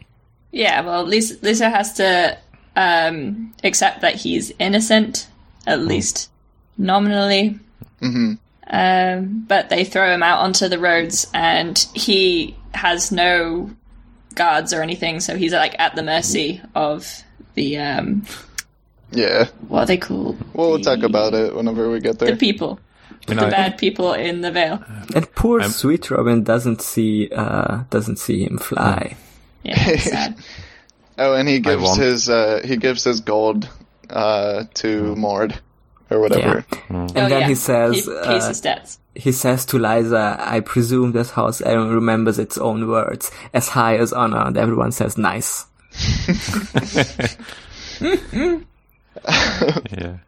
Yeah, 0.52 0.82
well, 0.82 1.04
Lysa, 1.06 1.38
Lysa 1.38 1.70
has 1.72 1.94
to 1.94 2.38
um, 2.76 3.52
accept 3.64 4.02
that 4.02 4.14
he's 4.14 4.52
innocent, 4.58 5.26
at 5.66 5.80
least 5.80 6.30
nominally. 6.78 7.58
hmm 8.00 8.34
Um, 8.68 9.44
but 9.48 9.70
they 9.70 9.84
throw 9.84 10.12
him 10.14 10.22
out 10.22 10.40
onto 10.40 10.68
the 10.68 10.78
roads, 10.78 11.26
and 11.34 11.76
he 11.94 12.56
has 12.74 13.10
no 13.10 13.70
guards 14.34 14.72
or 14.72 14.82
anything, 14.82 15.20
so 15.20 15.36
he's 15.36 15.52
like 15.52 15.74
at 15.80 15.96
the 15.96 16.02
mercy 16.02 16.60
of 16.74 17.22
the 17.54 17.78
um, 17.78 18.24
Yeah. 19.12 19.48
what 19.68 19.80
are 19.82 19.86
they 19.86 19.96
called? 19.98 20.36
Well, 20.54 20.70
we'll 20.70 20.78
The- 20.78 20.84
talk 20.84 21.02
about 21.02 21.34
it 21.34 21.54
whenever 21.54 21.90
we 21.90 22.00
get 22.00 22.18
there. 22.18 22.30
The 22.32 22.36
people, 22.36 22.78
you 23.28 23.34
the 23.34 23.40
know, 23.42 23.50
bad 23.50 23.78
people 23.78 24.12
in 24.14 24.40
the 24.40 24.50
Vale. 24.50 24.82
And 25.14 25.32
poor 25.34 25.60
I'm- 25.60 25.70
sweet 25.70 26.10
Robin 26.10 26.42
doesn't 26.42 26.80
see, 26.82 27.28
uh, 27.34 27.84
doesn't 27.90 28.18
see 28.18 28.44
him 28.44 28.58
fly. 28.58 29.16
Yeah. 29.62 30.32
Oh, 31.18 31.34
and 31.34 31.46
he 31.46 31.60
gives 31.60 31.94
his 31.96 32.30
uh 32.30 32.62
he 32.64 32.78
gives 32.78 33.04
his 33.04 33.20
gold 33.20 33.68
uh 34.08 34.64
to 34.80 35.14
Mord 35.14 35.54
or 36.10 36.20
whatever. 36.20 36.64
And 36.88 37.10
Oh, 37.10 37.28
then 37.28 37.42
yeah. 37.42 37.48
he 37.48 37.54
says, 37.54 38.06
he 38.06 38.10
pays 38.24 38.44
uh, 38.44 38.48
his 38.48 38.60
debts. 38.62 38.98
he 39.14 39.30
says 39.30 39.66
to 39.66 39.76
Lysa, 39.76 40.40
I 40.40 40.60
presume 40.60 41.12
this 41.12 41.30
house 41.30 41.60
Arryn 41.60 41.92
remembers 41.94 42.38
its 42.38 42.56
own 42.56 42.88
words, 42.88 43.30
as 43.52 43.68
high 43.68 43.96
as 43.98 44.12
honor, 44.14 44.40
and 44.46 44.56
everyone 44.56 44.90
says 44.90 45.18
nice. 45.18 45.66
Yeah. 49.90 50.18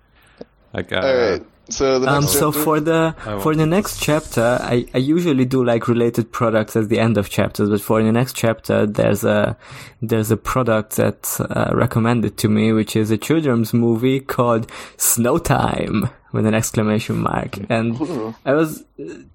Like, 0.72 0.92
uh, 0.92 0.96
All 0.96 1.16
right. 1.16 1.42
So 1.70 1.98
the 1.98 2.06
next 2.06 2.16
Um, 2.16 2.26
so 2.26 2.52
for 2.52 2.78
the 2.78 3.14
I 3.24 3.40
for 3.40 3.54
the 3.54 3.64
next 3.64 3.98
chapter, 4.02 4.58
I, 4.60 4.84
I 4.92 4.98
usually 4.98 5.46
do 5.46 5.64
like 5.64 5.88
related 5.88 6.30
products 6.30 6.76
at 6.76 6.90
the 6.90 6.98
end 6.98 7.16
of 7.16 7.30
chapters, 7.30 7.70
but 7.70 7.80
for 7.80 8.02
the 8.02 8.12
next 8.12 8.34
chapter, 8.36 8.84
there's 8.86 9.24
a 9.24 9.56
there's 10.02 10.30
a 10.30 10.36
product 10.36 10.96
that's 10.96 11.40
uh, 11.40 11.70
recommended 11.72 12.36
to 12.38 12.50
me, 12.50 12.72
which 12.74 12.96
is 12.96 13.10
a 13.10 13.16
children's 13.16 13.72
movie 13.72 14.20
called 14.20 14.70
Snow 14.98 15.38
Time 15.38 16.10
with 16.32 16.44
an 16.44 16.52
exclamation 16.52 17.16
mark, 17.20 17.56
and 17.70 17.98
Ooh. 17.98 18.34
I 18.44 18.52
was 18.52 18.84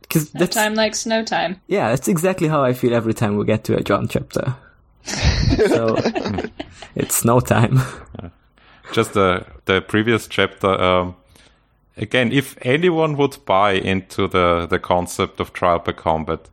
because 0.02 0.32
No 0.36 0.46
time 0.46 0.76
like 0.76 0.94
snow 0.94 1.24
time. 1.24 1.60
yeah, 1.66 1.90
that's 1.90 2.08
exactly 2.08 2.48
how 2.48 2.64
I 2.64 2.74
feel 2.74 2.94
every 2.94 3.16
time 3.16 3.38
we 3.38 3.46
get 3.46 3.64
to 3.64 3.76
a 3.76 3.82
Jon 3.82 4.08
chapter. 4.08 4.56
so 5.04 5.96
it's 6.96 7.16
Snow 7.16 7.40
Time. 7.40 7.80
Just 8.94 9.14
the 9.14 9.46
the 9.66 9.82
previous 9.82 10.28
chapter. 10.28 10.68
Um, 10.68 11.16
again, 11.98 12.32
if 12.32 12.58
anyone 12.62 13.18
would 13.18 13.38
buy 13.46 13.74
into 13.74 14.28
the 14.28 14.68
the 14.70 14.80
concept 14.80 15.40
of 15.40 15.54
trial 15.54 15.80
by 15.80 15.94
combat, 15.94 16.50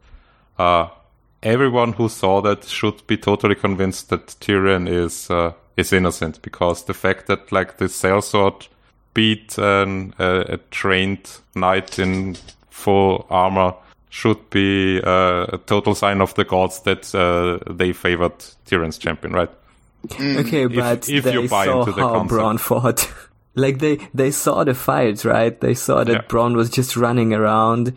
uh, 0.58 0.88
everyone 1.42 1.92
who 1.92 2.08
saw 2.08 2.40
that 2.42 2.64
should 2.64 3.06
be 3.06 3.16
totally 3.16 3.54
convinced 3.54 4.08
that 4.10 4.26
Tyrion 4.40 4.88
is 4.88 5.30
uh, 5.30 5.52
is 5.76 5.92
innocent 5.92 6.42
because 6.42 6.84
the 6.84 6.94
fact 6.94 7.26
that 7.26 7.52
like 7.52 7.78
the 7.78 7.86
sellsword 7.86 8.68
beat 9.14 9.56
an, 9.58 10.12
a, 10.18 10.58
trained 10.70 11.38
knight 11.54 11.98
in 11.98 12.36
full 12.68 13.26
armor 13.30 13.74
should 14.10 14.50
be 14.50 15.00
uh, 15.02 15.46
a 15.52 15.58
total 15.66 15.94
sign 15.94 16.20
of 16.20 16.34
the 16.34 16.44
gods 16.44 16.80
that 16.80 17.14
uh, 17.14 17.58
they 17.72 17.92
favored 17.92 18.38
Tyrion's 18.66 18.98
champion, 18.98 19.32
right? 19.32 19.50
Okay, 20.14 20.66
but 20.66 21.08
if 21.08 21.24
they 21.24 21.32
you 21.32 21.48
buy 21.48 21.64
saw 21.66 21.84
the 21.84 21.92
how. 21.92 22.24
Bronn 22.24 22.58
fought. 22.58 23.10
like 23.54 23.78
they 23.78 23.98
they 24.14 24.30
saw 24.30 24.64
the 24.64 24.74
fight, 24.74 25.24
right? 25.24 25.58
They 25.60 25.74
saw 25.74 26.04
that 26.04 26.12
Yeah. 26.12 26.22
Bronn 26.22 26.54
was 26.56 26.70
just 26.70 26.96
running 26.96 27.32
around 27.32 27.92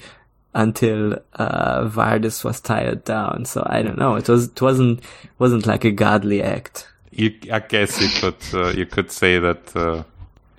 until 0.54 1.14
uh 1.34 1.84
Vardis 1.86 2.44
was 2.44 2.60
tired 2.62 3.04
down. 3.04 3.46
So 3.46 3.64
I 3.66 3.82
don't 3.82 3.98
know. 3.98 4.16
It 4.16 4.28
was 4.30 4.48
it 4.48 4.62
wasn't 4.62 5.02
wasn't 5.38 5.66
like 5.68 5.84
a 5.86 5.92
godly 5.92 6.42
act. 6.42 6.88
you, 7.12 7.34
I 7.52 7.60
guess 7.60 8.00
you 8.02 8.10
could 8.22 8.42
uh, 8.54 8.70
you 8.70 8.86
could 8.86 9.12
say 9.12 9.40
that 9.40 9.76
uh, 9.76 10.04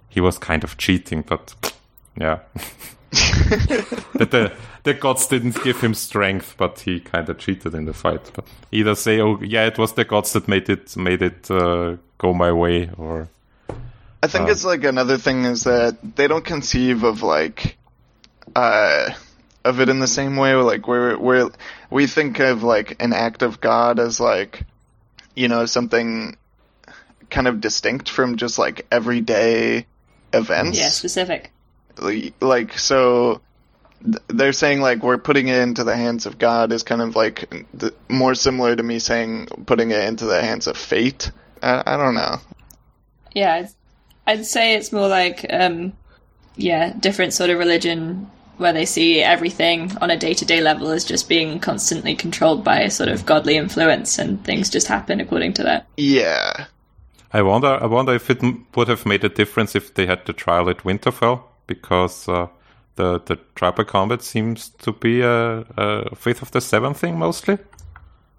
he 0.08 0.20
was 0.20 0.38
kind 0.38 0.64
of 0.64 0.76
cheating, 0.76 1.22
but 1.22 1.54
yeah, 2.16 2.40
that 3.10 4.28
the 4.30 4.52
the 4.84 4.94
gods 4.94 5.26
didn't 5.26 5.62
give 5.62 5.80
him 5.80 5.94
strength, 5.94 6.54
but 6.56 6.80
he 6.80 7.00
kind 7.00 7.28
of 7.28 7.38
cheated 7.38 7.74
in 7.74 7.84
the 7.84 7.92
fight. 7.92 8.30
But 8.34 8.44
either 8.72 8.94
say, 8.94 9.20
oh 9.20 9.38
yeah, 9.42 9.66
it 9.66 9.78
was 9.78 9.92
the 9.92 10.04
gods 10.04 10.32
that 10.32 10.48
made 10.48 10.68
it 10.68 10.96
made 10.96 11.22
it 11.22 11.50
uh, 11.50 11.96
go 12.18 12.32
my 12.34 12.52
way, 12.52 12.90
or 12.96 13.28
I 14.22 14.26
think 14.26 14.48
Uh, 14.48 14.52
it's 14.52 14.64
like 14.64 14.84
another 14.84 15.18
thing 15.18 15.44
is 15.44 15.64
that 15.64 15.96
they 16.16 16.28
don't 16.28 16.44
conceive 16.44 17.04
of 17.04 17.22
like 17.22 17.76
uh 18.56 19.10
of 19.64 19.80
it 19.80 19.88
in 19.88 20.00
the 20.00 20.06
same 20.06 20.36
way 20.36 20.54
like 20.54 20.88
where 20.88 21.16
we 21.16 21.24
where 21.24 21.50
we 21.90 22.06
think 22.06 22.40
of 22.40 22.62
like 22.62 22.96
an 23.02 23.12
act 23.12 23.42
of 23.42 23.60
God 23.60 23.98
as 23.98 24.18
like 24.18 24.64
you 25.36 25.48
know 25.48 25.66
something 25.66 26.36
kind 27.30 27.46
of 27.46 27.60
distinct 27.60 28.08
from 28.08 28.36
just 28.36 28.58
like 28.58 28.86
everyday 28.90 29.86
events. 30.32 30.78
Yeah, 30.78 30.88
specific. 30.88 31.50
Like- 31.98 32.32
like 32.40 32.78
so 32.78 33.34
th- 33.34 33.40
they're 34.28 34.52
saying 34.52 34.80
like 34.80 35.02
we're 35.02 35.18
putting 35.18 35.48
it 35.48 35.58
into 35.58 35.84
the 35.84 35.96
hands 35.96 36.26
of 36.26 36.38
God 36.38 36.72
is 36.72 36.82
kind 36.82 37.02
of 37.02 37.16
like 37.16 37.66
the, 37.74 37.94
more 38.08 38.34
similar 38.34 38.74
to 38.74 38.82
me 38.82 38.98
saying 38.98 39.46
putting 39.66 39.90
it 39.90 40.04
into 40.04 40.26
the 40.26 40.40
hands 40.40 40.66
of 40.66 40.76
fate. 40.76 41.30
I, 41.62 41.82
I 41.86 41.96
don't 41.96 42.14
know. 42.14 42.38
Yeah, 43.34 43.54
I'd, 43.54 43.68
I'd 44.26 44.46
say 44.46 44.74
it's 44.74 44.92
more 44.92 45.08
like, 45.08 45.46
um, 45.50 45.92
yeah, 46.56 46.92
different 46.98 47.32
sort 47.32 47.50
of 47.50 47.58
religion 47.58 48.30
where 48.56 48.72
they 48.72 48.84
see 48.84 49.22
everything 49.22 49.96
on 50.02 50.10
a 50.10 50.18
day 50.18 50.34
to 50.34 50.44
day 50.44 50.60
level 50.60 50.90
as 50.90 51.04
just 51.04 51.28
being 51.28 51.58
constantly 51.60 52.14
controlled 52.14 52.62
by 52.62 52.80
a 52.80 52.90
sort 52.90 53.08
of 53.08 53.24
godly 53.24 53.56
influence 53.56 54.18
and 54.18 54.44
things 54.44 54.68
just 54.68 54.86
happen 54.86 55.20
according 55.20 55.54
to 55.54 55.62
that. 55.62 55.86
Yeah. 55.96 56.66
I 57.32 57.42
wonder 57.42 57.78
I 57.80 57.86
wonder 57.86 58.14
if 58.14 58.28
it 58.28 58.42
would 58.74 58.88
have 58.88 59.06
made 59.06 59.24
a 59.24 59.28
difference 59.28 59.74
if 59.74 59.94
they 59.94 60.06
had 60.06 60.26
the 60.26 60.32
trial 60.32 60.68
at 60.68 60.78
Winterfell 60.78 61.42
because 61.66 62.28
uh, 62.28 62.48
the 62.96 63.20
the 63.26 63.36
trial 63.54 63.72
by 63.72 63.84
combat 63.84 64.22
seems 64.22 64.68
to 64.82 64.92
be 64.92 65.22
a, 65.22 65.64
a 65.76 66.14
Faith 66.16 66.42
of 66.42 66.50
the 66.50 66.60
Seven 66.60 66.94
thing 66.94 67.18
mostly. 67.18 67.58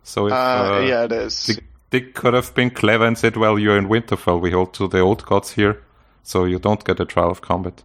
So 0.03 0.28
if, 0.28 0.34
Uh, 0.34 0.36
uh, 0.36 0.80
yeah, 0.88 1.03
it 1.06 1.11
is. 1.11 1.45
They, 1.48 1.56
they 1.91 2.02
could 2.11 2.34
have 2.34 2.53
been 2.56 2.69
clever 2.72 3.06
and 3.06 3.18
said, 3.18 3.36
"Well, 3.38 3.60
you're 3.60 3.78
in 3.78 3.88
Winterfell. 3.88 4.40
We 4.41 4.52
hold 4.52 4.73
to 4.76 4.88
the 4.88 4.99
old 4.99 5.23
gods 5.26 5.52
here, 5.52 5.82
so 6.23 6.45
you 6.45 6.60
don't 6.60 6.84
get 6.84 6.99
a 6.99 7.06
trial 7.06 7.30
of 7.32 7.41
combat." 7.41 7.84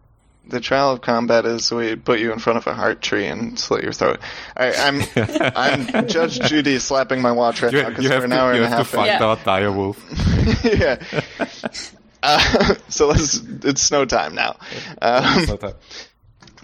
The 0.48 0.60
trial 0.60 0.92
of 0.92 1.00
combat 1.00 1.44
is 1.44 1.72
we 1.72 1.96
put 1.96 2.20
you 2.20 2.32
in 2.32 2.38
front 2.38 2.56
of 2.58 2.68
a 2.68 2.72
heart 2.74 3.02
tree 3.02 3.26
and 3.26 3.58
slit 3.58 3.82
your 3.82 3.92
throat. 3.92 4.20
I, 4.56 4.72
I'm 4.74 5.02
I'm 5.96 6.06
Judge 6.06 6.38
Judy 6.38 6.78
slapping 6.78 7.20
my 7.20 7.32
watch 7.32 7.62
right 7.62 7.72
You, 7.72 7.82
now 7.82 7.88
because 7.88 8.08
we're 8.08 8.24
an 8.24 8.30
to, 8.30 8.38
hour 8.38 8.54
you 8.54 8.62
and 8.62 8.72
a 8.72 8.76
have 8.76 8.90
to 8.90 8.96
half. 8.96 9.08
in. 9.08 9.18
find 9.18 9.20
Yeah. 9.20 9.26
out 9.26 9.38
direwolf. 9.40 9.98
yeah. 11.40 11.90
Uh, 12.22 12.74
so 12.88 13.06
let's. 13.08 13.36
It's 13.62 13.82
snow 13.82 14.04
time 14.04 14.34
now. 14.34 14.56
Um, 15.02 15.46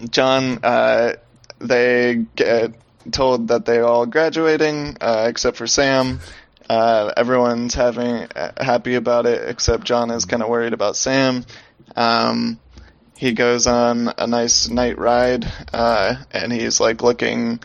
Jon, 0.09 0.59
uh, 0.63 1.13
they 1.59 2.25
get 2.35 2.73
told 3.11 3.49
that 3.49 3.65
they're 3.65 3.85
all 3.85 4.05
graduating 4.05 4.97
uh, 5.01 5.25
except 5.29 5.57
for 5.57 5.67
Sam. 5.67 6.19
Uh, 6.69 7.11
everyone's 7.17 7.73
having 7.73 8.27
uh, 8.35 8.51
happy 8.57 8.95
about 8.95 9.25
it 9.25 9.49
except 9.49 9.83
Jon 9.83 10.11
is 10.11 10.25
kind 10.25 10.41
of 10.41 10.49
worried 10.49 10.73
about 10.73 10.95
Sam. 10.95 11.45
Um, 11.95 12.59
he 13.17 13.33
goes 13.33 13.67
on 13.67 14.11
a 14.17 14.27
nice 14.27 14.69
night 14.69 14.97
ride, 14.97 15.45
uh, 15.73 16.15
and 16.31 16.51
he's 16.51 16.79
like 16.79 17.01
looking 17.01 17.59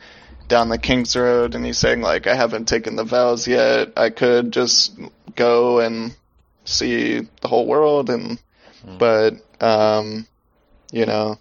down 0.47 0.69
the 0.69 0.79
King's 0.79 1.17
Road, 1.17 1.55
and 1.55 1.65
he's 1.65 1.79
saying 1.79 2.01
like, 2.01 2.27
"I 2.27 2.35
haven't 2.35 2.67
taken 2.67 2.97
the 2.97 3.05
vows 3.05 3.47
yet. 3.47 3.93
I 3.97 4.11
could 4.11 4.53
just 4.53 4.99
go 5.35 5.81
and 5.81 6.15
see 6.65 7.21
the 7.41 7.49
whole 7.49 7.67
world, 7.67 8.11
and 8.11 8.39
but 8.99 9.35
um, 9.61 10.27
you 10.93 11.07
know, 11.07 11.39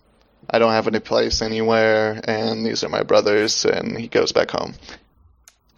I 0.50 0.60
don't 0.60 0.72
have 0.72 0.88
any 0.88 1.00
place 1.00 1.42
anywhere, 1.42 2.22
and 2.24 2.66
these 2.66 2.84
are 2.84 2.90
my 2.90 3.04
brothers, 3.04 3.66
and 3.66 3.98
he 3.98 4.08
goes 4.08 4.32
back 4.32 4.52
home. 4.52 4.76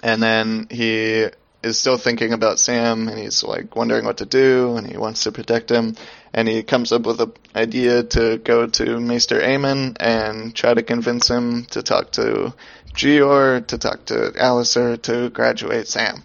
And 0.04 0.22
then 0.22 0.68
he 0.70 1.28
is 1.62 1.78
still 1.78 1.98
thinking 1.98 2.34
about 2.34 2.60
Sam, 2.60 3.08
and 3.08 3.18
he's 3.18 3.44
like 3.44 3.76
wondering 3.76 4.06
what 4.06 4.18
to 4.18 4.26
do, 4.26 4.78
and 4.78 4.88
he 4.88 4.98
wants 4.98 5.24
to 5.24 5.32
protect 5.32 5.70
him, 5.70 5.96
and 6.34 6.48
he 6.48 6.64
comes 6.64 6.92
up 6.92 7.02
with 7.02 7.20
an 7.20 7.34
idea 7.56 8.04
to 8.04 8.38
go 8.38 8.68
to 8.68 9.00
Maester 9.00 9.42
Aemon 9.42 9.98
and 10.00 10.56
try 10.56 10.74
to 10.74 10.84
convince 10.84 11.28
him 11.28 11.66
to 11.72 11.82
talk 11.82 12.12
to 12.14 12.54
Jeor, 12.94 13.66
to 13.68 13.78
talk 13.78 14.06
to 14.06 14.32
Alliser, 14.38 15.02
to 15.02 15.30
graduate 15.32 15.88
Sam. 15.88 16.24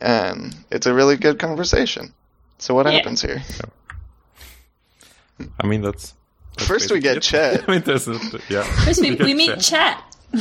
And 0.00 0.54
it's 0.70 0.86
a 0.86 0.94
really 0.94 1.16
good 1.16 1.38
conversation. 1.38 2.12
So 2.58 2.74
what 2.74 2.86
Yeah. 2.86 2.92
happens 2.92 3.22
here? 3.22 3.42
I 5.60 5.66
mean, 5.66 5.82
that's. 5.82 6.14
That's 6.56 6.68
First 6.68 6.90
we 6.90 7.00
get 7.00 7.16
basically 7.16 7.38
it. 7.38 7.50
Chet. 7.60 7.64
I 7.68 7.72
mean, 7.72 7.82
there's 7.82 8.08
a, 8.08 8.18
yeah. 8.48 8.62
First, 8.84 9.00
we, 9.00 9.10
get 9.16 9.26
we 9.26 9.34
meet 9.34 9.60
Chet. 9.60 9.62
Chat. 9.62 10.02
We 10.32 10.38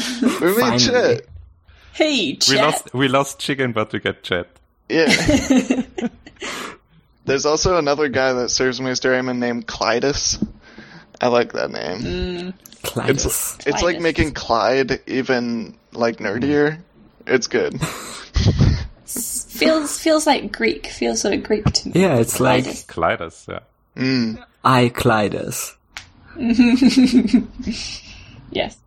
meet 0.47 0.59
Finally. 0.59 0.79
Chet. 0.79 1.25
Hey, 1.93 2.27
We 2.31 2.35
Chat. 2.37 2.57
lost 2.61 2.93
we 2.93 3.07
lost 3.07 3.39
chicken, 3.39 3.71
but 3.71 3.91
we 3.93 3.99
get 3.99 4.23
Chet. 4.23 4.47
Yeah. 4.89 5.07
There's 7.25 7.45
also 7.45 7.77
another 7.77 8.07
guy 8.07 8.33
that 8.33 8.49
serves 8.49 8.79
Maester 8.79 9.11
Aemon 9.11 9.37
named 9.37 9.65
Clydas. 9.67 10.45
I 11.19 11.27
like 11.27 11.53
that 11.53 11.71
name. 11.71 12.53
Clydas. 12.83 13.09
It's 13.09 13.57
it's 13.67 13.81
like 13.81 13.99
making 13.99 14.33
Clyde 14.33 15.01
even 15.07 15.75
like 15.93 16.17
nerdier. 16.17 16.79
It's 17.25 17.47
good. 17.47 17.79
feels 19.05 19.97
feels 19.97 20.27
like 20.27 20.51
Greek. 20.51 20.87
Feels 20.87 21.21
sort 21.21 21.33
of 21.33 21.43
Greek 21.43 21.65
to 21.65 21.89
me. 21.89 22.01
yeah, 22.01 22.17
it's 22.17 22.39
like 22.39 22.65
Clydas. 22.65 22.85
Clydas, 22.85 23.47
yeah. 23.47 23.59
Mm. 24.01 24.45
I 24.63 24.89
Clydas. 24.89 25.75
Yes. 28.51 28.77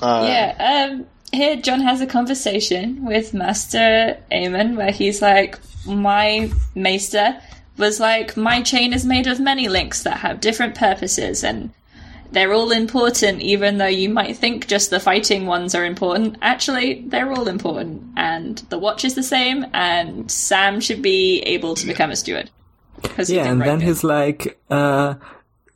Uh, 0.00 0.24
Yeah, 0.26 0.88
um, 0.90 1.06
here 1.32 1.56
Jon 1.56 1.80
has 1.80 2.00
a 2.00 2.06
conversation 2.06 3.04
with 3.04 3.34
Maester 3.34 4.18
Aemon 4.32 4.76
where 4.76 4.92
he's 4.92 5.20
like, 5.20 5.58
My 5.86 6.50
maester 6.74 7.40
was 7.76 8.00
like, 8.00 8.36
My 8.36 8.62
chain 8.62 8.92
is 8.92 9.04
made 9.04 9.26
of 9.26 9.38
many 9.38 9.68
links 9.68 10.02
that 10.04 10.18
have 10.18 10.40
different 10.40 10.74
purposes 10.74 11.44
and 11.44 11.70
they're 12.30 12.52
all 12.52 12.72
important, 12.72 13.40
even 13.40 13.78
though 13.78 13.86
you 13.86 14.10
might 14.10 14.36
think 14.36 14.66
just 14.66 14.90
the 14.90 15.00
fighting 15.00 15.46
ones 15.46 15.74
are 15.74 15.84
important. 15.84 16.36
Actually, 16.42 17.02
they're 17.06 17.32
all 17.32 17.48
important, 17.48 18.02
and 18.18 18.58
the 18.68 18.78
watch 18.78 19.02
is 19.02 19.14
the 19.14 19.22
same, 19.22 19.64
and 19.72 20.30
Sam 20.30 20.80
should 20.80 21.00
be 21.00 21.40
able 21.40 21.74
to 21.76 21.86
become 21.86 22.10
a 22.10 22.16
steward. 22.16 22.50
Yeah, 23.26 23.44
and 23.46 23.60
right 23.60 23.66
then 23.66 23.78
there. 23.78 23.88
he's 23.88 24.04
like, 24.04 24.58
uh, 24.68 25.14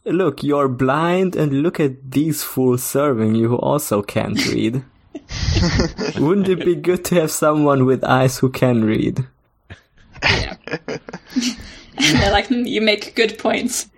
look, 0.05 0.43
you're 0.43 0.69
blind, 0.69 1.37
and 1.37 1.63
look 1.63 1.79
at 1.81 2.11
these 2.13 2.43
fools 2.43 2.83
serving 2.83 3.35
you 3.35 3.49
who 3.49 3.57
also 3.57 4.03
can't 4.03 4.45
read. 4.53 4.85
Wouldn't 6.19 6.49
it 6.49 6.65
be 6.65 6.75
good 6.75 7.05
to 7.07 7.15
have 7.17 7.31
someone 7.31 7.85
with 7.87 8.05
eyes 8.05 8.39
who 8.39 8.51
can 8.51 8.85
read? 8.85 9.25
Yeah. 10.23 10.57
and 10.77 11.01
they're 12.21 12.33
like, 12.33 12.47
"Hmm, 12.49 12.65
you 12.67 12.81
make 12.81 13.15
good 13.15 13.39
points. 13.39 13.89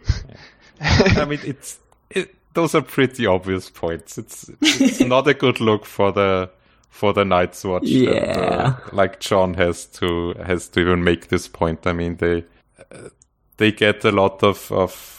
I 0.80 1.24
mean, 1.24 1.40
it's 1.44 1.78
it, 2.10 2.34
those 2.54 2.74
are 2.74 2.82
pretty 2.82 3.26
obvious 3.26 3.70
points. 3.70 4.18
It's 4.18 4.50
it's 4.60 5.00
not 5.14 5.26
a 5.28 5.34
good 5.34 5.60
look 5.60 5.84
for 5.86 6.12
the 6.12 6.50
for 6.90 7.12
the 7.12 7.24
Night's 7.24 7.64
Watch. 7.64 7.82
that, 7.82 7.88
Yeah. 7.90 8.76
uh, 8.76 8.88
like 8.92 9.20
Jon 9.20 9.54
has 9.54 9.86
to 9.86 10.34
has 10.44 10.68
to 10.68 10.80
even 10.80 11.04
make 11.04 11.28
this 11.28 11.48
point. 11.48 11.86
I 11.86 11.92
mean, 11.92 12.16
they 12.16 12.44
uh, 12.92 13.08
they 13.56 13.72
get 13.72 14.04
a 14.04 14.12
lot 14.12 14.42
of 14.42 14.70
of 14.72 15.13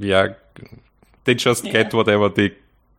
yeah, 0.00 0.34
they 1.24 1.34
just 1.34 1.64
get 1.64 1.94
whatever 1.94 2.28
they 2.28 2.54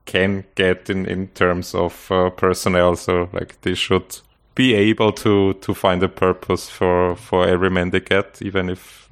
can 0.05 0.45
get 0.55 0.89
in 0.89 1.05
in 1.05 1.27
terms 1.29 1.75
of 1.75 2.11
uh, 2.11 2.29
personnel. 2.29 2.95
So 2.95 3.29
like 3.33 3.59
they 3.61 3.73
should 3.73 4.19
be 4.55 4.73
able 4.73 5.11
to 5.13 5.53
to 5.53 5.73
find 5.73 6.03
a 6.03 6.09
purpose 6.09 6.69
for 6.69 7.15
for 7.15 7.47
every 7.47 7.69
man 7.69 7.89
they 7.89 7.99
get, 7.99 8.41
even 8.41 8.69
if 8.69 9.09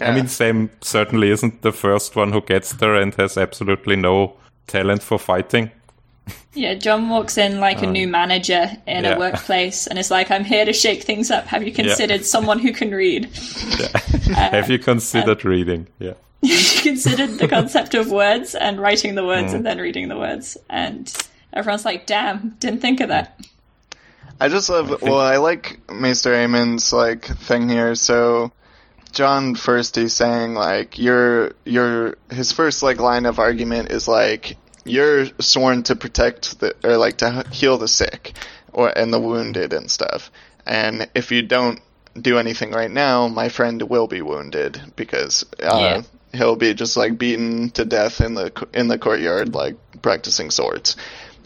I 0.00 0.12
mean, 0.12 0.26
Sam 0.26 0.70
certainly 0.80 1.30
isn't 1.30 1.62
the 1.62 1.72
first 1.72 2.16
one 2.16 2.32
who 2.32 2.40
gets 2.40 2.72
there 2.72 2.96
and 2.96 3.14
has 3.14 3.36
absolutely 3.36 3.96
no 3.96 4.34
talent 4.66 5.02
for 5.02 5.18
fighting. 5.18 5.70
Yeah, 6.54 6.74
Jon 6.74 7.08
walks 7.08 7.36
in 7.36 7.60
like 7.60 7.82
a 7.82 7.86
um, 7.86 7.92
new 7.92 8.08
manager 8.08 8.70
in 8.86 9.04
yeah. 9.04 9.14
a 9.14 9.18
workplace 9.18 9.86
and 9.86 9.98
is 9.98 10.10
like, 10.10 10.30
I'm 10.30 10.44
here 10.44 10.64
to 10.64 10.72
shake 10.72 11.02
things 11.02 11.30
up. 11.30 11.46
Have 11.46 11.64
you 11.64 11.72
considered 11.72 12.24
someone 12.24 12.58
who 12.58 12.72
can 12.72 12.92
read? 12.92 13.26
Have 14.34 14.70
you 14.70 14.78
um, 14.78 14.82
considered 14.82 15.44
um, 15.44 15.50
reading? 15.50 15.86
Yeah. 15.98 16.14
You 16.44 16.82
considered 16.82 17.38
the 17.38 17.48
concept 17.48 17.94
of 17.94 18.10
words 18.10 18.54
and 18.54 18.78
writing 18.78 19.14
the 19.14 19.24
words 19.24 19.52
and 19.54 19.64
then 19.64 19.78
reading 19.78 20.08
the 20.08 20.18
words. 20.18 20.58
And 20.68 21.10
everyone's 21.52 21.84
like, 21.84 22.06
damn, 22.06 22.50
didn't 22.60 22.80
think 22.80 23.00
of 23.00 23.08
that. 23.08 23.40
I 24.40 24.48
just 24.48 24.68
love. 24.68 25.00
Well, 25.00 25.20
I 25.20 25.36
like 25.36 25.80
Maester 25.90 26.34
Aemon's 26.34 26.92
like 26.92 27.24
thing 27.24 27.68
here. 27.68 27.94
So, 27.94 28.52
Jon 29.12 29.54
first 29.54 29.96
he's 29.96 30.12
saying 30.12 30.54
like 30.54 30.98
you're 30.98 31.52
you're 31.64 32.16
his 32.30 32.52
first 32.52 32.82
like 32.82 32.98
line 32.98 33.26
of 33.26 33.38
argument 33.38 33.90
is 33.90 34.08
like 34.08 34.56
you're 34.84 35.26
sworn 35.38 35.84
to 35.84 35.96
protect 35.96 36.58
the 36.60 36.74
or 36.84 36.96
like 36.96 37.18
to 37.18 37.44
heal 37.52 37.78
the 37.78 37.88
sick 37.88 38.34
or 38.72 38.88
and 38.98 39.12
the 39.12 39.20
wounded 39.20 39.72
and 39.72 39.90
stuff. 39.90 40.30
And 40.66 41.08
if 41.14 41.30
you 41.30 41.42
don't 41.42 41.80
do 42.20 42.38
anything 42.38 42.72
right 42.72 42.90
now, 42.90 43.28
my 43.28 43.48
friend 43.48 43.80
will 43.82 44.06
be 44.06 44.20
wounded 44.20 44.80
because 44.96 45.44
uh, 45.62 45.78
Yeah. 45.78 46.02
He'll 46.34 46.56
be 46.56 46.74
just 46.74 46.96
like 46.96 47.16
beaten 47.18 47.70
to 47.70 47.84
death 47.84 48.20
in 48.20 48.34
the 48.34 48.52
in 48.74 48.88
the 48.88 48.98
courtyard 48.98 49.54
like 49.54 49.76
practicing 50.02 50.50
swords. 50.50 50.96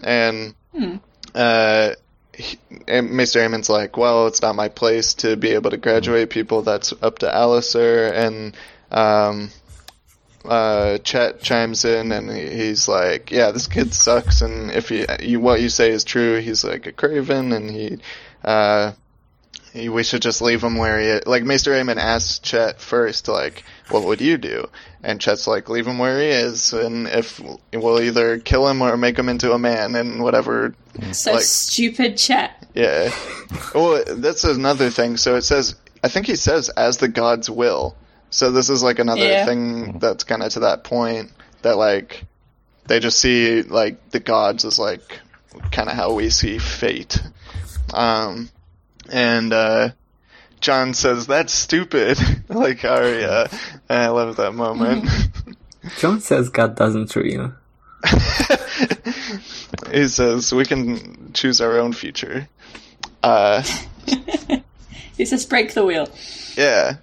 And 0.02 0.55
uh, 1.35 1.90
he, 2.32 2.59
and 2.86 3.10
Maester 3.10 3.40
Aemon's 3.40 3.69
like, 3.69 3.97
well, 3.97 4.27
it's 4.27 4.43
not 4.43 4.55
my 4.55 4.69
place 4.69 5.15
to 5.15 5.36
be 5.36 5.51
able 5.51 5.70
to 5.70 5.77
graduate 5.77 6.31
people. 6.31 6.62
That's 6.62 6.93
up 7.02 7.19
to 7.19 7.27
Alliser. 7.27 8.12
And 8.12 8.56
um, 8.90 9.51
uh, 10.44 10.98
Chet 10.98 11.43
chimes 11.43 11.85
in 11.85 12.12
and 12.12 12.31
he, 12.31 12.48
he's 12.48 12.89
like, 12.89 13.31
yeah, 13.31 13.51
this 13.51 13.66
kid 13.66 13.93
sucks. 13.93 14.40
And 14.40 14.70
if 14.70 14.90
you, 14.90 15.05
you 15.20 15.40
what 15.40 15.60
you 15.60 15.69
say 15.69 15.90
is 15.90 16.05
true, 16.05 16.39
he's 16.40 16.65
like 16.65 16.86
a 16.86 16.93
craven, 16.93 17.52
and 17.52 17.70
he. 17.70 17.98
Uh, 18.44 18.93
he- 18.93 18.97
we 19.74 20.03
should 20.03 20.23
just 20.23 20.40
leave 20.43 20.62
him 20.62 20.77
where 20.77 20.99
he 21.01 21.07
is. 21.07 21.27
Like, 21.27 21.45
Maester 21.45 21.73
Aemon 21.73 21.97
asks 21.97 22.39
Chet 22.39 22.81
first, 22.81 23.28
like, 23.28 23.65
what 23.90 24.05
would 24.05 24.20
you 24.20 24.39
do? 24.39 24.69
And 25.03 25.20
Chet's 25.20 25.47
like, 25.47 25.69
leave 25.69 25.86
him 25.86 25.99
where 25.99 26.19
he 26.20 26.27
is, 26.28 26.73
and 26.73 27.07
if 27.07 27.40
we'll 27.73 28.01
either 28.01 28.39
kill 28.39 28.69
him 28.69 28.82
or 28.82 28.97
make 28.97 29.19
him 29.19 29.28
into 29.28 29.53
a 29.53 29.59
man, 29.59 29.95
and 29.95 30.23
whatever 30.23 30.74
So 31.12 31.32
Like- 31.35 31.43
stupid 31.43 32.16
Chet. 32.16 32.66
yeah. 32.74 33.11
Well, 33.74 34.03
that's 34.07 34.45
another 34.45 34.90
thing. 34.90 35.16
So 35.16 35.36
it 35.36 35.43
says, 35.43 35.74
I 36.03 36.09
think 36.09 36.27
he 36.27 36.36
says, 36.36 36.69
as 36.70 36.97
the 36.99 37.09
gods 37.09 37.49
will. 37.51 37.97
So 38.31 38.51
this 38.51 38.69
is 38.69 38.82
like 38.82 38.99
another 38.99 39.24
Yeah. 39.24 39.47
thing 39.47 39.99
that's 40.01 40.24
kind 40.24 40.43
of 40.43 40.53
to 40.53 40.61
that 40.61 40.85
point 40.85 41.31
that 41.62 41.77
like 41.78 42.24
they 42.86 43.01
just 43.01 43.19
see 43.20 43.62
like 43.62 44.11
the 44.11 44.20
gods 44.20 44.65
as 44.66 44.78
like 44.78 45.01
kind 45.73 45.89
of 45.89 45.95
how 45.97 46.12
we 46.12 46.28
see 46.31 46.59
fate. 46.59 47.20
Um, 47.95 48.51
and 49.10 49.52
uh, 49.52 49.90
Jon 50.60 50.94
says 50.94 51.26
that's 51.26 51.52
stupid, 51.52 52.18
like 52.48 52.85
Arya. 52.85 53.48
And 53.90 53.98
I 54.02 54.09
love 54.09 54.36
that 54.36 54.52
moment. 54.52 55.09
Jon 55.98 56.20
says 56.20 56.51
God 56.51 56.76
doesn't 56.76 57.10
treat 57.10 57.32
you. 57.32 57.55
he 59.90 60.06
says 60.09 60.52
we 60.52 60.66
can 60.66 61.32
choose 61.32 61.62
our 61.62 61.78
own 61.78 61.94
future. 61.94 62.48
Uh, 63.22 63.62
He 65.18 65.24
says, 65.24 65.44
break 65.44 65.74
the 65.74 65.85
wheel. 65.85 66.09
Yeah. 66.56 66.98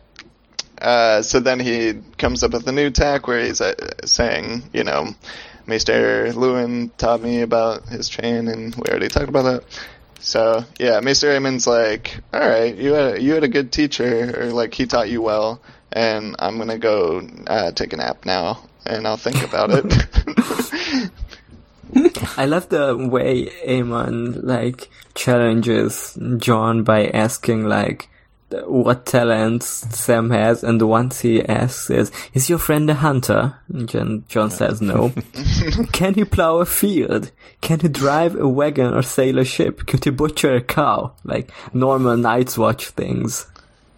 Uh, 0.82 1.22
so 1.22 1.42
then 1.42 1.60
he 1.60 1.96
comes 2.18 2.44
up 2.44 2.54
with 2.54 2.66
a 2.66 2.72
new 2.72 2.90
tack 2.90 3.28
where 3.28 3.44
he's 3.44 3.60
uh, 3.60 3.76
saying, 4.06 4.64
you 4.72 4.86
know, 4.86 5.14
Maester 5.68 6.32
Luwin 6.32 6.96
taught 6.98 7.22
me 7.22 7.42
about 7.42 7.86
his 7.90 8.08
chain, 8.08 8.48
and 8.48 8.74
we 8.74 8.90
already 8.90 9.10
talked 9.10 9.28
about 9.28 9.44
that. 9.44 9.64
So 10.20 10.64
yeah, 10.80 11.00
Maester 11.02 11.28
Aemon's 11.28 11.68
like, 11.68 12.20
all 12.34 12.40
right, 12.40 12.76
you 12.76 12.94
had 12.94 13.22
you 13.22 13.34
had 13.34 13.44
a 13.44 13.48
good 13.48 13.72
teacher, 13.72 14.34
or 14.40 14.46
like 14.48 14.74
he 14.74 14.86
taught 14.86 15.10
you 15.10 15.22
well, 15.22 15.62
and 15.92 16.36
I'm 16.40 16.58
gonna 16.58 16.78
go 16.78 17.28
uh, 17.48 17.72
take 17.72 17.94
a 17.94 17.98
nap 17.98 18.26
now, 18.26 18.64
and 18.86 19.08
I'll 19.08 19.18
think 19.18 19.44
about 19.44 19.70
it. 19.72 21.12
I 22.38 22.46
love 22.46 22.70
the 22.70 22.98
way 22.98 23.46
Aemon 23.66 24.44
like 24.44 24.90
challenges 25.14 26.18
Jon 26.38 26.84
by 26.84 27.08
asking 27.08 27.66
like 27.66 28.10
what 28.52 29.06
talents 29.06 29.68
Sam 29.98 30.30
has, 30.30 30.64
and 30.64 30.80
the 30.80 30.88
ones 30.88 31.22
he 31.22 31.44
asks 31.44 31.90
is, 31.90 32.12
"Is 32.34 32.50
your 32.50 32.60
friend 32.60 32.90
a 32.90 32.94
hunter?" 32.94 33.56
And 33.74 33.90
Jon, 33.90 34.24
Jon 34.28 34.52
says 34.52 34.82
no. 34.82 35.12
Can 35.92 36.14
he 36.14 36.24
plow 36.24 36.58
a 36.58 36.66
field? 36.66 37.32
Can 37.62 37.80
he 37.80 37.88
drive 37.88 38.36
a 38.36 38.48
wagon 38.48 38.94
or 38.94 39.02
sail 39.02 39.40
a 39.40 39.46
ship? 39.46 39.88
Could 39.88 40.04
he 40.04 40.12
butcher 40.12 40.56
a 40.56 40.62
cow? 40.62 41.14
Like 41.24 41.52
normal 41.74 42.18
Night's 42.18 42.58
Watch 42.58 42.90
things. 42.90 43.48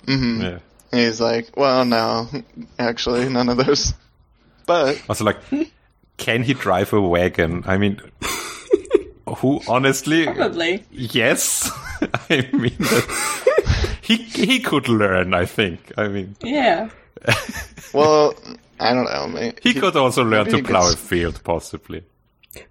Mm-hmm. 0.06 0.41
Yeah. 0.41 0.60
And 0.91 1.02
he's 1.02 1.19
like, 1.19 1.56
well, 1.57 1.84
no, 1.84 2.30
actually, 2.80 3.28
none 3.28 3.49
of 3.49 3.57
those. 3.57 3.94
But 4.65 5.02
Also, 5.10 5.26
like, 5.26 5.38
can 6.15 6.44
he 6.44 6.53
drive 6.53 6.94
a 6.94 7.02
wagon? 7.02 7.64
I 7.68 7.78
mean, 7.78 7.99
who 9.28 9.61
honestly? 9.68 10.26
Probably. 10.26 10.86
Yes. 10.91 11.69
I 12.30 12.48
mean, 12.53 12.76
that, 12.80 13.47
he 14.07 14.15
he 14.15 14.59
could 14.59 14.88
learn. 14.88 15.34
I 15.34 15.45
think. 15.45 15.91
I 15.97 16.07
mean, 16.07 16.35
Yeah. 16.43 16.89
well, 17.93 18.34
I 18.79 18.93
don't 18.93 19.05
know. 19.05 19.27
Maybe, 19.27 19.57
he 19.61 19.73
could 19.73 19.95
also 19.95 20.23
learn 20.23 20.45
to 20.45 20.63
plow 20.63 20.88
could 20.88 20.93
a 20.93 20.97
field, 20.97 21.41
possibly. 21.43 22.03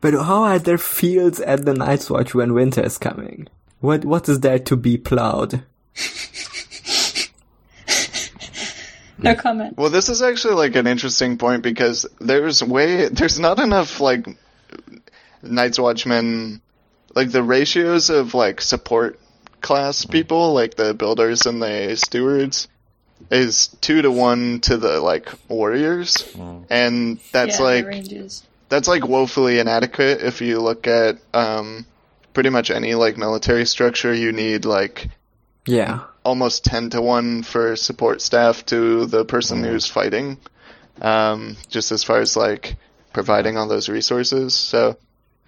But 0.01 0.15
how 0.15 0.43
are 0.45 0.59
there 0.59 0.79
fields 0.79 1.41
at 1.41 1.65
the 1.65 1.75
Night's 1.75 2.09
Watch 2.11 2.35
when 2.35 2.55
winter 2.55 2.83
is 2.83 2.99
coming? 2.99 3.49
What 3.81 4.05
what 4.05 4.29
is 4.29 4.41
there 4.41 4.59
to 4.59 4.77
be 4.77 4.97
plowed? 4.99 5.63
No 9.19 9.35
comment. 9.35 9.77
Well, 9.79 9.89
this 9.91 10.09
is 10.11 10.21
actually 10.21 10.55
like 10.55 10.77
an 10.77 10.87
interesting 10.87 11.39
point 11.39 11.63
because 11.63 12.07
there's 12.21 12.63
way 12.63 13.09
there's 13.09 13.39
not 13.39 13.59
enough 13.59 13.99
like 14.01 14.27
Night's 15.43 15.79
Watchmen 15.79 16.61
like 17.15 17.31
the 17.31 17.43
ratios 17.43 18.11
of 18.11 18.35
like 18.35 18.61
support 18.61 19.19
class 19.67 20.07
people 20.07 20.55
like 20.55 20.77
the 20.77 20.95
builders 20.95 21.45
and 21.45 21.61
the 21.61 21.97
stewards 21.97 22.69
is 23.33 23.67
two 23.81 24.01
to 24.01 24.13
one 24.13 24.61
to 24.61 24.77
the 24.77 25.01
like 25.01 25.29
warriors. 25.49 26.25
And 26.71 27.19
that's 27.33 27.59
yeah, 27.59 27.65
like 27.65 28.05
that's 28.69 28.87
like 28.87 29.09
woefully 29.09 29.59
inadequate 29.59 30.23
if 30.23 30.41
you 30.41 30.61
look 30.61 30.87
at 30.87 31.19
um 31.35 31.85
pretty 32.33 32.51
much 32.51 32.71
any 32.71 32.95
like 32.95 33.17
military 33.17 33.67
structure. 33.67 34.15
You 34.15 34.31
need 34.31 34.65
like 34.65 35.09
Yeah. 35.67 36.05
almost 36.25 36.65
10 36.65 36.91
to 36.91 37.03
1 37.03 37.43
for 37.43 37.75
support 37.75 38.23
staff 38.23 38.65
to 38.67 39.07
the 39.07 39.25
person 39.25 39.65
who's 39.65 39.87
fighting 39.87 40.39
um, 41.01 41.57
just 41.69 41.91
as 41.91 42.05
far 42.05 42.21
as 42.21 42.37
like 42.37 42.77
providing 43.13 43.57
all 43.57 43.67
those 43.67 43.89
resources. 43.89 44.55
So 44.55 44.97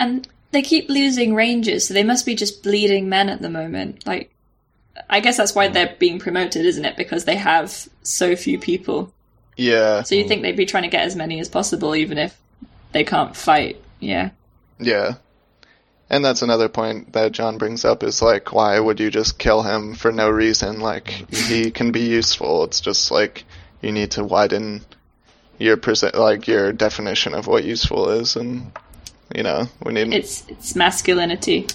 And 0.01 0.27
they 0.51 0.62
keep 0.62 0.89
losing 0.89 1.35
ranges, 1.35 1.87
so 1.87 1.95
they 1.95 2.05
must 2.05 2.27
be 2.27 2.35
just 2.35 2.62
bleeding 2.62 3.09
men 3.09 3.29
at 3.29 3.43
the 3.43 3.51
moment. 3.51 4.07
Like, 4.07 4.35
I 5.09 5.20
guess 5.20 5.37
that's 5.37 5.55
why 5.55 5.69
they're 5.69 5.95
being 5.99 6.19
promoted, 6.19 6.65
isn't 6.65 6.85
it? 6.85 6.97
Because 6.97 7.25
they 7.25 7.37
have 7.37 7.89
so 8.03 8.35
few 8.37 8.59
people. 8.59 9.12
yeah 9.57 10.03
So 10.03 10.15
you 10.15 10.27
think 10.27 10.43
they'd 10.43 10.57
be 10.57 10.66
trying 10.66 10.85
to 10.85 10.89
get 10.89 11.05
as 11.05 11.16
many 11.16 11.41
as 11.41 11.49
possible, 11.49 11.95
even 11.95 12.19
if 12.19 12.39
they 12.93 13.05
can't 13.05 13.37
fight. 13.37 13.81
Yeah. 14.01 14.31
yeah 14.79 15.15
and 16.09 16.25
that's 16.25 16.41
another 16.41 16.69
point 16.69 17.12
that 17.15 17.33
Jon 17.33 17.59
brings 17.59 17.85
up 17.85 18.05
is 18.05 18.23
like 18.23 18.53
why 18.53 18.79
would 18.79 19.01
you 19.01 19.11
just 19.11 19.41
kill 19.41 19.62
him 19.62 19.97
for 19.97 20.12
no 20.12 20.31
reason 20.31 20.79
like 20.79 21.09
he 21.35 21.70
can 21.79 21.91
be 21.91 22.03
useful 22.03 22.62
it's 22.62 22.81
just 22.81 23.11
like 23.11 23.45
you 23.83 23.91
need 23.91 24.12
to 24.12 24.23
widen 24.23 24.85
your 25.59 25.77
present 25.77 26.15
like 26.15 26.47
your 26.47 26.73
definition 26.73 27.35
of 27.35 27.47
what 27.47 27.65
useful 27.65 28.11
is, 28.11 28.37
and 28.37 28.73
you 29.35 29.43
know 29.43 29.67
we 29.85 29.93
need 29.93 30.13
It's 30.13 30.45
it's 30.49 30.75
masculinity. 30.77 31.67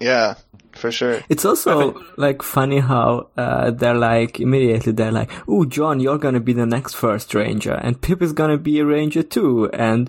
yeah 0.00 0.34
for 0.72 0.92
sure. 0.92 1.20
It's 1.28 1.44
also 1.44 2.00
like 2.16 2.40
funny 2.40 2.78
how 2.78 3.30
uh, 3.36 3.72
they're 3.72 3.96
like 3.98 4.38
immediately 4.38 4.92
they're 4.92 5.10
like, 5.10 5.28
"Oh, 5.48 5.64
Jon, 5.64 5.98
you're 5.98 6.18
gonna 6.18 6.38
be 6.38 6.52
the 6.52 6.66
next 6.66 6.94
first 6.94 7.34
ranger, 7.34 7.72
and 7.74 8.00
Pyp 8.00 8.22
is 8.22 8.32
gonna 8.32 8.58
be 8.58 8.78
a 8.78 8.84
ranger 8.84 9.24
too, 9.24 9.68
and 9.72 10.08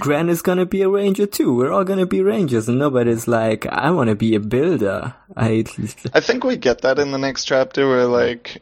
Grenn 0.00 0.28
is 0.28 0.42
gonna 0.42 0.66
be 0.66 0.82
a 0.82 0.88
ranger 0.88 1.24
too. 1.26 1.54
We're 1.54 1.70
all 1.70 1.84
gonna 1.84 2.06
be 2.06 2.20
rangers." 2.20 2.68
And 2.68 2.80
nobody's 2.80 3.28
like, 3.28 3.64
"I 3.66 3.92
want 3.92 4.08
to 4.10 4.16
be 4.16 4.34
a 4.34 4.40
builder." 4.40 5.14
I 5.36 5.64
I 6.12 6.18
think 6.20 6.42
we 6.42 6.56
get 6.56 6.80
that 6.80 6.98
in 6.98 7.12
the 7.12 7.18
next 7.18 7.44
chapter 7.44 7.86
where 7.88 8.06
like 8.06 8.60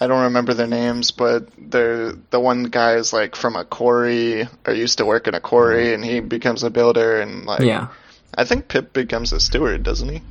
I 0.00 0.06
don't 0.06 0.24
remember 0.24 0.54
their 0.54 0.66
names, 0.66 1.10
but 1.10 1.48
they're 1.58 2.12
the 2.30 2.40
one 2.40 2.64
guy 2.64 2.96
is 2.96 3.12
like 3.12 3.34
from 3.36 3.56
a 3.56 3.64
quarry 3.64 4.46
or 4.66 4.74
used 4.74 4.98
to 4.98 5.06
work 5.06 5.26
in 5.26 5.34
a 5.34 5.40
quarry, 5.40 5.86
mm-hmm. 5.86 5.94
and 5.94 6.04
he 6.04 6.20
becomes 6.20 6.62
a 6.62 6.70
builder, 6.70 7.20
and 7.20 7.46
like 7.46 7.62
yeah. 7.62 7.88
I 8.34 8.44
think 8.44 8.68
Pyp 8.68 8.92
becomes 8.92 9.32
a 9.32 9.40
steward, 9.40 9.82
doesn't 9.82 10.08
he? 10.08 10.22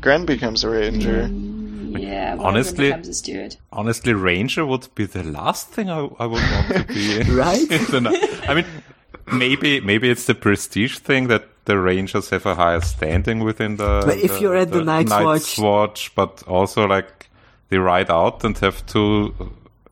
Grenn 0.00 0.24
becomes 0.24 0.62
a 0.62 0.70
ranger. 0.70 1.28
Mm, 1.28 2.00
yeah, 2.00 2.34
one 2.34 2.40
of 2.40 2.46
Honestly- 2.46 2.88
them 2.88 3.00
becomes 3.00 3.08
a 3.08 3.14
steward. 3.14 3.56
Honestly, 3.72 4.14
Ranger 4.14 4.64
would 4.66 4.88
be 4.94 5.06
the 5.06 5.24
last 5.24 5.68
thing 5.68 5.90
I, 5.90 5.98
I 6.18 6.26
would 6.26 6.42
want 6.42 6.68
to 6.68 6.84
be. 6.84 7.22
Right? 7.32 7.60
in 7.70 8.04
the 8.04 8.44
I 8.48 8.54
mean, 8.54 8.66
maybe 9.32 9.80
maybe 9.80 10.10
it's 10.10 10.26
the 10.26 10.34
prestige 10.34 10.98
thing 10.98 11.28
that 11.28 11.48
the 11.64 11.78
Rangers 11.78 12.30
have 12.30 12.46
a 12.46 12.54
higher 12.54 12.80
standing 12.80 13.40
within 13.40 13.76
the. 13.76 14.02
But 14.06 14.18
if 14.18 14.32
the- 14.32 14.40
you're 14.40 14.56
at 14.56 14.70
the 14.70 14.84
Night's 14.84 15.10
Watch- 15.10 15.58
Watch, 15.58 16.14
but 16.14 16.42
also 16.46 16.86
like 16.86 17.30
they 17.72 17.78
ride 17.78 18.10
out 18.10 18.44
and 18.44 18.56
have 18.58 18.84
to 18.86 19.32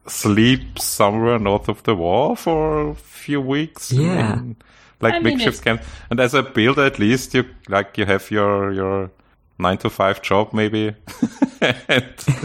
sleep 0.07 0.78
somewhere 0.78 1.39
north 1.39 1.69
of 1.69 1.82
the 1.85 1.94
wall 1.94 2.36
for 2.36 2.90
a 2.90 2.94
few 2.94 3.40
weeks. 3.40 3.90
Yeah. 3.90 4.35
in, 4.35 4.57
like 5.01 5.15
I 5.15 5.19
mean, 5.19 5.39
makeshift 5.39 5.61
it's- 5.61 5.65
camp. 5.65 5.82
And 6.11 6.20
as 6.20 6.35
a 6.35 6.43
builder, 6.43 6.85
at 6.85 6.98
least 6.98 7.32
you 7.35 7.44
like 7.69 7.97
you 7.98 8.05
have 8.07 8.31
your 8.31 8.73
your 8.73 9.11
nine 9.59 9.78
to 9.78 9.89
five 9.90 10.20
job 10.23 10.52
maybe. 10.52 10.89
and, 11.61 12.05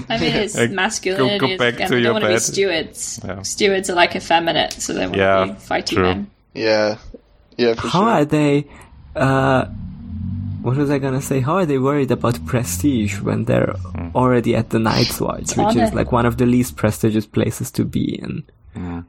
I 0.10 0.18
mean, 0.20 0.34
it's 0.36 0.56
Like, 0.62 0.72
masculinity. 0.72 1.38
go- 1.40 1.48
go 1.48 1.57
back 1.57 1.74
again, 1.76 1.88
to 1.90 1.95
they 1.95 2.02
your 2.02 2.14
don't 2.14 2.22
want 2.24 2.26
to 2.26 2.30
be 2.32 2.40
stewards. 2.40 3.20
Yeah. 3.26 3.41
Stewards 3.41 3.90
are 3.90 3.95
like 3.95 4.16
effeminate, 4.16 4.74
so 4.74 4.94
they 4.94 5.06
want 5.07 5.18
Yeah, 5.18 5.45
to 5.45 5.53
be 5.53 5.60
fighty 5.60 5.95
true. 5.95 6.03
men. 6.03 6.32
Yeah, 6.53 6.98
yeah, 7.57 7.74
for 7.76 7.88
How 7.88 7.99
sure. 8.02 8.10
are 8.10 8.26
they? 8.26 8.68
Uh, 9.16 9.66
what 10.66 10.78
was 10.78 10.90
I 10.90 10.98
gonna 10.98 11.22
say? 11.22 11.40
How 11.42 11.56
are 11.62 11.66
they 11.66 11.78
worried 11.78 12.12
about 12.12 12.44
prestige 12.46 13.22
when 13.22 13.46
they're 13.46 13.74
Hmm. 13.96 14.10
already 14.16 14.56
at 14.56 14.70
the 14.72 14.80
Night's 14.80 15.22
Watch, 15.22 15.56
which 15.56 15.76
is 15.78 15.94
like 15.94 16.12
one 16.12 16.26
of 16.26 16.38
the 16.38 16.46
least 16.46 16.76
prestigious 16.76 17.26
places 17.26 17.72
to 17.78 17.86
be 17.86 18.18
in 18.20 18.44
Hmm. 18.74 19.00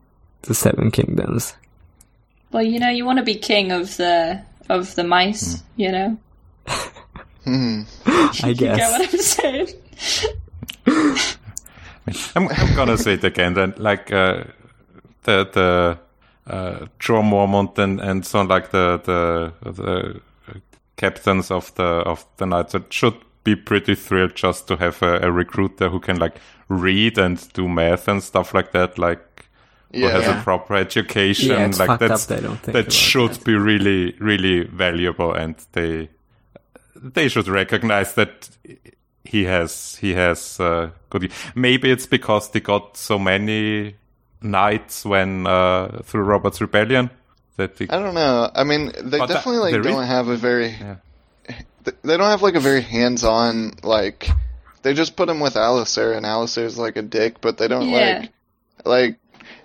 the 0.42 0.54
Seven 0.54 0.90
Kingdoms? 0.90 1.54
Well, 2.52 2.62
you 2.62 2.78
know, 2.78 2.88
you 2.90 3.04
want 3.04 3.18
to 3.18 3.24
be 3.24 3.34
king 3.34 3.72
of 3.72 3.96
the 3.96 4.40
of 4.68 4.94
the 4.94 5.04
mice. 5.04 5.62
You 5.76 5.90
know, 5.92 6.08
Hmm. 7.44 7.82
I 8.06 8.48
you 8.48 8.54
get 8.54 8.76
guess. 8.76 8.90
what 8.92 9.02
I'm 9.08 9.18
saying? 9.20 9.68
I'm, 12.36 12.48
I'm 12.48 12.74
gonna 12.76 12.98
say 12.98 13.14
it 13.14 13.24
again. 13.24 13.54
Then, 13.54 13.74
like 13.78 14.12
uh, 14.12 14.44
the 15.24 15.36
the 15.52 15.98
uh, 16.46 16.86
Jeor 17.00 17.22
Mormont 17.24 17.78
and 17.78 18.00
and 18.00 18.24
so 18.24 18.38
on, 18.40 18.48
like 18.48 18.70
the 18.70 19.00
the 19.04 19.52
the 19.70 20.20
captains 20.96 21.50
of 21.50 21.74
the 21.74 21.84
of 21.84 22.24
the 22.38 22.46
knights 22.46 22.72
that 22.72 22.92
should 22.92 23.14
be 23.44 23.54
pretty 23.54 23.94
thrilled 23.94 24.34
just 24.34 24.66
to 24.68 24.76
have 24.76 25.02
a, 25.02 25.20
a 25.20 25.30
recruiter 25.30 25.88
who 25.88 26.00
can 26.00 26.18
like 26.18 26.36
read 26.68 27.18
and 27.18 27.52
do 27.52 27.68
math 27.68 28.08
and 28.08 28.22
stuff 28.22 28.54
like 28.54 28.72
that. 28.72 28.98
Like 28.98 29.46
who 29.92 30.00
Yeah, 30.00 30.10
has 30.10 30.24
Yeah. 30.24 30.40
a 30.40 30.42
proper 30.42 30.74
education. 30.74 31.50
Yeah, 31.50 31.66
it's 31.66 31.78
like 31.78 31.88
fucked 31.88 32.02
up 32.10 32.20
they 32.22 32.40
don't 32.40 32.58
think 32.58 32.72
that 32.74 32.92
should 32.92 33.32
that. 33.32 33.44
be 33.44 33.54
really 33.54 34.16
really 34.18 34.64
valuable, 34.64 35.32
and 35.32 35.54
they 35.72 36.08
they 36.94 37.28
should 37.28 37.46
recognize 37.48 38.14
that 38.14 38.48
he 39.24 39.44
has 39.44 39.96
he 39.96 40.14
has 40.14 40.58
uh, 40.60 40.90
good. 41.10 41.30
Maybe 41.54 41.90
it's 41.90 42.06
because 42.06 42.50
they 42.50 42.60
got 42.60 42.96
so 42.96 43.18
many 43.18 43.94
knights 44.40 45.04
when 45.04 45.46
uh, 45.46 46.00
through 46.04 46.22
Robert's 46.22 46.60
Rebellion 46.60 47.10
that 47.56 47.76
they, 47.76 47.86
I 47.88 47.98
don't 47.98 48.14
know. 48.14 48.50
I 48.54 48.64
mean, 48.64 48.86
they 48.86 49.18
But 49.18 49.26
that- 49.26 49.34
definitely 49.34 49.72
like 49.72 49.82
don't 49.82 50.04
have 50.06 50.28
a 50.28 50.36
very. 50.36 50.68
Yeah. 50.68 50.96
They 52.02 52.16
don't 52.16 52.26
have 52.30 52.42
like 52.42 52.54
a 52.56 52.60
very 52.60 52.80
hands-on 52.80 53.74
like. 53.82 54.28
They 54.82 54.92
just 54.94 55.16
put 55.16 55.28
him 55.28 55.40
with 55.40 55.54
Alliser, 55.54 56.16
and 56.16 56.24
Alliser's 56.26 56.78
like 56.78 56.96
a 56.96 57.02
dick, 57.02 57.40
but 57.40 57.58
they 57.58 57.68
don't 57.68 57.88
Yeah. 57.88 58.20
like 58.20 58.32
like. 58.84 59.18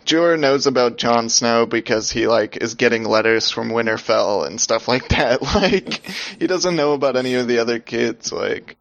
Jeor 0.05 0.39
knows 0.39 0.65
about 0.65 0.97
Jon 0.97 1.29
Snow 1.29 1.67
because 1.67 2.09
he 2.11 2.25
like 2.27 2.57
is 2.57 2.73
getting 2.73 3.03
letters 3.03 3.51
from 3.51 3.69
Winterfell 3.69 4.47
and 4.47 4.59
stuff 4.59 4.87
like 4.87 5.09
that. 5.09 5.41
Like 5.55 6.03
he 6.39 6.47
doesn't 6.47 6.75
know 6.75 6.93
about 6.93 7.15
any 7.15 7.35
of 7.35 7.47
the 7.47 7.59
other 7.59 7.77
kids 7.79 8.31
like 8.31 8.77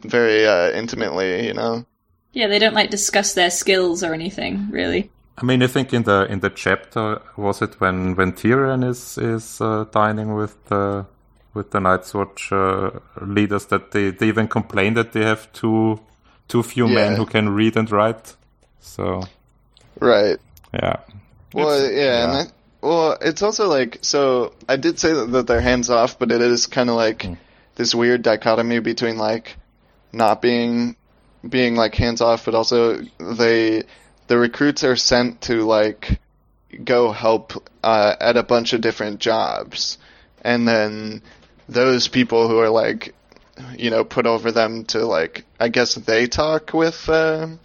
very 0.00 0.46
uh, 0.46 0.70
intimately, 0.70 1.46
you 1.46 1.54
know. 1.54 1.84
Yeah, 2.32 2.46
they 2.46 2.60
don't 2.60 2.74
like 2.74 2.90
discuss 2.90 3.34
their 3.34 3.50
skills 3.50 4.04
or 4.04 4.14
anything, 4.14 4.68
really. 4.70 5.10
I 5.40 5.44
mean, 5.44 5.62
I 5.62 5.66
think 5.68 5.92
in 5.94 6.02
the 6.02 6.26
in 6.30 6.40
the 6.40 6.50
chapter 6.50 7.20
was 7.36 7.62
it 7.62 7.80
when 7.80 8.14
when 8.16 8.32
Tyrion 8.32 8.84
is 8.88 9.16
is 9.18 9.60
uh, 9.60 9.84
dining 9.90 10.34
with 10.34 10.62
the 10.66 11.06
with 11.54 11.70
the 11.70 11.80
Night's 11.80 12.12
Watch 12.14 12.52
uh, 12.52 12.90
leaders 13.20 13.66
that 13.66 13.90
they, 13.90 14.10
they 14.10 14.28
even 14.28 14.48
complain 14.48 14.94
that 14.94 15.12
they 15.12 15.22
have 15.22 15.50
too 15.52 15.98
too 16.48 16.62
few 16.62 16.86
men 16.88 17.16
who 17.16 17.26
can 17.26 17.48
read 17.48 17.76
and 17.76 17.90
write. 17.90 18.36
So 18.80 19.22
Right. 19.98 20.38
yeah, 20.72 20.96
Well, 21.54 21.70
It's- 21.84 21.92
yeah, 21.96 22.24
and 22.24 22.32
I, 22.32 22.52
well, 22.86 23.16
it's 23.20 23.42
also 23.42 23.68
like 23.68 23.98
so. 24.02 24.52
I 24.68 24.76
did 24.76 24.98
say 24.98 25.12
that, 25.12 25.32
that 25.32 25.46
they're 25.46 25.60
hands 25.60 25.90
off, 25.90 26.18
but 26.18 26.30
it 26.32 26.40
is 26.40 26.66
kind 26.66 26.88
of 26.90 26.96
like 26.96 27.26
this 27.76 27.94
weird 27.94 28.22
dichotomy 28.22 28.78
between 28.80 29.16
like 29.18 29.56
not 30.12 30.40
being 30.42 30.96
being 31.48 31.76
like 31.76 31.94
hands 31.94 32.20
off, 32.20 32.44
but 32.44 32.54
also 32.54 33.00
they 33.18 33.84
the 34.30 34.38
recruits 34.38 34.84
are 34.84 34.94
sent 34.94 35.40
to 35.40 35.64
like 35.64 36.20
go 36.84 37.10
help 37.10 37.68
uh, 37.82 38.14
at 38.20 38.36
a 38.36 38.44
bunch 38.44 38.72
of 38.72 38.80
different 38.80 39.18
jobs, 39.18 39.98
and 40.42 40.68
then 40.68 41.20
those 41.68 42.06
people 42.06 42.46
who 42.46 42.60
are 42.60 42.70
like 42.70 43.12
you 43.76 43.90
know 43.90 44.04
put 44.04 44.26
over 44.26 44.52
them 44.52 44.84
to 44.84 45.04
like 45.04 45.44
I 45.58 45.68
guess 45.68 45.96
they 45.96 46.28
talk 46.28 46.72
with. 46.72 47.08
um 47.08 47.58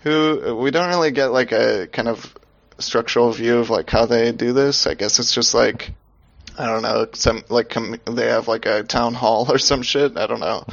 who 0.00 0.56
we 0.60 0.72
don't 0.72 0.88
really 0.88 1.12
get 1.12 1.26
like 1.26 1.52
a 1.52 1.86
kind 1.86 2.08
of 2.08 2.36
structural 2.78 3.32
view 3.32 3.58
of 3.58 3.70
like 3.70 3.88
how 3.88 4.04
they 4.04 4.32
do 4.32 4.52
this. 4.52 4.88
I 4.88 4.94
guess 4.94 5.20
it's 5.20 5.32
just 5.32 5.54
like 5.54 5.92
I 6.58 6.66
don't 6.66 6.82
know, 6.82 7.06
some 7.12 7.44
like 7.48 7.68
com- 7.68 8.00
they 8.04 8.26
have 8.26 8.48
like 8.48 8.66
a 8.66 8.82
town 8.82 9.14
hall 9.14 9.46
or 9.52 9.58
some 9.58 9.82
shit. 9.82 10.18
I 10.18 10.26
don't 10.26 10.40
know 10.40 10.64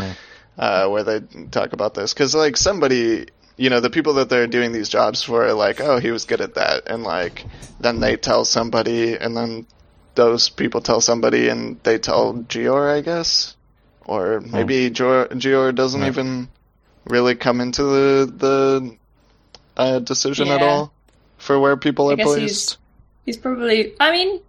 uh, 0.58 0.88
where 0.90 1.04
they 1.04 1.20
talk 1.52 1.74
about 1.74 1.94
this 1.94 2.12
because 2.12 2.34
like 2.34 2.58
somebody. 2.58 3.28
You 3.58 3.70
know, 3.70 3.80
the 3.80 3.90
people 3.90 4.14
that 4.14 4.30
they're 4.30 4.48
doing 4.48 4.72
these 4.72 4.90
jobs 4.90 5.22
for 5.24 5.46
are 5.46 5.54
like, 5.54 5.80
oh, 5.82 6.00
he 6.00 6.12
was 6.12 6.26
good 6.26 6.42
at 6.42 6.56
that. 6.56 6.84
And 6.88 7.04
like, 7.04 7.46
then 7.80 8.00
they 8.00 8.16
tell 8.18 8.46
somebody, 8.46 9.16
and 9.16 9.36
then 9.38 9.68
those 10.16 10.50
people 10.50 10.82
tell 10.82 11.02
somebody, 11.02 11.48
and 11.50 11.80
they 11.84 11.98
tell 12.00 12.34
Jeor, 12.34 12.90
I 12.98 13.02
guess. 13.02 13.56
Or 14.06 14.42
maybe 14.42 14.90
Jeor, 14.90 15.28
Jeor 15.30 15.76
doesn't 15.76 16.02
Yeah. 16.02 16.08
even 16.08 16.50
really 17.06 17.36
come 17.36 17.62
into 17.62 17.84
the, 17.84 18.26
the 18.36 18.98
uh, 19.78 20.00
decision 20.00 20.48
at 20.50 20.62
all 20.62 20.92
for 21.38 21.60
where 21.60 21.78
people 21.78 22.10
I 22.10 22.14
are 22.14 22.16
guess 22.18 22.26
placed. 22.28 22.42
he's 22.42 22.78
he's 23.26 23.38
probably. 23.38 23.94
I 24.00 24.12
mean, 24.12 24.42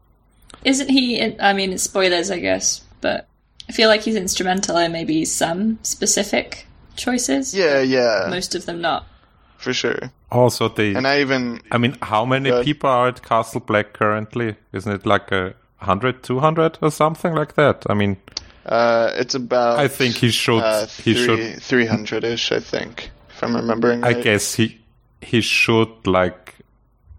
isn't 0.65 0.89
he? 0.89 1.19
in- 1.19 1.37
I 1.41 1.53
mean, 1.53 1.73
it's 1.73 1.83
spoilers, 1.83 2.31
I 2.31 2.39
guess, 2.39 2.83
but 3.01 3.29
I 3.69 3.73
feel 3.73 3.89
like 3.89 4.03
he's 4.03 4.17
instrumental 4.17 4.77
in 4.79 4.91
maybe 4.93 5.25
some 5.25 5.79
specific 5.83 6.67
choices. 6.97 7.55
Yeah, 7.55 7.81
yeah, 7.81 8.27
most 8.31 8.55
of 8.55 8.67
them 8.67 8.81
not. 8.81 9.07
for 9.59 9.73
sure. 9.73 10.11
also 10.31 10.69
they. 10.69 10.95
And 10.95 11.07
I 11.07 11.21
even 11.21 11.61
I 11.71 11.79
mean, 11.79 11.97
how 12.03 12.25
many 12.25 12.51
Good. 12.51 12.65
people 12.65 12.91
are 12.91 13.09
at 13.09 13.23
Castle 13.23 13.61
Black 13.61 13.93
currently? 13.93 14.57
Isn't 14.73 14.93
it 14.93 15.07
like 15.07 15.31
a 15.33 15.55
100, 15.79 16.23
200 16.23 16.79
or 16.83 16.91
something 16.91 17.35
like 17.35 17.55
that? 17.55 17.85
I 17.89 17.95
mean, 17.95 18.17
uh, 18.67 19.11
it's 19.15 19.35
about 19.35 19.79
I 19.79 19.89
think 19.89 20.17
he 20.17 20.31
should. 20.31 20.63
uh, 20.63 20.87
he 20.87 21.15
should. 21.15 21.39
three 21.39 21.53
three 21.61 21.87
hundred 21.87 22.25
ish. 22.25 22.53
I 22.53 22.61
think 22.61 23.11
if 23.31 23.43
I'm 23.43 23.55
remembering 23.57 24.05
I 24.05 24.13
right. 24.13 24.23
guess 24.25 24.55
he 24.55 24.79
he 25.21 25.41
should 25.41 26.07
like 26.07 26.55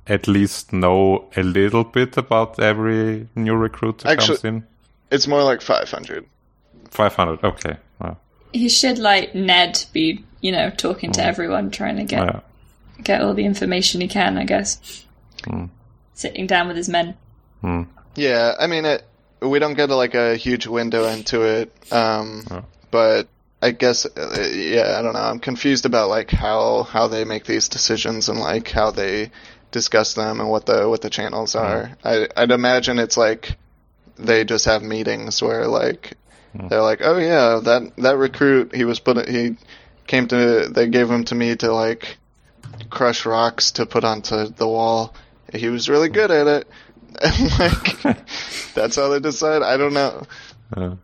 at 0.07 0.27
least 0.27 0.73
know 0.73 1.29
a 1.37 1.43
little 1.43 1.83
bit 1.85 2.17
about 2.17 2.59
every 2.59 3.27
new 3.35 3.55
recruit 3.55 4.01
who 4.03 4.09
Actually- 4.09 4.37
comes 4.37 4.43
in. 4.45 4.67
it's 5.11 5.27
more 5.27 5.43
like 5.43 5.61
five 5.61 5.89
hundred. 5.89 6.25
Five 6.91 7.15
hundred. 7.15 7.43
Okay. 7.43 7.77
Wow. 8.53 8.59
He 8.59 8.69
should 8.69 8.99
like 8.99 9.33
Ned 9.35 9.83
be, 9.93 10.23
you 10.41 10.51
know, 10.51 10.69
talking 10.69 11.11
to 11.13 11.23
everyone, 11.23 11.71
trying 11.71 11.97
to 11.97 12.03
get 12.03 12.23
Yeah. 12.25 12.39
get 13.03 13.21
all 13.21 13.33
the 13.33 13.45
information 13.45 14.01
he 14.01 14.07
can. 14.07 14.37
I 14.37 14.43
guess. 14.45 15.05
Hmm. 15.45 15.65
Sitting 16.13 16.47
down 16.47 16.67
with 16.67 16.77
his 16.77 16.89
men. 16.89 17.15
Hmm. 17.61 17.83
Yeah, 18.15 18.53
I 18.59 18.67
mean, 18.67 18.85
it, 18.85 19.03
we 19.41 19.59
don't 19.59 19.73
get 19.73 19.89
like 19.89 20.13
a 20.15 20.35
huge 20.35 20.67
window 20.67 21.05
into 21.07 21.41
it, 21.41 21.73
um, 21.91 22.43
Oh. 22.51 22.63
but 22.91 23.27
I 23.61 23.71
guess, 23.71 24.05
uh, 24.05 24.49
yeah, 24.53 24.95
I 24.99 25.01
don't 25.01 25.13
know. 25.13 25.19
I'm 25.21 25.39
confused 25.39 25.85
about 25.85 26.09
like 26.09 26.29
how 26.31 26.83
how 26.83 27.07
they 27.07 27.23
make 27.25 27.45
these 27.45 27.69
decisions 27.69 28.29
and 28.29 28.39
like 28.39 28.69
how 28.69 28.91
they 28.91 29.31
discuss 29.71 30.13
them 30.13 30.39
and 30.39 30.49
what 30.49 30.65
the 30.67 30.87
what 30.87 31.01
the 31.01 31.09
channels 31.09 31.55
are. 31.55 31.91
I 32.03 32.27
I'd 32.37 32.51
imagine 32.51 32.99
it's 32.99 33.17
like 33.17 33.57
they 34.17 34.43
just 34.43 34.65
have 34.65 34.83
meetings 34.83 35.41
where 35.41 35.65
like 35.67 36.13
they're 36.69 36.81
like, 36.81 36.99
oh 37.03 37.17
yeah, 37.17 37.59
that 37.63 37.95
that 37.97 38.17
recruit 38.17 38.75
he 38.75 38.85
was 38.85 38.99
put 38.99 39.27
he 39.27 39.57
came 40.07 40.27
to 40.27 40.67
they 40.69 40.87
gave 40.87 41.09
him 41.09 41.23
to 41.25 41.35
me 41.35 41.55
to 41.55 41.71
like 41.73 42.17
crush 42.89 43.25
rocks 43.25 43.71
to 43.73 43.85
put 43.85 44.03
onto 44.03 44.47
the 44.49 44.67
wall. 44.67 45.13
He 45.53 45.69
was 45.69 45.89
really 45.89 46.09
good 46.09 46.31
at 46.31 46.47
it. 46.47 46.67
And 47.21 47.51
like 47.59 48.17
that's 48.73 48.95
how 48.95 49.09
they 49.09 49.19
decide. 49.19 49.61
I 49.61 49.77
don't 49.77 49.93
know. 49.93 50.23
Uh, 50.75 50.95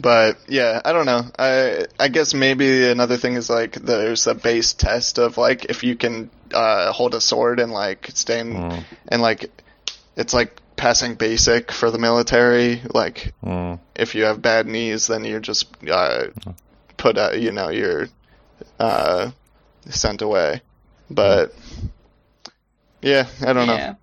But 0.00 0.36
yeah, 0.48 0.80
I 0.84 0.92
don't 0.92 1.06
know. 1.06 1.22
I 1.38 1.86
I 1.98 2.08
guess 2.08 2.34
maybe 2.34 2.88
another 2.90 3.16
thing 3.16 3.34
is 3.34 3.48
like 3.48 3.72
there's 3.74 4.26
a 4.26 4.34
base 4.34 4.74
test 4.74 5.18
of 5.18 5.38
like 5.38 5.64
if 5.66 5.82
you 5.82 5.96
can 5.96 6.30
uh, 6.52 6.92
hold 6.92 7.14
a 7.14 7.20
sword 7.20 7.58
and 7.60 7.72
like 7.72 8.10
stand 8.14 8.54
Mm. 8.54 8.84
and 9.08 9.22
like 9.22 9.50
it's 10.16 10.34
like 10.34 10.60
passing 10.76 11.14
basic 11.14 11.72
for 11.72 11.90
the 11.90 11.98
military. 11.98 12.82
Like 12.92 13.32
mm, 13.42 13.78
if 13.94 14.14
you 14.14 14.24
have 14.24 14.42
bad 14.42 14.66
knees, 14.66 15.06
then 15.06 15.24
you're 15.24 15.40
just 15.40 15.66
uh, 15.88 16.26
put 16.96 17.18
out. 17.18 17.40
You 17.40 17.52
know, 17.52 17.68
you're 17.68 18.08
uh, 18.78 19.30
sent 19.88 20.22
away. 20.22 20.60
But 21.10 21.54
yeah, 23.02 23.26
I 23.46 23.52
don't 23.52 23.66
know. 23.66 23.96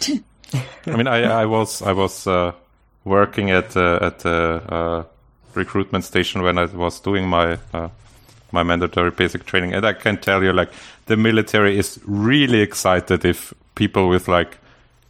I 0.86 0.96
mean, 0.96 1.06
I, 1.06 1.22
I 1.22 1.46
was 1.46 1.82
I 1.82 1.92
was 1.92 2.26
uh, 2.26 2.52
working 3.04 3.50
at 3.50 3.76
uh, 3.76 3.98
at 4.00 4.20
the 4.20 4.62
uh, 4.68 5.04
recruitment 5.54 6.04
station 6.04 6.42
when 6.42 6.58
I 6.58 6.66
was 6.66 7.00
doing 7.00 7.28
my 7.28 7.58
uh, 7.72 7.88
my 8.52 8.62
mandatory 8.62 9.10
basic 9.10 9.44
training, 9.44 9.74
and 9.74 9.84
I 9.84 9.92
can 9.92 10.18
tell 10.18 10.42
you, 10.42 10.52
like, 10.52 10.72
the 11.06 11.16
military 11.16 11.78
is 11.78 11.98
really 12.04 12.60
excited 12.60 13.24
if 13.24 13.52
people 13.74 14.08
with 14.08 14.28
like 14.28 14.58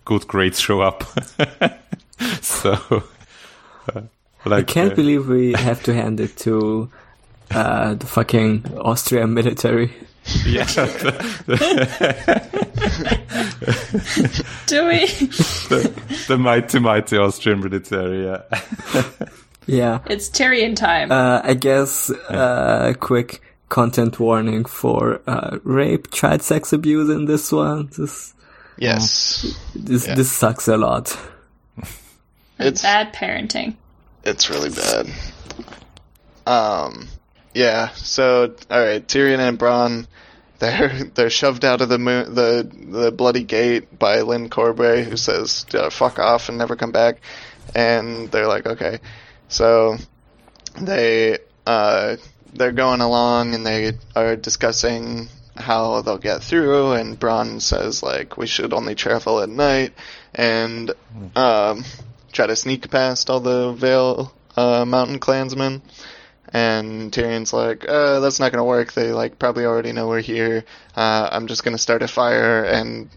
good 0.07 0.27
grades 0.27 0.59
show 0.59 0.81
up. 0.81 1.05
so, 2.41 3.03
uh, 3.95 4.01
I 4.47 4.63
can't 4.63 4.93
uh, 4.93 4.97
believe 4.97 5.29
we 5.29 5.53
have 5.53 5.83
to 5.83 5.93
hand 5.93 6.21
it 6.21 6.39
to 6.39 6.91
uh, 7.51 7.93
the 7.95 8.07
fucking 8.07 8.79
Austrian 8.79 9.35
military. 9.35 9.93
yeah, 10.47 10.65
Do 14.67 14.89
we? 14.89 15.07
the, 15.69 15.93
the 16.27 16.37
mighty 16.37 16.81
mighty 16.81 17.17
Austrian 17.17 17.61
military. 17.61 18.25
Yeah. 18.25 18.43
Yeah. 19.67 19.99
it's 20.07 20.29
Tyrion 20.29 20.75
time. 20.75 21.13
Uh, 21.13 21.43
I 21.45 21.55
guess 21.55 22.11
uh, 22.11 22.95
quick 22.99 23.41
content 23.69 24.19
warning 24.19 24.65
for 24.65 25.21
uh, 25.29 25.59
rape, 25.63 26.11
child 26.11 26.43
sex 26.43 26.73
abuse 26.73 27.09
in 27.09 27.27
this 27.27 27.53
one. 27.53 27.89
This 27.97 28.35
Yes, 28.79 29.47
this 29.75 30.07
Yeah. 30.07 30.15
this 30.15 30.31
sucks 30.31 30.69
a 30.69 30.77
lot. 30.77 31.17
it's 32.59 32.83
Bad 32.83 33.13
parenting. 33.15 33.77
It's 34.25 34.51
really 34.51 34.71
bad. 34.71 35.07
Um, 36.47 37.09
yeah. 37.55 37.91
So, 37.95 38.55
all 38.71 38.81
right, 38.81 39.07
Tyrion 39.07 39.39
and 39.39 39.59
Bronn, 39.59 40.07
they're 40.59 41.05
they're 41.15 41.31
shoved 41.31 41.65
out 41.65 41.81
of 41.81 41.89
the 41.89 41.99
moon, 41.99 42.35
the 42.35 42.69
the 42.91 43.13
bloody 43.13 43.43
gate 43.45 43.99
by 43.99 44.23
Lyn 44.23 44.49
Corbray, 44.49 45.05
who 45.05 45.17
says 45.17 45.65
"fuck 45.91 46.19
off" 46.19 46.49
and 46.49 46.59
never 46.59 46.77
come 46.77 46.93
back. 46.93 47.21
And 47.75 48.31
they're 48.31 48.47
like, 48.49 48.67
okay. 48.67 49.01
So 49.49 49.97
they 50.81 51.39
uh 51.67 52.17
they're 52.55 52.73
going 52.73 53.01
along 53.01 53.55
and 53.55 53.67
they 53.67 53.93
are 54.15 54.35
discussing 54.37 55.29
how 55.59 56.03
they'll 56.03 56.19
get 56.19 56.43
through 56.43 56.93
and 56.93 57.19
Bronn 57.19 57.61
says 57.61 58.03
like 58.03 58.37
we 58.37 58.47
should 58.47 58.73
only 58.73 58.95
travel 58.95 59.41
at 59.41 59.49
night 59.49 59.93
and 60.35 60.91
um 61.35 61.85
try 62.33 62.47
to 62.47 62.57
sneak 62.57 62.91
past 62.91 63.31
all 63.31 63.41
the 63.41 63.73
Vale 63.73 64.33
uh, 64.57 64.85
mountain 64.85 65.19
clansmen 65.19 65.83
and 66.53 67.13
Tyrion's 67.13 67.53
like, 67.53 67.85
uh, 67.89 68.21
that's 68.21 68.39
not 68.39 68.53
gonna 68.53 68.65
work. 68.65 68.93
They 68.93 69.13
like 69.13 69.39
probably 69.39 69.65
already 69.65 69.93
know 69.93 70.07
we're 70.07 70.21
here. 70.21 70.65
Uh, 70.95 71.29
I'm 71.33 71.49
just 71.49 71.65
gonna 71.65 71.77
start 71.79 72.03
a 72.03 72.09
fire 72.09 72.63
and 72.65 73.11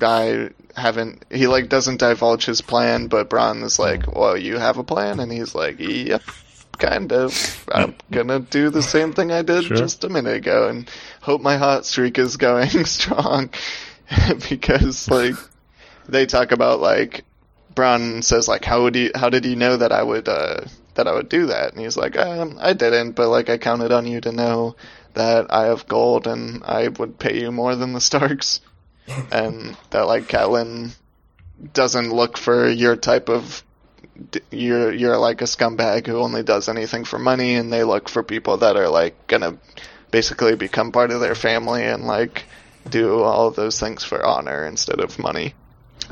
I 0.00 0.50
haven't 0.74 1.24
he 1.30 1.46
like 1.46 1.68
doesn't 1.68 1.98
divulge 2.00 2.46
his 2.46 2.60
plan, 2.62 3.08
but 3.08 3.28
Bronn 3.28 3.62
is 3.62 3.78
like, 3.78 4.12
Well, 4.14 4.36
you 4.36 4.56
have 4.58 4.78
a 4.78 4.84
plan? 4.84 5.20
And 5.20 5.30
he's 5.30 5.54
like, 5.54 5.76
Yep, 5.78 6.22
kind 6.78 7.12
of. 7.12 7.66
I'm 7.70 7.94
gonna 8.10 8.40
do 8.40 8.70
the 8.70 8.82
same 8.82 9.12
thing 9.12 9.30
I 9.30 9.42
did 9.42 9.64
Sure. 9.64 9.76
just 9.76 10.02
a 10.04 10.08
minute 10.08 10.36
ago 10.36 10.68
and 10.68 10.88
hope 11.22 11.40
my 11.40 11.56
hot 11.56 11.86
streak 11.86 12.18
is 12.18 12.36
going 12.36 12.68
strong. 12.84 13.50
because 14.50 15.08
like 15.08 15.34
they 16.06 16.26
talk 16.26 16.52
about 16.52 16.80
like 16.80 17.24
Bronn 17.74 18.22
says 18.22 18.48
like 18.48 18.64
how 18.64 18.82
would 18.82 18.94
you 18.94 19.10
how 19.14 19.30
did 19.30 19.46
you 19.46 19.56
know 19.56 19.78
that 19.78 19.92
I 19.92 20.02
would 20.02 20.28
uh 20.28 20.66
that 20.94 21.08
I 21.08 21.14
would 21.14 21.30
do 21.30 21.46
that? 21.46 21.72
And 21.72 21.80
he's 21.80 21.96
like, 21.96 22.18
um, 22.18 22.58
I 22.60 22.74
didn't, 22.74 23.12
but 23.12 23.28
like 23.28 23.48
I 23.48 23.56
counted 23.56 23.92
on 23.92 24.06
you 24.06 24.20
to 24.20 24.32
know 24.32 24.76
that 25.14 25.46
I 25.50 25.66
have 25.66 25.88
gold 25.88 26.26
and 26.26 26.62
I 26.64 26.88
would 26.88 27.18
pay 27.18 27.40
you 27.40 27.50
more 27.50 27.74
than 27.74 27.94
the 27.94 28.00
Starks. 28.00 28.60
and 29.32 29.76
that 29.90 30.02
like 30.02 30.24
Catelyn 30.24 30.94
doesn't 31.72 32.12
look 32.12 32.36
for 32.36 32.68
your 32.68 32.96
type 32.96 33.28
of 33.28 33.64
you're 34.50 34.92
you're 34.92 35.16
like 35.16 35.40
a 35.40 35.44
scumbag 35.44 36.06
who 36.06 36.18
only 36.18 36.42
does 36.42 36.68
anything 36.68 37.04
for 37.04 37.18
money 37.18 37.54
and 37.54 37.72
they 37.72 37.82
look 37.82 38.08
for 38.08 38.22
people 38.22 38.58
that 38.58 38.76
are 38.76 38.88
like 38.88 39.26
gonna 39.26 39.58
basically 40.12 40.54
become 40.54 40.92
part 40.92 41.10
of 41.10 41.20
their 41.20 41.34
family 41.34 41.82
and 41.82 42.04
like 42.04 42.44
do 42.88 43.20
all 43.22 43.48
of 43.48 43.56
those 43.56 43.80
things 43.80 44.04
for 44.04 44.24
honor 44.24 44.64
instead 44.64 45.00
of 45.00 45.18
money. 45.18 45.54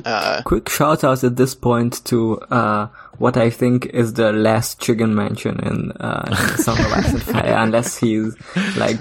Uh, 0.04 0.40
Quick 0.44 0.68
shout 0.68 1.04
out 1.04 1.22
at 1.22 1.36
this 1.36 1.54
point 1.54 2.04
to 2.06 2.38
uh, 2.50 2.88
what 3.18 3.36
I 3.36 3.50
think 3.50 3.86
is 3.86 4.14
the 4.14 4.32
last 4.32 4.80
chicken 4.80 5.14
mention 5.14 5.60
in, 5.60 5.92
uh, 5.92 6.24
in 6.26 6.58
Song 6.58 6.78
of 6.78 6.92
Ice 6.92 7.12
and 7.12 7.22
Fire, 7.22 7.54
unless 7.58 7.98
he's 7.98 8.34
like 8.76 8.98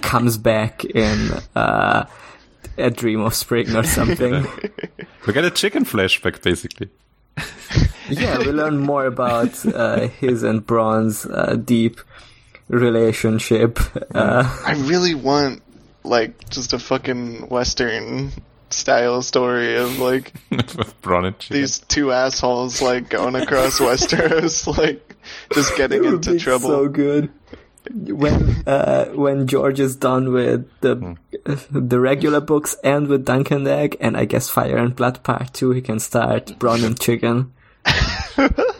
comes 0.00 0.38
back 0.38 0.84
in 0.84 1.30
uh, 1.56 2.06
a 2.78 2.90
Dream 2.90 3.20
of 3.20 3.34
Spring 3.34 3.74
or 3.76 3.84
something. 3.84 4.46
We 5.24 5.32
get 5.32 5.44
a 5.44 5.52
chicken 5.52 5.84
flashback, 5.84 6.42
basically. 6.42 6.88
yeah, 8.08 8.38
we 8.38 8.46
learn 8.46 8.78
more 8.78 9.06
about 9.06 9.64
uh, 9.64 10.08
his 10.08 10.42
and 10.42 10.66
Bronn's 10.66 11.26
uh, 11.26 11.54
deep 11.64 12.00
relationship. 12.72 13.78
Uh, 14.14 14.62
I 14.64 14.72
really 14.72 15.14
want 15.14 15.62
like 16.04 16.48
just 16.50 16.72
a 16.72 16.78
fucking 16.78 17.48
western 17.48 18.32
style 18.70 19.20
story 19.22 19.76
of 19.76 19.98
like 19.98 20.32
Bronn 21.02 21.26
and 21.26 21.38
chicken. 21.38 21.56
these 21.60 21.78
two 21.80 22.10
assholes 22.10 22.80
like 22.80 23.08
going 23.08 23.36
across 23.36 23.78
Westeros, 23.80 24.66
like 24.66 25.16
just 25.52 25.76
getting 25.76 26.04
into 26.04 26.32
be 26.32 26.38
trouble. 26.38 26.68
So 26.68 26.88
good. 26.88 27.30
When 27.92 28.62
uh, 28.66 29.06
when 29.06 29.46
George 29.48 29.80
is 29.80 29.96
done 29.96 30.32
with 30.32 30.68
the 30.80 31.16
the 31.70 32.00
regular 32.00 32.40
books 32.40 32.76
and 32.84 33.08
with 33.08 33.24
Dunk 33.24 33.50
and 33.50 33.66
Egg 33.66 33.96
and 34.00 34.16
I 34.16 34.24
guess 34.24 34.48
Fire 34.48 34.76
and 34.76 34.94
Blood 34.94 35.22
Part 35.24 35.52
Two, 35.52 35.72
he 35.72 35.82
can 35.82 35.98
start 35.98 36.46
Bronn 36.58 36.84
and 36.84 36.98
Chicken. 37.06 37.52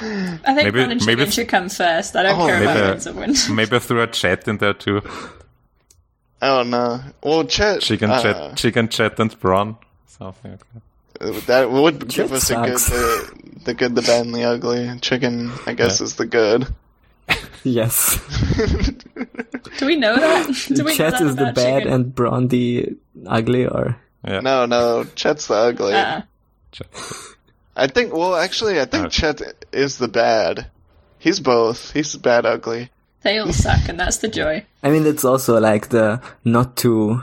I 0.00 0.54
think 0.54 0.56
Maybe- 0.56 0.78
Bronn 0.80 0.90
and 0.92 1.00
Chicken 1.00 1.18
maybe- 1.18 1.30
should 1.30 1.48
come 1.48 1.68
first. 1.68 2.14
I 2.16 2.22
don't 2.22 2.40
Oh, 2.40 2.46
care 2.46 2.62
about 2.62 2.74
maybe- 2.76 2.88
Winds 2.88 3.06
of 3.06 3.16
Winter. 3.16 3.52
Maybe 3.52 3.78
throw 3.78 4.02
a 4.02 4.06
chat 4.06 4.46
in 4.48 4.58
there 4.58 4.74
too. 4.74 5.02
Oh 6.40 6.62
no! 6.62 7.00
Well, 7.22 7.44
chat. 7.44 7.80
Chicken 7.80 8.10
uh, 8.10 8.22
chat, 8.22 8.56
chicken 8.56 8.88
chat 8.88 9.18
and 9.18 9.30
Bronn. 9.40 9.76
Something 10.06 10.52
like 10.52 10.60
that. 10.72 11.46
that 11.46 11.70
would 11.72 12.06
give 12.08 12.30
Chett 12.30 12.32
us 12.32 12.50
a 12.50 12.54
good, 12.54 12.78
the, 12.78 13.60
the 13.64 13.74
good, 13.74 13.94
the 13.96 14.02
bad, 14.02 14.26
and 14.26 14.34
the 14.34 14.44
ugly. 14.44 14.98
Chicken, 15.00 15.50
I 15.66 15.72
guess, 15.74 15.98
Yeah. 16.00 16.04
is 16.04 16.14
the 16.16 16.26
good. 16.26 16.66
Yes, 17.64 18.16
Do 19.78 19.86
we 19.86 19.96
know 19.96 20.14
that? 20.14 20.46
Do 20.68 20.84
we 20.84 20.92
know 20.92 20.96
Chett 20.96 21.10
that 21.10 21.20
is 21.22 21.34
the 21.36 21.52
bad 21.52 21.80
chicken? 21.82 21.92
and 21.92 22.14
Bronn 22.14 22.48
the 22.48 22.96
ugly, 23.26 23.66
or 23.66 23.96
Yeah. 24.24 24.40
No, 24.40 24.64
no, 24.66 25.04
Chett's 25.16 25.48
the 25.48 25.54
ugly. 25.54 25.92
Uh, 25.94 26.22
Chat. 26.70 26.86
I 27.78 27.86
think. 27.86 28.12
Well, 28.12 28.34
actually, 28.36 28.80
I 28.80 28.84
think 28.86 29.06
Uh. 29.06 29.08
Chett 29.08 29.40
is 29.72 29.98
the 29.98 30.08
bad. 30.08 30.66
He's 31.18 31.40
both. 31.40 31.92
He's 31.92 32.14
bad, 32.16 32.44
ugly. 32.46 32.90
they 33.22 33.38
all 33.38 33.52
suck, 33.52 33.88
and 33.88 33.98
that's 33.98 34.18
the 34.18 34.28
joy. 34.28 34.64
I 34.82 34.90
mean, 34.90 35.06
it's 35.06 35.24
also 35.24 35.58
like 35.60 35.88
the 35.88 36.20
not 36.44 36.76
to 36.78 37.22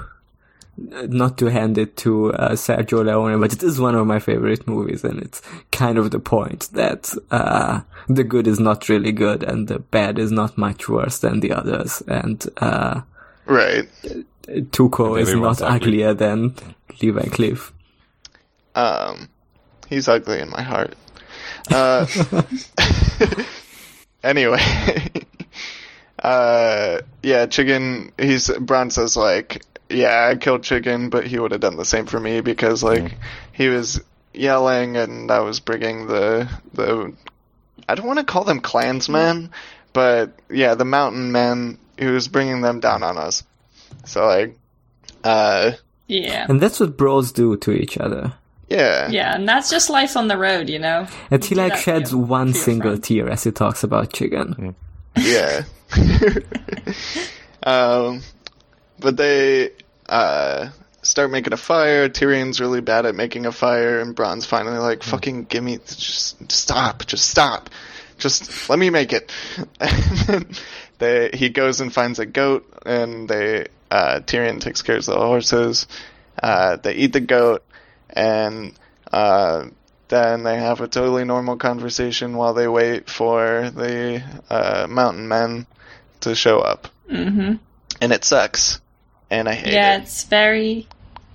not 0.77 1.37
to 1.37 1.45
hand 1.45 1.77
it 1.77 1.95
to 1.95 2.33
uh, 2.33 2.51
Sergio 2.51 3.05
Leone, 3.05 3.39
but 3.39 3.53
it 3.53 3.63
is 3.63 3.79
one 3.79 3.95
of 3.95 4.05
my 4.05 4.19
favorite 4.19 4.67
movies, 4.67 5.03
and 5.05 5.21
it's 5.21 5.41
kind 5.71 5.97
of 5.97 6.11
the 6.11 6.19
point 6.19 6.67
that 6.73 7.13
uh, 7.31 7.79
the 8.09 8.23
good 8.25 8.45
is 8.47 8.59
not 8.59 8.89
really 8.89 9.13
good, 9.13 9.41
and 9.43 9.67
the 9.69 9.79
bad 9.79 10.19
is 10.19 10.31
not 10.31 10.57
much 10.57 10.89
worse 10.89 11.19
than 11.19 11.39
the 11.39 11.53
others, 11.53 12.01
and 12.07 12.45
uh, 12.57 13.01
Right. 13.45 13.87
Tuco 14.47 15.19
is 15.19 15.29
everyone's 15.29 15.61
not 15.61 15.71
ugly. 15.75 16.03
uglier 16.03 16.13
than 16.13 16.55
Lee 17.01 17.11
Van 17.11 17.29
Cleef. 17.29 17.71
Um, 18.75 19.29
he's 19.87 20.07
ugly 20.07 20.39
in 20.39 20.49
my 20.49 20.61
heart. 20.61 20.95
Uh, 21.71 22.05
anyway, 24.23 24.59
uh, 26.19 27.01
yeah, 27.23 27.45
chicken. 27.45 28.11
He's 28.17 28.47
Bronn 28.47 28.91
says 28.91 29.15
like, 29.17 29.63
yeah, 29.89 30.29
I 30.31 30.35
killed 30.35 30.63
Chicken, 30.63 31.09
but 31.09 31.27
he 31.27 31.39
would 31.39 31.51
have 31.51 31.61
done 31.61 31.77
the 31.77 31.85
same 31.85 32.05
for 32.05 32.19
me 32.19 32.41
because 32.41 32.83
like 32.83 33.13
he 33.53 33.67
was 33.67 34.01
yelling 34.33 34.97
and 34.97 35.31
I 35.31 35.39
was 35.39 35.59
bringing 35.59 36.07
the 36.07 36.49
the 36.73 37.13
I 37.87 37.95
don't 37.95 38.07
want 38.07 38.19
to 38.19 38.25
call 38.25 38.43
them 38.43 38.61
clansmen, 38.61 39.51
but 39.93 40.33
yeah, 40.49 40.75
the 40.75 40.85
mountain 40.85 41.31
men. 41.31 41.77
He 41.97 42.07
was 42.07 42.27
bringing 42.27 42.59
them 42.61 42.81
down 42.81 43.03
on 43.03 43.17
us. 43.17 43.43
So 44.05 44.25
like, 44.25 44.57
uh, 45.23 45.71
Yeah. 46.07 46.45
And 46.49 46.59
that's 46.59 46.79
what 46.79 46.97
bros 46.97 47.31
do 47.31 47.55
to 47.55 47.71
each 47.71 47.97
other. 47.97 48.33
Yeah, 48.67 49.09
Yeah, 49.09 49.35
and 49.35 49.47
that's 49.47 49.69
just 49.69 49.89
life 49.91 50.17
on 50.17 50.27
the 50.27 50.37
road, 50.37 50.69
you 50.69 50.79
know? 50.79 51.07
And 51.29 51.43
he 51.45 51.53
like 51.55 51.75
sheds 51.77 52.11
your- 52.11 52.21
one 52.21 52.53
for 52.53 52.59
single 52.59 52.91
friends. 52.91 53.07
tear 53.07 53.29
as 53.29 53.43
he 53.43 53.51
talks 53.51 53.83
about 53.83 54.11
chicken. 54.11 54.75
yeah. 55.15 55.63
um, 57.63 58.21
but 58.99 59.17
they 59.17 59.71
uh, 60.09 60.69
start 61.01 61.31
making 61.31 61.53
a 61.53 61.57
fire. 61.57 62.09
Tyrion's 62.09 62.59
really 62.59 62.81
bad 62.81 63.05
at 63.05 63.15
making 63.15 63.45
a 63.45 63.51
fire, 63.51 63.99
and 63.99 64.15
Bronn's 64.15 64.45
finally 64.45 64.77
like, 64.77 65.03
"Fucking 65.03 65.45
give 65.45 65.63
me, 65.63 65.77
just 65.85 66.51
stop, 66.51 67.05
just 67.05 67.29
stop, 67.29 67.69
just 68.17 68.69
let 68.69 68.79
me 68.79 68.89
make 68.89 69.13
it." 69.13 69.31
and 69.79 69.91
then 70.27 70.47
they 70.97 71.29
he 71.33 71.49
goes 71.49 71.81
and 71.81 71.93
finds 71.93 72.19
a 72.19 72.25
goat, 72.25 72.65
and 72.85 73.29
they 73.29 73.67
uh, 73.91 74.21
Tyrion 74.25 74.59
takes 74.61 74.81
care 74.81 74.97
of 74.97 75.05
the 75.05 75.15
horses. 75.15 75.87
Uh, 76.41 76.77
they 76.77 76.93
eat 76.95 77.13
the 77.13 77.21
goat, 77.21 77.63
and 78.15 78.73
uh, 79.11 79.67
then 80.07 80.43
they 80.43 80.57
have 80.57 80.81
a 80.81 80.87
totally 80.87 81.25
normal 81.25 81.57
conversation 81.57 82.35
while 82.35 82.53
they 82.53 82.67
wait 82.67 83.09
for 83.09 83.69
the 83.69 84.23
uh, 84.49 84.87
mountain 84.89 85.27
men 85.27 85.65
to 86.21 86.35
show 86.35 86.59
up. 86.59 86.87
Mm-hmm. 87.11 87.55
And 88.01 88.13
it 88.13 88.23
sucks. 88.23 88.81
And 89.29 89.47
I 89.49 89.53
hate 89.53 89.73
Yeah, 89.73 89.95
it. 89.95 89.97
Yeah, 89.97 90.01
it's 90.03 90.23
very, 90.23 90.87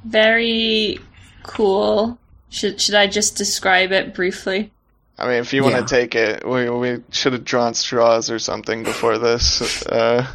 very 0.05 0.99
cool. 1.43 2.19
Should 2.49 2.81
should 2.81 2.95
I 2.95 3.07
just 3.07 3.37
describe 3.37 3.93
it 3.93 4.15
briefly? 4.15 4.73
I 5.19 5.27
mean, 5.27 5.35
if 5.37 5.53
you 5.53 5.63
want 5.63 5.75
Yeah. 5.75 5.81
to 5.83 5.87
take 5.87 6.15
it, 6.15 6.49
we 6.49 6.69
we 6.71 7.03
should 7.11 7.33
have 7.35 7.45
drawn 7.45 7.75
straws 7.75 8.31
or 8.31 8.39
something 8.39 8.83
before 8.85 9.19
this. 9.19 9.61
Uh, 9.87 10.27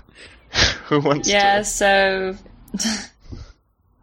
who 0.85 0.99
wants 1.01 1.27
to 1.27 1.33
Yeah, 1.33 1.57
to? 1.59 1.63
so 1.65 2.37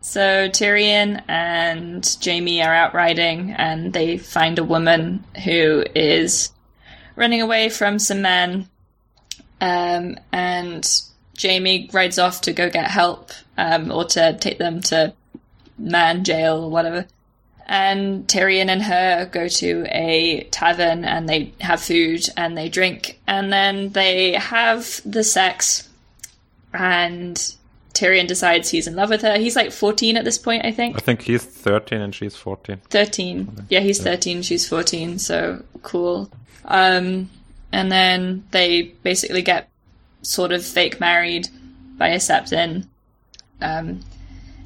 so 0.03 0.49
Tyrion 0.49 1.23
and 1.29 2.17
Jaime 2.23 2.61
are 2.61 2.75
out 2.75 2.93
riding 2.93 3.53
and 3.53 3.93
they 3.93 4.19
find 4.19 4.59
a 4.59 4.65
woman 4.65 5.25
who 5.45 5.85
is 5.95 6.51
running 7.15 7.41
away 7.41 7.69
from 7.69 8.01
some 8.01 8.21
men. 8.21 8.69
Um, 9.61 10.19
and 10.33 10.85
Jaime 11.41 11.89
rides 11.93 12.19
off 12.19 12.41
to 12.43 12.53
go 12.53 12.69
get 12.69 12.91
help, 12.91 13.31
um, 13.57 13.93
or 13.93 14.05
to 14.07 14.37
take 14.39 14.59
them 14.59 14.81
to 14.83 15.15
man 15.79 16.25
jail 16.25 16.65
or 16.65 16.71
whatever. 16.71 17.07
And 17.67 18.27
Tyrion 18.27 18.71
and 18.71 18.83
her 18.83 19.27
go 19.31 19.47
to 19.47 19.87
a 19.89 20.43
tavern 20.51 21.05
and 21.05 21.29
they 21.29 21.53
have 21.61 21.81
food 21.81 22.29
and 22.37 22.59
they 22.59 22.69
drink 22.69 23.21
and 23.29 23.53
then 23.53 23.91
they 23.91 24.33
have 24.33 25.01
the 25.07 25.23
sex 25.23 25.89
and 26.75 27.55
Tyrion 27.93 28.27
decides 28.27 28.71
he's 28.71 28.87
in 28.87 28.97
love 28.97 29.11
with 29.11 29.23
her. 29.23 29.39
He's 29.39 29.57
like 29.57 29.73
14 29.73 30.17
at 30.17 30.25
this 30.25 30.39
point, 30.39 30.65
I 30.65 30.73
think. 30.73 30.97
I 30.97 31.01
think 31.01 31.23
he's 31.23 31.45
13 31.45 32.01
and 32.01 32.15
she's 32.15 32.37
14. 32.37 32.81
13. 32.89 33.67
Yeah, 33.69 33.81
he's 33.81 34.03
13, 34.03 34.43
she's 34.43 34.69
14, 34.69 35.19
so 35.19 35.63
cool. 35.83 36.31
Um, 36.65 37.31
and 37.73 37.91
then 37.91 38.45
they 38.51 38.83
basically 39.03 39.43
get 39.43 39.69
sort 40.23 40.53
of 40.53 40.65
fake 40.65 41.01
married 41.01 41.49
by 41.99 42.09
a 42.09 42.17
septon. 42.17 42.87
Um, 43.61 44.01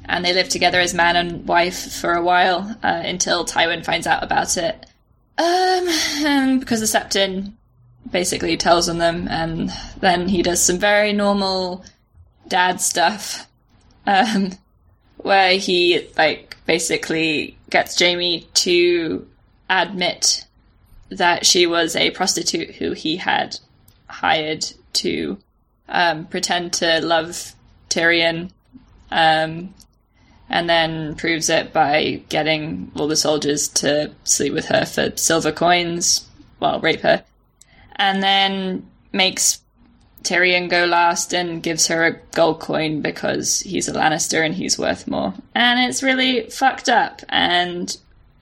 and 0.05 0.23
they 0.23 0.33
live 0.33 0.49
together 0.49 0.79
as 0.79 0.93
man 0.93 1.15
and 1.15 1.47
wife 1.47 1.93
for 1.93 2.13
a 2.13 2.23
while 2.23 2.77
uh, 2.81 3.01
until 3.03 3.45
Tywin 3.45 3.83
finds 3.83 4.07
out 4.07 4.23
about 4.23 4.55
it. 4.57 4.85
Um, 5.37 6.59
because 6.59 6.79
the 6.79 6.85
septon 6.85 7.53
basically 8.09 8.55
tells 8.57 8.87
on 8.87 8.99
them, 8.99 9.27
and 9.27 9.71
then 9.99 10.27
he 10.29 10.41
does 10.41 10.61
some 10.61 10.79
very 10.79 11.11
normal 11.13 11.83
dad 12.47 12.81
stuff, 12.81 13.47
um, 14.05 14.51
where 15.17 15.57
he 15.57 16.07
like 16.17 16.57
basically 16.65 17.57
gets 17.69 17.99
Jaime 17.99 18.47
to 18.53 19.27
admit 19.69 20.45
that 21.09 21.45
she 21.45 21.65
was 21.65 21.95
a 21.95 22.11
prostitute 22.11 22.75
who 22.75 22.91
he 22.91 23.17
had 23.17 23.59
hired 24.07 24.65
to 24.93 25.37
um, 25.89 26.25
pretend 26.25 26.73
to 26.73 26.99
love 27.01 27.53
Tyrion, 27.89 28.51
um, 29.11 29.73
and 30.49 30.69
then 30.69 31.15
proves 31.15 31.49
it 31.49 31.73
by 31.73 32.21
getting 32.29 32.91
all 32.95 33.07
the 33.07 33.15
soldiers 33.15 33.67
to 33.67 34.11
sleep 34.23 34.53
with 34.53 34.65
her 34.65 34.85
for 34.85 35.15
silver 35.15 35.51
coins, 35.51 36.27
well, 36.59 36.79
rape 36.79 37.01
her, 37.01 37.23
and 37.95 38.21
then 38.21 38.85
makes 39.11 39.61
Tyrion 40.27 40.69
go 40.69 40.85
last 40.85 41.33
and 41.33 41.63
gives 41.63 41.87
her 41.87 42.05
a 42.05 42.19
gold 42.33 42.59
coin 42.59 43.01
because 43.01 43.61
he's 43.61 43.87
a 43.87 43.93
Lannister 43.93 44.45
and 44.45 44.53
he's 44.53 44.77
worth 44.77 45.07
more. 45.07 45.33
And 45.55 45.89
it's 45.89 46.03
really 46.03 46.49
fucked 46.49 46.89
up 46.89 47.21
and 47.29 47.95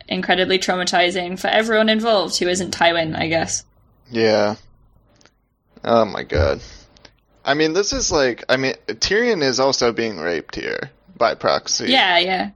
incredibly 0.08 0.58
traumatizing 0.60 1.40
for 1.40 1.48
everyone 1.48 1.90
involved 1.90 2.38
who 2.38 2.48
isn't 2.48 2.76
Tywin, 2.76 3.16
I 3.16 3.28
guess. 3.28 3.64
Yeah. 4.10 4.56
Oh 5.84 6.06
my 6.06 6.24
god. 6.24 6.62
I 7.44 7.54
mean, 7.54 7.74
this 7.74 7.94
is 7.94 8.12
like. 8.12 8.44
I 8.50 8.58
mean, 8.58 8.74
Tyrion 8.88 9.44
is 9.44 9.60
also 9.60 9.92
being 9.92 10.18
raped 10.18 10.56
here 10.56 10.90
by 11.16 11.36
proxy. 11.36 11.92
Yeah, 11.92 12.18
yeah. 12.18 12.50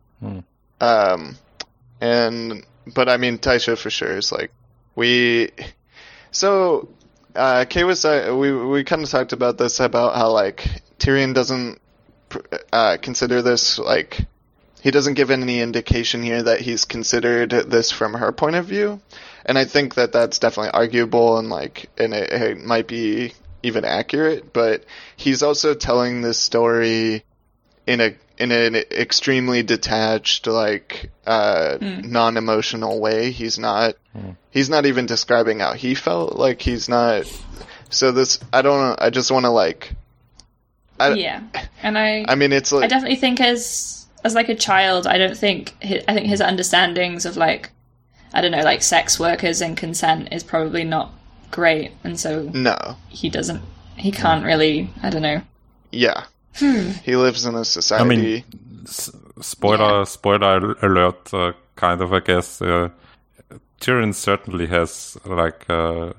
Um, 0.81 1.37
and 2.01 2.65
but 2.93 3.07
I 3.07 3.17
mean, 3.17 3.37
Tysha 3.37 3.77
for 3.77 3.91
sure 3.91 4.17
is 4.17 4.31
like 4.31 4.51
we. 4.95 5.51
So, 6.31 6.89
uh, 7.35 7.65
Kay 7.65 7.83
was 7.83 8.05
uh, 8.05 8.35
we 8.37 8.51
we 8.53 8.83
kind 8.83 9.03
of 9.03 9.09
talked 9.09 9.33
about 9.33 9.57
this 9.57 9.79
about 9.79 10.15
how 10.15 10.31
like 10.31 10.67
Tyrion 10.97 11.33
doesn't 11.33 11.79
uh, 12.71 12.97
consider 13.01 13.41
this 13.41 13.79
like 13.79 14.25
he 14.81 14.91
doesn't 14.91 15.15
give 15.15 15.29
any 15.29 15.59
indication 15.61 16.23
here 16.23 16.41
that 16.43 16.61
he's 16.61 16.85
considered 16.85 17.49
this 17.51 17.91
from 17.91 18.13
her 18.13 18.31
point 18.31 18.55
of 18.55 18.65
view, 18.65 19.01
and 19.45 19.57
I 19.57 19.65
think 19.65 19.95
that 19.95 20.11
that's 20.11 20.39
definitely 20.39 20.71
arguable 20.71 21.37
and 21.37 21.49
like 21.49 21.89
and 21.97 22.13
it, 22.13 22.31
it 22.31 22.57
might 22.63 22.87
be 22.87 23.33
even 23.61 23.85
accurate, 23.85 24.53
but 24.53 24.85
he's 25.17 25.43
also 25.43 25.73
telling 25.73 26.21
this 26.21 26.39
story 26.39 27.25
in 27.85 28.01
a 28.01 28.15
in 28.39 28.51
an 28.53 28.75
extremely 28.75 29.63
detached, 29.63 30.47
like 30.47 31.11
uh, 31.27 31.77
hmm. 31.77 32.09
non-emotional 32.09 32.99
way. 32.99 33.31
He's 33.31 33.59
not. 33.59 33.95
Hmm. 34.13 34.31
He's 34.49 34.69
not 34.69 34.85
even 34.85 35.05
describing 35.05 35.59
how 35.59 35.73
he 35.73 35.93
felt. 35.93 36.37
Like 36.37 36.61
he's 36.61 36.87
not. 36.87 37.25
So 37.89 38.11
this, 38.11 38.39
I 38.53 38.61
don't 38.61 38.79
know. 38.79 38.95
I 38.97 39.09
just 39.09 39.29
want 39.29 39.45
to 39.45 39.49
like. 39.49 39.93
I, 40.99 41.13
yeah. 41.13 41.43
And 41.83 41.97
I 41.97 42.25
I 42.27 42.35
mean, 42.35 42.51
it's 42.53 42.71
like 42.71 42.85
I 42.85 42.87
definitely 42.87 43.17
think 43.17 43.41
as 43.41 44.07
as 44.23 44.35
like 44.35 44.49
a 44.49 44.55
child, 44.55 45.05
I 45.05 45.17
don't 45.17 45.37
think 45.37 45.75
hi 45.83 46.01
I 46.07 46.13
think 46.13 46.27
his 46.27 46.41
understandings 46.41 47.25
of 47.25 47.35
like 47.35 47.71
I 48.33 48.41
don't 48.41 48.51
know, 48.51 48.63
like 48.63 48.83
sex 48.83 49.19
workers 49.19 49.61
and 49.61 49.75
consent 49.75 50.29
is 50.31 50.43
probably 50.43 50.83
not 50.83 51.11
great, 51.51 51.91
and 52.03 52.19
so 52.19 52.43
no. 52.53 52.97
he 53.09 53.29
doesn't 53.29 53.61
he 53.97 54.11
can't 54.11 54.41
hmm. 54.41 54.47
really 54.47 54.89
I 55.03 55.09
don't 55.09 55.23
know. 55.23 55.41
Yeah. 55.91 56.25
Hmm. 56.55 56.89
He 57.03 57.15
lives 57.15 57.45
in 57.45 57.55
a 57.55 57.63
society. 57.65 58.03
I 58.03 58.07
mean, 58.07 58.43
s- 58.85 59.11
spoiler, 59.41 60.05
spoiler 60.05 60.73
alert, 60.81 61.33
uh, 61.33 61.53
kind 61.75 62.01
of, 62.01 62.11
I 62.13 62.19
guess. 62.19 62.61
Uh, 62.61 62.89
Tyrion 63.79 64.13
certainly 64.13 64.65
has, 64.67 65.17
like, 65.25 65.69
uh, 65.69 66.11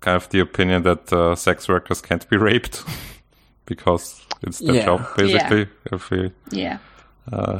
kind 0.00 0.16
of 0.16 0.28
the 0.28 0.40
opinion 0.40 0.82
that 0.84 1.12
uh, 1.12 1.34
sex 1.34 1.68
workers 1.68 2.00
can't 2.00 2.28
be 2.30 2.36
raped 2.36 2.84
because 3.66 4.24
it's 4.42 4.58
their 4.60 4.76
Yeah. 4.76 4.84
job, 4.84 5.06
basically. 5.16 5.66
If 5.90 6.08
he 6.08 6.30
Yeah. 6.50 6.78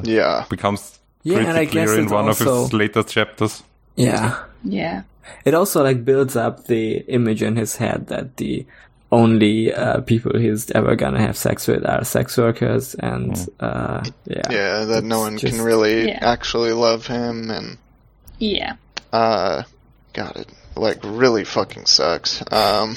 yeah. 0.04 0.44
becomes 0.48 0.98
Yeah, 1.22 1.34
pretty 1.36 1.48
and 1.50 1.58
I 1.58 1.66
clear 1.66 1.86
guess 1.86 1.94
in 1.96 2.04
it's 2.04 2.12
one 2.12 2.28
of 2.28 2.38
his 2.38 2.72
later 2.72 3.02
chapters. 3.02 3.62
Yeah. 3.96 4.36
Yeah. 4.64 5.02
It 5.44 5.54
also 5.54 5.82
like 5.84 6.04
builds 6.04 6.34
up 6.36 6.66
the 6.66 6.98
image 7.08 7.42
in 7.42 7.56
his 7.56 7.76
head 7.76 8.06
that 8.08 8.36
the 8.36 8.66
only 9.12 9.72
uh, 9.74 10.00
people 10.02 10.38
he's 10.38 10.70
ever 10.70 10.94
gonna 10.96 11.20
have 11.20 11.36
sex 11.36 11.66
with 11.66 11.84
are 11.84 12.04
sex 12.04 12.36
workers, 12.36 12.94
and 12.94 13.36
uh, 13.60 14.04
yeah, 14.26 14.42
Yeah. 14.50 14.84
That 14.84 15.04
no 15.04 15.20
one 15.20 15.38
just- 15.38 15.54
can 15.56 15.64
really 15.64 16.08
Yeah. 16.08 16.18
actually 16.22 16.72
love 16.72 17.06
him, 17.06 17.50
and 17.50 17.76
Yeah. 18.38 18.74
uh, 19.12 19.62
God, 20.12 20.36
it 20.36 20.48
like 20.76 20.98
really 21.04 21.44
fucking 21.44 21.86
sucks. 21.86 22.42
Um, 22.52 22.96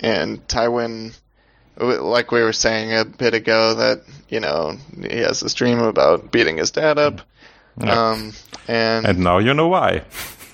and 0.00 0.46
Tywin, 0.48 1.12
like 1.78 2.30
we 2.32 2.42
were 2.42 2.52
saying 2.52 2.94
a 2.94 3.04
bit 3.04 3.34
ago, 3.34 3.74
that 3.74 4.02
you 4.28 4.40
know 4.40 4.76
he 5.00 5.18
has 5.18 5.40
this 5.40 5.54
dream 5.54 5.80
about 5.80 6.30
beating 6.30 6.58
his 6.58 6.70
dad 6.70 6.98
up. 6.98 7.20
Um, 7.80 8.32
and, 8.68 9.06
And 9.06 9.18
now 9.20 9.38
you 9.38 9.54
know 9.54 9.68
why. 9.68 10.02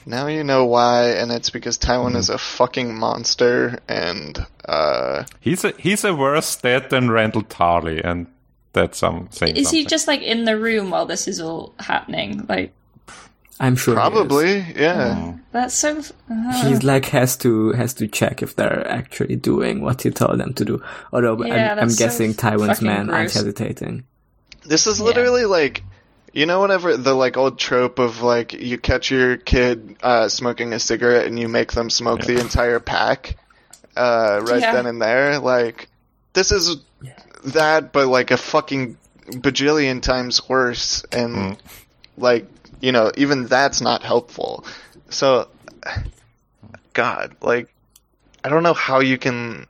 now 0.08 0.26
you 0.26 0.42
know 0.42 0.64
why, 0.64 1.10
and 1.10 1.30
it's 1.30 1.50
because 1.50 1.78
Tywin 1.78 2.16
is 2.16 2.30
a 2.30 2.38
fucking 2.38 2.98
monster, 2.98 3.78
and 3.88 4.44
uh, 4.64 5.24
He's 5.40 5.64
a, 5.64 5.72
he's 5.78 6.04
a 6.04 6.14
worse 6.14 6.56
dad 6.56 6.90
than 6.90 7.08
Randyll 7.08 7.46
Tarly, 7.48 8.00
and 8.02 8.26
that's 8.72 8.98
Some 8.98 9.28
saying 9.30 9.56
Is 9.56 9.70
he 9.70 9.84
just 9.84 10.08
like 10.08 10.22
in 10.22 10.44
the 10.44 10.58
room 10.58 10.90
while 10.90 11.06
this 11.06 11.28
is 11.28 11.40
all 11.40 11.74
happening? 11.78 12.46
Like 12.48 12.72
I'm 13.60 13.76
sure. 13.76 13.94
he 13.94 14.00
is. 14.00 14.08
Probably, 14.08 14.66
yeah. 14.76 15.34
that's 15.52 15.74
so. 15.74 16.00
Uh, 16.30 16.68
He's 16.68 16.82
like 16.84 17.06
has 17.06 17.36
to 17.38 17.72
has 17.72 17.94
to 17.94 18.06
check 18.06 18.42
if 18.42 18.54
they're 18.54 18.86
actually 18.88 19.36
doing 19.36 19.80
what 19.80 20.02
he 20.02 20.10
told 20.10 20.38
them 20.38 20.54
to 20.54 20.64
do. 20.64 20.82
Although 21.12 21.44
Yeah, 21.44 21.72
I'm, 21.72 21.78
I'm 21.80 21.90
so 21.90 22.04
guessing 22.04 22.34
Tywin's 22.34 22.78
fucking 22.78 22.86
men 22.86 23.10
aren't 23.10 23.32
hesitating. 23.32 24.04
This 24.64 24.86
is 24.86 25.00
literally 25.00 25.44
like, 25.44 25.82
you 26.38 26.46
know, 26.46 26.60
whenever 26.60 26.96
the 26.96 27.14
like 27.14 27.36
old 27.36 27.58
trope 27.58 27.98
of 27.98 28.22
like 28.22 28.52
you 28.52 28.78
catch 28.78 29.10
your 29.10 29.36
kid 29.36 29.96
uh, 30.04 30.28
smoking 30.28 30.72
a 30.72 30.78
cigarette 30.78 31.26
and 31.26 31.36
you 31.36 31.48
make 31.48 31.72
them 31.72 31.90
smoke 31.90 32.20
the 32.20 32.38
entire 32.38 32.78
pack, 32.78 33.34
uh, 33.96 34.38
right 34.40 34.60
Yeah. 34.60 34.72
then 34.72 34.86
and 34.86 35.02
there. 35.02 35.40
Like, 35.40 35.88
this 36.34 36.52
is 36.52 36.76
that, 37.46 37.92
but 37.92 38.06
like 38.06 38.30
a 38.30 38.36
fucking 38.36 38.96
bajillion 39.26 40.00
times 40.00 40.48
worse, 40.48 41.02
and 41.10 41.60
like 42.16 42.46
you 42.80 42.92
know, 42.92 43.10
even 43.16 43.46
that's 43.46 43.80
not 43.80 44.04
helpful. 44.04 44.64
So, 45.10 45.48
God, 46.92 47.34
like, 47.42 47.74
I 48.44 48.48
don't 48.48 48.62
know 48.62 48.74
how 48.74 49.00
you 49.00 49.18
can 49.18 49.66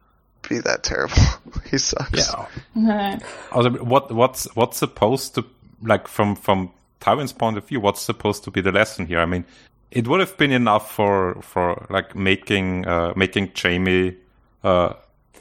be 0.46 0.58
that 0.58 0.82
terrible. 0.82 1.16
he 1.70 1.78
sucks. 1.78 2.30
Yeah. 2.76 3.18
Also, 3.52 3.70
what 3.70 4.12
what's 4.12 4.54
what's 4.54 4.76
supposed 4.76 5.34
to 5.36 5.46
like 5.82 6.09
from 6.09 6.36
from 6.36 6.70
Tywin's 7.00 7.32
point 7.32 7.56
of 7.59 7.66
view? 7.66 7.80
What's 7.80 8.02
supposed 8.02 8.44
to 8.44 8.50
be 8.50 8.60
the 8.60 8.72
lesson 8.72 9.06
here? 9.06 9.20
I 9.20 9.26
mean, 9.26 9.44
it 9.90 10.06
would 10.06 10.20
have 10.20 10.36
been 10.36 10.52
enough 10.52 10.90
for 10.90 11.40
for 11.42 11.86
like 11.90 12.14
making 12.14 12.86
uh, 12.86 13.12
making 13.16 13.52
Jaime 13.56 14.16
uh, 14.64 14.94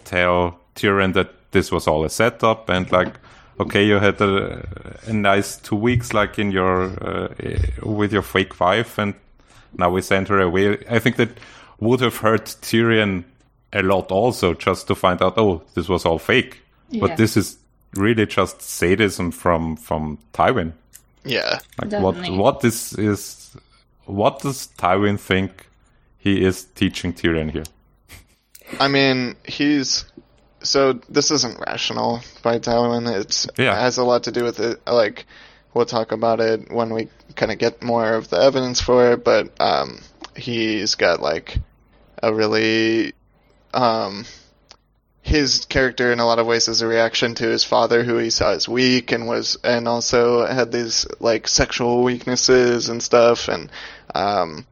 tell 0.04 0.60
Tyrion 0.76 1.14
that 1.14 1.52
this 1.52 1.72
was 1.72 1.88
all 1.88 2.04
a 2.06 2.10
setup 2.10 2.70
and 2.70 2.92
like. 2.92 3.16
Okay, 3.60 3.84
you 3.84 3.96
had 3.96 4.22
a, 4.22 4.64
a 5.08 5.14
nice 5.14 5.58
two 5.58 5.76
weeks, 5.76 6.14
like 6.14 6.38
in 6.38 6.52
your 6.52 6.92
uh, 7.04 7.34
with 7.82 8.14
your 8.14 8.22
fake 8.22 8.60
wife, 8.60 9.00
and 9.00 9.16
now 9.76 9.90
we 9.90 10.04
send 10.04 10.28
her 10.28 10.40
away. 10.40 10.78
I 10.88 11.00
think 11.00 11.16
that 11.16 11.30
would 11.80 12.02
have 12.02 12.18
hurt 12.18 12.56
Tyrion 12.62 13.24
a 13.74 13.82
lot, 13.82 14.12
also, 14.12 14.54
just 14.54 14.88
to 14.90 14.96
find 14.96 15.24
out, 15.24 15.40
oh, 15.40 15.64
this 15.74 15.90
was 15.90 16.06
all 16.06 16.20
fake. 16.20 16.62
Yeah. 16.90 17.02
But 17.02 17.18
this 17.18 17.36
is 17.36 17.58
really 17.98 18.26
just 18.26 18.62
sadism 18.62 19.32
from 19.32 19.76
from 19.76 20.18
Tywin. 20.34 20.74
Yeah. 21.26 21.60
Like 21.82 21.90
Definitely. 21.90 22.32
what 22.38 22.56
what 22.56 22.66
is 22.66 22.94
is 22.94 23.56
what 24.06 24.40
does 24.42 24.70
Tywin 24.78 25.20
think 25.20 25.68
he 26.18 26.44
is 26.46 26.64
teaching 26.64 27.14
Tyrion 27.14 27.52
here? 27.52 27.66
I 28.80 28.88
mean, 28.88 29.36
he's 29.46 30.06
so 30.64 30.94
this 31.10 31.32
isn't 31.32 31.60
rational 31.68 32.22
by 32.44 32.60
Tywin. 32.60 33.08
It's 33.20 33.48
Yeah. 33.58 33.74
it 33.74 33.82
has 33.82 33.98
a 33.98 34.04
lot 34.04 34.24
to 34.24 34.32
do 34.32 34.44
with 34.44 34.60
it. 34.60 34.82
Like 34.88 35.26
we'll 35.74 35.86
talk 35.86 36.12
about 36.12 36.40
it 36.40 36.72
when 36.72 36.94
we 36.94 37.10
kind 37.36 37.52
of 37.52 37.58
get 37.58 37.84
more 37.84 38.14
of 38.14 38.30
the 38.30 38.38
evidence 38.42 38.82
for 38.82 39.12
it. 39.14 39.24
But 39.24 39.50
um, 39.62 40.00
he's 40.36 40.96
got 40.96 41.22
like 41.22 41.58
a 42.24 42.34
really 42.34 43.14
um, 43.74 44.26
his 45.28 45.66
character 45.66 46.14
in 46.14 46.22
a 46.22 46.26
lot 46.26 46.40
of 46.40 46.48
ways 46.48 46.70
is 46.70 46.82
a 46.82 46.88
reaction 46.88 47.36
to 47.36 47.46
his 47.46 47.66
father, 47.66 48.02
who 48.02 48.16
he 48.16 48.30
saw 48.30 48.52
as 48.52 48.70
weak 48.70 49.12
and 49.12 49.28
was, 49.28 49.58
and 49.62 49.86
also 49.86 50.46
had 50.46 50.72
these 50.72 51.06
like 51.20 51.50
sexual 51.50 52.02
weaknesses 52.02 52.88
and 52.88 53.04
stuff, 53.04 53.50
and 53.50 53.70
um, 54.16 54.66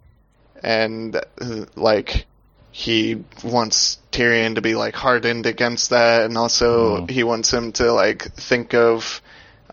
and 0.64 1.18
uh, 1.18 1.66
like 1.76 2.26
he 2.72 3.22
wants 3.44 4.00
Tyrion 4.14 4.56
to 4.56 4.62
be 4.62 4.76
like 4.76 4.96
hardened 4.96 5.46
against 5.46 5.90
that, 5.90 6.24
and 6.24 6.38
also 6.38 7.06
he 7.08 7.26
wants 7.26 7.54
him 7.54 7.74
to 7.74 7.92
like 7.92 8.24
think 8.36 8.74
of 8.74 9.22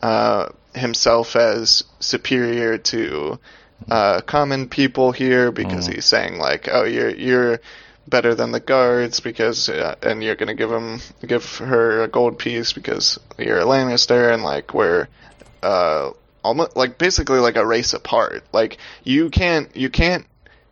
uh, 0.03 0.49
himself 0.75 1.37
as 1.37 1.85
superior 2.01 2.77
to 2.79 3.39
uh, 3.89 4.21
common 4.23 4.69
people 4.69 5.13
here 5.13 5.53
because 5.53 5.87
he's 5.87 6.07
saying 6.07 6.39
like, 6.39 6.69
oh, 6.73 6.83
you're 6.83 7.11
you're 7.11 7.61
better 8.09 8.35
than 8.35 8.51
the 8.53 8.61
guards 8.61 9.21
because 9.21 9.69
uh, 9.69 9.95
and 10.03 10.23
you're 10.23 10.35
gonna 10.37 10.55
give 10.55 10.71
him 10.71 11.01
give 11.27 11.57
her 11.59 12.03
a 12.03 12.09
gold 12.09 12.39
piece 12.39 12.73
because 12.73 13.19
you're 13.39 13.61
a 13.61 13.65
Lannister 13.65 14.33
and 14.33 14.43
like 14.43 14.75
we're 14.75 15.09
uh 15.63 16.11
almost 16.43 16.77
like 16.77 16.99
basically 16.99 17.39
like 17.39 17.57
a 17.57 17.65
race 17.65 17.93
apart 17.95 18.43
like 18.53 18.79
you 19.05 19.31
can't 19.31 19.75
you 19.77 19.89
can't 19.89 20.27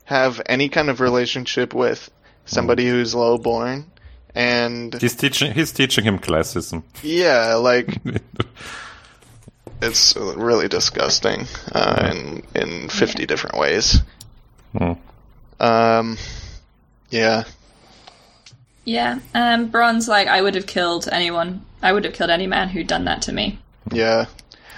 have 0.04 0.40
any 0.46 0.68
kind 0.68 0.90
of 0.90 1.00
relationship 1.00 1.72
with 1.72 2.10
somebody 2.44 2.88
who's 2.88 3.14
low 3.14 3.38
born 3.38 3.86
and 4.34 5.00
He's 5.00 5.14
teaching 5.14 5.52
he's 5.52 5.70
teaching 5.72 6.02
him 6.04 6.18
classism. 6.18 6.82
yeah 7.02 7.54
like 7.54 7.96
it's 9.82 10.16
really 10.16 10.68
disgusting 10.68 11.46
uh, 11.72 12.10
in 12.12 12.42
in 12.60 12.88
50 12.88 13.26
different 13.26 13.56
ways 13.56 14.02
Hmm. 14.76 14.92
um 15.60 16.16
yeah 17.10 17.44
yeah, 18.84 19.20
um, 19.34 19.68
Bronn's 19.68 20.08
like, 20.08 20.26
I 20.26 20.40
would 20.40 20.54
have 20.54 20.66
killed 20.66 21.08
anyone. 21.10 21.64
I 21.82 21.92
would 21.92 22.04
have 22.04 22.14
killed 22.14 22.30
any 22.30 22.46
man 22.46 22.68
who'd 22.68 22.86
done 22.86 23.04
that 23.04 23.22
to 23.22 23.32
me. 23.32 23.58
Yeah. 23.92 24.26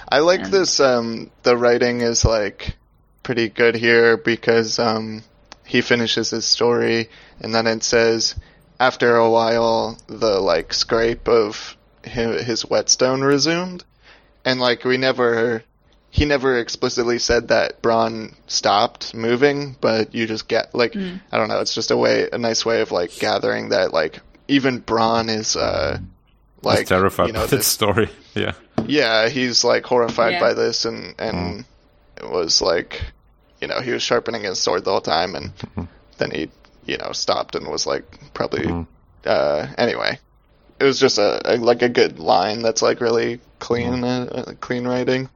I 0.07 0.19
like 0.19 0.51
this 0.51 0.79
um 0.79 1.31
the 1.41 1.57
writing 1.57 2.01
is 2.01 2.23
like 2.23 2.75
pretty 3.23 3.49
good 3.49 3.73
here 3.73 4.15
because 4.15 4.77
um 4.77 5.23
he 5.65 5.81
finishes 5.81 6.29
his 6.29 6.45
story 6.45 7.09
and 7.39 7.55
then 7.55 7.65
it 7.65 7.83
says 7.83 8.35
after 8.79 9.15
a 9.15 9.29
while 9.31 9.97
the 10.05 10.39
like 10.39 10.73
scrape 10.73 11.27
of 11.27 11.75
his, 12.03 12.43
his 12.43 12.61
whetstone 12.61 13.21
resumed 13.21 13.83
and 14.45 14.59
like 14.59 14.83
we 14.83 14.97
never 14.97 15.63
he 16.13 16.25
never 16.25 16.59
explicitly 16.59 17.17
said 17.17 17.47
that 17.47 17.81
Bronn 17.81 18.35
stopped 18.45 19.15
moving, 19.15 19.75
but 19.81 20.13
you 20.13 20.27
just 20.27 20.47
get 20.47 20.75
like 20.75 20.95
I 20.95 21.37
don't 21.37 21.47
know, 21.47 21.59
it's 21.59 21.73
just 21.73 21.89
a 21.89 21.97
way 21.97 22.29
a 22.31 22.37
nice 22.37 22.63
way 22.63 22.81
of 22.81 22.91
like 22.91 23.17
gathering 23.17 23.69
that 23.69 23.91
like 23.93 24.19
even 24.47 24.79
Bronn 24.79 25.27
is 25.27 25.55
uh 25.55 25.97
like 26.61 26.79
He's 26.81 26.89
terrified 26.89 27.27
you 27.27 27.33
know 27.33 27.39
by 27.39 27.45
this 27.47 27.51
this 27.65 27.67
story. 27.67 28.09
Yeah. 28.35 28.53
yeah, 28.85 29.27
he's 29.29 29.63
like 29.63 29.85
horrified 29.85 30.33
Yeah. 30.33 30.39
by 30.39 30.53
this, 30.53 30.85
and 30.85 31.15
and 31.17 31.65
it 32.17 32.29
was 32.29 32.61
like, 32.61 33.01
you 33.59 33.67
know, 33.67 33.79
he 33.81 33.91
was 33.91 34.03
sharpening 34.03 34.43
his 34.43 34.59
sword 34.59 34.85
the 34.85 34.91
whole 34.91 35.01
time, 35.01 35.33
and 35.35 35.51
then 36.19 36.29
he, 36.31 36.49
you 36.85 36.97
know, 36.97 37.11
stopped 37.11 37.55
and 37.55 37.67
was 37.67 37.85
like, 37.87 38.05
probably, 38.35 38.85
uh, 39.25 39.67
anyway, 39.79 40.19
it 40.79 40.83
was 40.83 40.99
just 40.99 41.17
a, 41.17 41.41
a 41.53 41.57
like 41.57 41.81
a 41.81 41.89
good 41.89 42.19
line 42.19 42.61
that's 42.61 42.81
like 42.83 43.01
really 43.01 43.39
clean, 43.59 44.03
uh, 44.03 44.25
uh, 44.31 44.53
clean 44.59 44.85
writing. 44.87 45.27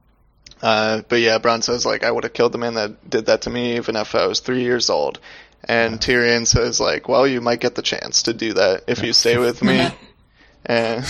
Uh, 0.62 1.02
but 1.08 1.20
yeah, 1.20 1.38
Bronn 1.38 1.62
says 1.62 1.86
like, 1.86 2.04
I 2.04 2.10
would 2.10 2.24
have 2.24 2.32
killed 2.32 2.52
the 2.52 2.58
man 2.58 2.74
that 2.74 3.08
did 3.08 3.26
that 3.26 3.42
to 3.42 3.50
me, 3.50 3.76
even 3.76 3.96
if 3.96 4.14
I 4.14 4.26
was 4.26 4.40
three 4.40 4.62
years 4.62 4.90
old. 4.90 5.20
And 5.64 6.00
Tyrion 6.00 6.46
says 6.46 6.80
like, 6.80 7.08
well, 7.08 7.26
you 7.26 7.40
might 7.40 7.60
get 7.60 7.74
the 7.74 7.82
chance 7.82 8.24
to 8.24 8.32
do 8.32 8.54
that 8.54 8.84
if 8.86 9.02
you 9.02 9.12
stay 9.12 9.38
with 9.38 9.62
me. 9.62 9.88
and 10.66 11.04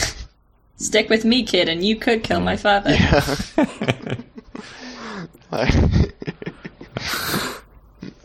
Stick 0.79 1.09
with 1.09 1.25
me, 1.25 1.43
kid, 1.43 1.69
and 1.69 1.85
you 1.85 1.97
could 1.97 2.23
kill 2.23 2.41
my 2.41 2.57
father. 2.57 2.97
Like, 5.51 5.75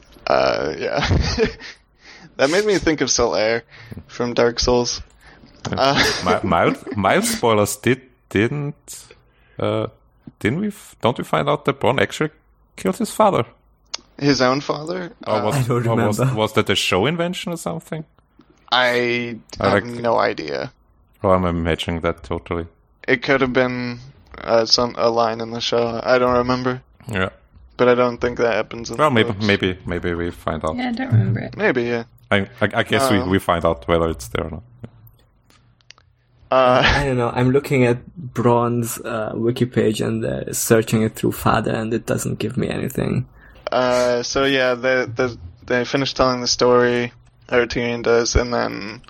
uh, 0.28 0.74
yeah. 0.78 1.00
that 2.36 2.52
made 2.52 2.66
me 2.66 2.78
think 2.78 3.02
of 3.02 3.10
Solaire 3.10 3.64
from 4.06 4.36
Dark 4.36 4.60
Souls. 4.60 5.02
Uh, 5.66 6.42
mild 6.44 6.96
mild 6.96 7.24
spoilers 7.24 7.78
did 7.78 8.02
didn't 8.30 9.08
uh 9.58 9.88
didn't 10.44 10.60
we 10.62 10.68
f- 10.68 10.96
don't 11.02 11.18
we 11.18 11.24
find 11.24 11.48
out 11.50 11.64
that 11.66 11.80
Bronn 11.80 12.00
actually 12.02 12.32
killed 12.76 12.98
his 12.98 13.12
father? 13.12 13.44
his 14.20 14.42
own 14.42 14.62
father? 14.62 15.12
Or 15.26 15.42
was, 15.44 15.56
I 15.56 15.64
don't 15.68 15.88
or 15.88 15.96
was, 16.08 16.20
remember. 16.20 16.40
was 16.40 16.54
that 16.54 16.70
a 16.70 16.76
show 16.76 17.06
invention 17.08 17.52
or 17.54 17.58
something? 17.58 18.04
I 18.72 19.38
I 19.60 19.70
have 19.70 19.84
like- 19.84 20.02
no 20.02 20.18
idea. 20.32 20.72
Or 21.24 21.36
am 21.36 21.46
I 21.46 21.50
imagining 21.50 22.02
that 22.02 22.24
totally? 22.24 22.66
It 23.08 23.22
could 23.24 23.42
have 23.42 23.54
been 23.54 24.00
uh, 24.38 24.66
some 24.66 24.94
a 24.98 25.10
line 25.10 25.40
in 25.42 25.52
the 25.52 25.62
show. 25.62 26.00
I 26.04 26.18
don't 26.20 26.38
remember, 26.38 26.82
Yeah. 27.08 27.30
but 27.78 27.88
I 27.88 27.96
don't 27.96 28.20
think 28.20 28.38
that 28.40 28.54
happens. 28.54 28.90
In 28.92 28.98
Well, 28.98 29.10
the 29.10 29.16
maybe 29.16 29.32
books. 29.32 29.46
maybe 29.46 29.78
maybe 29.86 30.14
we 30.14 30.32
find 30.32 30.64
out. 30.66 30.76
Yeah, 30.76 30.90
I 30.90 30.92
don't 30.92 31.12
remember 31.12 31.40
it. 31.40 31.56
maybe 31.58 31.84
yeah. 31.84 32.04
I, 32.32 32.38
I, 32.62 32.68
I 32.82 32.84
guess 32.84 33.04
Uh. 33.10 33.14
we, 33.26 33.32
we 33.34 33.40
find 33.40 33.64
out 33.66 33.88
whether 33.88 34.10
it's 34.10 34.28
there 34.30 34.46
or 34.48 34.52
not. 34.52 34.64
Uh, 36.54 36.84
I 36.86 37.06
don't 37.06 37.18
know. 37.18 37.32
I'm 37.32 37.50
looking 37.50 37.84
at 37.84 38.06
Bronn's 38.16 39.00
uh, 39.00 39.32
wiki 39.34 39.66
page 39.66 40.02
and 40.02 40.24
uh, 40.24 40.54
searching 40.54 41.02
it 41.02 41.16
through 41.16 41.32
father, 41.32 41.74
and 41.74 41.92
it 41.92 42.06
doesn't 42.06 42.38
give 42.38 42.58
me 42.58 42.70
anything. 42.70 43.28
Uh, 43.72 44.22
so 44.22 44.46
yeah, 44.46 44.76
they 44.76 45.06
they 45.06 45.30
they 45.66 45.84
finish 45.84 46.14
telling 46.14 46.42
the 46.42 46.48
story, 46.48 47.12
or 47.52 47.66
Tyrion 47.66 48.04
does, 48.04 48.36
and 48.36 48.54
then 48.54 49.02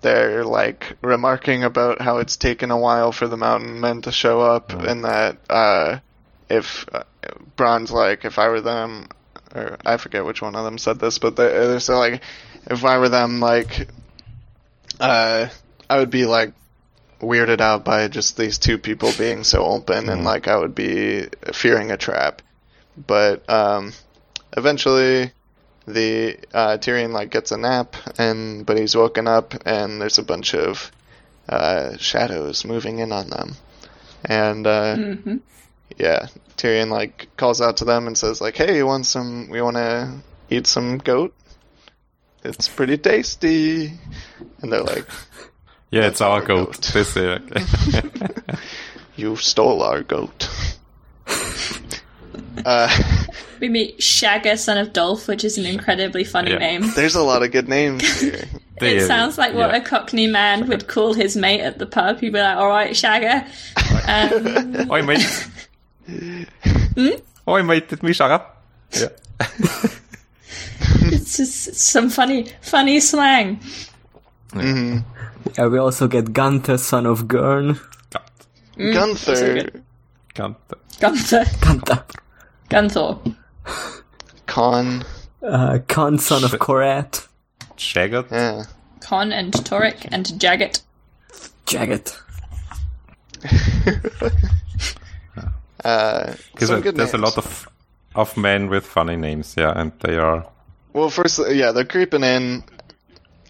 they're 0.00 0.42
like 0.46 0.96
remarking 1.02 1.64
about 1.64 2.00
how 2.00 2.16
it's 2.16 2.38
taken 2.38 2.70
a 2.70 2.78
while 2.78 3.12
for 3.12 3.28
the 3.28 3.36
Mountain 3.36 3.78
Men 3.78 4.00
to 4.02 4.10
show 4.10 4.40
up, 4.40 4.72
and 4.72 5.04
that 5.04 5.36
uh, 5.50 5.98
if 6.48 6.86
uh, 6.90 7.02
like, 7.90 8.24
if 8.24 8.38
I 8.38 8.48
were 8.48 8.62
them, 8.62 9.08
or 9.54 9.76
I 9.84 9.98
forget 9.98 10.24
which 10.24 10.40
one 10.40 10.56
of 10.56 10.64
them 10.64 10.78
said 10.78 10.98
this, 10.98 11.18
but 11.18 11.36
they, 11.36 11.46
they're 11.46 11.78
so 11.78 11.98
like, 11.98 12.22
if 12.70 12.86
I 12.86 12.96
were 12.96 13.10
them, 13.10 13.40
like, 13.40 13.86
uh, 14.98 15.48
I 15.90 15.98
would 15.98 16.08
be 16.08 16.24
like 16.24 16.54
weirded 17.20 17.60
out 17.60 17.84
by 17.84 18.08
just 18.08 18.36
these 18.36 18.58
two 18.58 18.78
people 18.78 19.12
being 19.16 19.44
so 19.44 19.64
open, 19.64 20.08
and 20.08 20.24
like 20.24 20.48
I 20.48 20.56
would 20.56 20.74
be 20.74 21.26
fearing 21.52 21.90
a 21.90 21.96
trap. 21.96 22.42
But 22.96 23.48
um, 23.50 23.92
eventually, 24.56 25.32
the 25.86 26.38
uh, 26.52 26.78
Tyrion 26.78 27.12
like 27.12 27.30
gets 27.30 27.52
a 27.52 27.56
nap, 27.56 27.96
and 28.18 28.66
but 28.66 28.78
he's 28.78 28.96
woken 28.96 29.26
up, 29.26 29.54
and 29.64 30.00
there's 30.00 30.18
a 30.18 30.22
bunch 30.22 30.54
of 30.54 30.90
uh, 31.48 31.96
shadows 31.96 32.64
moving 32.64 32.98
in 32.98 33.12
on 33.12 33.28
them, 33.30 33.54
and 34.24 34.66
uh, 34.66 34.96
yeah, 35.96 36.26
Tyrion 36.56 36.90
like 36.90 37.28
calls 37.36 37.60
out 37.60 37.78
to 37.78 37.84
them 37.84 38.06
and 38.06 38.16
says 38.16 38.40
like, 38.40 38.56
"Hey, 38.56 38.76
you 38.76 38.86
want 38.86 39.06
some? 39.06 39.48
We 39.48 39.62
want 39.62 39.76
to 39.76 40.12
eat 40.50 40.66
some 40.66 40.98
goat? 40.98 41.34
It's 42.44 42.68
pretty 42.68 42.98
tasty." 42.98 43.92
And 44.60 44.72
they're 44.72 44.82
like, 44.82 45.06
Yeah, 45.90 46.06
it's 46.06 46.20
our 46.20 46.40
our 46.40 46.46
goat. 46.46 46.72
goat. 46.72 46.90
They 46.94 47.04
say, 47.04 47.26
okay. 47.28 47.62
"You 49.16 49.36
stole 49.36 49.82
our 49.82 50.02
goat." 50.02 50.48
uh, 52.64 52.88
We 53.60 53.68
meet 53.68 53.98
Shagger, 54.00 54.58
son 54.58 54.78
of 54.78 54.92
Dolf, 54.92 55.28
which 55.28 55.44
is 55.44 55.56
an 55.58 55.64
incredibly 55.66 56.24
funny 56.24 56.50
Yeah. 56.52 56.58
name. 56.58 56.90
there's 56.94 57.14
a 57.14 57.22
lot 57.22 57.42
of 57.42 57.52
good 57.52 57.68
names 57.68 58.02
here. 58.20 58.44
They- 58.80 58.96
It 58.96 59.06
sounds 59.06 59.38
like 59.38 59.54
what 59.54 59.70
yeah. 59.70 59.76
a 59.76 59.80
Cockney 59.80 60.26
man 60.26 60.68
would 60.68 60.86
call 60.88 61.14
his 61.14 61.36
mate 61.36 61.60
at 61.60 61.78
the 61.78 61.86
pub. 61.86 62.20
He'd 62.20 62.32
be 62.32 62.40
like, 62.40 62.56
"All 62.58 62.68
right, 62.68 62.90
Shagger." 62.90 63.46
Um, 64.08 64.90
Oi, 64.90 65.02
mate. 65.02 65.48
Oi, 67.48 67.62
mate, 67.62 67.88
did 67.88 68.02
me 68.02 68.12
shut 68.12 68.30
up? 68.30 68.62
Yeah. 68.92 69.08
it's 71.00 71.36
just 71.36 71.74
some 71.74 72.10
funny, 72.10 72.48
funny 72.60 73.00
slang. 73.00 73.60
Yeah, 74.60 75.66
we 75.68 75.78
also 75.78 76.08
get 76.08 76.32
Gunther, 76.32 76.78
son 76.78 77.06
of 77.06 77.28
Gurn. 77.28 77.78
Gunther, 78.76 79.70
Can't. 80.34 80.56
Gunther, 81.00 81.44
Gunther. 81.60 82.04
Gunthor. 82.68 83.36
Con, 84.46 85.04
Uh, 85.42 85.78
Khan, 85.88 86.18
son 86.18 86.44
of 86.44 86.50
Shit. 86.50 86.60
Coratt. 86.60 87.26
Shaggot? 87.76 88.26
yeah. 88.30 88.64
Con 89.00 89.32
and 89.32 89.52
Torek 89.52 90.08
and 90.10 90.38
Jagged. 90.40 90.80
Jagged. 91.66 92.12
Uh, 95.84 96.34
Because 96.52 96.68
some 96.68 96.80
good 96.80 96.96
there's 96.96 97.14
a 97.14 97.18
lot 97.18 97.36
of 97.38 97.68
of 98.14 98.36
men 98.36 98.68
with 98.68 98.84
funny 98.84 99.14
names, 99.14 99.54
yeah, 99.56 99.72
and 99.76 99.92
they 100.00 100.16
are 100.16 100.44
Well, 100.94 101.10
first, 101.10 101.38
yeah, 101.50 101.70
they're 101.72 101.84
creeping 101.84 102.24
in. 102.24 102.64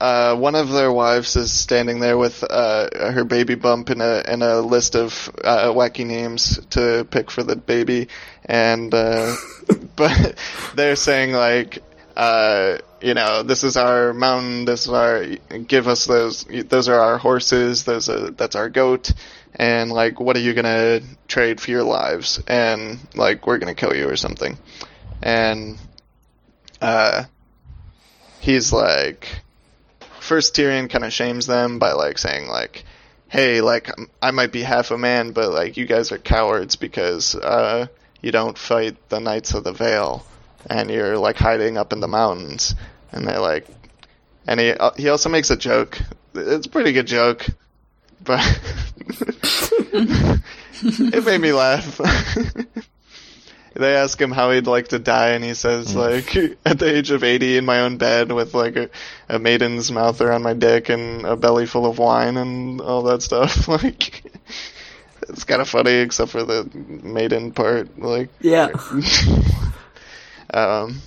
Uh, 0.01 0.36
one 0.36 0.55
of 0.55 0.68
their 0.70 0.93
wives 0.93 1.36
is 1.36 1.52
standing 1.52 2.01
there 2.01 2.18
with 2.18 2.44
uh, 2.44 3.12
her 3.12 3.24
baby 3.24 3.55
bump 3.55 3.89
in 3.89 4.02
a 4.02 4.23
in 4.28 4.43
a 4.43 4.60
list 4.60 4.94
of 4.94 5.31
uh, 5.43 5.68
wacky 5.68 6.05
names 6.05 6.60
to 6.68 7.06
pick 7.10 7.31
for 7.31 7.43
the 7.43 7.56
baby, 7.56 8.09
and 8.44 8.93
uh, 8.93 9.35
but 9.97 10.39
they're 10.74 10.97
saying 10.97 11.32
like, 11.32 11.82
uh, 12.14 12.77
you 13.01 13.14
know, 13.14 13.43
this 13.43 13.64
is 13.64 13.78
our 13.78 14.12
mountain, 14.12 14.66
this 14.66 14.82
is 14.86 14.93
our 14.93 15.24
give 15.66 15.89
us 15.89 16.05
those 16.05 16.44
those 16.44 16.89
are 16.89 17.01
our 17.01 17.16
horses, 17.16 17.85
those 17.85 18.10
are, 18.10 18.31
that's 18.31 18.55
our 18.56 18.68
goat, 18.68 19.12
and 19.55 19.90
like, 19.90 20.20
what 20.20 20.36
are 20.36 20.40
you 20.40 20.52
gonna 20.52 21.01
trade 21.27 21.59
for 21.59 21.70
your 21.70 21.85
lives? 21.85 22.43
And 22.47 22.98
like, 23.14 23.47
we're 23.47 23.59
gonna 23.59 23.74
kill 23.74 23.97
you 23.97 24.10
or 24.10 24.16
something, 24.16 24.59
and 25.23 25.78
uh, 26.82 27.24
he's 28.40 28.74
like, 28.74 29.27
first 30.27 30.55
Tyrion 30.55 30.90
kind 30.90 31.05
of 31.05 31.12
shames 31.12 31.47
them 31.47 31.78
by 31.78 31.93
like 31.93 32.19
saying 32.19 32.48
like, 32.48 32.85
hey, 33.28 33.61
like 33.61 33.90
I 34.20 34.31
might 34.32 34.53
be 34.53 34.62
half 34.62 34.90
a 34.90 34.98
man, 34.98 35.32
but 35.32 35.53
like 35.53 35.77
you 35.77 35.86
guys 35.86 36.12
are 36.12 36.19
cowards 36.19 36.77
because 36.77 37.35
uh, 37.35 37.86
you 38.20 38.32
don't 38.32 38.59
fight 38.59 39.09
the 39.09 39.20
Knights 39.20 39.55
of 39.55 39.65
the 39.65 39.73
Vale, 39.73 40.27
and 40.69 40.90
you're 40.90 41.16
like 41.16 41.36
hiding 41.36 41.78
up 41.78 41.93
in 41.93 42.01
the 42.01 42.09
mountains, 42.09 42.74
and 43.12 43.27
they're 43.27 43.40
like, 43.40 43.66
and 44.47 44.61
he 44.61 44.73
uh, 44.73 44.90
he 44.97 45.09
also 45.09 45.28
makes 45.28 45.51
a 45.51 45.57
joke. 45.57 45.98
It's 46.35 46.66
a 46.66 46.70
pretty 46.70 46.93
good 46.93 47.07
joke, 47.07 47.47
but 48.23 48.40
it 50.82 51.24
made 51.24 51.40
me 51.40 51.53
laugh. 51.53 52.01
they 53.78 53.94
ask 53.97 54.20
him 54.20 54.31
how 54.32 54.51
he'd 54.51 54.66
like 54.66 54.89
to 54.89 54.98
die, 54.98 55.31
and 55.31 55.44
he 55.44 55.55
says 55.55 55.94
like, 55.94 56.35
at 56.66 56.78
the 56.78 56.97
age 56.97 57.11
of 57.11 57.23
eighty, 57.24 57.57
in 57.57 57.65
my 57.65 57.81
own 57.81 57.97
bed 57.98 58.32
with 58.32 58.55
like 58.55 58.77
a, 58.77 58.90
a 59.28 59.39
maiden's 59.39 59.90
mouth 59.93 60.20
around 60.20 60.43
my 60.43 60.55
dick 60.55 60.89
and 60.89 61.24
a 61.27 61.36
belly 61.36 61.66
full 61.66 61.86
of 61.86 61.98
wine 61.98 62.36
and 62.36 62.81
all 62.81 63.03
that 63.05 63.23
stuff. 63.23 63.69
Like, 63.77 64.23
it's 65.28 65.44
kind 65.44 65.61
of 65.61 65.69
funny, 65.69 65.93
except 65.94 66.31
for 66.31 66.44
the 66.44 66.69
maiden 67.03 67.53
part. 67.53 67.98
Like, 67.98 68.28
Yeah. 68.40 68.69
um, 70.55 71.01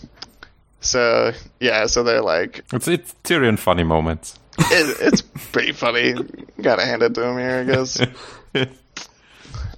so 0.81 1.31
yeah, 1.59 1.85
so 1.87 2.03
they're 2.03 2.21
like, 2.21 2.63
it's 2.73 2.87
it's 2.87 3.15
Tyrion 3.23 3.57
funny 3.59 3.83
moments. 3.83 4.37
it, 4.57 4.97
it's 5.01 5.21
pretty 5.21 5.71
funny. 5.71 6.13
Gotta 6.61 6.85
hand 6.85 7.01
it 7.03 7.13
to 7.15 7.23
him 7.23 7.37
here, 7.37 7.59
I 7.59 7.63
guess. 7.63 8.01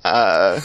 Uh, 0.03 0.59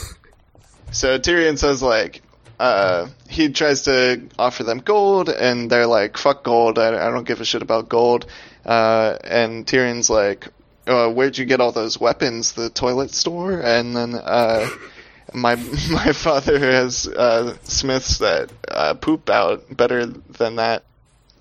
so 0.91 1.19
Tyrion 1.19 1.59
says 1.59 1.83
like, 1.83 2.23
uh, 2.59 3.09
he 3.29 3.51
tries 3.51 3.83
to 3.83 4.23
offer 4.39 4.65
them 4.65 4.79
gold, 4.79 5.29
and 5.29 5.71
they're 5.71 5.87
like, 5.87 6.17
"Fuck 6.17 6.43
gold! 6.43 6.79
I, 6.79 6.89
I 6.89 7.11
don't 7.11 7.27
give 7.27 7.41
a 7.41 7.45
shit 7.45 7.63
about 7.63 7.89
gold." 7.89 8.27
Uh, 8.65 9.17
and 9.23 9.67
Tyrion's 9.67 10.09
like, 10.09 10.49
uh, 10.87 11.11
"Where'd 11.11 11.37
you 11.37 11.45
get 11.45 11.61
all 11.61 11.73
those 11.73 12.01
weapons? 12.01 12.53
The 12.53 12.71
toilet 12.71 13.11
store?" 13.11 13.61
And 13.61 13.95
then 13.95 14.15
uh, 14.15 14.69
my 15.35 15.57
my 15.91 16.13
father 16.13 16.59
has 16.59 17.07
uh, 17.07 17.57
smiths 17.65 18.19
that 18.19 18.51
uh, 18.69 18.95
poop 18.95 19.29
out 19.29 19.77
better 19.77 20.07
than 20.07 20.57
that. 20.57 20.85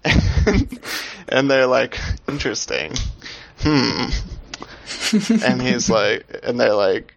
and 1.28 1.50
they're 1.50 1.66
like, 1.66 1.98
interesting. 2.28 2.94
Hmm. 3.60 4.10
and 5.44 5.62
he's 5.62 5.90
like, 5.90 6.42
and 6.44 6.60
they're 6.60 6.76
like, 6.76 7.15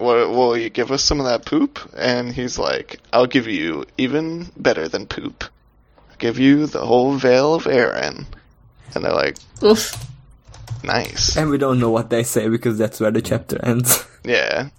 "Will 0.00 0.32
will 0.32 0.56
you 0.56 0.70
give 0.70 0.90
us 0.90 1.02
some 1.04 1.20
of 1.20 1.26
that 1.26 1.44
poop?" 1.44 1.78
And 1.96 2.32
he's 2.32 2.58
like, 2.58 2.98
"I'll 3.12 3.26
give 3.26 3.46
you 3.46 3.84
even 3.98 4.50
better 4.56 4.88
than 4.88 5.06
poop. 5.06 5.44
I'll 6.10 6.16
give 6.18 6.38
you 6.38 6.66
the 6.66 6.84
whole 6.84 7.14
Vale 7.14 7.54
of 7.54 7.64
Arryn." 7.64 8.24
And 8.94 9.04
they're 9.04 9.12
like, 9.12 9.36
Oof. 9.62 9.94
"Nice, 10.82 11.36
And 11.36 11.50
we 11.50 11.58
don't 11.58 11.78
know 11.78 11.90
what 11.90 12.10
they 12.10 12.24
say 12.24 12.48
because 12.48 12.76
that's 12.78 12.98
where 13.00 13.10
the 13.12 13.22
chapter 13.22 13.58
ends. 13.64 14.04
yeah." 14.24 14.70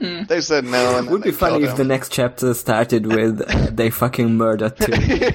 They 0.00 0.40
said 0.40 0.64
no, 0.64 0.96
and 0.96 1.06
then 1.08 1.12
Would 1.12 1.22
be 1.22 1.32
funny 1.32 1.58
killed 1.58 1.70
if 1.70 1.76
the 1.76 1.82
next 1.82 2.12
chapter 2.12 2.54
started 2.54 3.04
with 3.06 3.42
uh, 3.48 3.70
they 3.72 3.90
fucking 3.90 4.36
murdered 4.36 4.76
Tyrion. 4.78 5.32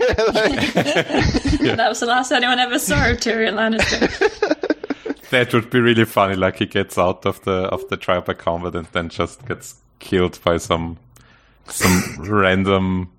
That 1.75 1.89
was 1.89 1.99
the 1.99 2.05
last 2.05 2.31
anyone 2.31 2.59
ever 2.59 2.79
saw 2.79 3.09
of 3.11 3.17
Tyrion 3.17 3.55
Lannister. 3.55 4.07
That 5.33 5.53
would 5.53 5.69
be 5.69 5.79
really 5.79 6.05
funny. 6.05 6.35
Like 6.35 6.59
he 6.59 6.65
gets 6.67 6.97
out 6.97 7.25
of 7.25 7.41
the 7.43 7.51
of 7.73 7.87
the 7.89 7.97
trial 7.97 8.21
by 8.21 8.33
combat 8.35 8.75
and 8.75 8.87
then 8.93 9.09
just 9.09 9.45
gets 9.47 9.75
killed 9.99 10.39
by 10.43 10.57
some 10.57 10.97
some 11.67 12.03
random 12.19 13.09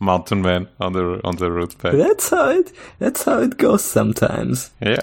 mountain 0.00 0.42
man 0.42 0.68
on 0.80 0.92
the 0.92 1.20
on 1.24 1.36
the 1.36 1.50
road 1.50 1.76
back. 1.78 1.92
that's 1.94 2.30
how 2.30 2.48
it. 2.50 2.72
That's 2.98 3.24
how 3.24 3.38
it 3.40 3.56
goes 3.56 3.84
sometimes. 3.84 4.70
Yeah. 4.80 5.00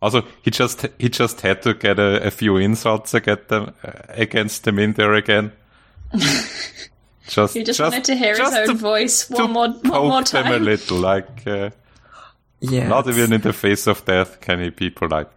Also, 0.00 0.22
he 0.42 0.50
just 0.52 0.86
he 0.98 1.08
just 1.08 1.40
had 1.40 1.60
to 1.62 1.74
get 1.74 1.98
a, 1.98 2.24
a 2.26 2.30
few 2.30 2.56
insults 2.56 3.14
against 3.14 3.48
them 3.48 3.74
uh, 3.84 3.90
against 4.10 4.62
them 4.64 4.78
in 4.78 4.92
there 4.92 5.14
again. 5.14 5.50
just 7.26 7.54
He 7.54 7.64
just, 7.64 7.80
wanted 7.80 8.04
to 8.04 8.14
hear 8.14 8.30
his 8.30 8.38
just 8.38 8.56
own 8.56 8.66
to- 8.68 8.74
voice 8.74 9.26
to 9.26 9.34
one 9.34 9.52
more, 9.52 9.68
one 9.68 9.82
more 9.82 10.22
poke 10.22 10.28
them 10.30 10.52
a 10.52 10.58
little, 10.58 10.98
like 10.98 11.46
uh, 11.46 11.70
Yeah. 12.60 12.88
not 12.88 13.08
even 13.08 13.32
in 13.32 13.40
the 13.40 13.52
face 13.52 13.86
of 13.86 14.04
death 14.04 14.40
can 14.40 14.60
he 14.60 14.70
be 14.70 14.88
polite. 14.90 15.28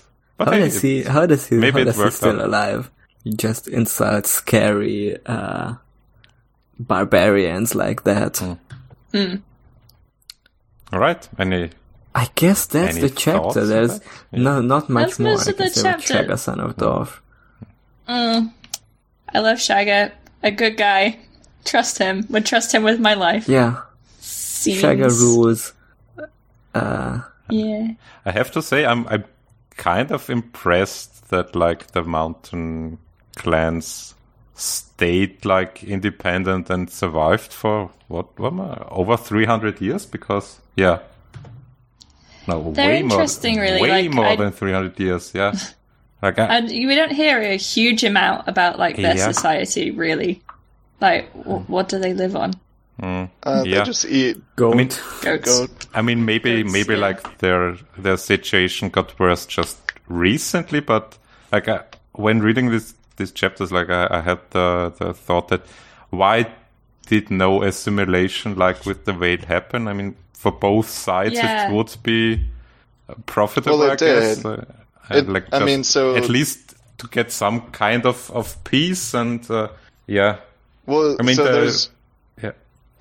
But 0.42 0.48
How 0.48 0.54
hey, 0.54 0.60
does 0.66 0.82
he? 0.82 1.04
How 1.04 1.26
does 1.28 1.46
he? 1.48 1.56
maybe 1.56 1.80
How 1.80 1.86
does 1.86 2.02
he 2.04 2.10
still 2.10 2.40
out. 2.42 2.46
alive? 2.48 2.90
He 3.24 3.30
just 3.34 3.68
insults 3.68 4.32
scary 4.32 5.16
uh, 5.28 5.76
barbarians 6.80 7.76
like 7.76 8.04
that. 8.06 8.38
Hmm. 9.14 9.36
all 10.92 11.00
right, 11.00 11.30
any 11.38 11.70
I 12.16 12.28
guess 12.34 12.66
that's 12.66 12.98
the 12.98 13.10
chapter. 13.12 13.66
There's 13.66 14.00
that? 14.00 14.08
no 14.32 14.62
not 14.62 14.90
much 14.90 15.10
That's 15.10 15.20
more. 15.20 15.32
most 15.34 15.48
I 15.48 15.52
of 15.52 15.58
can 15.58 15.68
the 15.68 15.82
chapter. 15.84 16.14
Shagga, 16.16 16.40
son 16.40 16.60
of 16.60 16.76
Dorf. 16.78 17.22
I 18.08 18.50
love 19.36 19.58
Shagga. 19.60 20.12
A 20.44 20.50
good 20.52 20.76
guy. 20.76 21.20
Trust 21.66 22.00
him. 22.00 22.26
Would 22.30 22.46
trust 22.48 22.74
him 22.74 22.82
with 22.84 23.00
my 23.00 23.14
life. 23.14 23.48
Yeah, 23.48 23.82
Scenes. 24.20 24.82
Shagga 24.82 25.08
rules. 25.22 25.74
Uh, 26.74 27.22
Yeah. 27.50 27.94
I 28.26 28.32
have 28.32 28.50
to 28.52 28.62
say, 28.62 28.86
I'm 28.86 29.06
I'm 29.08 29.24
kind 29.76 30.12
of 30.12 30.30
impressed 30.30 31.30
that 31.30 31.56
like 31.56 31.88
the 31.92 32.04
mountain 32.04 32.98
clans 33.36 34.16
stayed 34.54 35.44
like 35.46 35.84
independent 35.84 36.70
and 36.70 36.90
survived 36.90 37.52
for 37.52 37.90
what, 38.08 38.38
what 38.40 38.54
I- 38.54 38.86
over 38.90 39.18
300 39.18 39.82
years 39.82 40.06
because 40.06 40.60
yeah 40.76 41.00
no 42.48 42.72
They're 42.74 42.88
way 42.88 43.02
more 43.04 43.26
really, 43.44 43.82
way 43.82 44.04
like, 44.08 44.14
more 44.14 44.26
I- 44.26 44.36
than 44.36 44.52
300 44.52 45.00
years 45.00 45.32
yeah 45.34 45.54
Like, 46.22 46.38
I, 46.38 46.58
And 46.58 46.68
we 46.70 46.94
don't 46.96 47.12
hear 47.12 47.42
a 47.42 47.58
huge 47.58 48.04
amount 48.04 48.48
about 48.48 48.78
like 48.78 48.96
their 48.96 49.16
Yeah. 49.18 49.32
society, 49.32 49.90
really. 49.90 50.44
Like, 51.00 51.34
w- 51.34 51.62
hmm. 51.64 51.72
what 51.72 51.90
do 51.90 51.98
they 51.98 52.14
live 52.14 52.36
on? 52.36 52.54
Uh, 53.00 53.28
Yeah. 53.46 53.80
They 53.80 53.84
just 53.86 54.06
eat 54.06 54.38
Goat. 54.56 54.74
I 54.74 54.78
mean, 54.78 54.90
goat. 55.44 55.88
I 55.94 56.02
mean, 56.02 56.26
maybe 56.26 56.62
Goats, 56.64 56.74
maybe 56.74 56.94
yeah. 56.94 57.08
like 57.08 57.38
their 57.40 57.78
their 57.98 58.18
situation 58.18 58.90
got 58.90 59.18
worse 59.20 59.46
just 59.46 59.78
recently, 60.08 60.80
but 60.82 61.18
like 61.52 61.68
I, 61.68 61.82
when 62.14 62.42
reading 62.42 62.70
this 62.72 62.94
these 63.18 63.32
chapters, 63.32 63.72
like 63.72 63.90
I, 63.90 64.08
I 64.12 64.22
had 64.22 64.40
the 64.52 64.94
the 65.00 65.14
thought 65.14 65.48
that 65.50 65.62
why 66.12 66.46
did 67.08 67.32
no 67.32 67.64
assimilation 67.64 68.56
like 68.56 68.86
with 68.86 69.06
the 69.06 69.14
Vale 69.14 69.46
happen? 69.48 69.88
I 69.88 69.94
mean, 69.94 70.16
for 70.34 70.52
both 70.52 70.90
sides, 70.90 71.36
Yeah. 71.36 71.70
it 71.70 71.74
would 71.74 71.96
be 72.04 72.46
profitable. 73.26 73.80
Well, 73.80 73.90
it 73.92 74.02
I 74.02 74.06
guess. 74.06 74.38
did. 74.38 74.46
Uh, 74.46 74.62
It- 75.10 75.28
like 75.28 75.48
I 75.52 75.66
mean, 75.66 75.84
so- 75.84 76.16
at 76.16 76.30
least 76.30 76.76
to 77.00 77.08
get 77.08 77.32
some 77.32 77.62
kind 77.72 78.06
of 78.06 78.30
of 78.32 78.56
peace 78.64 79.14
and 79.18 79.50
uh, 79.52 79.68
yeah, 80.08 80.38
Well, 80.86 81.18
I 81.20 81.24
mean, 81.24 81.36
so 81.36 81.44
the- 81.44 81.52
there's 81.52 81.86
yeah. 81.88 81.92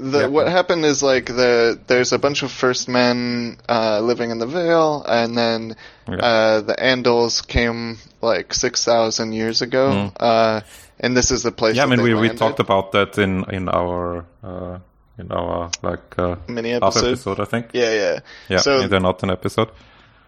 The 0.00 0.20
Yeah, 0.20 0.26
what 0.26 0.48
happened 0.48 0.84
is 0.84 1.02
like 1.02 1.26
the 1.26 1.78
there's 1.86 2.12
a 2.12 2.18
bunch 2.18 2.42
of 2.42 2.50
first 2.50 2.88
men 2.88 3.56
uh, 3.68 4.00
living 4.00 4.30
in 4.30 4.38
the 4.38 4.46
Vale, 4.46 5.04
and 5.06 5.36
then 5.36 5.76
Yeah. 6.08 6.16
uh, 6.16 6.60
the 6.62 6.74
Andals 6.74 7.46
came 7.46 7.98
like 8.22 8.54
six 8.54 8.84
thousand 8.84 9.32
years 9.32 9.62
ago, 9.62 10.10
uh, 10.18 10.60
and 10.98 11.16
this 11.16 11.30
is 11.30 11.42
the 11.42 11.52
place. 11.52 11.74
Mm. 11.74 11.76
Yeah, 11.76 11.82
I 11.84 11.86
mean, 11.86 12.02
we, 12.02 12.14
we 12.14 12.28
talked 12.30 12.60
about 12.60 12.92
that 12.92 13.18
in 13.18 13.44
in 13.52 13.68
our 13.68 14.24
uh, 14.42 14.78
in 15.18 15.30
our 15.32 15.70
like 15.82 16.18
uh, 16.18 16.36
Mini 16.48 16.72
episode. 16.72 17.06
episode, 17.08 17.40
I 17.40 17.44
think. 17.44 17.66
Yeah, 17.72 17.92
yeah. 17.92 18.18
Yeah, 18.48 18.58
So 18.58 18.80
in 18.80 18.90
the 18.90 19.00
not 19.00 19.22
an 19.22 19.30
episode. 19.30 19.68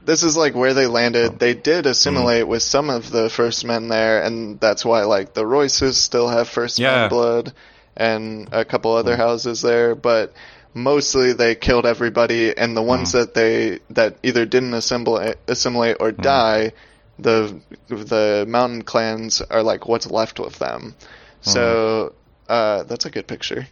this 0.05 0.23
is 0.24 0.36
like 0.36 0.55
where 0.55 0.74
they 0.74 0.86
Oh. 0.86 0.90
landed. 1.01 1.39
They 1.39 1.55
did 1.55 1.85
Mm. 1.85 1.90
assimilate 1.90 2.47
with 2.49 2.62
some 2.62 2.90
of 2.90 3.11
the 3.11 3.31
first 3.31 3.65
men 3.65 3.89
there, 3.89 4.23
and 4.23 4.59
that's 4.61 4.85
why 4.85 5.05
like 5.05 5.32
the 5.35 5.47
Royces 5.47 5.97
still 5.97 6.28
have 6.28 6.49
first 6.49 6.78
Yeah. 6.78 7.03
men 7.03 7.09
blood, 7.11 7.53
and 7.97 8.48
a 8.52 8.64
couple 8.64 8.93
other 8.93 9.14
hmm. 9.14 9.20
houses 9.20 9.62
there, 9.62 9.94
but 9.94 10.32
mostly 10.74 11.32
they 11.32 11.55
killed 11.55 11.86
everybody, 11.86 12.56
and 12.56 12.77
the 12.77 12.82
ones 12.82 13.12
hmm. 13.12 13.19
that 13.19 13.35
they 13.35 13.81
that 13.90 14.16
either 14.23 14.47
didn't 14.47 14.74
assimilate, 14.74 15.36
assimilate 15.48 15.97
or 16.01 16.10
hmm. 16.10 16.23
die, 16.23 16.73
the 17.19 17.60
the 17.89 18.44
mountain 18.48 18.82
clans 18.82 19.40
are 19.40 19.62
like 19.62 19.86
what's 19.86 20.10
left 20.10 20.40
with 20.40 20.59
them. 20.59 20.94
So 21.40 22.14
uh, 22.48 22.85
that's 22.85 23.05
a 23.05 23.10
good 23.10 23.27
picture. 23.27 23.66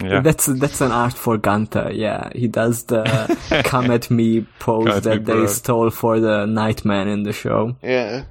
Yeah, 0.00 0.20
That's 0.20 0.46
that's 0.46 0.80
an 0.80 0.92
art 0.92 1.14
for 1.14 1.36
Gunter. 1.36 1.90
Yeah, 1.92 2.30
he 2.34 2.46
does 2.46 2.84
the 2.84 3.02
"come 3.64 3.90
at 3.90 4.10
me" 4.10 4.46
pose 4.58 4.86
Come 4.86 4.96
at 4.96 5.04
me, 5.04 5.10
that 5.10 5.24
they 5.24 5.32
bro. 5.32 5.46
stole 5.46 5.90
for 5.90 6.20
the 6.20 6.46
Nightman 6.46 7.08
in 7.08 7.24
the 7.24 7.32
show. 7.32 7.76
Yeah. 7.82 8.24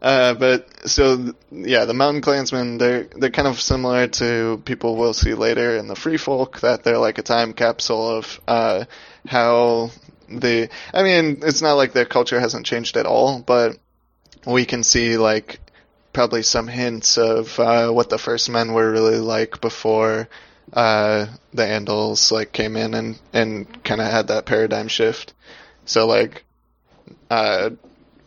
Uh, 0.00 0.34
but 0.34 0.88
so 0.88 1.34
yeah, 1.50 1.84
the 1.84 1.94
mountain 1.94 2.22
clansmen 2.22 2.78
they're 2.78 3.04
they're 3.16 3.30
kind 3.30 3.48
of 3.48 3.60
similar 3.60 4.06
to 4.06 4.62
people 4.64 4.96
we'll 4.96 5.12
see 5.12 5.34
later 5.34 5.76
in 5.76 5.88
the 5.88 5.96
free 5.96 6.16
folk 6.16 6.60
that 6.60 6.84
they're 6.84 6.98
like 6.98 7.18
a 7.18 7.22
time 7.22 7.52
capsule 7.52 8.08
of 8.08 8.40
uh, 8.46 8.84
how 9.26 9.90
the 10.28 10.68
I 10.94 11.02
mean 11.02 11.40
it's 11.42 11.62
not 11.62 11.74
like 11.74 11.92
their 11.92 12.04
culture 12.04 12.38
hasn't 12.38 12.66
changed 12.66 12.96
at 12.96 13.06
all, 13.06 13.40
but 13.40 13.76
we 14.46 14.64
can 14.64 14.84
see 14.84 15.16
like 15.16 15.58
probably 16.12 16.42
some 16.42 16.68
hints 16.68 17.18
of 17.18 17.58
uh, 17.58 17.90
what 17.90 18.08
the 18.08 18.18
first 18.18 18.48
men 18.48 18.72
were 18.72 18.90
really 18.90 19.18
like 19.18 19.60
before 19.60 20.28
uh, 20.72 21.26
the 21.52 21.62
Andals 21.62 22.30
like 22.30 22.52
came 22.52 22.76
in 22.76 22.94
and 22.94 23.18
and 23.32 23.84
kind 23.84 24.00
of 24.00 24.08
had 24.08 24.28
that 24.28 24.46
paradigm 24.46 24.86
shift. 24.86 25.34
So 25.86 26.06
like 26.06 26.44
uh, 27.30 27.70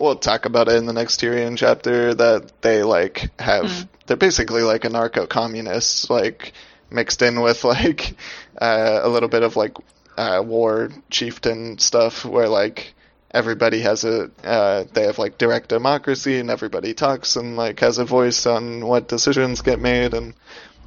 we'll 0.02 0.15
talk 0.15 0.45
about 0.45 0.68
it 0.68 0.76
in 0.76 0.86
the 0.86 0.94
next 0.94 1.19
Tyrion 1.19 1.57
chapter 1.57 2.14
that 2.14 2.61
they 2.61 2.84
like 2.84 3.30
have 3.40 3.88
they're 4.07 4.18
basically 4.18 4.64
like 4.64 4.82
anarcho 4.82 5.28
communists 5.30 6.10
like 6.10 6.53
mixed 6.90 7.22
in 7.22 7.41
with 7.41 7.64
like 7.64 8.15
uh, 8.60 8.99
a 9.03 9.10
little 9.10 9.30
bit 9.30 9.44
of 9.44 9.56
like 9.56 9.76
uh, 10.18 10.44
war 10.45 10.91
chieftain 11.10 11.78
stuff 11.78 12.26
where 12.26 12.49
like 12.49 12.94
everybody 13.34 13.80
has 13.80 14.03
a 14.03 14.30
uh, 14.44 14.84
they 14.94 15.03
have 15.03 15.18
like 15.18 15.38
direct 15.38 15.69
democracy 15.69 16.38
and 16.40 16.49
everybody 16.49 16.94
talks 16.94 17.36
and 17.36 17.56
like 17.56 17.80
has 17.80 17.98
a 17.98 18.06
voice 18.06 18.45
on 18.45 18.86
what 18.86 19.07
decisions 19.07 19.61
get 19.61 19.80
made 19.80 20.14
and 20.14 20.34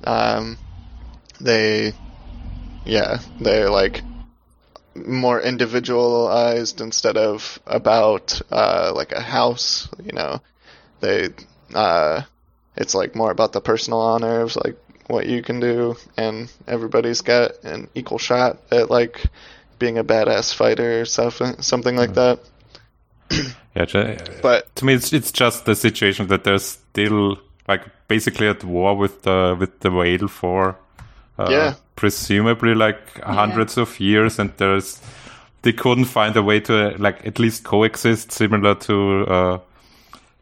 um, 0.04 0.58
they 1.40 1.94
yeah 2.84 3.18
they're 3.40 3.70
like 3.70 4.02
more 4.94 5.40
individualized 5.40 6.80
instead 6.80 7.16
of 7.16 7.58
about 7.66 8.40
uh, 8.50 8.92
like 8.94 9.12
a 9.12 9.20
house. 9.20 9.88
You 10.02 10.12
know, 10.12 10.40
they 11.00 11.30
uh, 11.74 12.22
it's 12.76 12.94
like 12.94 13.14
more 13.14 13.30
about 13.30 13.52
the 13.52 13.60
personal 13.60 14.00
honor 14.00 14.40
of 14.40 14.56
like 14.56 14.76
what 15.06 15.26
you 15.26 15.42
can 15.42 15.60
do, 15.60 15.96
and 16.16 16.50
everybody's 16.66 17.20
got 17.20 17.62
an 17.64 17.88
equal 17.94 18.18
shot 18.18 18.58
at 18.70 18.90
like 18.90 19.24
being 19.78 19.98
a 19.98 20.04
badass 20.04 20.54
fighter 20.54 21.00
or 21.00 21.04
something, 21.04 21.60
something 21.60 21.96
like 21.96 22.14
that. 22.14 22.38
yeah. 23.76 24.18
But 24.42 24.74
To 24.76 24.84
me, 24.84 24.94
it's 24.94 25.12
it's 25.12 25.32
just 25.32 25.64
the 25.64 25.74
situation 25.74 26.28
that 26.28 26.44
they're 26.44 26.58
still 26.58 27.38
like 27.68 27.82
basically 28.08 28.48
at 28.48 28.64
war 28.64 28.96
with 28.96 29.22
the 29.22 29.56
with 29.58 29.80
the 29.80 29.90
Vale 29.90 30.28
for 30.28 30.78
uh, 31.38 31.48
Yeah. 31.50 31.74
Presumably 31.96 32.74
like 32.74 33.20
hundreds 33.22 33.78
of 33.78 34.00
years, 34.00 34.38
and 34.38 34.52
there's 34.56 35.00
they 35.62 35.72
couldn't 35.72 36.04
find 36.04 36.36
a 36.36 36.42
way 36.42 36.60
to 36.60 36.94
uh, 36.94 36.98
like 36.98 37.26
at 37.26 37.38
least 37.38 37.64
coexist, 37.64 38.32
similar 38.32 38.74
to 38.74 39.26
uh, 39.26 39.58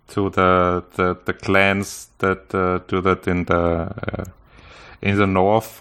to 0.08 0.30
the 0.30 0.84
the, 0.96 1.16
the 1.24 1.32
clans 1.32 2.08
that 2.18 2.54
uh, 2.54 2.78
do 2.88 3.00
that 3.00 3.26
in 3.26 3.44
the 3.44 3.54
uh, 3.54 4.24
in 5.00 5.16
the 5.16 5.26
north. 5.26 5.80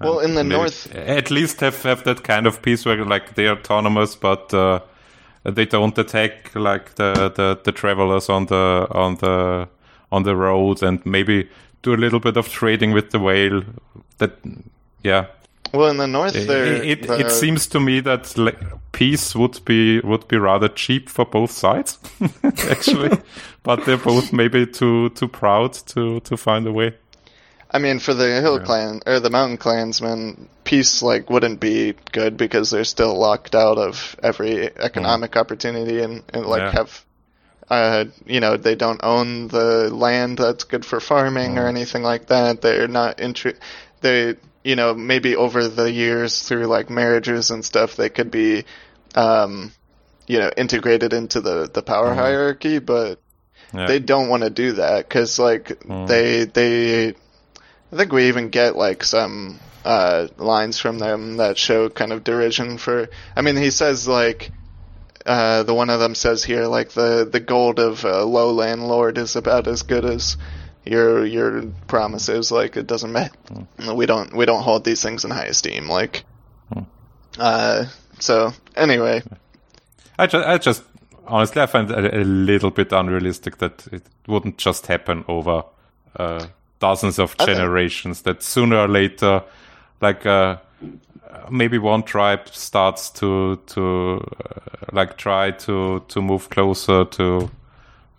well, 0.00 0.20
in 0.20 0.34
the 0.34 0.44
north, 0.44 0.94
at 0.94 1.30
least 1.30 1.60
have 1.60 1.82
have 1.82 2.04
that 2.04 2.22
kind 2.22 2.46
of 2.46 2.62
peace 2.62 2.86
where 2.86 3.04
like 3.04 3.34
they're 3.34 3.52
autonomous, 3.52 4.14
but 4.14 4.54
uh, 4.54 4.80
they 5.44 5.66
don't 5.66 5.98
attack 5.98 6.54
like 6.54 6.94
the, 6.94 7.32
the 7.34 7.58
the 7.64 7.72
travelers 7.72 8.28
on 8.28 8.46
the 8.46 8.86
on 8.90 9.16
the 9.16 9.68
on 10.12 10.22
the 10.22 10.36
road, 10.36 10.82
and 10.82 11.04
maybe 11.04 11.48
do 11.82 11.94
a 11.94 11.96
little 11.96 12.20
bit 12.20 12.36
of 12.36 12.48
trading 12.48 12.92
with 12.92 13.10
the 13.10 13.18
Vale. 13.18 13.62
That 14.18 14.32
yeah, 15.02 15.26
well, 15.72 15.88
in 15.88 15.98
the 15.98 16.06
north, 16.06 16.34
it 16.34 16.46
there 16.46 16.82
it, 16.82 17.06
the- 17.06 17.20
it 17.20 17.26
uh, 17.26 17.30
seems 17.30 17.66
to 17.68 17.80
me 17.80 18.00
that 18.00 18.36
like, 18.38 18.58
peace 18.92 19.34
would 19.34 19.64
be 19.64 20.00
would 20.00 20.26
be 20.28 20.38
rather 20.38 20.68
cheap 20.68 21.08
for 21.08 21.24
both 21.24 21.50
sides, 21.50 21.98
actually, 22.42 23.18
but 23.62 23.84
they're 23.84 23.96
both 23.96 24.32
maybe 24.32 24.66
too 24.66 25.10
too 25.10 25.28
proud 25.28 25.74
to 25.74 26.20
to 26.20 26.36
find 26.36 26.66
a 26.66 26.72
way. 26.72 26.94
I 27.70 27.78
mean, 27.78 27.98
for 27.98 28.14
the 28.14 28.40
hill 28.40 28.60
clan 28.60 29.02
or 29.04 29.20
the 29.20 29.28
mountain 29.28 29.58
clansmen, 29.58 30.48
peace 30.64 31.02
like 31.02 31.28
wouldn't 31.28 31.60
be 31.60 31.94
good 32.12 32.36
because 32.36 32.70
they're 32.70 32.84
still 32.84 33.18
locked 33.18 33.54
out 33.54 33.76
of 33.76 34.16
every 34.22 34.74
economic 34.78 35.32
mm. 35.32 35.40
opportunity 35.40 36.00
and, 36.00 36.22
and 36.32 36.46
like 36.46 36.62
Yeah. 36.62 36.72
have, 36.72 37.04
uh, 37.68 38.04
you 38.24 38.40
know, 38.40 38.56
they 38.56 38.74
don't 38.74 39.00
own 39.02 39.48
the 39.48 39.90
land 39.92 40.38
that's 40.38 40.64
good 40.64 40.86
for 40.86 40.98
farming 40.98 41.58
or 41.58 41.64
mm. 41.64 41.68
anything 41.68 42.02
like 42.02 42.28
that. 42.28 42.62
They're 42.62 42.88
not 42.88 43.18
intri- 43.18 43.58
They, 44.00 44.36
you 44.64 44.76
know, 44.76 44.94
maybe 44.94 45.36
over 45.36 45.68
the 45.68 45.90
years 45.90 46.42
through 46.42 46.66
like 46.66 46.90
marriages 46.90 47.50
and 47.50 47.64
stuff, 47.64 47.96
they 47.96 48.08
could 48.08 48.30
be, 48.30 48.64
um, 49.14 49.72
you 50.26 50.38
know, 50.38 50.50
integrated 50.56 51.12
into 51.12 51.40
the 51.40 51.70
the 51.72 51.82
power 51.82 52.14
hierarchy, 52.14 52.78
but 52.78 53.20
Yeah. 53.72 53.86
they 53.86 53.98
don't 53.98 54.28
want 54.28 54.44
to 54.44 54.50
do 54.50 54.72
that 54.72 55.08
because 55.08 55.38
like 55.38 55.78
they 56.06 56.44
they 56.44 57.08
I 57.92 57.96
think 57.96 58.12
we 58.12 58.28
even 58.28 58.50
get 58.50 58.76
like 58.76 59.04
some 59.04 59.58
uh, 59.84 60.28
lines 60.36 60.78
from 60.78 60.98
them 60.98 61.38
that 61.38 61.56
show 61.56 61.88
kind 61.88 62.12
of 62.12 62.24
derision 62.24 62.78
for. 62.78 63.08
I 63.34 63.42
mean, 63.42 63.56
he 63.56 63.70
says 63.70 64.06
like 64.06 64.50
uh, 65.24 65.62
the 65.62 65.74
one 65.74 65.90
of 65.90 66.00
them 66.00 66.14
says 66.14 66.44
here 66.44 66.66
like 66.66 66.90
the 66.90 67.28
the 67.30 67.40
gold 67.40 67.78
of 67.78 68.04
a 68.04 68.24
low 68.24 68.52
landlord 68.52 69.18
is 69.18 69.36
about 69.36 69.66
as 69.66 69.82
good 69.82 70.04
as 70.04 70.36
your 70.88 71.26
your 71.26 71.62
promises. 71.86 72.50
Like 72.50 72.76
it 72.76 72.86
doesn't 72.86 73.12
matter. 73.12 73.34
We 73.94 74.06
don't 74.06 74.34
we 74.34 74.46
don't 74.46 74.62
hold 74.62 74.84
these 74.84 75.02
things 75.02 75.24
in 75.24 75.30
high 75.30 75.46
esteem. 75.46 75.88
Like, 75.88 76.24
uh, 77.38 77.84
so 78.18 78.52
anyway, 78.76 79.22
I 80.18 80.26
just, 80.26 80.46
I 80.46 80.58
just 80.58 80.82
honestly, 81.26 81.62
I 81.62 81.66
find 81.66 81.90
it 81.90 82.14
a, 82.14 82.22
a 82.22 82.24
little 82.24 82.70
bit 82.70 82.92
unrealistic 82.92 83.58
that 83.58 83.86
it 83.92 84.02
wouldn't 84.26 84.58
just 84.58 84.86
happen 84.86 85.24
over 85.28 85.64
uh, 86.16 86.46
dozens 86.80 87.18
of 87.18 87.32
think- 87.32 87.50
generations. 87.50 88.22
That 88.22 88.42
sooner 88.42 88.78
or 88.78 88.88
later, 88.88 89.42
like 90.00 90.26
uh, 90.26 90.56
maybe 91.50 91.78
one 91.78 92.02
tribe 92.02 92.48
starts 92.48 93.10
to 93.10 93.56
to 93.66 94.24
uh, 94.44 94.60
like 94.92 95.16
try 95.16 95.50
to 95.50 96.02
to 96.08 96.22
move 96.22 96.48
closer 96.50 97.04
to 97.04 97.50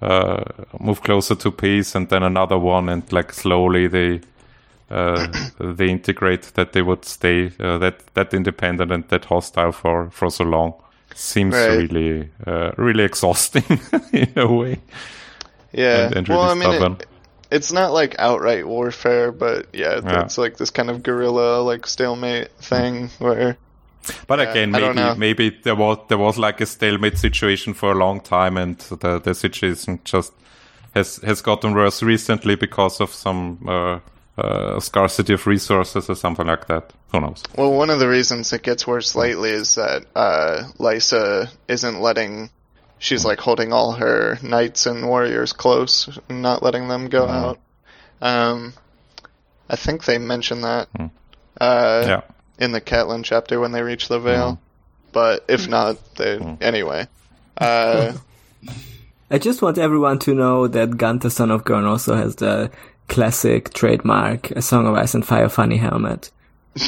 uh, 0.01 0.43
move 0.79 1.01
closer 1.03 1.35
to 1.35 1.51
peace, 1.51 1.95
and 1.95 2.09
then 2.09 2.23
another 2.23 2.57
one, 2.57 2.89
and 2.89 3.11
like 3.11 3.33
slowly 3.33 3.87
they. 3.87 4.21
Uh, 4.91 5.27
they 5.59 5.87
integrate 5.87 6.51
that 6.55 6.73
they 6.73 6.81
would 6.81 7.05
stay 7.05 7.51
uh, 7.59 7.77
that 7.77 8.01
that 8.15 8.33
independent 8.33 8.91
and 8.91 9.07
that 9.09 9.25
hostile 9.25 9.71
for 9.71 10.09
for 10.09 10.31
so 10.31 10.43
long 10.43 10.73
seems 11.13 11.53
Right. 11.53 11.77
really 11.91 12.29
uh, 12.47 12.71
really 12.75 13.03
exhausting 13.03 13.79
in 14.13 14.33
a 14.35 14.47
way. 14.51 14.79
Yeah. 15.73 16.07
and, 16.07 16.15
and 16.17 16.27
well, 16.27 16.41
I 16.41 16.55
mean, 16.55 16.71
stubborn. 16.73 16.93
it, 16.93 17.07
it's 17.51 17.71
not 17.71 17.93
like 17.93 18.15
outright 18.17 18.65
warfare, 18.67 19.31
but 19.31 19.67
yeah, 19.73 19.99
Yeah. 20.03 20.23
it's 20.23 20.39
like 20.39 20.57
this 20.57 20.71
kind 20.71 20.89
of 20.89 21.03
guerrilla, 21.03 21.61
like 21.61 21.85
stalemate 21.85 22.49
thing 22.59 23.09
where. 23.19 23.57
But 24.27 24.39
again, 24.39 24.71
maybe 24.71 25.15
maybe 25.17 25.49
there 25.63 25.75
was 25.75 25.97
there 26.07 26.17
was 26.17 26.37
like 26.37 26.61
a 26.61 26.65
stalemate 26.65 27.17
situation 27.17 27.73
for 27.73 27.91
a 27.91 27.95
long 27.95 28.21
time, 28.21 28.57
and 28.57 28.77
the 28.77 29.19
the 29.19 29.33
situation 29.33 29.99
just 30.03 30.33
has 30.95 31.17
has 31.17 31.41
gotten 31.41 31.73
worse 31.73 32.01
recently 32.01 32.55
because 32.55 33.01
of 33.01 33.13
some 33.13 33.59
uh, 33.67 33.99
uh, 34.37 34.79
scarcity 34.79 35.33
of 35.33 35.45
resources 35.45 36.09
or 36.09 36.15
something 36.15 36.47
like 36.47 36.67
that. 36.67 36.93
Who 37.11 37.19
knows? 37.21 37.43
Well, 37.55 37.73
one 37.73 37.89
of 37.89 37.99
the 37.99 38.07
reasons 38.07 38.53
it 38.53 38.63
gets 38.63 38.87
worse 38.87 39.15
lately 39.15 39.51
is 39.51 39.75
that 39.75 40.05
uh, 40.15 40.63
Lysa 40.79 41.49
isn't 41.67 42.01
letting. 42.01 42.49
She's 42.99 43.25
like 43.25 43.39
holding 43.39 43.71
all 43.73 43.93
her 43.93 44.37
knights 44.41 44.85
and 44.85 45.07
warriors 45.07 45.53
close, 45.53 46.09
and 46.29 46.41
not 46.41 46.63
letting 46.63 46.87
them 46.87 47.09
go 47.09 47.27
out. 47.27 47.59
Um, 48.21 48.73
I 49.69 49.75
think 49.75 50.03
they 50.03 50.17
mentioned 50.17 50.63
that 50.63 50.89
uh, 51.59 52.03
yeah. 52.07 52.21
In 52.59 52.71
the 52.71 52.81
Catelyn 52.81 53.23
chapter 53.23 53.59
when 53.59 53.71
they 53.71 53.81
reach 53.81 54.07
the 54.07 54.19
Vale. 54.19 54.59
But 55.11 55.45
if 55.47 55.67
not, 55.67 55.97
they 56.15 56.37
anyway. 56.61 57.07
Uh, 57.57 58.13
I 59.31 59.37
just 59.37 59.61
want 59.61 59.77
everyone 59.77 60.19
to 60.19 60.33
know 60.33 60.67
that 60.67 60.91
Ganta, 60.91 61.31
son 61.31 61.51
of 61.51 61.63
Gurn, 61.63 61.85
also 61.85 62.15
has 62.15 62.35
the 62.35 62.71
classic 63.07 63.73
trademark 63.73 64.51
A 64.51 64.61
Song 64.61 64.87
of 64.87 64.95
Ice 64.95 65.13
and 65.13 65.25
Fire 65.25 65.49
funny 65.49 65.77
helmet. 65.77 66.31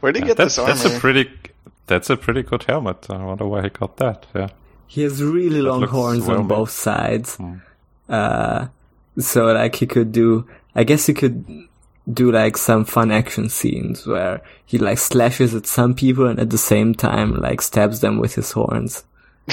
where 0.00 0.12
did 0.12 0.22
he 0.22 0.28
get 0.28 0.36
That's 0.36 0.56
this 0.56 0.82
that's 0.82 0.84
a 0.96 0.98
pretty 0.98 1.30
that's 1.86 2.10
a 2.10 2.16
pretty 2.16 2.42
good 2.42 2.62
helmet. 2.64 3.06
I 3.10 3.24
wonder 3.24 3.46
why 3.46 3.62
he 3.62 3.68
got 3.68 3.96
that. 3.98 4.26
Yeah. 4.34 4.48
He 4.86 5.02
has 5.02 5.22
really 5.22 5.60
long 5.62 5.86
horns 5.86 6.26
well 6.26 6.38
on 6.38 6.46
made. 6.46 6.54
both 6.54 6.70
sides. 6.70 7.38
Uh, 8.08 8.68
so 9.18 9.52
like 9.52 9.76
he 9.76 9.86
could 9.86 10.12
do, 10.12 10.48
I 10.74 10.84
guess 10.84 11.06
he 11.06 11.14
could 11.14 11.44
do 12.12 12.30
like 12.32 12.56
some 12.56 12.84
fun 12.84 13.10
action 13.10 13.48
scenes 13.48 14.06
where 14.06 14.40
he 14.66 14.78
like 14.78 14.98
slashes 14.98 15.54
at 15.54 15.66
some 15.66 15.94
people 15.94 16.26
and 16.26 16.38
at 16.40 16.50
the 16.50 16.58
same 16.58 16.94
time 16.94 17.34
like 17.40 17.60
stabs 17.62 18.00
them 18.00 18.18
with 18.18 18.34
his 18.34 18.52
horns. 18.52 19.04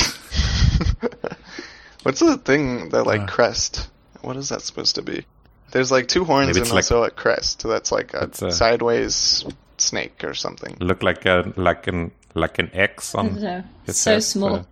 What's 2.03 2.19
the 2.19 2.38
thing 2.38 2.90
that 2.90 3.02
Uh. 3.02 3.06
like 3.06 3.28
crest? 3.28 3.90
What 4.22 4.38
is 4.38 4.49
that 4.49 4.61
supposed 4.61 4.95
to 4.95 5.02
be? 5.02 5.26
There's 5.72 5.91
like 5.91 6.07
two 6.07 6.24
horns 6.24 6.56
and 6.56 6.65
like- 6.68 6.76
also 6.76 7.03
a 7.03 7.11
crest. 7.11 7.64
That's 7.64 7.91
like 7.91 8.14
a, 8.14 8.30
a- 8.41 8.52
sideways 8.52 9.45
snake 9.78 10.24
or 10.24 10.34
something. 10.34 10.78
Look 10.80 11.03
like 11.03 11.26
a 11.26 11.52
like 11.57 11.88
an 11.88 12.11
like 12.34 12.60
an 12.60 12.69
X 12.74 13.14
I 13.15 13.19
on 13.19 13.41
don't 13.41 13.65
his 13.86 13.98
So 13.99 14.11
head. 14.14 14.24
small. 14.24 14.56
Uh, 14.56 14.64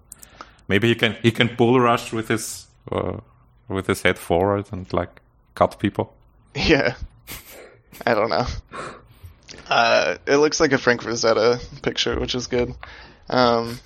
maybe 0.68 0.88
he 0.88 0.96
can 0.96 1.16
he 1.22 1.32
can 1.32 1.56
bull 1.56 1.80
rush 1.80 2.14
with 2.14 2.30
his 2.30 2.68
uh, 2.92 3.18
with 3.68 3.88
his 3.88 4.02
head 4.04 4.18
forward 4.18 4.66
and 4.72 4.92
like 4.94 5.22
cut 5.56 5.78
people. 5.80 6.14
Yeah. 6.56 6.96
I 8.06 8.14
don't 8.14 8.30
know. 8.30 8.46
Uh, 9.70 10.18
it 10.26 10.38
looks 10.38 10.60
like 10.60 10.72
a 10.72 10.78
Frank 10.78 11.02
Frazetta 11.02 11.60
picture, 11.82 12.20
which 12.20 12.36
is 12.36 12.48
good. 12.48 12.74
Um, 13.30 13.80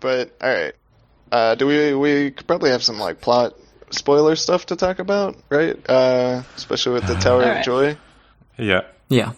but 0.00 0.36
all 0.40 0.50
right. 0.50 0.74
Uh, 1.32 1.54
do 1.54 1.66
we 1.66 1.94
we 1.94 2.30
could 2.30 2.46
probably 2.46 2.70
have 2.70 2.82
some 2.82 2.98
like 2.98 3.20
plot 3.20 3.54
spoiler 3.90 4.36
stuff 4.36 4.66
to 4.66 4.76
talk 4.76 4.98
about, 4.98 5.36
right? 5.48 5.78
Uh, 5.88 6.42
especially 6.56 6.94
with 6.94 7.06
the 7.06 7.14
Tower 7.14 7.42
of 7.42 7.64
Joy. 7.64 7.96
Yeah. 8.58 8.82
Yeah. 9.08 9.32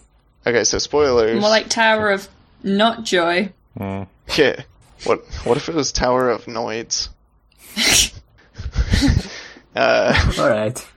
Okay, 0.45 0.63
so 0.63 0.77
spoilers. 0.77 1.39
More 1.39 1.49
like 1.49 1.69
Tower 1.69 2.11
of 2.11 2.27
Not 2.63 3.03
Joy. 3.03 3.51
Mm. 3.79 4.07
Yeah. 4.35 4.61
What 5.03 5.25
what 5.43 5.57
if 5.57 5.69
it 5.69 5.75
was 5.75 5.91
Tower 5.91 6.29
of 6.29 6.45
Noids? 6.45 7.09
uh, 9.75 10.33
All 10.39 10.49
right. 10.49 10.87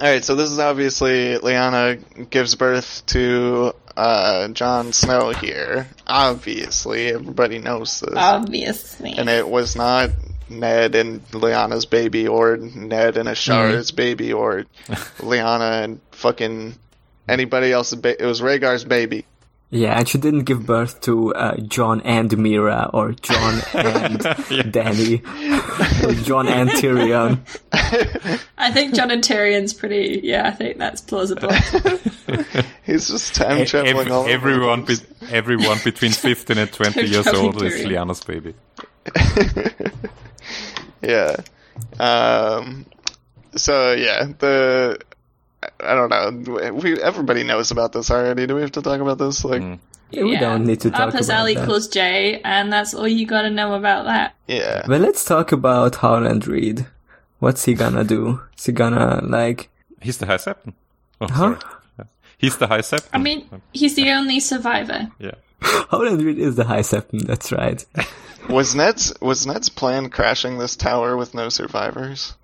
All 0.00 0.06
right, 0.08 0.24
so 0.24 0.34
this 0.34 0.50
is 0.50 0.58
obviously 0.58 1.36
Lyanna 1.38 2.28
gives 2.28 2.54
birth 2.56 3.04
to 3.06 3.72
uh, 3.96 4.48
Jon 4.48 4.92
Snow 4.92 5.30
here. 5.30 5.86
Obviously, 6.06 7.08
everybody 7.08 7.58
knows 7.58 8.00
this, 8.00 8.14
Obviously. 8.16 9.12
and 9.12 9.28
it 9.28 9.48
was 9.48 9.76
not 9.76 10.10
Ned 10.48 10.94
and 10.96 11.24
Lyanna's 11.30 11.86
baby, 11.86 12.26
or 12.26 12.56
Ned 12.56 13.16
and 13.16 13.28
Ashara's 13.28 13.92
baby, 13.92 14.32
or 14.32 14.64
Lyanna 15.18 15.84
and 15.84 16.00
fucking 16.10 16.74
anybody 17.28 17.70
else's. 17.72 18.00
Ba- 18.00 18.20
it 18.20 18.26
was 18.26 18.40
Rhaegar's 18.40 18.84
baby. 18.84 19.26
Yeah, 19.76 19.98
and 19.98 20.08
she 20.08 20.18
didn't 20.18 20.44
give 20.44 20.64
birth 20.66 21.00
to 21.00 21.34
uh, 21.34 21.56
Jon 21.56 22.00
and 22.02 22.30
Meera 22.30 22.88
or 22.94 23.10
Jon 23.10 23.54
and 23.74 24.20
Dany 24.72 25.20
or 26.04 26.14
Jon 26.22 26.46
and 26.46 26.70
Tyrion. 26.70 27.40
I 28.56 28.70
think 28.70 28.94
Jon 28.94 29.10
and 29.10 29.20
Tyrion's 29.22 29.74
pretty. 29.74 30.20
Yeah, 30.22 30.46
I 30.46 30.52
think 30.52 30.78
that's 30.78 31.00
plausible. 31.00 31.50
He's 32.84 33.08
just 33.08 33.34
time 33.34 33.66
traveling 33.66 34.06
Ev- 34.06 34.12
all 34.12 34.20
over 34.20 34.28
the 34.28 34.32
everyone, 34.32 34.84
be- 34.84 34.94
everyone 35.30 35.78
between 35.82 36.12
15 36.12 36.56
and 36.56 36.72
20 36.72 37.00
years 37.06 37.24
Traveling 37.24 37.44
old 37.46 37.62
is 37.64 37.74
Tyrion. 37.74 38.06
Lyanna's 38.06 38.22
baby. 38.24 38.54
Yeah. 41.02 41.36
Um. 41.98 42.86
So 43.56 43.92
yeah, 43.92 44.24
the 44.38 44.98
I 45.80 45.94
don't 45.94 46.08
know. 46.10 46.72
We 46.72 47.00
everybody 47.00 47.44
knows 47.44 47.70
about 47.70 47.92
this 47.92 48.10
already. 48.10 48.46
Do 48.46 48.54
we 48.56 48.60
have 48.62 48.72
to 48.72 48.82
talk 48.82 49.00
about 49.00 49.18
this? 49.18 49.44
Like, 49.44 49.62
mm. 49.62 49.78
Yeah, 50.10 50.22
we 50.24 50.32
yeah. 50.32 50.40
don't 50.40 50.64
need 50.66 50.80
to 50.82 50.90
talk 50.90 51.08
Up 51.08 51.14
as 51.14 51.28
about 51.28 51.48
L 51.48 51.54
that. 51.54 51.62
equals 51.62 51.88
J, 51.88 52.40
and 52.44 52.72
that's 52.72 52.94
all 52.94 53.08
you 53.08 53.26
gotta 53.26 53.50
know 53.50 53.74
about 53.74 54.04
that. 54.04 54.34
yeah. 54.46 54.82
But 54.86 55.00
let's 55.00 55.24
talk 55.24 55.50
about 55.52 55.96
Howland 55.96 56.46
Reed. 56.46 56.86
What's 57.40 57.64
he 57.64 57.74
gonna 57.74 58.04
do? 58.04 58.40
Is 58.56 58.66
he 58.66 58.72
gonna 58.72 59.20
like? 59.24 59.70
He's 60.00 60.18
the 60.18 60.26
High 60.26 60.36
Septon. 60.36 60.74
Oh, 61.20 61.26
Huh? 61.28 61.34
sorry. 61.36 61.56
Yeah. 61.98 62.04
He's 62.38 62.56
the 62.58 62.66
High 62.66 62.80
Septon. 62.80 63.08
I 63.12 63.18
mean, 63.18 63.48
he's 63.72 63.94
the 63.96 64.10
only 64.10 64.40
survivor. 64.40 65.08
yeah. 65.18 65.32
Howland 65.90 66.22
Reed 66.22 66.38
is 66.38 66.56
the 66.56 66.64
High 66.64 66.80
Septon. 66.82 67.26
That's 67.26 67.50
right. 67.52 67.84
Was 68.50 68.74
Ned's 68.74 69.10
was 69.22 69.46
Ned's 69.46 69.70
plan 69.70 70.10
crashing 70.10 70.58
this 70.58 70.76
tower 70.76 71.16
with 71.16 71.32
no 71.32 71.48
survivors? 71.48 72.34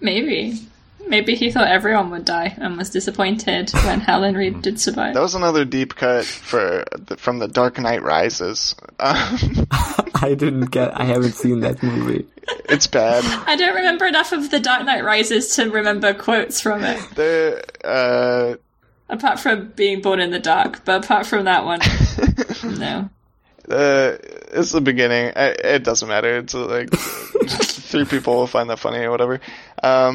Maybe. 0.00 0.58
Maybe 1.06 1.34
he 1.34 1.50
thought 1.50 1.68
everyone 1.68 2.10
would 2.10 2.24
die 2.24 2.54
and 2.56 2.76
was 2.76 2.90
disappointed 2.90 3.70
when 3.84 4.00
Howland 4.08 4.36
Reed 4.36 4.62
did 4.62 4.80
survive. 4.80 5.14
That 5.14 5.20
was 5.20 5.34
another 5.34 5.64
deep 5.64 5.94
cut 5.94 6.24
for 6.24 6.84
the, 6.98 7.16
from 7.16 7.38
the 7.38 7.48
Dark 7.48 7.78
Knight 7.78 8.02
Rises. 8.02 8.74
Um, 9.02 9.66
I 10.14 10.34
didn't 10.34 10.66
get. 10.70 10.98
I 10.98 11.02
haven't 11.04 11.32
seen 11.32 11.58
that 11.60 11.82
movie. 11.82 12.24
it's 12.68 12.86
bad. 12.86 13.24
I 13.48 13.56
don't 13.56 13.74
remember 13.74 14.06
enough 14.06 14.30
of 14.30 14.48
The 14.52 14.60
Dark 14.60 14.84
Knight 14.84 15.02
Rises 15.02 15.56
to 15.56 15.68
remember 15.68 16.14
quotes 16.14 16.60
from 16.60 16.84
it, 16.84 17.00
The 17.16 17.64
uh, 17.84 18.56
apart 19.12 19.40
from 19.40 19.68
being 19.74 20.02
born 20.02 20.20
in 20.20 20.30
the 20.30 20.38
dark. 20.38 20.84
But 20.84 21.04
apart 21.04 21.26
from 21.26 21.46
that 21.46 21.64
one, 21.64 21.80
no. 22.78 23.10
uh, 23.68 24.18
it's 24.52 24.70
the 24.70 24.80
beginning. 24.80 25.32
I, 25.34 25.46
it 25.48 25.82
doesn't 25.82 26.08
matter. 26.08 26.38
It's 26.38 26.54
like 26.54 26.90
three 26.92 28.04
people 28.04 28.36
will 28.36 28.46
find 28.46 28.70
that 28.70 28.78
funny 28.78 28.98
or 28.98 29.10
whatever. 29.10 29.40
Um, 29.82 30.14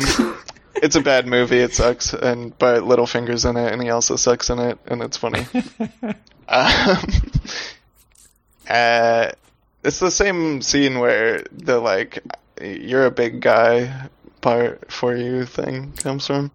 it's 0.83 0.95
a 0.95 1.01
bad 1.01 1.27
movie. 1.27 1.59
It 1.59 1.73
sucks, 1.73 2.13
and 2.13 2.57
but 2.57 2.83
Littlefinger's 2.83 3.45
in 3.45 3.57
it, 3.57 3.71
and 3.73 3.81
he 3.81 3.89
also 3.89 4.15
sucks 4.15 4.49
in 4.49 4.59
it, 4.59 4.77
and 4.87 5.01
it's 5.01 5.17
funny. 5.17 5.45
um, 6.47 6.97
uh, 8.69 9.31
it's 9.83 9.99
the 9.99 10.11
same 10.11 10.61
scene 10.61 10.99
where 10.99 11.43
the 11.51 11.79
like 11.79 12.23
"you're 12.61 13.05
a 13.05 13.11
big 13.11 13.41
guy" 13.41 14.09
part 14.41 14.91
for 14.91 15.15
you 15.15 15.45
thing 15.45 15.93
comes 15.93 16.27
from. 16.27 16.51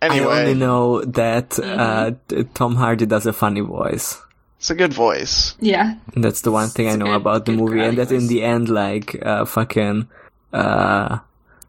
I 0.00 0.20
only 0.20 0.54
know 0.54 1.02
that 1.02 1.58
uh, 1.58 2.12
Tom 2.54 2.76
Hardy 2.76 3.04
does 3.06 3.26
a 3.26 3.32
funny 3.32 3.62
voice. 3.62 4.16
it's 4.58 4.70
a 4.70 4.74
good 4.76 4.92
voice. 4.94 5.56
Yeah. 5.58 5.96
And 6.14 6.22
that's 6.22 6.42
the 6.42 6.52
one 6.52 6.68
thing 6.68 6.86
I 6.86 6.90
It's 6.90 6.96
a 6.96 6.98
know 6.98 7.06
good- 7.06 7.16
about 7.16 7.46
the 7.46 7.52
movie, 7.52 7.80
and 7.80 7.96
growly 7.96 8.04
that 8.04 8.12
in 8.14 8.28
the 8.28 8.42
end, 8.44 8.68
like 8.68 9.18
uh, 9.26 9.44
fucking 9.44 10.06
uh, 10.52 11.18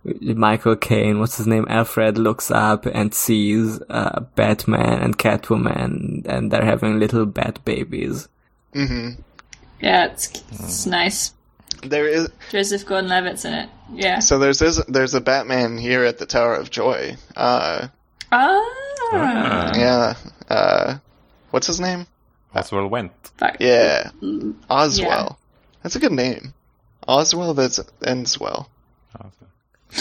Michael 0.03 0.75
Caine, 0.77 1.19
what's 1.19 1.37
his 1.37 1.47
name, 1.47 1.65
Alfred 1.69 2.17
looks 2.17 2.49
up 2.51 2.85
and 2.85 3.13
sees 3.13 3.81
uh, 3.89 4.21
Batman 4.35 4.99
and 4.99 5.17
Catwoman, 5.17 6.25
and 6.25 6.51
they're 6.51 6.63
having 6.65 6.99
little 6.99 7.25
bat 7.25 7.59
babies. 7.65 8.27
hmm 8.73 9.09
Yeah, 9.81 10.05
it's, 10.07 10.29
it's 10.51 10.85
nice. 10.85 11.33
There 11.83 12.07
is 12.07 12.29
Joseph 12.49 12.85
Gordon-Levitt's 12.85 13.45
in 13.45 13.53
it. 13.53 13.69
Yeah. 13.93 14.19
so 14.19 14.37
there's 14.39 14.59
this, 14.59 14.83
there's 14.87 15.13
a 15.13 15.21
Batman 15.21 15.77
here 15.77 16.03
at 16.03 16.17
the 16.17 16.25
Tower 16.25 16.55
of 16.55 16.69
Joy. 16.69 17.15
Uh, 17.35 17.87
Ah. 18.31 19.71
yeah. 19.75 20.13
Uh, 20.49 20.97
what's 21.51 21.67
his 21.67 21.79
name? 21.79 22.05
Oswald 22.55 22.91
Whent. 22.91 23.11
Yeah, 23.59 24.11
Mm, 24.21 24.55
Oswell. 24.69 25.37
That's 25.83 25.95
a 25.95 25.99
good 25.99 26.11
name. 26.11 26.53
Oswell 27.07 27.53
that 27.55 27.79
ends 28.05 28.39
well. 28.39 28.69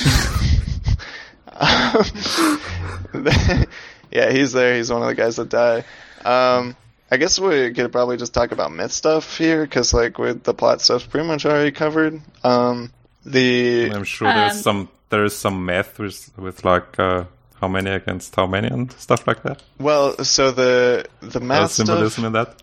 yeah, 4.11 4.31
he's 4.31 4.53
there. 4.53 4.77
He's 4.77 4.91
one 4.91 5.03
of 5.03 5.09
the 5.09 5.15
guys 5.15 5.37
that 5.37 5.49
die. 5.49 5.85
Um, 6.25 6.77
I 7.11 7.17
guess 7.17 7.39
we 7.39 7.73
could 7.73 7.91
probably 7.93 8.17
just 8.17 8.35
talk 8.35 8.53
about 8.53 8.73
myth 8.73 8.93
stuff 8.93 9.39
here, 9.39 9.63
because 9.65 9.95
like 9.95 10.19
with 10.19 10.43
the 10.45 10.55
plot 10.55 10.81
stuff's 10.81 11.07
pretty 11.07 11.27
much 11.27 11.47
already 11.47 11.73
covered. 11.73 12.21
Um, 12.45 12.93
the 13.25 13.91
I'm 13.95 14.05
sure 14.05 14.33
there's 14.33 14.55
Um, 14.57 14.63
some 14.63 14.89
there 15.11 15.25
is 15.25 15.37
some 15.37 15.65
math 15.65 15.99
with 15.99 16.31
with 16.37 16.65
like 16.65 16.99
uh, 16.99 17.25
how 17.61 17.69
many 17.69 17.91
against 17.91 18.35
how 18.37 18.47
many 18.47 18.69
and 18.69 18.93
stuff 18.93 19.27
like 19.27 19.43
that. 19.43 19.63
well, 19.79 20.23
so 20.25 20.51
the 20.51 21.07
the 21.21 21.27
There's 21.39 21.43
math 21.45 21.71
stuff. 21.73 21.87
symbolism 21.87 22.25
in 22.27 22.33
that. 22.33 22.63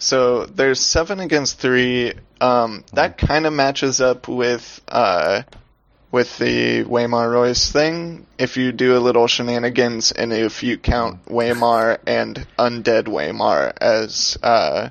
So 0.00 0.44
there's 0.46 0.80
seven 0.80 1.20
against 1.20 1.58
three. 1.60 2.14
Um, 2.40 2.84
that 2.94 3.16
kind 3.16 3.46
of 3.46 3.52
matches 3.52 4.00
up 4.00 4.26
with 4.28 4.80
uh, 4.88 5.42
with 6.14 6.38
the 6.38 6.84
Waymar 6.84 7.32
Royce 7.32 7.72
thing. 7.72 8.24
If 8.38 8.56
you 8.56 8.70
do 8.70 8.96
a 8.96 9.02
little 9.02 9.26
shenanigans, 9.26 10.12
and 10.12 10.32
if 10.32 10.62
you 10.62 10.78
count 10.78 11.24
Waymar 11.26 11.98
and 12.06 12.46
Undead 12.56 13.06
Waymar 13.06 13.72
as 13.80 14.38
uh, 14.40 14.90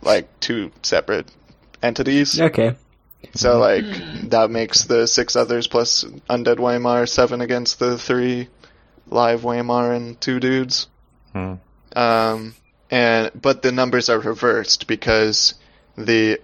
like 0.00 0.40
two 0.40 0.72
separate 0.82 1.30
entities, 1.82 2.40
Okay. 2.40 2.74
so 3.34 3.58
like 3.58 3.84
that 4.30 4.50
makes 4.50 4.84
the 4.84 5.06
six 5.06 5.36
others 5.36 5.66
plus 5.66 6.04
Undead 6.30 6.56
Waymar 6.56 7.06
seven 7.06 7.42
against 7.42 7.78
the 7.78 7.98
three 7.98 8.48
live 9.08 9.42
Waymar 9.42 9.94
and 9.94 10.18
two 10.22 10.40
dudes. 10.40 10.88
Hmm. 11.34 11.56
Um, 11.94 12.54
and 12.90 13.30
but 13.34 13.60
the 13.60 13.72
numbers 13.72 14.08
are 14.08 14.18
reversed 14.18 14.86
because 14.86 15.52
the 15.98 16.40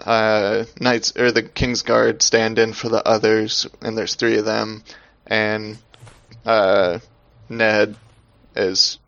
uh, 0.00 0.64
knights 0.80 1.16
or 1.16 1.32
the 1.32 1.42
king's 1.42 1.82
guard 1.82 2.22
stand 2.22 2.58
in 2.58 2.72
for 2.72 2.88
the 2.88 3.06
others, 3.06 3.66
and 3.80 3.96
there's 3.96 4.14
three 4.14 4.38
of 4.38 4.44
them, 4.44 4.82
and 5.26 5.78
uh, 6.46 6.98
Ned 7.48 7.96
is 8.54 8.98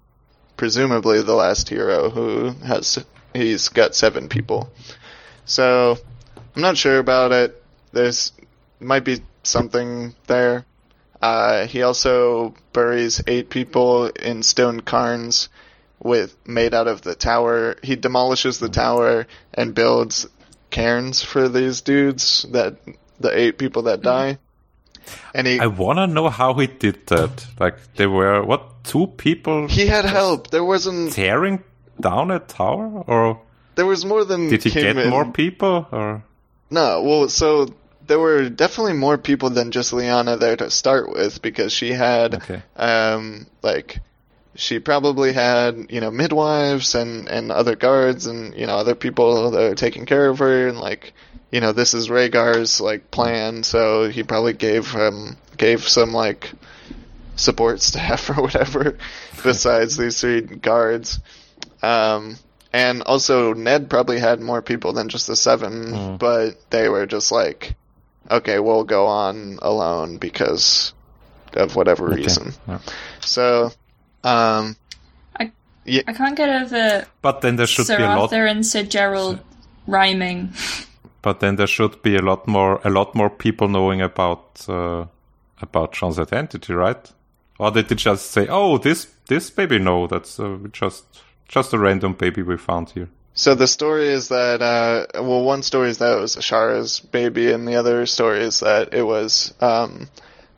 presumably 0.56 1.22
the 1.22 1.34
last 1.34 1.68
hero 1.68 2.10
who 2.10 2.50
has 2.64 3.04
he's 3.34 3.68
got 3.68 3.94
seven 3.94 4.28
people. 4.28 4.70
So 5.44 5.98
I'm 6.54 6.62
not 6.62 6.76
sure 6.76 6.98
about 6.98 7.32
it. 7.32 7.62
There's 7.92 8.32
might 8.78 9.04
be 9.04 9.22
something 9.42 10.14
there. 10.26 10.64
Uh, 11.22 11.66
he 11.66 11.82
also 11.82 12.54
buries 12.72 13.22
eight 13.26 13.50
people 13.50 14.06
in 14.06 14.42
stone 14.42 14.80
cairns 14.80 15.48
with 16.02 16.34
made 16.46 16.72
out 16.72 16.88
of 16.88 17.02
the 17.02 17.14
tower. 17.14 17.76
He 17.82 17.96
demolishes 17.96 18.58
the 18.58 18.70
tower 18.70 19.26
and 19.52 19.74
builds 19.74 20.26
cairns 20.70 21.22
for 21.22 21.48
these 21.48 21.80
dudes 21.82 22.46
that 22.52 22.76
the 23.18 23.36
eight 23.36 23.58
people 23.58 23.82
that 23.82 24.02
die. 24.02 24.38
And 25.34 25.46
he 25.46 25.58
I 25.58 25.66
wanna 25.66 26.06
know 26.06 26.28
how 26.28 26.54
he 26.54 26.66
did 26.66 27.06
that. 27.08 27.46
Like 27.58 27.76
they 27.96 28.06
were 28.06 28.44
what 28.44 28.84
two 28.84 29.06
people 29.08 29.66
he 29.68 29.86
had 29.86 30.04
help. 30.04 30.50
There 30.50 30.64
wasn't 30.64 31.12
tearing 31.12 31.62
down 32.00 32.30
a 32.30 32.38
tower, 32.38 33.04
or 33.06 33.40
there 33.74 33.86
was 33.86 34.04
more 34.04 34.24
than 34.24 34.48
did 34.48 34.62
he 34.62 34.70
came 34.70 34.82
get 34.96 35.04
in. 35.04 35.10
more 35.10 35.24
people? 35.26 35.86
Or 35.90 36.22
No, 36.70 37.02
well, 37.02 37.28
so 37.28 37.68
there 38.06 38.18
were 38.18 38.48
definitely 38.48 38.94
more 38.94 39.18
people 39.18 39.50
than 39.50 39.70
just 39.70 39.92
Lyanna 39.92 40.38
there 40.38 40.56
to 40.56 40.70
start 40.70 41.10
with 41.10 41.40
because 41.42 41.72
she 41.72 41.92
had, 41.92 42.34
Okay. 42.36 42.62
um, 42.76 43.46
like, 43.62 44.00
she 44.54 44.78
probably 44.80 45.32
had, 45.32 45.86
you 45.90 46.00
know, 46.00 46.10
midwives 46.10 46.94
and, 46.94 47.28
and 47.28 47.52
other 47.52 47.76
guards 47.76 48.26
and, 48.26 48.54
you 48.54 48.66
know, 48.66 48.76
other 48.76 48.94
people 48.94 49.50
that 49.52 49.62
are 49.62 49.74
taking 49.74 50.06
care 50.06 50.28
of 50.28 50.38
her 50.40 50.68
and, 50.68 50.78
like, 50.78 51.12
you 51.52 51.60
know, 51.60 51.72
this 51.72 51.94
is 51.94 52.08
Rhaegar's, 52.08 52.80
like, 52.80 53.10
plan, 53.10 53.62
so 53.62 54.08
he 54.08 54.22
probably 54.22 54.52
gave, 54.52 54.94
um, 54.96 55.36
gave 55.56 55.88
some, 55.88 56.12
like, 56.12 56.52
support 57.36 57.80
staff 57.90 58.28
or 58.30 58.42
whatever 58.42 58.98
besides 59.42 59.96
these 59.96 60.20
three 60.20 60.40
guards. 60.42 61.20
Um, 61.82 62.36
and 62.72 63.02
also 63.02 63.52
Ned 63.54 63.88
probably 63.90 64.18
had 64.20 64.40
more 64.40 64.62
people 64.62 64.92
than 64.92 65.08
just 65.08 65.26
the 65.26 65.36
seven, 65.36 65.86
Mm. 65.92 66.18
but 66.18 66.70
they 66.70 66.88
were 66.88 67.06
just 67.06 67.32
like, 67.32 67.74
okay, 68.30 68.58
we'll 68.60 68.84
go 68.84 69.06
on 69.06 69.58
alone 69.62 70.18
because 70.18 70.92
of 71.54 71.74
whatever 71.74 72.06
Okay. 72.12 72.22
reason. 72.22 72.52
Yeah. 72.68 72.78
So, 73.20 73.72
um, 74.24 74.76
I 75.38 75.52
yeah, 75.84 76.02
I 76.06 76.12
can't 76.12 76.36
get 76.36 76.48
over 76.48 77.06
But 77.22 77.40
then 77.40 77.56
there 77.56 77.66
should 77.66 77.86
Sir 77.86 77.96
be 77.96 78.02
a 78.02 78.06
lot. 78.06 78.18
Arthur 78.20 78.46
and 78.46 78.64
Sir 78.64 78.82
Gerold 78.82 79.40
rhyming. 79.86 80.52
But 81.22 81.40
then 81.40 81.56
there 81.56 81.66
should 81.66 82.02
be 82.02 82.16
a 82.16 82.22
lot 82.22 82.48
more, 82.48 82.80
a 82.82 82.90
lot 82.90 83.14
more 83.14 83.28
people 83.28 83.68
knowing 83.68 84.00
about 84.00 84.64
uh, 84.68 85.06
about 85.60 85.92
Jon's 85.92 86.18
identity, 86.18 86.72
right? 86.72 87.12
Or 87.58 87.70
did 87.70 87.88
they 87.88 87.94
just 87.94 88.30
say, 88.30 88.46
"Oh, 88.48 88.78
this 88.78 89.06
this 89.26 89.50
baby? 89.50 89.78
No, 89.78 90.06
that's 90.06 90.40
uh, 90.40 90.58
just 90.72 91.04
just 91.46 91.74
a 91.74 91.78
random 91.78 92.14
baby 92.14 92.42
we 92.42 92.56
found 92.56 92.90
here." 92.90 93.08
So 93.34 93.54
the 93.54 93.66
story 93.66 94.08
is 94.08 94.28
that, 94.28 94.60
uh, 94.60 95.06
well, 95.14 95.44
one 95.44 95.62
story 95.62 95.90
is 95.90 95.98
that 95.98 96.18
it 96.18 96.20
was 96.20 96.36
Ashara's 96.36 97.00
baby, 97.00 97.52
and 97.52 97.66
the 97.66 97.76
other 97.76 98.04
story 98.06 98.40
is 98.40 98.60
that 98.60 98.92
it 98.92 99.02
was 99.02 99.54
um, 99.60 100.08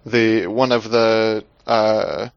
the 0.06 0.46
one 0.46 0.72
of 0.72 0.90
the 0.90 1.44
uh, 1.66 2.28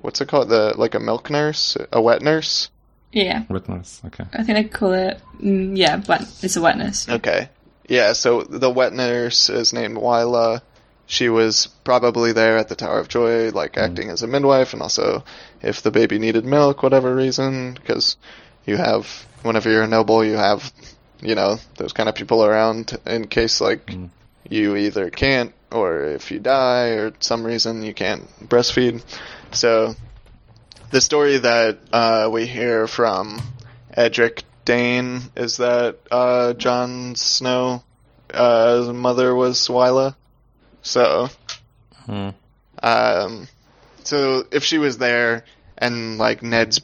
what's 0.00 0.20
it 0.20 0.28
called? 0.28 0.48
The 0.48 0.74
like 0.76 0.94
a 0.94 1.00
milk 1.00 1.30
nurse, 1.30 1.76
a 1.92 2.00
wet 2.00 2.22
nurse. 2.22 2.70
Yeah, 3.12 3.42
Wet 3.48 3.68
nurse. 3.68 4.00
okay. 4.06 4.24
I 4.32 4.44
think 4.44 4.56
they 4.56 4.64
call 4.64 4.92
it. 4.92 5.20
Mm, 5.42 5.76
yeah, 5.76 6.00
wet. 6.08 6.22
It's 6.42 6.56
a 6.56 6.60
wetness. 6.62 7.08
Okay, 7.08 7.48
yeah. 7.88 8.12
So 8.12 8.42
the 8.42 8.70
wet 8.70 8.92
nurse 8.92 9.48
is 9.50 9.72
named 9.72 9.96
Wyla. 9.96 10.62
She 11.06 11.28
was 11.28 11.66
probably 11.82 12.32
there 12.32 12.56
at 12.56 12.68
the 12.68 12.76
Tower 12.76 13.00
of 13.00 13.08
Joy, 13.08 13.50
like 13.50 13.76
acting 13.76 14.10
as 14.10 14.22
a 14.22 14.28
midwife, 14.28 14.74
and 14.74 14.80
also 14.82 15.24
if 15.60 15.82
the 15.82 15.90
baby 15.90 16.20
needed 16.20 16.44
milk, 16.44 16.84
whatever 16.84 17.12
reason, 17.16 17.74
because 17.74 18.16
you 18.64 18.76
have 18.76 19.26
whenever 19.42 19.68
you're 19.68 19.82
a 19.82 19.88
noble, 19.88 20.24
you 20.24 20.34
have 20.34 20.72
you 21.20 21.34
know 21.34 21.58
those 21.78 21.92
kind 21.92 22.08
of 22.08 22.14
people 22.14 22.44
around 22.44 22.96
in 23.06 23.26
case 23.26 23.60
like 23.60 23.92
you 24.48 24.76
either 24.76 25.10
can't 25.10 25.52
or 25.72 26.02
if 26.04 26.30
you 26.30 26.38
die 26.38 26.90
or 26.90 27.12
some 27.18 27.42
reason 27.44 27.82
you 27.82 27.92
can't 27.92 28.22
breastfeed. 28.48 29.02
So 29.52 29.94
the 30.90 31.00
story 31.00 31.38
that 31.38 31.78
uh, 31.92 32.28
we 32.32 32.46
hear 32.46 32.86
from 32.86 33.40
Edric 33.96 34.44
Dayne 34.64 35.22
is 35.36 35.56
that 35.58 35.98
uh, 36.10 36.52
Jon 36.54 37.14
Snow, 37.16 37.82
uh, 38.32 38.92
mother 38.94 39.34
was 39.34 39.68
Wyla. 39.68 40.14
So, 40.82 41.28
Hmm. 42.06 42.30
um, 42.82 43.48
so 44.04 44.44
if 44.50 44.64
she 44.64 44.78
was 44.78 44.98
there 44.98 45.44
and 45.76 46.18
like 46.18 46.42
Ned's 46.42 46.80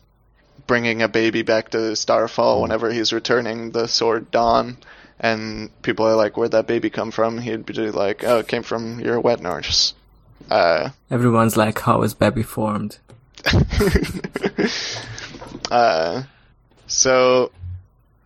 bringing 0.67 1.03
a 1.03 1.09
baby 1.09 1.43
back 1.43 1.71
to 1.71 1.97
Starfall 1.97 2.63
whenever 2.63 2.93
he's 2.93 3.13
returning 3.13 3.71
the 3.71 3.87
sword 3.87 4.31
Dawn, 4.31 4.77
and 5.19 5.71
people 5.83 6.07
are 6.07 6.17
like, 6.17 6.37
"Where'd 6.37 6.53
that 6.53 6.67
baby 6.67 6.91
come 6.91 7.11
from?" 7.11 7.39
He'd 7.39 7.65
be 7.65 7.73
like, 7.91 8.25
"Oh, 8.25 8.39
it 8.39 8.49
came 8.49 8.63
from 8.63 9.01
your 9.01 9.19
wet 9.21 9.41
nurse." 9.41 9.95
Uh, 10.51 10.91
Everyone's 11.11 11.57
like, 11.57 11.81
how 11.81 12.03
is 12.03 12.15
baby 12.15 12.43
formed? 12.43 12.99
uh, 15.71 16.23
so 16.87 17.51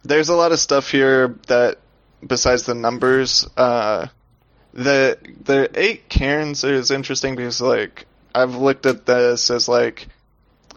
there's 0.04 0.28
a 0.28 0.34
lot 0.34 0.52
of 0.52 0.58
stuff 0.58 0.90
here 0.90 1.38
that, 1.46 1.78
besides 2.26 2.64
the 2.64 2.74
numbers, 2.74 3.48
uh, 3.56 4.06
the 4.72 5.18
the 5.44 5.70
eight 5.74 6.08
cairns 6.08 6.64
is 6.64 6.90
interesting 6.90 7.34
because 7.34 7.60
like 7.60 8.06
I've 8.34 8.54
looked 8.54 8.86
at 8.86 9.06
this 9.06 9.50
as 9.50 9.68
like 9.68 10.06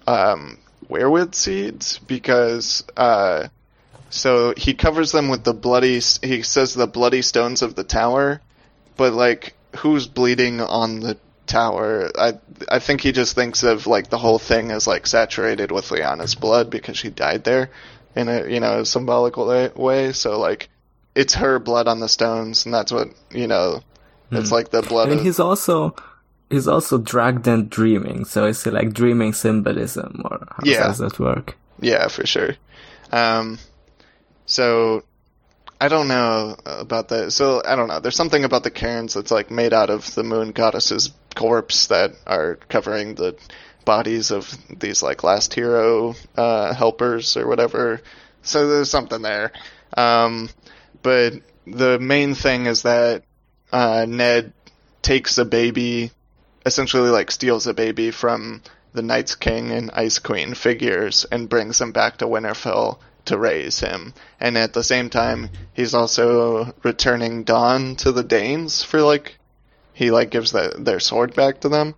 um, 0.08 0.58
weirwood 0.90 1.36
seeds 1.36 2.00
because 2.00 2.84
uh, 2.98 3.48
so 4.10 4.54
he 4.58 4.74
covers 4.74 5.12
them 5.12 5.30
with 5.30 5.44
the 5.44 5.54
bloody. 5.54 6.00
He 6.22 6.44
says 6.44 6.74
the 6.74 6.88
bloody 6.88 7.22
stones 7.22 7.62
of 7.62 7.76
the 7.76 7.84
tower, 7.84 8.42
but 8.98 9.14
like 9.14 9.56
who's 9.78 10.08
bleeding 10.08 10.62
on 10.62 11.00
the 11.00 11.18
tower? 11.48 12.10
I 12.18 12.40
I 12.70 12.80
think 12.80 13.02
he 13.02 13.12
just 13.12 13.36
thinks 13.36 13.64
of 13.64 13.88
like 13.88 14.10
the 14.10 14.18
whole 14.18 14.40
thing 14.40 14.72
as 14.72 14.88
like 14.88 15.08
saturated 15.08 15.72
with 15.72 15.90
Lyanna's 15.90 16.36
blood 16.36 16.70
because 16.70 16.98
she 16.98 17.10
died 17.10 17.44
there 17.44 17.70
in 18.16 18.30
a 18.30 18.48
you 18.48 18.60
know 18.60 18.84
symbolical 18.84 19.48
way- 19.48 19.72
way. 19.76 20.12
So 20.14 20.40
like 20.40 20.70
it's 21.16 21.36
her 21.36 21.60
blood 21.60 21.88
on 21.88 22.00
the 22.00 22.10
stones, 22.10 22.66
and 22.66 22.74
that's 22.74 22.92
what 22.92 23.10
you 23.32 23.48
know. 23.48 23.82
It's 24.32 24.52
like 24.52 24.72
the 24.72 24.82
blood. 24.82 25.10
And 25.10 25.20
of, 25.20 25.26
he's 25.26 25.40
also 25.40 25.96
he's 26.50 26.68
also 26.68 26.98
drugged 26.98 27.48
and 27.48 27.70
dreaming. 27.70 28.26
So 28.26 28.46
is 28.46 28.66
it 28.66 28.74
like 28.74 28.92
dreaming 28.94 29.34
symbolism, 29.34 30.24
or 30.26 30.48
how 30.50 30.64
Yeah. 30.64 30.88
does 30.88 30.98
that 30.98 31.20
work? 31.20 31.56
Yeah, 31.80 32.08
for 32.08 32.26
sure. 32.26 32.56
Um, 33.12 33.60
so 34.48 35.04
I 35.84 35.90
don't 35.90 36.08
know 36.08 36.56
about 36.66 37.10
that. 37.10 37.34
So 37.34 37.62
I 37.66 37.76
don't 37.76 37.90
know. 37.90 38.00
There's 38.00 38.16
something 38.16 38.46
about 38.46 38.64
the 38.64 38.72
cairns 38.72 39.16
that's 39.16 39.32
like 39.32 39.52
made 39.52 39.74
out 39.74 39.90
of 39.90 40.16
the 40.16 40.24
moon 40.24 40.54
goddess's 40.54 41.12
corpse 41.36 41.88
that 41.88 42.12
are 42.26 42.56
covering 42.70 43.16
the 43.16 43.36
bodies 43.84 44.32
of 44.32 44.50
these 44.70 45.04
like 45.04 45.26
last 45.26 45.54
hero 45.54 46.16
uh, 46.38 46.74
helpers 46.74 47.36
or 47.36 47.50
whatever. 47.50 48.02
So 48.44 48.66
there's 48.66 48.90
something 48.90 49.22
there. 49.24 49.52
Um, 49.98 50.50
but 51.02 51.34
the 51.68 52.00
main 52.00 52.34
thing 52.34 52.66
is 52.68 52.84
that 52.84 53.26
uh, 53.74 54.06
Ned 54.08 54.54
takes 55.02 55.38
a 55.38 55.44
baby, 55.44 56.12
essentially 56.66 57.10
like 57.10 57.30
steals 57.30 57.68
a 57.68 57.74
baby 57.74 58.12
from 58.12 58.62
the 58.94 59.02
Night's 59.02 59.36
King 59.36 59.72
and 59.72 59.92
Ice 59.92 60.20
Queen 60.20 60.54
figures 60.54 61.26
and 61.30 61.50
brings 61.50 61.78
them 61.78 61.92
back 61.92 62.20
to 62.20 62.26
Winterfell 62.26 63.00
to 63.26 63.38
raise 63.38 63.80
him, 63.80 64.14
and 64.40 64.58
at 64.58 64.74
the 64.74 64.84
same 64.84 65.10
time, 65.10 65.50
he's 65.74 65.94
also 65.94 66.74
returning 66.84 67.44
Dawn 67.44 67.96
to 67.98 68.12
the 68.12 68.24
Daynes 68.24 68.84
for 68.84 69.02
like 69.02 69.38
he 69.94 70.12
like 70.12 70.32
gives 70.32 70.52
the, 70.52 70.76
their 70.78 71.00
sword 71.00 71.36
back 71.36 71.62
to 71.62 71.70
them. 71.70 71.96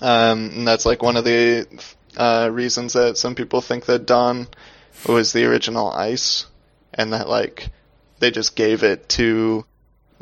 Um, 0.00 0.50
and 0.54 0.68
that's 0.68 0.86
like 0.86 1.02
one 1.02 1.16
of 1.16 1.24
the 1.24 1.66
uh, 2.16 2.48
reasons 2.50 2.94
that 2.94 3.18
some 3.18 3.34
people 3.34 3.60
think 3.60 3.86
that 3.86 4.06
Dawn 4.06 4.48
was 5.06 5.32
the 5.32 5.44
original 5.44 5.90
ice, 5.90 6.46
and 6.94 7.12
that 7.12 7.28
like 7.28 7.68
they 8.18 8.30
just 8.30 8.56
gave 8.56 8.82
it 8.82 9.08
to 9.10 9.66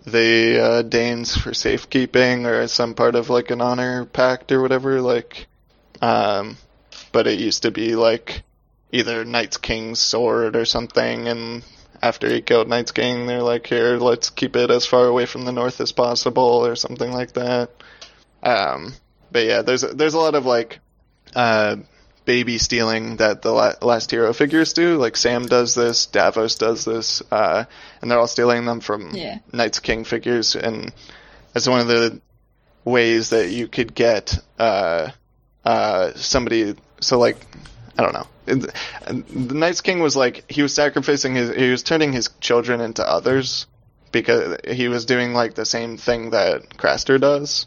the 0.05 0.61
uh, 0.61 0.83
Daynes 0.83 1.37
for 1.37 1.55
safekeeping 1.55 2.47
or 2.47 2.67
some 2.67 2.95
part 2.95 3.15
of 3.15 3.31
like 3.31 3.51
an 3.51 3.61
honor 3.61 4.05
pact 4.05 4.51
or 4.51 4.61
whatever. 4.61 5.01
Like, 5.01 5.47
um, 6.03 6.57
but 7.13 7.27
it 7.27 7.39
used 7.39 7.63
to 7.63 7.71
be 7.71 7.95
like 7.95 8.43
either 8.95 9.25
Night's 9.25 9.57
King's 9.57 10.01
sword 10.01 10.55
or 10.57 10.65
something, 10.65 11.29
and 11.29 11.63
after 12.01 12.29
he 12.29 12.41
killed 12.43 12.69
Night's 12.69 12.93
King, 12.93 13.27
they're 13.27 13.43
like, 13.43 13.67
here, 13.67 13.97
let's 13.99 14.31
keep 14.31 14.57
it 14.57 14.71
as 14.71 14.87
far 14.87 15.07
away 15.07 15.27
from 15.27 15.45
the 15.45 15.53
north 15.53 15.81
as 15.81 15.93
possible 15.93 16.65
or 16.67 16.77
something 16.77 17.13
like 17.13 17.33
that. 17.33 17.71
Um, 18.43 18.93
but 19.33 19.45
yeah, 19.47 19.63
there's 19.63 19.81
there's 19.83 20.15
a 20.15 20.19
lot 20.19 20.35
of 20.35 20.47
like 20.47 20.79
uh, 21.35 21.77
baby 22.25 22.59
stealing 22.59 23.17
that 23.17 23.43
the 23.43 23.53
la- 23.53 23.75
last 23.83 24.11
hero 24.11 24.33
figures 24.33 24.73
do. 24.75 24.97
Like 24.97 25.17
Sam 25.17 25.47
does 25.47 25.75
this, 25.75 26.07
Davos 26.07 26.55
does 26.57 26.85
this, 26.85 27.23
uh, 27.31 27.65
and 28.01 28.11
they're 28.11 28.19
all 28.19 28.27
stealing 28.27 28.65
them 28.65 28.81
from 28.81 29.11
Yeah. 29.15 29.39
Night's 29.53 29.81
King 29.81 30.05
figures, 30.05 30.55
and 30.57 30.93
that's 31.53 31.69
one 31.69 31.81
of 31.81 31.89
the 31.89 32.21
ways 32.85 33.31
that 33.31 33.51
you 33.51 33.67
could 33.67 33.95
get 33.95 34.39
uh, 34.59 35.11
uh, 35.65 36.13
somebody. 36.15 36.75
So 37.01 37.19
like, 37.19 37.39
I 37.97 38.03
don't 38.03 38.13
know. 38.13 38.27
The 38.47 39.55
Night's 39.55 39.81
King 39.81 40.01
was 40.01 40.17
like 40.17 40.51
he 40.51 40.63
was 40.63 40.75
sacrificing 40.75 41.35
his, 41.35 41.55
he 41.55 41.71
was 41.71 41.83
turning 41.83 42.13
his 42.13 42.29
children 42.41 42.81
into 42.81 43.09
others 43.09 43.67
because 44.13 44.59
he 44.69 44.89
was 44.89 45.07
doing 45.07 45.33
like 45.33 45.55
the 45.55 45.65
same 45.65 45.97
thing 45.97 46.31
that 46.31 46.77
Craster 46.77 47.21
does 47.21 47.67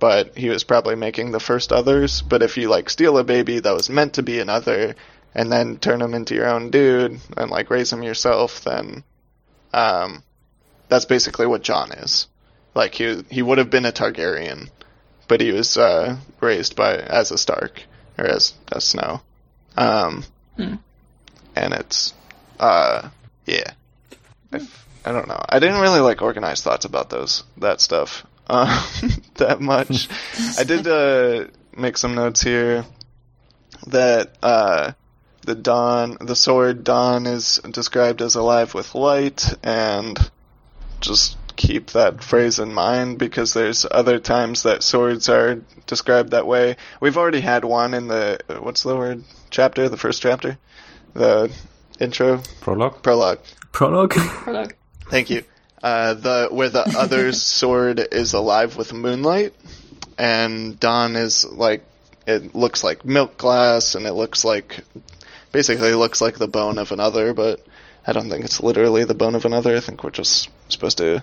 but 0.00 0.36
he 0.36 0.48
was 0.48 0.64
probably 0.64 0.96
making 0.96 1.30
the 1.30 1.38
first 1.38 1.72
others. 1.72 2.22
But 2.22 2.42
if 2.42 2.56
you 2.56 2.68
like 2.68 2.90
steal 2.90 3.18
a 3.18 3.22
baby 3.22 3.60
that 3.60 3.74
was 3.74 3.90
meant 3.90 4.14
to 4.14 4.22
be 4.22 4.40
an 4.40 4.48
other 4.48 4.96
and 5.34 5.52
then 5.52 5.76
turn 5.76 6.02
him 6.02 6.14
into 6.14 6.34
your 6.34 6.48
own 6.48 6.70
dude 6.70 7.20
and 7.36 7.50
like 7.50 7.70
raise 7.70 7.92
him 7.92 8.02
yourself, 8.02 8.64
then 8.64 9.04
um, 9.72 10.24
that's 10.88 11.04
basically 11.04 11.46
what 11.46 11.62
Jon 11.62 11.92
is. 11.92 12.26
Like 12.74 12.94
he 12.94 13.22
he 13.30 13.42
would 13.42 13.58
have 13.58 13.70
been 13.70 13.84
a 13.84 13.92
Targaryen, 13.92 14.70
but 15.28 15.40
he 15.40 15.52
was 15.52 15.76
uh, 15.76 16.16
raised 16.40 16.74
by 16.74 16.96
as 16.96 17.30
a 17.30 17.38
Stark 17.38 17.82
or 18.18 18.24
as 18.24 18.54
a 18.72 18.80
Snow. 18.80 19.20
Um, 19.76 20.24
and 21.56 21.74
it's 21.74 22.14
uh, 22.58 23.08
yeah. 23.46 23.72
I, 24.52 24.66
I 25.04 25.12
don't 25.12 25.28
know. 25.28 25.42
I 25.48 25.58
didn't 25.58 25.80
really 25.80 26.00
like 26.00 26.22
organized 26.22 26.64
thoughts 26.64 26.84
about 26.84 27.10
those 27.10 27.44
that 27.58 27.80
stuff 27.80 28.26
uh, 28.48 28.86
that 29.36 29.60
much. 29.60 30.08
I 30.58 30.64
did 30.64 30.86
uh, 30.86 31.46
make 31.76 31.96
some 31.96 32.14
notes 32.14 32.42
here 32.42 32.84
that 33.86 34.34
uh, 34.42 34.92
the 35.42 35.54
dawn, 35.54 36.18
the 36.20 36.36
sword 36.36 36.84
dawn, 36.84 37.26
is 37.26 37.60
described 37.70 38.20
as 38.20 38.34
alive 38.34 38.74
with 38.74 38.94
light, 38.94 39.54
and 39.62 40.18
just 41.00 41.36
keep 41.60 41.90
that 41.90 42.24
phrase 42.24 42.58
in 42.58 42.72
mind 42.72 43.18
because 43.18 43.52
there's 43.52 43.84
other 43.90 44.18
times 44.18 44.62
that 44.62 44.82
swords 44.82 45.28
are 45.28 45.56
described 45.86 46.30
that 46.30 46.46
way. 46.46 46.76
We've 47.00 47.18
already 47.18 47.40
had 47.40 47.66
one 47.66 47.92
in 47.92 48.08
the 48.08 48.40
what's 48.60 48.82
the 48.82 48.96
word 48.96 49.24
chapter, 49.50 49.90
the 49.90 49.98
first 49.98 50.22
chapter, 50.22 50.56
the 51.12 51.52
intro 52.00 52.38
Prologue? 52.62 53.02
prologue. 53.02 53.40
Prologue? 53.72 54.12
Prologue. 54.16 54.74
Thank 55.10 55.28
you. 55.28 55.44
Uh, 55.82 56.14
the 56.14 56.48
where 56.50 56.70
the 56.70 56.94
other 56.96 57.30
sword 57.60 58.00
is 58.10 58.32
alive 58.32 58.78
with 58.78 58.94
moonlight, 58.94 59.52
and 60.16 60.80
Dawn 60.80 61.14
is 61.14 61.44
like 61.44 61.84
it 62.26 62.54
looks 62.54 62.82
like 62.82 63.04
milk 63.04 63.36
glass, 63.36 63.94
and 63.96 64.06
it 64.06 64.14
looks 64.14 64.46
like 64.46 64.80
basically 65.52 65.92
looks 65.92 66.22
like 66.22 66.38
the 66.38 66.48
bone 66.48 66.78
of 66.78 66.90
another, 66.90 67.34
but 67.34 67.60
I 68.06 68.14
don't 68.14 68.30
think 68.30 68.46
it's 68.46 68.62
literally 68.62 69.04
the 69.04 69.14
bone 69.14 69.34
of 69.34 69.44
another. 69.44 69.76
I 69.76 69.80
think 69.80 70.02
we're 70.02 70.10
just 70.10 70.48
supposed 70.70 70.96
to 70.98 71.22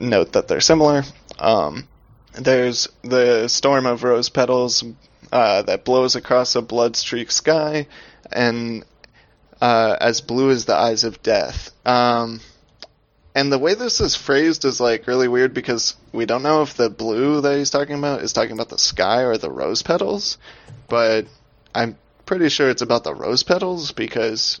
note 0.00 0.32
that 0.32 0.48
they're 0.48 0.60
similar. 0.60 1.04
Um, 1.38 1.88
there's 2.34 2.88
the 3.02 3.48
storm 3.48 3.86
of 3.86 4.04
rose 4.04 4.28
petals 4.28 4.84
uh, 5.32 5.62
that 5.62 5.84
blows 5.84 6.16
across 6.16 6.54
a 6.54 6.62
blood-streaked 6.62 7.32
sky, 7.32 7.86
and 8.32 8.84
uh, 9.60 9.96
as 10.00 10.20
blue 10.20 10.50
as 10.50 10.64
the 10.64 10.74
eyes 10.74 11.04
of 11.04 11.22
death. 11.22 11.70
Um, 11.86 12.40
and 13.34 13.52
the 13.52 13.58
way 13.58 13.74
this 13.74 14.00
is 14.00 14.16
phrased 14.16 14.64
is 14.64 14.80
like 14.80 15.06
really 15.06 15.28
weird 15.28 15.54
because 15.54 15.96
we 16.12 16.26
don't 16.26 16.42
know 16.42 16.62
if 16.62 16.74
the 16.74 16.90
blue 16.90 17.40
that 17.40 17.56
he's 17.56 17.70
talking 17.70 17.96
about 17.96 18.22
is 18.22 18.32
talking 18.32 18.52
about 18.52 18.68
the 18.68 18.78
sky 18.78 19.22
or 19.22 19.36
the 19.36 19.50
rose 19.50 19.82
petals, 19.82 20.38
but 20.88 21.26
I'm 21.74 21.96
pretty 22.26 22.48
sure 22.48 22.68
it's 22.68 22.82
about 22.82 23.04
the 23.04 23.14
rose 23.14 23.42
petals 23.42 23.92
because, 23.92 24.60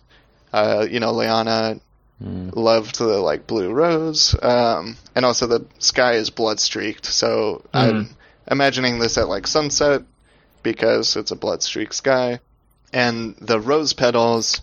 uh, 0.52 0.86
you 0.88 1.00
know, 1.00 1.12
Lyanna 1.12 1.80
loved 2.20 2.98
the 2.98 3.18
like 3.18 3.46
blue 3.46 3.72
rose, 3.72 4.34
um, 4.42 4.96
and 5.14 5.24
also 5.24 5.46
the 5.46 5.66
sky 5.78 6.14
is 6.14 6.30
blood 6.30 6.60
streaked. 6.60 7.06
So 7.06 7.64
I'm 7.72 8.16
imagining 8.50 8.98
this 8.98 9.18
at 9.18 9.28
like 9.28 9.46
sunset 9.46 10.02
because 10.62 11.16
it's 11.16 11.30
a 11.30 11.36
blood 11.36 11.62
streaked 11.62 11.94
sky, 11.94 12.40
and 12.92 13.36
the 13.40 13.60
rose 13.60 13.92
petals 13.92 14.62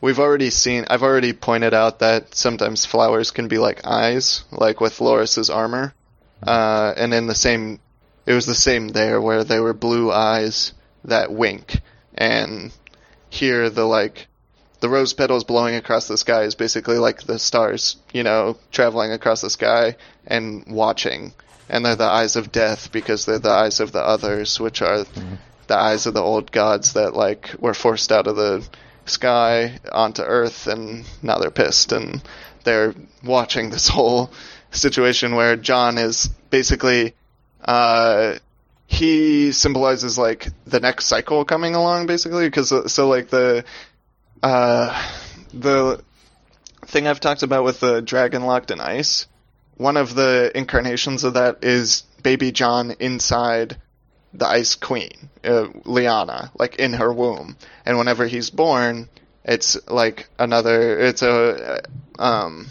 we've 0.00 0.20
already 0.20 0.50
seen 0.50 0.84
I've 0.88 1.02
already 1.02 1.32
pointed 1.32 1.72
out 1.72 2.00
that 2.00 2.34
sometimes 2.34 2.84
flowers 2.84 3.30
can 3.30 3.48
be 3.48 3.58
like 3.58 3.86
eyes, 3.86 4.44
like 4.52 4.80
with 4.80 5.00
Loras's 5.00 5.48
armor. 5.48 5.94
Uh, 6.42 6.92
and 6.96 7.14
in 7.14 7.26
the 7.26 7.34
same 7.34 7.80
it 8.26 8.34
was 8.34 8.44
the 8.44 8.54
same 8.54 8.88
there 8.88 9.20
where 9.20 9.44
they 9.44 9.58
were 9.58 9.72
blue 9.72 10.12
eyes 10.12 10.74
that 11.04 11.32
wink. 11.32 11.80
And 12.14 12.70
here 13.30 13.70
the 13.70 13.86
like 13.86 14.28
the 14.84 14.90
rose 14.90 15.14
petals 15.14 15.44
blowing 15.44 15.76
across 15.76 16.08
the 16.08 16.18
sky 16.18 16.42
is 16.42 16.54
basically 16.54 16.98
like 16.98 17.22
the 17.22 17.38
stars, 17.38 17.96
you 18.12 18.22
know, 18.22 18.58
traveling 18.70 19.12
across 19.12 19.40
the 19.40 19.48
sky 19.48 19.96
and 20.26 20.62
watching. 20.68 21.32
And 21.70 21.86
they're 21.86 21.96
the 21.96 22.04
eyes 22.04 22.36
of 22.36 22.52
death 22.52 22.92
because 22.92 23.24
they're 23.24 23.38
the 23.38 23.48
eyes 23.48 23.80
of 23.80 23.92
the 23.92 24.02
others, 24.02 24.60
which 24.60 24.82
are 24.82 25.06
the 25.68 25.74
eyes 25.74 26.04
of 26.04 26.12
the 26.12 26.20
old 26.20 26.52
gods 26.52 26.92
that 26.92 27.14
like 27.14 27.54
were 27.58 27.72
forced 27.72 28.12
out 28.12 28.26
of 28.26 28.36
the 28.36 28.68
sky 29.06 29.78
onto 29.90 30.20
Earth, 30.20 30.66
and 30.66 31.06
now 31.22 31.38
they're 31.38 31.50
pissed, 31.50 31.92
and 31.92 32.22
they're 32.64 32.94
watching 33.24 33.70
this 33.70 33.88
whole 33.88 34.30
situation 34.70 35.34
where 35.34 35.56
Jon 35.56 35.96
is 35.96 36.28
basically, 36.50 37.14
uh, 37.64 38.34
he 38.86 39.50
symbolizes 39.52 40.18
like 40.18 40.48
the 40.66 40.80
next 40.80 41.06
cycle 41.06 41.46
coming 41.46 41.74
along, 41.74 42.04
basically, 42.04 42.46
because 42.48 42.92
so 42.92 43.08
like 43.08 43.30
the, 43.30 43.64
uh, 44.44 45.02
the 45.54 46.04
thing 46.84 47.06
I've 47.06 47.20
talked 47.20 47.42
about 47.42 47.64
with 47.64 47.80
the 47.80 48.02
dragon 48.02 48.44
locked 48.44 48.70
in 48.70 48.78
ice, 48.78 49.26
one 49.78 49.96
of 49.96 50.14
the 50.14 50.52
incarnations 50.54 51.24
of 51.24 51.34
that 51.34 51.64
is 51.64 52.02
baby 52.22 52.52
Jon 52.52 52.94
inside 53.00 53.78
the 54.34 54.46
Ice 54.46 54.74
Queen, 54.74 55.30
uh, 55.42 55.68
Lyanna, 55.84 56.50
like 56.58 56.76
in 56.76 56.92
her 56.92 57.10
womb. 57.10 57.56
And 57.86 57.96
whenever 57.96 58.26
he's 58.26 58.50
born, 58.50 59.08
it's 59.44 59.78
like 59.88 60.28
another. 60.38 61.00
It's 61.00 61.22
a 61.22 61.80
um, 62.18 62.66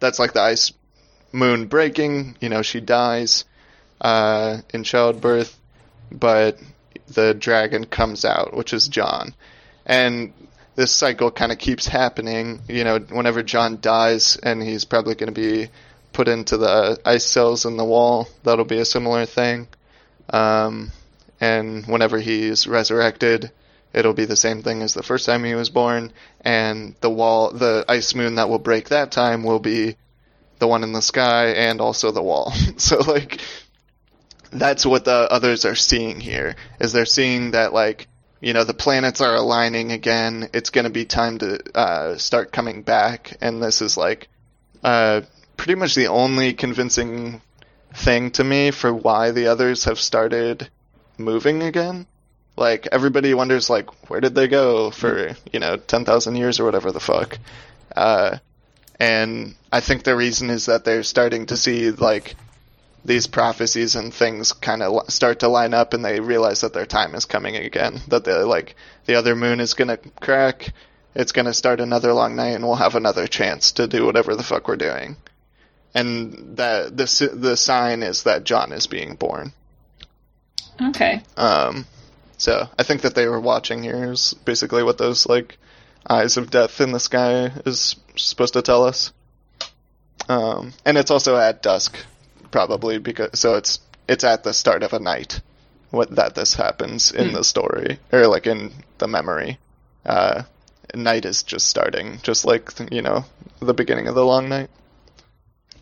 that's 0.00 0.18
like 0.18 0.32
the 0.32 0.42
ice 0.42 0.72
moon 1.30 1.66
breaking. 1.66 2.38
You 2.40 2.48
know, 2.48 2.62
she 2.62 2.80
dies 2.80 3.44
uh, 4.00 4.58
in 4.72 4.82
childbirth, 4.82 5.58
but 6.10 6.58
the 7.08 7.34
dragon 7.34 7.84
comes 7.84 8.24
out, 8.24 8.56
which 8.56 8.72
is 8.72 8.88
Jon, 8.88 9.34
and 9.84 10.32
this 10.76 10.92
cycle 10.92 11.30
kind 11.30 11.50
of 11.50 11.58
keeps 11.58 11.86
happening. 11.86 12.60
You 12.68 12.84
know, 12.84 12.98
whenever 12.98 13.42
Jon 13.42 13.78
dies, 13.80 14.36
and 14.36 14.62
he's 14.62 14.84
probably 14.84 15.14
going 15.14 15.34
to 15.34 15.40
be 15.40 15.70
put 16.12 16.28
into 16.28 16.56
the 16.56 17.00
ice 17.04 17.24
cells 17.24 17.64
in 17.64 17.76
the 17.76 17.84
wall, 17.84 18.28
that'll 18.44 18.64
be 18.64 18.78
a 18.78 18.84
similar 18.84 19.26
thing. 19.26 19.68
Um, 20.30 20.92
and 21.40 21.86
whenever 21.86 22.18
he's 22.18 22.66
resurrected, 22.66 23.50
it'll 23.92 24.14
be 24.14 24.26
the 24.26 24.36
same 24.36 24.62
thing 24.62 24.82
as 24.82 24.94
the 24.94 25.02
first 25.02 25.26
time 25.26 25.44
he 25.44 25.54
was 25.54 25.70
born, 25.70 26.12
and 26.42 26.94
the 27.00 27.10
wall, 27.10 27.50
the 27.50 27.84
ice 27.88 28.14
moon 28.14 28.36
that 28.36 28.48
will 28.48 28.58
break 28.58 28.90
that 28.90 29.10
time 29.10 29.42
will 29.42 29.58
be 29.58 29.96
the 30.58 30.66
one 30.66 30.82
in 30.82 30.92
the 30.92 31.02
sky 31.02 31.48
and 31.48 31.80
also 31.80 32.10
the 32.10 32.22
wall. 32.22 32.52
so 32.76 32.98
like, 32.98 33.40
that's 34.50 34.86
what 34.86 35.04
the 35.04 35.28
others 35.30 35.64
are 35.64 35.74
seeing 35.74 36.20
here, 36.20 36.56
is 36.80 36.92
they're 36.92 37.06
seeing 37.06 37.52
that 37.52 37.72
like, 37.72 38.08
you 38.40 38.52
know, 38.52 38.64
the 38.64 38.74
planets 38.74 39.20
are 39.20 39.34
aligning 39.34 39.92
again, 39.92 40.48
it's 40.52 40.70
gonna 40.70 40.90
be 40.90 41.04
time 41.04 41.38
to, 41.38 41.60
uh, 41.74 42.16
start 42.16 42.52
coming 42.52 42.82
back, 42.82 43.36
and 43.40 43.62
this 43.62 43.82
is 43.82 43.96
like, 43.96 44.28
uh, 44.84 45.22
pretty 45.56 45.74
much 45.74 45.94
the 45.94 46.08
only 46.08 46.52
convincing 46.54 47.40
thing 47.94 48.30
to 48.32 48.44
me 48.44 48.70
for 48.70 48.92
why 48.92 49.30
the 49.30 49.48
others 49.48 49.84
have 49.84 49.98
started 49.98 50.68
moving 51.18 51.62
again. 51.62 52.06
Like 52.56 52.88
everybody 52.92 53.34
wonders, 53.34 53.68
like 53.68 54.08
where 54.08 54.20
did 54.20 54.34
they 54.34 54.48
go 54.48 54.90
for 54.90 55.36
you 55.52 55.60
know 55.60 55.76
ten 55.76 56.04
thousand 56.04 56.36
years 56.36 56.58
or 56.58 56.64
whatever 56.64 56.92
the 56.92 57.00
fuck. 57.00 57.38
Uh, 57.94 58.38
and 58.98 59.54
I 59.70 59.80
think 59.80 60.04
the 60.04 60.16
reason 60.16 60.48
is 60.50 60.66
that 60.66 60.84
they're 60.84 61.02
starting 61.02 61.46
to 61.46 61.56
see 61.56 61.90
like 61.90 62.34
these 63.06 63.26
prophecies 63.26 63.94
and 63.94 64.12
things 64.12 64.52
kind 64.52 64.82
of 64.82 65.10
start 65.10 65.40
to 65.40 65.48
line 65.48 65.74
up, 65.74 65.94
and 65.94 66.04
they 66.04 66.20
realize 66.20 66.60
that 66.60 66.72
their 66.72 66.86
time 66.86 67.14
is 67.14 67.24
coming 67.24 67.56
again. 67.56 68.00
That 68.08 68.24
the 68.24 68.44
like 68.46 68.74
the 69.06 69.14
other 69.14 69.36
moon 69.36 69.60
is 69.60 69.74
gonna 69.74 69.98
crack. 70.20 70.72
It's 71.14 71.32
gonna 71.32 71.54
start 71.54 71.80
another 71.80 72.12
long 72.12 72.36
night, 72.36 72.54
and 72.54 72.64
we'll 72.64 72.74
have 72.74 72.94
another 72.94 73.26
chance 73.26 73.72
to 73.72 73.86
do 73.86 74.04
whatever 74.04 74.34
the 74.34 74.42
fuck 74.42 74.68
we're 74.68 74.76
doing. 74.76 75.16
And 75.94 76.56
that 76.56 76.96
the 76.96 77.30
the 77.32 77.56
sign 77.56 78.02
is 78.02 78.24
that 78.24 78.44
Jon 78.44 78.72
is 78.72 78.86
being 78.86 79.14
born. 79.14 79.52
Okay. 80.80 81.22
Um, 81.36 81.86
so 82.36 82.68
I 82.78 82.82
think 82.82 83.02
that 83.02 83.14
they 83.14 83.26
were 83.26 83.40
watching 83.40 83.82
here 83.82 84.12
is 84.12 84.34
basically 84.44 84.82
what 84.82 84.98
those 84.98 85.26
like 85.26 85.58
eyes 86.08 86.36
of 86.36 86.50
death 86.50 86.80
in 86.80 86.92
the 86.92 87.00
sky 87.00 87.52
is 87.64 87.96
supposed 88.16 88.54
to 88.54 88.62
tell 88.62 88.84
us. 88.84 89.12
Um, 90.28 90.72
and 90.84 90.98
it's 90.98 91.10
also 91.10 91.36
at 91.36 91.62
dusk, 91.62 91.96
probably 92.50 92.98
because 92.98 93.38
so 93.38 93.54
it's 93.54 93.80
it's 94.08 94.24
at 94.24 94.44
the 94.44 94.52
start 94.52 94.82
of 94.82 94.92
a 94.92 94.98
night 94.98 95.40
what 95.90 96.14
that 96.16 96.34
this 96.34 96.54
happens 96.54 97.12
in 97.12 97.32
the 97.32 97.44
story 97.44 97.98
or 98.12 98.26
like 98.26 98.46
in 98.46 98.72
the 98.98 99.08
memory. 99.08 99.58
Uh, 100.04 100.42
night 100.94 101.24
is 101.24 101.42
just 101.42 101.66
starting, 101.66 102.18
just 102.22 102.44
like 102.44 102.70
you 102.92 103.02
know 103.02 103.24
the 103.60 103.74
beginning 103.74 104.08
of 104.08 104.14
the 104.14 104.24
long 104.24 104.48
night. 104.48 104.70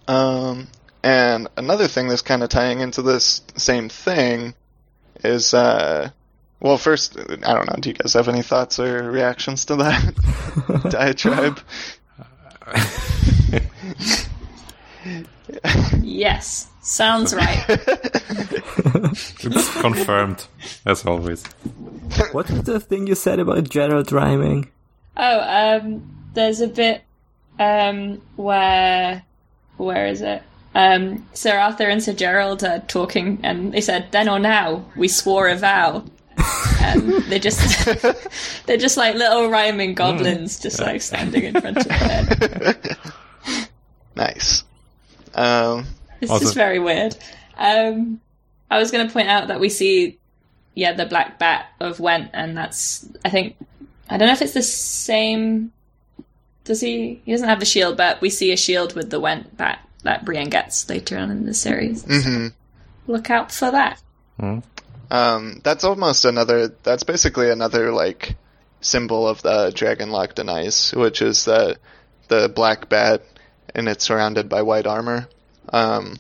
Um, 0.07 0.69
and 1.03 1.49
another 1.57 1.89
thing 1.89 2.09
that's 2.09 2.23
kind 2.23 2.43
of 2.43 2.49
tying 2.49 2.81
into 2.81 3.03
this 3.03 3.43
same 3.57 3.89
thing 3.89 4.55
is 5.23 5.55
uh 5.55 6.11
well 6.61 6.77
first 6.77 7.17
I 7.19 7.55
don't 7.55 7.71
know, 7.71 7.77
do 7.79 7.91
you 7.91 7.95
guys 7.95 8.15
have 8.15 8.29
any 8.29 8.43
thoughts 8.43 8.79
or 8.79 9.11
reactions 9.11 9.65
to 9.67 9.77
that 9.77 10.89
diatribe? 10.91 11.61
Yes. 16.03 16.69
Sounds 16.83 17.35
right. 17.35 17.65
It's 19.47 19.81
confirmed, 19.81 20.47
as 20.85 21.07
always. 21.07 21.45
What 22.33 22.51
was 22.51 22.63
the 22.65 22.81
thing 22.81 23.07
you 23.07 23.15
said 23.15 23.39
about 23.39 23.65
Gerold 23.65 24.13
rhyming? 24.13 24.71
Oh, 25.17 25.41
um, 25.41 26.29
there's 26.35 26.61
a 26.61 26.69
bit 26.69 27.03
um, 27.59 28.21
where 28.37 29.23
where 29.77 30.07
is 30.07 30.21
it? 30.21 30.43
Um, 30.75 31.27
Sir 31.33 31.57
Arthur 31.57 31.89
and 31.89 32.03
Sir 32.03 32.13
Gerold 32.13 32.69
are 32.69 32.81
talking, 32.87 33.39
and 33.43 33.73
they 33.73 33.81
said, 33.81 34.09
"Then 34.11 34.29
or 34.29 34.39
now, 34.39 34.85
we 34.97 35.09
swore 35.09 35.49
a 35.49 35.57
vow." 35.57 36.05
and 36.81 37.23
they 37.25 37.39
just 37.39 37.87
they're 38.67 38.77
just 38.77 38.97
like 38.97 39.15
little 39.15 39.49
rhyming 39.49 39.95
goblins, 39.95 40.59
just 40.59 40.81
like 40.81 41.01
standing 41.01 41.45
in 41.45 41.61
front 41.61 41.79
of 41.79 41.89
their 41.89 42.77
nice. 44.17 44.65
Um 45.35 45.87
It's 46.21 46.31
Also- 46.31 46.45
just 46.45 46.55
very 46.55 46.79
weird. 46.79 47.17
Um, 47.57 48.21
I 48.71 48.79
was 48.79 48.91
going 48.91 49.07
to 49.07 49.13
point 49.13 49.29
out 49.29 49.49
that 49.49 49.61
we 49.61 49.69
see, 49.69 50.19
yeah, 50.75 50.93
the 50.93 51.07
black 51.07 51.39
bat 51.39 51.67
of 51.81 52.01
Whent, 52.01 52.31
and 52.33 52.57
that's 52.57 53.07
I 53.25 53.31
think 53.31 53.57
I 54.11 54.17
don't 54.17 54.27
know 54.29 54.33
if 54.35 54.43
it's 54.43 54.55
the 54.55 54.63
same. 54.63 55.73
Does 56.65 56.81
he? 56.81 57.21
He 57.25 57.33
doesn't 57.33 57.49
have 57.49 57.61
the 57.61 57.67
shield, 57.67 57.97
but 57.97 58.21
we 58.21 58.31
see 58.31 58.51
a 58.53 58.57
shield 58.57 58.95
with 58.95 59.11
the 59.11 59.21
Whent 59.21 59.57
bat 59.57 59.79
that 60.03 60.25
Brienne 60.25 60.49
gets 60.51 60.89
later 60.89 61.19
on 61.19 61.31
in 61.31 61.47
the 61.47 61.55
series. 61.55 62.05
mhm. 62.05 62.53
Look 63.07 63.31
out 63.31 63.53
for 63.53 63.71
that. 63.71 64.01
Um, 65.11 65.61
that's 65.63 65.85
almost 65.85 66.25
another. 66.25 66.69
That's 66.83 67.03
basically 67.05 67.51
another 67.51 67.93
like 67.93 68.35
symbol 68.81 69.29
of 69.29 69.43
the 69.43 69.71
dragon 69.75 70.11
locked 70.11 70.39
in 70.39 70.49
ice, 70.49 70.93
which 70.93 71.23
is 71.23 71.45
the 71.45 71.77
the 72.29 72.49
black 72.49 72.89
bat, 72.89 73.23
and 73.75 73.89
it's 73.89 74.05
surrounded 74.05 74.49
by 74.49 74.63
white 74.63 74.87
armor. 74.87 75.29
Um, 75.69 76.19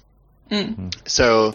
so 1.06 1.54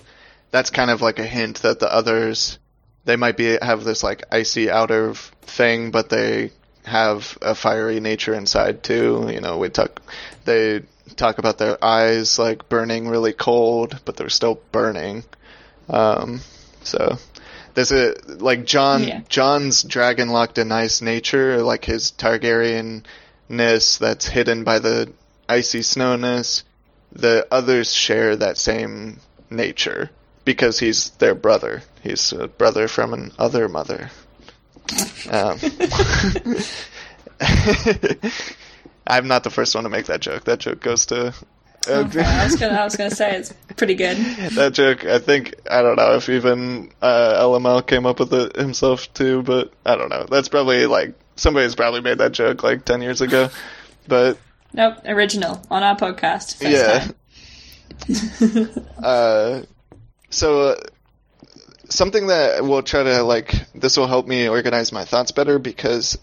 that's 0.51 0.69
kind 0.69 0.91
of 0.91 1.01
like 1.01 1.19
a 1.19 1.25
hint 1.25 1.61
that 1.61 1.79
the 1.79 1.91
others 1.93 2.57
they 3.05 3.15
might 3.15 3.37
be 3.37 3.57
have 3.61 3.83
this 3.83 4.03
like 4.03 4.23
icy 4.31 4.69
outer 4.69 5.13
thing, 5.41 5.91
but 5.91 6.09
they 6.09 6.51
have 6.83 7.37
a 7.41 7.55
fiery 7.55 7.99
nature 7.99 8.33
inside 8.33 8.83
too. 8.83 9.29
You 9.31 9.41
know, 9.41 9.57
we 9.57 9.69
talk 9.69 10.01
they 10.45 10.81
talk 11.15 11.37
about 11.37 11.57
their 11.57 11.83
eyes 11.83 12.37
like 12.37 12.69
burning 12.69 13.07
really 13.07 13.33
cold, 13.33 13.99
but 14.05 14.15
they're 14.15 14.29
still 14.29 14.59
burning. 14.71 15.23
Um, 15.89 16.41
so 16.83 17.17
there's 17.73 17.91
a 17.91 18.15
like 18.27 18.65
Jon 18.65 19.03
Yeah. 19.03 19.21
Jon's 19.27 19.83
dragon 19.83 20.29
locked 20.29 20.57
a 20.57 20.65
nice 20.65 21.01
nature, 21.01 21.61
like 21.63 21.85
his 21.85 22.11
Targaryen 22.11 23.05
ness 23.47 23.97
that's 23.97 24.27
hidden 24.27 24.63
by 24.63 24.79
the 24.79 25.11
icy 25.49 25.81
snowness. 25.81 26.63
The 27.11 27.47
others 27.51 27.93
share 27.93 28.35
that 28.35 28.57
same 28.57 29.19
nature 29.49 30.11
because 30.45 30.79
he's 30.79 31.09
their 31.11 31.35
brother. 31.35 31.81
He's 32.03 32.31
a 32.31 32.47
brother 32.47 32.87
from 32.87 33.13
an 33.13 33.31
other 33.37 33.67
mother. 33.67 34.09
Um, 35.29 35.57
I'm 39.07 39.27
not 39.27 39.43
the 39.43 39.49
first 39.49 39.73
one 39.75 39.83
to 39.85 39.89
make 39.89 40.05
that 40.05 40.21
joke. 40.21 40.43
That 40.45 40.59
joke 40.59 40.81
goes 40.81 41.07
to. 41.07 41.27
uh, 41.27 41.33
Okay, 41.87 42.21
I 42.21 42.43
was 42.45 42.55
gonna, 42.55 42.75
I 42.75 42.83
was 42.83 42.95
gonna 42.95 43.09
say 43.11 43.37
it's 43.37 43.53
pretty 43.75 43.95
good. 43.95 44.17
that 44.55 44.73
joke, 44.73 45.05
I 45.05 45.17
think, 45.19 45.55
I 45.69 45.81
don't 45.81 45.95
know 45.95 46.15
if 46.15 46.29
even 46.29 46.91
uh, 47.01 47.41
LML 47.43 47.85
came 47.87 48.05
up 48.05 48.19
with 48.19 48.33
it 48.33 48.55
himself 48.55 49.11
too, 49.13 49.41
but 49.43 49.73
I 49.85 49.95
don't 49.95 50.09
know. 50.09 50.25
That's 50.29 50.49
probably 50.49 50.85
like 50.85 51.13
somebody's 51.37 51.75
probably 51.75 52.01
made 52.01 52.19
that 52.19 52.33
joke 52.33 52.61
like 52.63 52.85
ten 52.85 53.01
years 53.01 53.21
ago, 53.21 53.49
but 54.07 54.37
Nope, 54.73 54.97
original 55.05 55.61
on 55.71 55.83
our 55.83 55.95
podcast. 55.95 56.61
Yeah. 56.61 57.07
uh, 59.03 59.61
so 60.29 60.69
uh, 60.69 60.75
something 61.89 62.27
that 62.27 62.63
will 62.63 62.83
try 62.83 63.03
to 63.03 63.23
like 63.23 63.53
this 63.73 63.97
will 63.97 64.07
help 64.07 64.27
me 64.27 64.47
organize 64.47 64.91
my 64.91 65.05
thoughts 65.05 65.31
better 65.31 65.59
because 65.59 66.17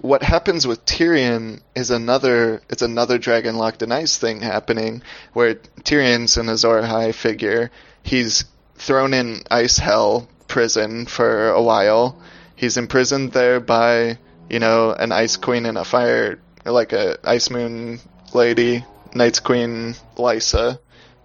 what 0.00 0.22
happens 0.22 0.66
with 0.66 0.84
Tyrion 0.86 1.60
is 1.74 1.90
another 1.90 2.62
it's 2.70 2.82
another 2.82 3.18
dragon 3.18 3.56
locked 3.56 3.82
in 3.82 3.92
ice 3.92 4.16
thing 4.18 4.40
happening 4.40 5.02
where 5.32 5.56
Tyrion's 5.82 6.36
an 6.36 6.48
Azor 6.48 6.82
Ahai 6.82 7.14
figure. 7.14 7.70
He's 8.02 8.44
thrown 8.76 9.12
in 9.12 9.42
ice 9.50 9.78
hell 9.78 10.28
prison 10.48 11.06
for 11.06 11.50
a 11.50 11.62
while. 11.62 12.18
He's 12.56 12.76
imprisoned 12.76 13.32
there 13.32 13.60
by 13.60 14.18
you 14.48 14.58
know 14.58 14.92
an 14.92 15.12
ice 15.12 15.36
queen 15.36 15.66
and 15.66 15.76
a 15.76 15.84
fire 15.84 16.38
like 16.64 16.92
a 16.92 17.18
ice 17.24 17.50
moon 17.50 18.00
lady, 18.32 18.84
Night's 19.14 19.40
Queen 19.40 19.94
Lysa, 20.16 20.78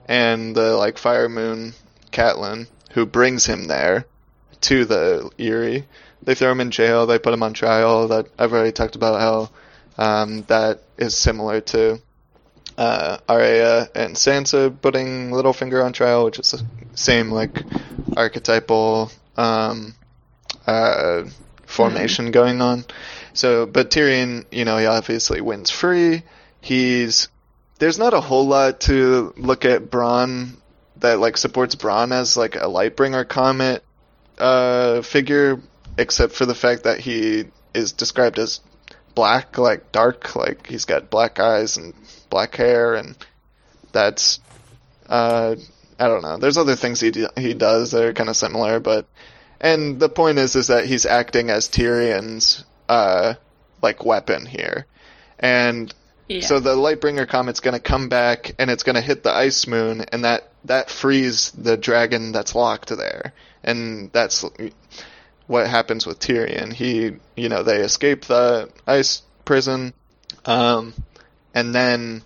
and 0.07 0.55
the 0.55 0.75
like 0.75 0.97
fire 0.97 1.29
moon 1.29 1.73
Catelyn, 2.11 2.67
who 2.91 3.05
brings 3.05 3.45
him 3.45 3.67
there 3.67 4.05
to 4.61 4.85
the 4.85 5.29
Eyrie. 5.37 5.85
They 6.23 6.35
throw 6.35 6.51
him 6.51 6.61
in 6.61 6.71
jail. 6.71 7.05
They 7.05 7.19
put 7.19 7.33
him 7.33 7.43
on 7.43 7.53
trial. 7.53 8.07
That 8.07 8.27
I've 8.39 8.53
already 8.53 8.71
talked 8.71 8.95
about 8.95 9.19
how 9.19 9.49
um, 9.97 10.43
that 10.43 10.81
is 10.97 11.15
similar 11.15 11.61
to 11.61 11.99
uh, 12.77 13.17
Arya 13.29 13.89
and 13.95 14.15
Sansa 14.15 14.75
putting 14.81 15.31
Littlefinger 15.31 15.83
on 15.83 15.93
trial, 15.93 16.25
which 16.25 16.39
is 16.39 16.51
the 16.51 16.63
same 16.95 17.31
like 17.31 17.61
archetypal 18.17 19.11
um, 19.37 19.93
uh, 20.65 21.23
formation 21.65 22.31
going 22.31 22.61
on. 22.61 22.85
So, 23.35 23.65
but 23.65 23.91
Tyrion, 23.91 24.45
you 24.51 24.65
know, 24.65 24.77
he 24.77 24.85
obviously 24.85 25.41
wins 25.41 25.69
free. 25.69 26.23
He's 26.61 27.27
there's 27.79 27.99
not 27.99 28.13
a 28.13 28.21
whole 28.21 28.47
lot 28.47 28.79
to 28.81 29.33
look 29.37 29.65
at 29.65 29.91
Bronn 29.91 30.55
that 30.97 31.19
like 31.19 31.37
supports 31.37 31.75
Bronn 31.75 32.11
as 32.11 32.37
like 32.37 32.55
a 32.55 32.67
Lightbringer 32.67 33.27
comet 33.27 33.83
uh, 34.37 35.01
figure, 35.01 35.59
except 35.97 36.33
for 36.33 36.45
the 36.45 36.55
fact 36.55 36.83
that 36.83 36.99
he 36.99 37.45
is 37.73 37.91
described 37.91 38.39
as 38.39 38.61
black, 39.13 39.57
like 39.57 39.91
dark, 39.91 40.35
like 40.35 40.67
he's 40.67 40.85
got 40.85 41.09
black 41.09 41.39
eyes 41.39 41.77
and 41.77 41.93
black 42.29 42.55
hair, 42.55 42.95
and 42.95 43.15
that's 43.91 44.39
uh, 45.07 45.55
I 45.99 46.07
don't 46.07 46.21
know. 46.21 46.37
There's 46.37 46.57
other 46.57 46.75
things 46.75 47.01
he 47.01 47.11
do, 47.11 47.27
he 47.37 47.53
does 47.53 47.91
that 47.91 48.03
are 48.03 48.13
kind 48.13 48.29
of 48.29 48.37
similar, 48.37 48.79
but 48.79 49.07
and 49.59 49.99
the 49.99 50.09
point 50.09 50.37
is 50.37 50.55
is 50.55 50.67
that 50.67 50.85
he's 50.85 51.05
acting 51.05 51.49
as 51.49 51.67
Tyrion's 51.67 52.63
uh, 52.89 53.33
like 53.81 54.05
weapon 54.05 54.45
here, 54.45 54.85
and 55.39 55.93
Yeah. 56.27 56.41
so 56.41 56.59
the 56.59 56.75
Lightbringer 56.75 57.27
comet's 57.27 57.59
going 57.59 57.73
to 57.75 57.79
come 57.79 58.09
back 58.09 58.55
and 58.57 58.71
it's 58.71 58.83
going 58.83 58.95
to 58.95 59.01
hit 59.01 59.23
the 59.23 59.33
ice 59.33 59.67
moon, 59.67 60.05
and 60.11 60.23
that 60.25 60.49
that 60.65 60.89
frees 60.89 61.51
the 61.51 61.77
dragon 61.77 62.31
that's 62.31 62.55
locked 62.55 62.89
there, 62.89 63.33
and 63.63 64.11
that's 64.11 64.43
what 65.47 65.67
happens 65.67 66.05
with 66.07 66.19
Tyrion. 66.19 66.73
He, 66.73 67.13
you 67.35 67.49
know, 67.49 67.63
they 67.63 67.77
escape 67.81 68.25
the 68.25 68.69
ice 68.87 69.21
prison, 69.45 69.93
um, 70.45 70.93
and 71.53 71.73
then 71.75 72.23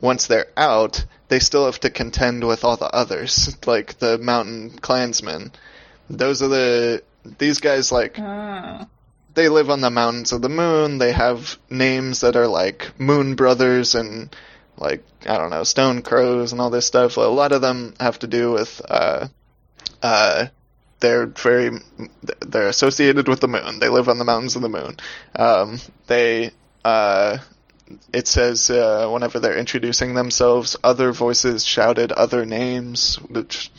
once 0.00 0.26
they're 0.26 0.48
out, 0.56 1.04
they 1.28 1.38
still 1.38 1.66
have 1.66 1.80
to 1.80 1.90
contend 1.90 2.46
with 2.46 2.64
all 2.64 2.76
the 2.76 2.90
others, 2.94 3.56
like 3.66 3.98
the 3.98 4.18
mountain 4.18 4.70
clansmen. 4.78 5.52
Those 6.08 6.42
are 6.42 6.48
the 6.48 7.02
these 7.38 7.60
guys 7.60 7.92
like 7.92 8.18
Oh. 8.18 8.86
They 9.34 9.48
live 9.48 9.70
on 9.70 9.80
the 9.80 9.90
mountains 9.90 10.32
of 10.32 10.42
the 10.42 10.48
moon. 10.48 10.98
They 10.98 11.12
have 11.12 11.58
names 11.68 12.20
that 12.20 12.36
are 12.36 12.46
like 12.48 12.92
Moon 12.98 13.34
Brothers 13.34 13.94
and 13.94 14.34
like 14.76 15.04
I 15.26 15.36
don't 15.36 15.50
know 15.50 15.64
Stone 15.64 16.02
Crows 16.02 16.52
and 16.52 16.60
all 16.60 16.70
this 16.70 16.86
stuff. 16.86 17.16
A 17.16 17.20
lot 17.20 17.52
of 17.52 17.60
them 17.60 17.94
have 18.00 18.18
to 18.20 18.26
do 18.26 18.52
with 18.52 18.80
uh, 18.88 19.28
uh, 20.02 20.46
they're 21.00 21.26
very 21.26 21.70
they're 22.40 22.68
associated 22.68 23.28
with 23.28 23.40
the 23.40 23.48
moon. 23.48 23.78
They 23.78 23.88
live 23.88 24.08
on 24.08 24.18
the 24.18 24.24
mountains 24.24 24.56
of 24.56 24.62
the 24.62 24.68
moon. 24.68 24.96
Um, 25.36 25.78
they 26.06 26.50
uh, 26.84 27.38
it 28.12 28.26
says 28.26 28.70
uh, 28.70 29.08
whenever 29.08 29.38
they're 29.40 29.58
introducing 29.58 30.14
themselves, 30.14 30.76
other 30.82 31.12
voices 31.12 31.64
shouted 31.64 32.12
other 32.12 32.46
names, 32.46 33.16
which 33.16 33.70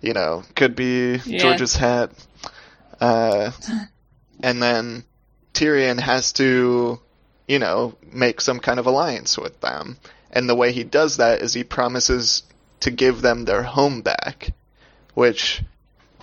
you 0.00 0.12
know 0.12 0.44
could 0.54 0.76
be 0.76 1.20
Yeah. 1.24 1.38
George's 1.38 1.74
hat. 1.74 2.12
Uh, 3.00 3.50
and 4.42 4.62
then 4.62 5.04
Tyrion 5.54 6.00
has 6.00 6.32
to, 6.34 7.00
you 7.48 7.58
know, 7.58 7.94
make 8.12 8.40
some 8.40 8.60
kind 8.60 8.78
of 8.78 8.86
alliance 8.86 9.38
with 9.38 9.60
them. 9.60 9.96
And 10.30 10.48
the 10.48 10.54
way 10.54 10.72
he 10.72 10.84
does 10.84 11.16
that 11.16 11.40
is 11.40 11.54
he 11.54 11.64
promises 11.64 12.42
to 12.80 12.90
give 12.90 13.22
them 13.22 13.44
their 13.44 13.62
home 13.62 14.02
back, 14.02 14.52
which, 15.14 15.62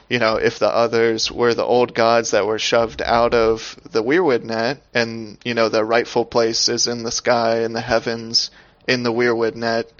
you 0.09 0.19
know, 0.19 0.35
if 0.35 0.59
the 0.59 0.69
others 0.69 1.31
were 1.31 1.53
the 1.53 1.63
old 1.63 1.95
gods 1.95 2.31
that 2.31 2.45
were 2.45 2.59
shoved 2.59 3.01
out 3.01 3.33
of 3.33 3.79
the 3.89 4.03
Weirwood 4.03 4.43
net, 4.43 4.81
and, 4.93 5.37
you 5.43 5.55
know, 5.55 5.69
their 5.69 5.85
rightful 5.85 6.25
place 6.25 6.69
is 6.69 6.87
in 6.87 7.03
the 7.03 7.11
sky, 7.11 7.61
in 7.61 7.73
the 7.73 7.81
heavens, 7.81 8.51
in 8.87 9.01
the 9.01 9.11
Weirwood 9.11 9.55
net, 9.55 9.91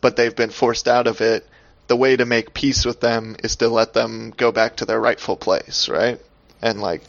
but 0.00 0.16
they've 0.16 0.36
been 0.36 0.50
forced 0.50 0.88
out 0.88 1.06
of 1.06 1.20
it, 1.20 1.46
the 1.88 1.96
way 1.96 2.16
to 2.16 2.24
make 2.24 2.54
peace 2.54 2.84
with 2.84 3.00
them 3.00 3.36
is 3.42 3.56
to 3.56 3.68
let 3.68 3.92
them 3.92 4.32
go 4.36 4.52
back 4.52 4.76
to 4.76 4.84
their 4.84 5.00
rightful 5.00 5.36
place, 5.36 5.88
right? 5.88 6.20
And, 6.62 6.80
like, 6.80 7.02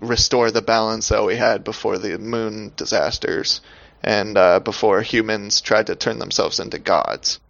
restore 0.00 0.50
the 0.50 0.62
balance 0.62 1.08
that 1.08 1.24
we 1.24 1.36
had 1.36 1.64
before 1.64 1.98
the 1.98 2.18
moon 2.18 2.72
disasters 2.76 3.60
and 4.02 4.36
uh, 4.36 4.60
before 4.60 5.00
humans 5.02 5.60
tried 5.60 5.86
to 5.86 5.96
turn 5.96 6.18
themselves 6.18 6.60
into 6.60 6.78
gods. 6.78 7.40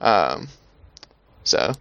Um, 0.00 0.48
so 1.44 1.74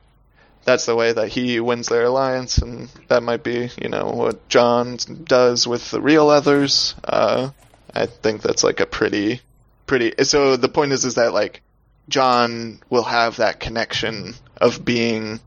that's 0.65 0.85
the 0.85 0.95
way 0.95 1.13
that 1.13 1.29
he 1.29 1.59
wins 1.59 1.87
their 1.87 2.03
alliance, 2.03 2.57
and 2.57 2.89
that 3.07 3.23
might 3.23 3.43
be, 3.43 3.69
you 3.81 3.89
know, 3.89 4.07
what 4.07 4.49
Jon 4.49 4.97
does 5.23 5.65
with 5.65 5.91
the 5.91 6.01
real 6.01 6.29
others. 6.29 6.95
Uh, 7.03 7.51
I 7.93 8.07
think 8.07 8.41
that's 8.41 8.63
like 8.63 8.79
a 8.79 8.85
pretty, 8.85 9.41
pretty. 9.87 10.23
So 10.25 10.57
the 10.57 10.69
point 10.69 10.91
is, 10.91 11.05
is 11.05 11.15
that 11.15 11.33
like 11.33 11.61
Jon 12.09 12.81
will 12.89 13.03
have 13.03 13.37
that 13.37 13.59
connection 13.59 14.33
of 14.57 14.83
being 14.83 15.39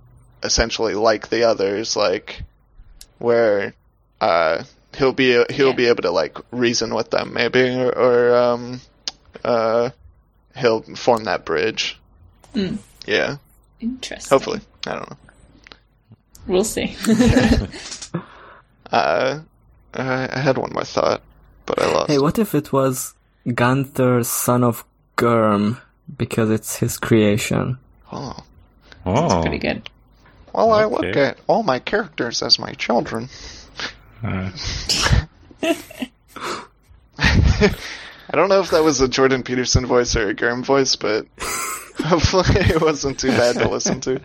essentially 0.43 0.95
like 0.95 1.29
the 1.29 1.45
others, 1.45 1.97
like 1.97 2.43
where 3.19 3.75
uh, 4.21 4.65
he'll 4.97 5.13
be 5.13 5.33
he'll 5.51 5.69
Yeah. 5.69 5.73
be 5.75 5.87
able 5.87 6.03
to 6.03 6.11
like 6.11 6.39
reason 6.51 6.95
with 6.95 7.11
them 7.11 7.33
maybe 7.35 7.61
or, 7.69 7.91
or 7.97 8.37
um, 8.37 8.81
uh, 9.45 9.91
he'll 10.57 10.83
form 10.83 11.25
that 11.25 11.45
bridge. 11.45 11.99
Mm. 12.55 12.79
Yeah, 13.07 13.37
Interesting. 13.81 14.31
hopefully. 14.35 14.61
I 14.87 14.95
don't 14.95 15.11
know. 15.11 15.17
We'll 16.47 16.65
see. 16.65 16.97
Uh, 18.91 19.41
I, 19.93 20.29
I 20.33 20.39
had 20.41 20.57
one 20.57 20.73
more 20.73 20.83
thought, 20.85 21.21
but 21.67 21.79
I 21.83 21.93
lost. 21.93 22.11
Hey, 22.11 22.19
what 22.19 22.39
if 22.39 22.55
it 22.55 22.73
was 22.73 23.13
Gunthor, 23.47 24.25
son 24.25 24.65
of 24.65 24.83
Grrm, 25.19 25.79
because 26.17 26.51
it's 26.51 26.77
his 26.77 26.97
creation? 26.97 27.79
oh. 28.13 28.37
Oh, 29.05 29.41
Pretty 29.43 29.59
good. 29.59 29.89
Well, 30.55 30.73
I 30.73 30.85
look 30.85 31.05
at 31.17 31.39
all 31.47 31.63
my 31.63 31.79
characters 31.79 32.43
as 32.43 32.59
my 32.59 32.73
children. 32.73 33.29
Uh, 34.23 34.51
I 38.31 38.37
don't 38.37 38.49
know 38.49 38.61
if 38.61 38.71
that 38.71 38.83
was 38.85 39.01
a 39.01 39.09
Jordan 39.09 39.43
Peterson 39.43 39.87
voice 39.87 40.15
or 40.17 40.29
a 40.29 40.35
Grrm 40.35 40.65
voice, 40.65 40.97
but 40.97 41.27
hopefully 41.99 42.45
it 42.61 42.81
wasn't 42.81 43.19
too 43.19 43.29
bad 43.29 43.57
to 43.57 43.69
listen 43.69 44.01
to. 44.03 44.21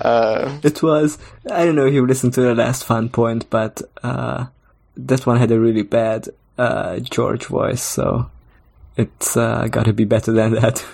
Uh, 0.00 0.58
It 0.62 0.82
was, 0.82 1.18
I 1.50 1.64
don't 1.64 1.74
know 1.74 1.86
if 1.86 1.94
you 1.94 2.06
listened 2.06 2.34
to 2.34 2.42
the 2.42 2.54
last 2.54 2.84
fun 2.84 3.08
point, 3.08 3.48
but, 3.50 3.80
uh, 4.02 4.46
that 4.96 5.26
one 5.26 5.38
had 5.38 5.50
a 5.50 5.58
really 5.58 5.82
bad, 5.82 6.28
uh, 6.58 6.98
George 6.98 7.46
voice, 7.46 7.82
so 7.82 8.30
it's, 8.96 9.36
uh, 9.36 9.66
gotta 9.70 9.92
be 9.92 10.04
better 10.04 10.32
than 10.32 10.52
that. 10.52 10.84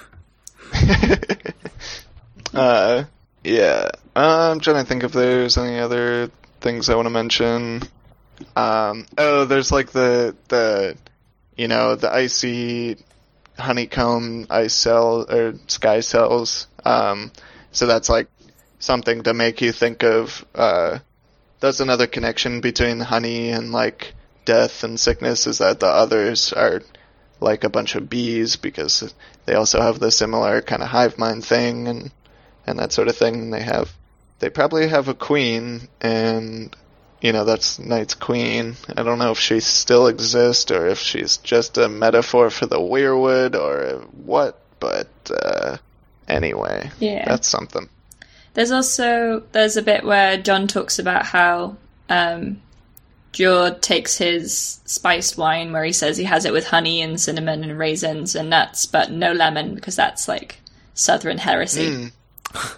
uh, 2.55 3.05
yeah. 3.45 3.89
Uh, 4.15 4.51
I'm 4.53 4.61
trying 4.61 4.83
to 4.83 4.89
think 4.89 5.03
if 5.05 5.13
there's 5.13 5.59
any 5.59 5.79
other 5.79 6.31
things 6.63 6.89
I 6.89 6.95
want 6.95 7.07
to 7.07 7.11
mention. 7.11 7.83
Um, 8.57 9.07
oh, 9.19 9.45
there's 9.45 9.71
like 9.71 9.91
the 9.91 10.35
the, 10.49 10.97
you 11.57 11.69
know, 11.69 11.97
the 11.97 12.13
icy 12.13 12.97
honeycomb 13.59 14.47
ice 14.51 14.75
cell 14.75 15.27
or 15.31 15.55
sky 15.67 16.01
cells. 16.01 16.67
Um, 16.85 17.33
so 17.73 17.87
that's 17.87 18.09
like 18.09 18.29
something 18.79 19.23
to 19.25 19.35
make 19.35 19.61
you 19.61 19.73
think 19.73 20.03
of. 20.03 20.45
Uh, 20.55 20.99
that's 21.61 21.81
another 21.81 22.07
connection 22.07 22.61
between 22.61 22.99
honey 23.01 23.51
and 23.51 23.73
like 23.73 24.15
death 24.45 24.83
and 24.83 24.99
sickness 24.99 25.47
is 25.47 25.59
that 25.59 25.79
the 25.81 25.87
others 25.87 26.53
are 26.53 26.83
like 27.41 27.65
a 27.65 27.71
bunch 27.71 27.95
of 27.95 28.09
bees 28.09 28.57
because 28.57 29.15
they 29.45 29.55
also 29.55 29.81
have 29.81 29.99
the 29.99 30.11
similar 30.11 30.63
kind 30.63 30.83
of 30.83 30.89
hive 30.89 31.19
mind 31.19 31.45
thing 31.45 31.89
and 31.89 32.11
and 32.67 32.79
that 32.79 32.93
sort 32.93 33.09
of 33.09 33.17
thing. 33.17 33.51
They 33.51 33.63
have 33.63 33.93
they 34.43 34.51
probably 34.51 34.89
have 34.89 35.07
a 35.07 35.15
queen 35.15 35.89
and 36.01 36.75
you 37.21 37.33
know 37.33 37.45
that's 37.45 37.79
Night's 37.79 38.15
queen. 38.15 38.75
I 38.97 39.05
don't 39.05 39.21
know 39.21 39.31
if 39.31 39.39
she 39.39 39.61
still 39.61 40.09
exists 40.09 40.69
or 40.73 40.89
if 40.89 40.99
she's 40.99 41.37
just 41.37 41.79
a 41.79 41.89
metaphor 41.89 42.51
for 42.51 42.67
the 42.67 42.81
weirwood 42.81 43.55
or 43.55 44.01
what, 44.25 44.59
but 44.81 45.07
uh, 45.31 45.77
anyway, 46.27 46.91
Yeah. 46.99 47.25
that's 47.25 47.47
something. 47.47 47.89
There's 48.55 48.73
also 48.73 49.45
there's 49.53 49.77
a 49.77 49.83
bit 49.83 50.03
where 50.03 50.37
John 50.39 50.67
talks 50.67 50.99
about 50.99 51.25
how 51.25 51.77
um, 52.09 52.61
Jeor 53.33 53.81
takes 53.81 54.19
his 54.19 54.81
spiced 54.87 55.39
wine, 55.39 55.71
where 55.73 55.85
he 55.85 55.93
says 55.93 56.17
he 56.17 56.25
has 56.25 56.45
it 56.45 56.53
with 56.53 56.67
honey 56.67 57.01
and 57.01 57.21
cinnamon 57.21 57.63
and 57.63 57.79
raisins 57.79 58.35
and 58.35 58.51
nuts, 58.51 58.87
but 58.87 59.13
no 59.13 59.31
lemon 59.33 59.77
because 59.77 59.95
that's 59.95 60.27
like 60.27 60.59
Southern 60.95 61.39
heresy. 61.39 62.11
Mm. 62.53 62.77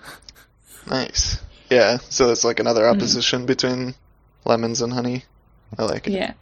nice. 0.90 1.38
Yeah, 1.74 1.98
so 2.08 2.30
it's 2.30 2.44
like 2.44 2.60
another 2.60 2.84
Hmm. 2.86 2.94
opposition 2.96 3.46
between 3.46 3.94
lemons 4.44 4.80
and 4.82 4.92
honey. 4.92 5.24
I 5.78 5.82
like 5.84 6.06
it. 6.06 6.12
Yeah. 6.12 6.32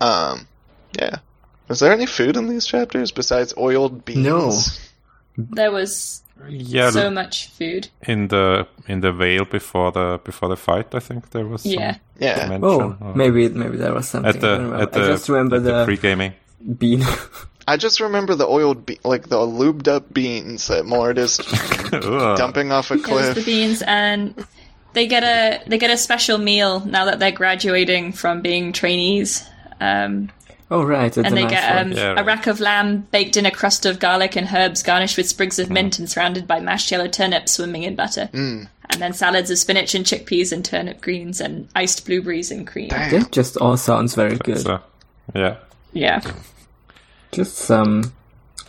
Um, 0.00 0.46
yeah. 0.98 1.16
Was 1.68 1.78
there 1.80 1.92
any 1.92 2.06
food 2.06 2.36
in 2.36 2.48
these 2.48 2.66
chapters 2.66 3.12
besides 3.12 3.54
oiled 3.56 4.04
beans? 4.04 4.24
No. 4.24 4.52
There 5.36 5.70
was 5.70 6.22
yeah, 6.48 6.90
so 6.90 7.10
much 7.10 7.48
food. 7.58 7.88
in 8.06 8.28
the 8.28 8.66
in 8.88 9.00
the 9.00 9.12
Vale 9.12 9.44
before 9.44 9.92
the 9.92 10.18
before 10.24 10.48
the 10.48 10.56
fight, 10.56 10.94
I 10.94 11.00
think 11.00 11.30
there 11.30 11.46
was 11.46 11.62
some 11.62 11.72
Yeah. 11.72 11.96
Yeah. 12.18 12.58
Oh, 12.62 12.96
maybe, 13.14 13.48
maybe 13.48 13.76
there 13.76 13.92
was 13.94 14.08
something. 14.08 14.34
at 14.34 14.40
the 14.40 14.52
I, 14.78 14.82
at 14.82 14.92
the, 14.92 15.02
I 15.02 15.06
just 15.08 15.28
remember 15.28 15.56
at 15.56 15.64
the, 15.64 15.72
the, 15.80 15.84
pre-gaming. 15.84 16.32
bean. 16.78 17.04
I 17.68 17.76
just 17.76 18.00
remember 18.00 18.34
the 18.34 18.46
oiled, 18.46 18.86
be- 18.86 19.00
like 19.04 19.28
the 19.28 19.38
lubed 19.38 19.88
up 19.88 20.12
beans 20.12 20.68
that 20.68 20.86
Mord 20.86 21.18
is 21.18 21.38
dumping 21.90 22.70
off 22.70 22.90
a 22.90 22.94
It 22.94 23.08
was 23.08 23.34
the 23.34 23.42
beans, 23.42 23.82
and 23.82 24.46
they 24.92 25.06
get 25.06 25.24
a 25.24 25.62
they 25.68 25.78
get 25.78 25.90
a 25.90 25.96
special 25.96 26.38
meal 26.38 26.80
now 26.80 27.04
that 27.06 27.18
they're 27.18 27.32
graduating 27.32 28.12
from 28.12 28.40
being 28.40 28.72
trainees. 28.72 29.48
Um, 29.80 30.30
oh, 30.70 30.84
right. 30.84 31.06
It's 31.06 31.18
and 31.18 31.36
they 31.36 31.42
nice 31.42 31.50
get 31.50 31.76
um, 31.76 31.92
Yeah, 31.92 32.20
a 32.20 32.24
rack 32.24 32.46
of 32.46 32.60
lamb 32.60 33.00
baked 33.10 33.36
in 33.36 33.46
a 33.46 33.50
crust 33.50 33.84
of 33.84 33.98
garlic 33.98 34.36
and 34.36 34.48
herbs, 34.52 34.82
garnished 34.82 35.16
with 35.16 35.28
sprigs 35.28 35.58
of 35.58 35.68
mint 35.68 35.98
and 35.98 36.08
surrounded 36.08 36.46
by 36.46 36.60
mashed 36.60 36.90
yellow 36.90 37.08
turnips 37.08 37.52
swimming 37.52 37.82
in 37.82 37.96
butter. 37.96 38.30
Mm. 38.32 38.68
And 38.88 39.02
then 39.02 39.12
salads 39.12 39.50
of 39.50 39.58
spinach 39.58 39.94
and 39.94 40.06
chickpeas 40.06 40.52
and 40.52 40.64
turnip 40.64 41.00
greens 41.00 41.40
and 41.40 41.68
iced 41.74 42.06
blueberries 42.06 42.52
and 42.52 42.66
cream. 42.66 42.88
That 42.88 43.32
just 43.32 43.56
all 43.56 43.76
sounds 43.76 44.14
very 44.14 44.36
good. 44.36 44.60
So, 44.60 44.80
yeah. 45.34 45.56
Yeah, 45.92 46.20
Just 47.36 47.56
some, 47.56 48.14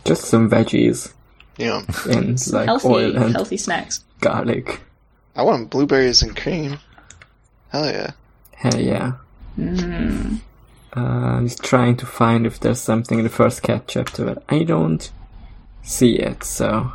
just 0.04 0.24
some 0.26 0.50
veggies 0.50 1.14
Yeah. 1.56 1.80
and 2.06 2.38
like 2.52 2.66
healthy, 2.66 2.86
oil 2.88 3.16
and 3.16 3.32
healthy 3.34 3.56
snacks. 3.56 4.04
garlic. 4.20 4.80
I 5.34 5.40
want 5.42 5.70
blueberries 5.70 6.22
and 6.22 6.36
cream. 6.36 6.78
Hell 7.70 7.86
yeah. 7.86 8.10
Hell 8.54 8.78
yeah. 8.78 9.12
Mm. 9.58 10.40
Uh, 10.94 11.00
I'm 11.00 11.48
just 11.48 11.64
trying 11.64 11.96
to 11.96 12.04
find 12.04 12.44
if 12.46 12.60
there's 12.60 12.80
something 12.80 13.18
in 13.18 13.24
the 13.24 13.30
first 13.30 13.62
cat 13.62 13.84
chapter, 13.86 14.26
but 14.26 14.42
I 14.50 14.64
don't 14.64 15.10
see 15.82 16.16
it. 16.16 16.44
So, 16.44 16.92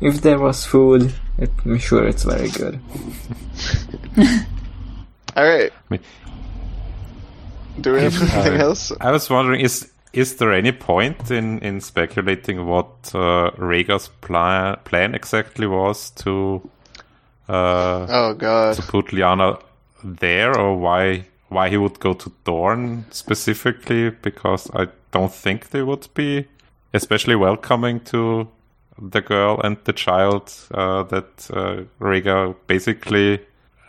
if 0.00 0.20
there 0.22 0.40
was 0.40 0.64
food, 0.66 1.14
it, 1.38 1.52
I'm 1.64 1.78
sure 1.78 2.04
it's 2.04 2.24
very 2.24 2.48
good. 2.50 2.80
All 5.36 5.44
right. 5.46 5.72
Do 7.80 7.92
we 7.92 8.00
have 8.02 8.20
anything 8.20 8.60
Uh, 8.60 8.64
else? 8.64 8.92
I 9.00 9.12
was 9.12 9.30
wondering, 9.30 9.60
is 9.60 9.88
is 10.20 10.36
there 10.36 10.52
any 10.52 10.72
point 10.72 11.30
in, 11.30 11.58
in 11.60 11.80
speculating 11.80 12.66
what 12.66 12.88
uh, 13.14 13.50
Rhaegar's 13.56 14.08
pla- 14.20 14.76
plan 14.84 15.14
exactly 15.14 15.66
was 15.66 16.10
to 16.10 16.60
uh, 17.48 18.06
Oh 18.08 18.34
god. 18.34 18.76
to 18.76 18.82
put 18.82 19.06
Lyanna 19.12 19.60
there, 20.04 20.56
or 20.58 20.76
why 20.76 21.24
why 21.48 21.68
he 21.70 21.76
would 21.76 21.98
go 22.00 22.14
to 22.14 22.32
Dorne 22.44 23.04
specifically? 23.10 24.10
Because 24.10 24.70
I 24.74 24.88
don't 25.12 25.32
think 25.32 25.70
they 25.70 25.82
would 25.82 26.08
be 26.14 26.46
especially 26.92 27.36
welcoming 27.36 28.00
to 28.00 28.48
the 29.00 29.20
girl 29.20 29.60
and 29.64 29.76
the 29.84 29.92
child 29.92 30.52
uh, 30.74 31.02
that 31.04 31.48
uh, 31.52 31.82
Rhaegar 32.00 32.54
basically 32.66 33.40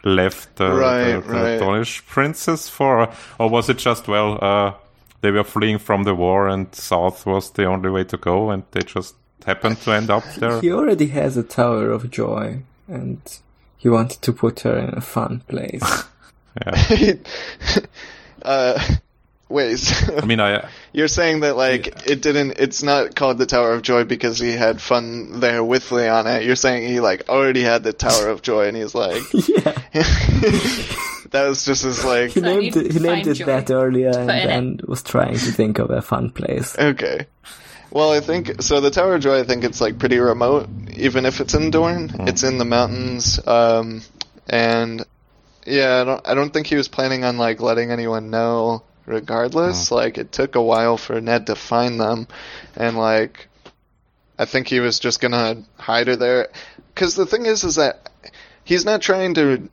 left 0.04 0.56
the, 0.58 0.70
Right, 0.72 1.16
the, 1.16 1.22
the 1.22 1.34
right. 1.34 1.60
Dornish 1.60 2.06
princess 2.06 2.70
for, 2.70 3.10
or 3.40 3.50
was 3.50 3.70
it 3.70 3.78
just 3.78 4.08
well? 4.08 4.38
They 5.22 5.32
were 5.32 5.44
fleeing 5.44 5.80
from 5.80 6.04
the 6.04 6.16
war, 6.16 6.48
and 6.48 6.74
south 6.74 7.26
was 7.26 7.52
the 7.52 7.66
only 7.66 7.90
way 7.90 8.04
to 8.06 8.18
go, 8.18 8.52
and 8.52 8.64
they 8.72 8.82
just 8.82 9.16
happened 9.46 9.80
to 9.82 9.92
end 9.92 10.10
up 10.10 10.24
there. 10.38 10.62
He 10.62 10.72
already 10.72 11.08
has 11.08 11.38
a 11.38 11.44
Tower 11.44 11.92
of 11.92 12.10
Joy, 12.10 12.64
and 12.88 13.22
he 13.78 13.90
wanted 13.90 14.22
to 14.22 14.34
put 14.34 14.62
her 14.62 14.78
in 14.78 14.94
a 14.98 15.02
fun 15.02 15.42
place. 15.48 15.84
Yeah. 16.66 17.14
uh, 18.42 18.96
wait. 19.50 19.78
so 19.78 20.18
I 20.18 20.26
mean, 20.26 20.40
I 20.40 20.68
You're 20.94 21.08
saying 21.08 21.42
that 21.42 21.56
like 21.56 22.10
it 22.10 22.22
didn't. 22.22 22.60
It's 22.60 22.84
not 22.84 23.16
called 23.16 23.38
the 23.38 23.46
Tower 23.46 23.74
of 23.74 23.84
Joy 23.84 24.04
because 24.04 24.40
he 24.40 24.52
had 24.52 24.82
fun 24.82 25.40
there 25.40 25.64
with 25.64 25.90
Lyanna. 25.90 26.44
You're 26.44 26.56
saying 26.56 26.90
he 26.90 27.00
like 27.00 27.30
already 27.30 27.62
had 27.62 27.84
the 27.84 27.94
Tower 27.94 28.30
of 28.30 28.42
Joy, 28.42 28.68
and 28.68 28.76
he's 28.76 28.96
like, 28.96 29.22
yeah, 29.48 29.78
that 31.32 31.48
was 31.48 31.66
just 31.66 31.84
his 31.84 32.04
like. 32.04 32.32
he 32.32 32.42
named 32.42 32.76
it, 32.76 32.92
he 32.92 33.00
named 33.00 33.28
it 33.28 33.46
that 33.46 33.72
earlier, 33.72 34.10
and 34.10 34.28
put 34.28 34.36
in 34.36 34.42
it. 34.42 34.48
then 34.48 34.80
was 34.88 35.04
trying 35.04 35.34
to 35.34 35.52
think 35.52 35.80
of 35.80 35.90
a 35.92 36.02
fun 36.02 36.32
place. 36.32 36.78
Okay. 36.78 37.28
Well, 37.92 38.12
I 38.12 38.20
think 38.20 38.62
so. 38.62 38.82
The 38.82 38.92
Tower 38.92 39.16
of 39.16 39.22
Joy, 39.22 39.40
I 39.40 39.44
think 39.44 39.64
it's 39.64 39.82
like 39.82 39.98
pretty 39.98 40.20
remote, 40.20 40.70
even 40.96 41.26
if 41.26 41.42
it's 41.42 41.56
in 41.56 41.72
Dorne. 41.72 42.12
It's 42.28 42.44
in 42.44 42.60
the 42.60 42.66
mountains, 42.66 43.40
um, 43.48 44.02
and 44.48 45.04
yeah, 45.66 46.02
I 46.02 46.04
don't. 46.04 46.28
I 46.30 46.34
don't 46.36 46.54
think 46.54 46.68
he 46.68 46.76
was 46.76 46.88
planning 46.88 47.24
on 47.24 47.38
like 47.38 47.62
letting 47.62 47.92
anyone 47.92 48.30
know. 48.30 48.84
Regardless, 49.06 49.92
like 49.92 50.20
it 50.20 50.32
took 50.32 50.54
a 50.54 50.62
while 50.62 50.96
for 50.98 51.20
Ned 51.20 51.48
to 51.48 51.56
find 51.56 52.00
them, 52.00 52.28
and 52.76 52.96
like 52.96 53.48
I 54.38 54.46
think 54.46 54.68
he 54.68 54.80
was 54.80 55.00
just 55.00 55.20
gonna 55.20 55.64
hide 55.78 56.08
her 56.08 56.16
there. 56.16 56.50
Because 56.94 57.16
the 57.16 57.26
thing 57.26 57.48
is, 57.48 57.64
is 57.64 57.76
that 57.76 58.12
he's 58.64 58.86
not 58.86 59.02
trying 59.02 59.34
to 59.34 59.68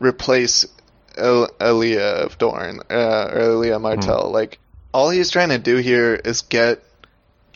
replace 0.00 0.64
El- 0.64 0.77
Elia 1.18 2.24
of 2.24 2.38
Dorne 2.38 2.80
uh, 2.90 3.30
or 3.32 3.40
Elia 3.40 3.78
Martell. 3.78 4.30
Like 4.30 4.58
all 4.92 5.10
he's 5.10 5.30
trying 5.30 5.50
to 5.50 5.58
do 5.58 5.76
here 5.76 6.14
is 6.14 6.42
get 6.42 6.82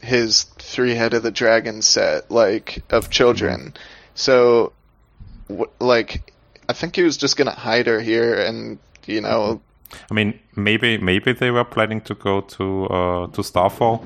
his 0.03 0.43
three 0.59 0.95
head 0.95 1.15
of 1.15 1.23
the 1.23 1.31
dragon 1.31 1.83
set 1.83 2.31
like 2.31 2.83
of 2.91 3.11
children. 3.11 3.75
So, 4.15 4.73
w- 5.49 5.71
like, 5.81 6.33
I 6.69 6.73
think 6.73 6.97
he 6.97 7.03
was 7.03 7.17
just 7.17 7.37
gonna 7.37 7.53
hide 7.53 7.87
her 7.87 8.01
here, 8.01 8.35
and 8.35 8.79
you 9.07 9.21
know, 9.21 9.61
I 10.11 10.15
mean, 10.15 10.39
maybe 10.57 10.99
maybe 10.99 11.33
they 11.33 11.51
were 11.51 11.65
planning 11.65 12.01
to 12.03 12.15
go 12.15 12.41
to 12.41 12.87
uh, 12.87 13.27
to 13.29 13.43
Starfall. 13.43 14.05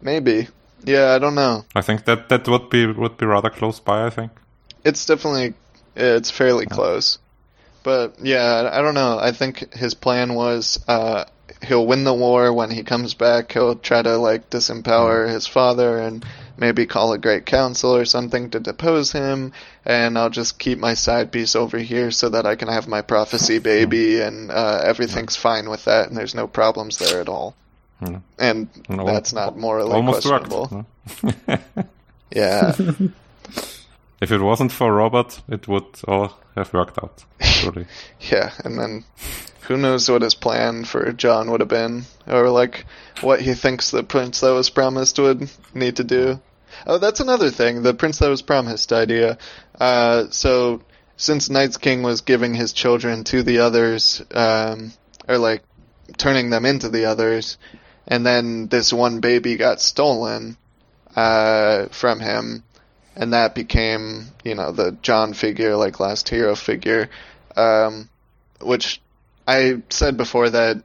maybe. 0.00 0.48
Yeah, 0.84 1.12
I 1.14 1.18
don't 1.18 1.34
know. 1.34 1.64
I 1.74 1.82
think 1.82 2.06
that 2.06 2.28
that 2.30 2.48
would 2.48 2.70
be 2.70 2.86
would 2.86 3.18
be 3.18 3.26
rather 3.26 3.50
close 3.50 3.78
by. 3.80 4.06
I 4.06 4.10
think. 4.10 4.32
It's 4.84 5.04
definitely 5.04 5.52
it's 5.94 6.30
fairly 6.30 6.66
close, 6.66 7.18
but 7.82 8.14
yeah, 8.22 8.70
I 8.72 8.80
don't 8.82 8.94
know. 8.94 9.18
I 9.18 9.32
think 9.32 9.72
his 9.74 9.94
plan 9.94 10.34
was 10.34 10.78
uh, 10.88 11.24
he'll 11.62 11.86
win 11.86 12.04
the 12.04 12.14
war 12.14 12.52
when 12.52 12.70
he 12.70 12.82
comes 12.82 13.14
back. 13.14 13.52
He'll 13.52 13.76
try 13.76 14.02
to 14.02 14.16
like 14.16 14.50
disempower 14.50 15.28
his 15.28 15.46
father 15.46 15.98
and 15.98 16.24
maybe 16.56 16.84
call 16.86 17.12
a 17.12 17.18
great 17.18 17.46
council 17.46 17.94
or 17.96 18.04
something 18.04 18.50
to 18.50 18.60
depose 18.60 19.12
him. 19.12 19.52
And 19.84 20.18
I'll 20.18 20.30
just 20.30 20.58
keep 20.58 20.78
my 20.78 20.94
side 20.94 21.32
piece 21.32 21.56
over 21.56 21.78
here 21.78 22.10
so 22.10 22.28
that 22.30 22.44
I 22.46 22.54
can 22.56 22.68
have 22.68 22.86
my 22.88 23.02
prophecy 23.02 23.58
baby, 23.72 24.20
and 24.20 24.50
uh, 24.50 24.82
everything's 24.84 25.36
fine 25.36 25.68
with 25.70 25.84
that, 25.86 26.08
and 26.08 26.16
there's 26.16 26.34
no 26.34 26.46
problems 26.46 26.98
there 26.98 27.20
at 27.20 27.28
all. 27.28 27.54
Hmm. 28.00 28.16
And 28.38 28.68
No, 28.88 29.04
that's 29.06 29.32
not 29.32 29.58
morally 29.58 29.92
Almost 29.92 30.26
questionable. 30.26 30.86
worked. 31.22 31.46
no? 31.48 31.58
Yeah. 32.32 32.74
If 34.20 34.30
it 34.30 34.40
wasn't 34.40 34.70
for 34.70 34.92
Robert, 34.94 35.40
it 35.48 35.66
would 35.66 35.86
all 36.06 36.38
have 36.54 36.72
worked 36.72 36.98
out. 37.02 37.24
Yeah, 38.20 38.52
and 38.64 38.78
then 38.78 39.04
who 39.62 39.76
knows 39.76 40.10
what 40.10 40.22
his 40.22 40.34
plan 40.34 40.84
for 40.84 41.12
Jon 41.12 41.50
would 41.50 41.60
have 41.60 41.68
been, 41.68 42.04
or 42.26 42.48
like 42.50 42.86
what 43.20 43.40
he 43.40 43.54
thinks 43.54 43.90
the 43.90 44.02
prince 44.02 44.40
that 44.40 44.52
was 44.52 44.70
promised 44.70 45.18
would 45.18 45.48
need 45.74 45.96
to 45.96 46.04
do. 46.04 46.40
Oh, 46.86 46.98
that's 46.98 47.20
another 47.20 47.50
thing, 47.50 47.82
the 47.82 47.94
prince 47.94 48.18
that 48.18 48.28
was 48.28 48.42
promised 48.42 48.92
idea. 48.92 49.38
Uh, 49.78 50.26
so 50.30 50.82
since 51.16 51.50
Night's 51.50 51.76
King 51.76 52.02
was 52.02 52.22
giving 52.22 52.54
his 52.54 52.72
children 52.72 53.24
to 53.24 53.42
the 53.42 53.58
others, 53.58 54.22
um, 54.32 54.92
or 55.28 55.38
like 55.38 55.62
turning 56.16 56.50
them 56.50 56.64
into 56.64 56.88
the 56.88 57.04
others, 57.04 57.58
and 58.06 58.24
then 58.24 58.68
this 58.68 58.92
one 58.92 59.20
baby 59.20 59.56
got 59.56 59.80
stolen 59.80 60.56
uh, 61.14 61.86
from 61.88 62.20
him, 62.20 62.64
and 63.14 63.32
that 63.34 63.54
became, 63.54 64.28
you 64.44 64.54
know, 64.54 64.72
the 64.72 64.92
Jon 65.02 65.34
figure, 65.34 65.76
like 65.76 66.00
last 66.00 66.28
hero 66.28 66.54
figure, 66.56 67.10
um, 67.56 68.08
which 68.60 69.00
I 69.46 69.82
said 69.90 70.16
before 70.16 70.50
that 70.50 70.82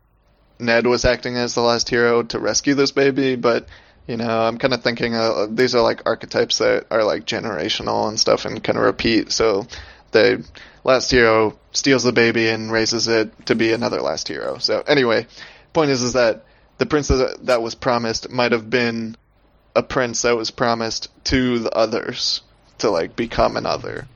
Ned 0.59 0.87
was 0.87 1.05
acting 1.05 1.35
as 1.35 1.55
the 1.55 1.61
last 1.61 1.89
hero 1.89 2.23
to 2.23 2.39
rescue 2.39 2.73
this 2.73 2.91
baby, 2.91 3.35
but 3.35 3.67
you 4.07 4.17
know, 4.17 4.41
I'm 4.41 4.57
kind 4.57 4.73
of 4.73 4.83
thinking 4.83 5.15
uh, 5.15 5.47
these 5.49 5.73
are 5.75 5.81
like 5.81 6.03
archetypes 6.05 6.59
that 6.59 6.85
are 6.91 7.03
like 7.03 7.25
generational 7.25 8.07
and 8.07 8.19
stuff 8.19 8.45
and 8.45 8.63
kind 8.63 8.77
of 8.77 8.85
repeat. 8.85 9.31
So 9.31 9.67
the 10.11 10.45
last 10.83 11.09
hero 11.09 11.57
steals 11.71 12.03
the 12.03 12.11
baby 12.11 12.47
and 12.49 12.71
raises 12.71 13.07
it 13.07 13.47
to 13.47 13.55
be 13.55 13.73
another 13.73 14.01
last 14.01 14.27
hero. 14.27 14.59
So 14.59 14.81
anyway, 14.87 15.27
point 15.73 15.89
is 15.89 16.03
is 16.03 16.13
that 16.13 16.45
the 16.77 16.85
prince 16.85 17.07
that 17.07 17.45
that 17.45 17.61
was 17.61 17.75
promised 17.75 18.29
might 18.29 18.51
have 18.51 18.69
been 18.69 19.17
a 19.75 19.83
prince 19.83 20.21
that 20.21 20.37
was 20.37 20.51
promised 20.51 21.09
to 21.25 21.59
the 21.59 21.71
others 21.71 22.41
to 22.77 22.89
like 22.89 23.15
become 23.15 23.57
another 23.57 24.07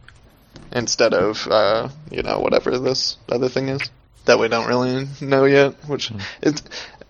instead 0.71 1.13
of 1.13 1.47
uh, 1.47 1.89
you 2.11 2.23
know 2.23 2.39
whatever 2.39 2.77
this 2.79 3.17
other 3.29 3.49
thing 3.49 3.69
is 3.69 3.81
that 4.25 4.39
we 4.39 4.47
don't 4.47 4.67
really 4.67 5.07
know 5.21 5.45
yet. 5.45 5.73
Which 5.87 6.11
it's 6.41 6.61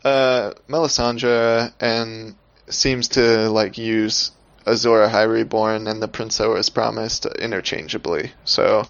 uh, 0.04 0.52
Melisandre 0.68 1.72
and 1.80 2.36
seems 2.70 3.08
to 3.10 3.50
like 3.50 3.78
use 3.78 4.32
Azor 4.66 5.08
Ahai 5.08 5.28
Reborn 5.32 5.88
and 5.88 6.02
the 6.02 6.08
Prince 6.08 6.38
that 6.38 6.50
was 6.50 6.70
promised 6.70 7.26
interchangeably. 7.26 8.32
So 8.46 8.88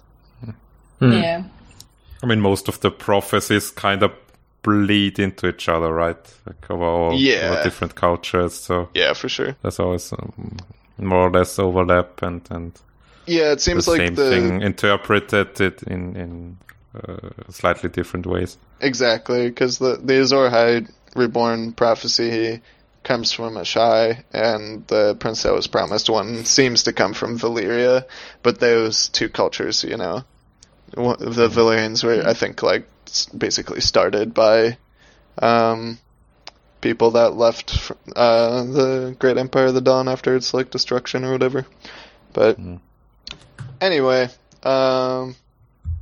Hmm. 1.00 1.12
Yeah. 1.12 1.42
I 2.22 2.26
mean, 2.26 2.40
most 2.40 2.68
of 2.68 2.80
the 2.80 2.90
prophecies 2.90 3.70
kind 3.70 4.02
of 4.02 4.12
bleed 4.62 5.18
into 5.18 5.48
each 5.48 5.68
other, 5.68 5.92
right? 5.92 6.18
Like 6.46 6.70
over 6.70 6.84
all 6.84 7.14
Yeah. 7.14 7.50
over 7.52 7.62
different 7.62 7.94
cultures, 7.94 8.54
so 8.54 8.90
yeah, 8.94 9.14
for 9.14 9.28
sure. 9.28 9.56
there's 9.62 9.80
always 9.80 10.12
um, 10.12 10.58
more 10.98 11.28
or 11.28 11.30
less 11.30 11.58
overlap, 11.58 12.22
and 12.22 12.42
and 12.50 12.72
Yeah, 13.26 13.52
it 13.52 13.56
the 13.56 13.60
seems 13.60 13.88
like 13.88 13.98
same 13.98 14.14
the 14.14 14.30
thing 14.30 14.62
interpreted 14.62 15.60
it 15.60 15.82
in 15.84 16.16
in 16.16 16.58
uh, 16.94 17.30
slightly 17.50 17.88
different 17.88 18.26
ways. 18.26 18.58
Exactly, 18.80 19.48
because 19.48 19.78
the 19.78 20.00
the 20.02 20.20
Azor 20.20 20.48
Ahai 20.48 20.90
Reborn 21.14 21.72
prophecy 21.72 22.60
comes 23.02 23.32
from 23.32 23.54
Asshai, 23.54 24.22
and 24.32 24.86
the 24.86 25.16
Prince 25.16 25.42
that 25.42 25.54
was 25.54 25.66
promised 25.66 26.10
one 26.10 26.44
seems 26.44 26.84
to 26.84 26.92
come 26.92 27.14
from 27.14 27.38
Valyria, 27.38 28.04
but 28.42 28.60
those 28.60 29.08
two 29.08 29.28
cultures, 29.28 29.84
you 29.84 29.96
know, 29.96 30.22
the 30.92 31.48
Valyrians 31.48 32.04
were, 32.04 32.22
I 32.26 32.34
think, 32.34 32.62
like 32.62 32.86
basically 33.36 33.80
started 33.80 34.34
by 34.34 34.76
um, 35.38 35.98
people 36.80 37.12
that 37.12 37.34
left 37.34 37.90
uh, 38.14 38.64
the 38.64 39.16
Great 39.18 39.38
Empire 39.38 39.66
of 39.66 39.74
the 39.74 39.80
Dawn 39.80 40.08
after 40.08 40.36
its 40.36 40.52
like 40.54 40.70
destruction 40.70 41.24
or 41.24 41.32
whatever. 41.32 41.66
But 42.32 42.58
anyway, 43.80 44.28
um, 44.62 45.34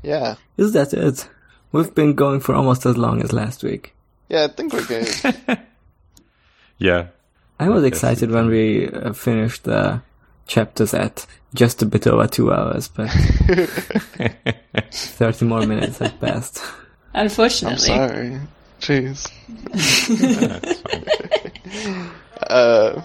yeah, 0.03 0.37
Is 0.57 0.73
that 0.73 0.93
it? 0.93 1.29
We've 1.73 1.95
been 1.95 2.15
going 2.15 2.41
for 2.41 2.55
almost 2.55 2.87
as 2.87 2.97
long 2.97 3.23
as 3.23 3.33
last 3.33 3.63
week. 3.63 3.95
yeah, 4.29 4.45
I 4.45 4.49
think 4.49 4.73
we're 4.73 4.85
good. 4.87 5.09
Yeah, 6.81 7.09
I 7.59 7.69
was 7.69 7.83
Yes, 7.83 7.89
excited 7.93 8.31
when 8.31 8.47
we 8.47 8.89
uh, 8.89 9.13
finished 9.13 9.65
the 9.65 10.01
chapters 10.47 10.95
at 10.95 11.27
just 11.55 11.83
a 11.83 11.87
bit 11.87 12.07
over 12.07 12.29
two 12.29 12.53
hours, 12.53 12.87
but 12.87 13.11
30 14.93 15.45
more 15.47 15.67
minutes 15.67 15.99
have 15.99 16.21
passed. 16.21 16.63
I'm 17.15 17.25
Unfortunately. 17.25 17.79
sorry. 17.79 18.39
Jeez. 18.81 19.27
uh, 22.49 23.03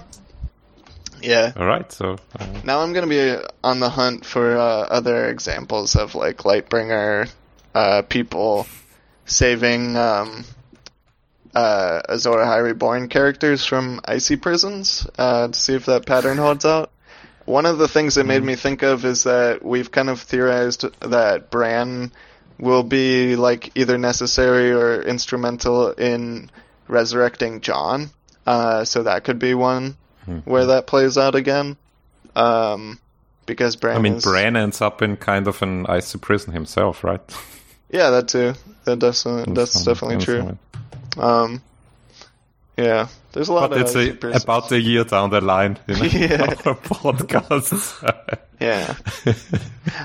yeah. 1.24 1.54
all 1.56 1.66
right. 1.66 1.92
So 1.92 2.18
uh, 2.40 2.48
Now 2.64 2.82
I'm 2.82 2.94
gonna 2.94 3.08
be 3.08 3.36
on 3.64 3.80
the 3.80 3.90
hunt 3.90 4.26
for 4.26 4.58
uh, 4.58 4.62
other 4.62 5.30
examples 5.30 5.96
of 5.96 6.16
like 6.16 6.38
Lightbringer 6.38 7.30
uh, 7.74 8.02
people 8.04 8.68
saving 9.26 9.96
um, 9.96 10.46
uh, 11.56 12.02
Azor 12.10 12.32
Ahai 12.32 12.64
Reborn 12.64 13.10
characters 13.10 13.66
from 13.66 14.02
icy 14.06 14.36
prisons 14.36 15.08
uh, 15.18 15.48
to 15.48 15.54
see 15.60 15.76
if 15.76 15.86
that 15.86 16.06
pattern 16.06 16.38
holds 16.38 16.66
out. 16.66 16.92
one 17.46 17.66
of 17.66 17.78
the 17.78 17.88
things 17.88 18.18
it 18.18 18.26
made 18.26 18.44
me 18.44 18.56
think 18.56 18.84
of 18.84 19.06
is 19.06 19.24
that 19.24 19.64
we've 19.64 19.92
kind 19.92 20.10
of 20.10 20.22
theorized 20.22 20.86
that 21.02 21.50
Bran 21.50 22.12
will 22.60 22.84
be 22.84 23.36
like 23.36 23.72
either 23.76 23.98
necessary 23.98 24.72
or 24.72 25.02
instrumental 25.02 25.92
in 25.92 26.50
resurrecting 26.88 27.62
Jon. 27.62 28.10
Uh, 28.46 28.84
so 28.84 29.04
that 29.04 29.24
could 29.24 29.40
be 29.40 29.54
one 29.54 29.96
where 30.46 30.68
that 30.68 30.88
plays 30.88 31.18
out 31.18 31.36
again. 31.36 31.78
Um, 32.36 33.00
because 33.46 33.76
Bran 33.76 33.98
I 33.98 34.00
mean, 34.00 34.14
is, 34.16 34.24
Bran 34.24 34.56
ends 34.56 34.82
up 34.82 35.02
in 35.02 35.18
kind 35.18 35.48
of 35.48 35.62
an 35.62 35.86
icy 35.88 36.18
prison 36.18 36.54
himself, 36.54 37.04
right? 37.04 37.22
yeah, 37.90 38.10
that 38.12 38.28
too. 38.30 38.54
That 38.86 39.00
definitely, 39.00 39.54
that's 39.54 39.72
Some- 39.74 39.94
definitely 39.94 40.26
true. 40.26 40.58
Um, 41.18 41.62
yeah, 42.78 43.08
there's 43.34 43.50
a 43.50 43.54
lot 43.54 43.70
But 43.70 43.82
of 43.82 43.96
it's 43.96 43.96
a, 43.96 44.42
about 44.42 44.72
a 44.72 44.80
year 44.80 45.04
down 45.04 45.30
the 45.30 45.42
line 45.42 45.78
in 45.88 45.96
Yeah. 45.98 46.42
our 46.66 46.76
podcast. 46.76 48.40
Yeah. 48.60 48.96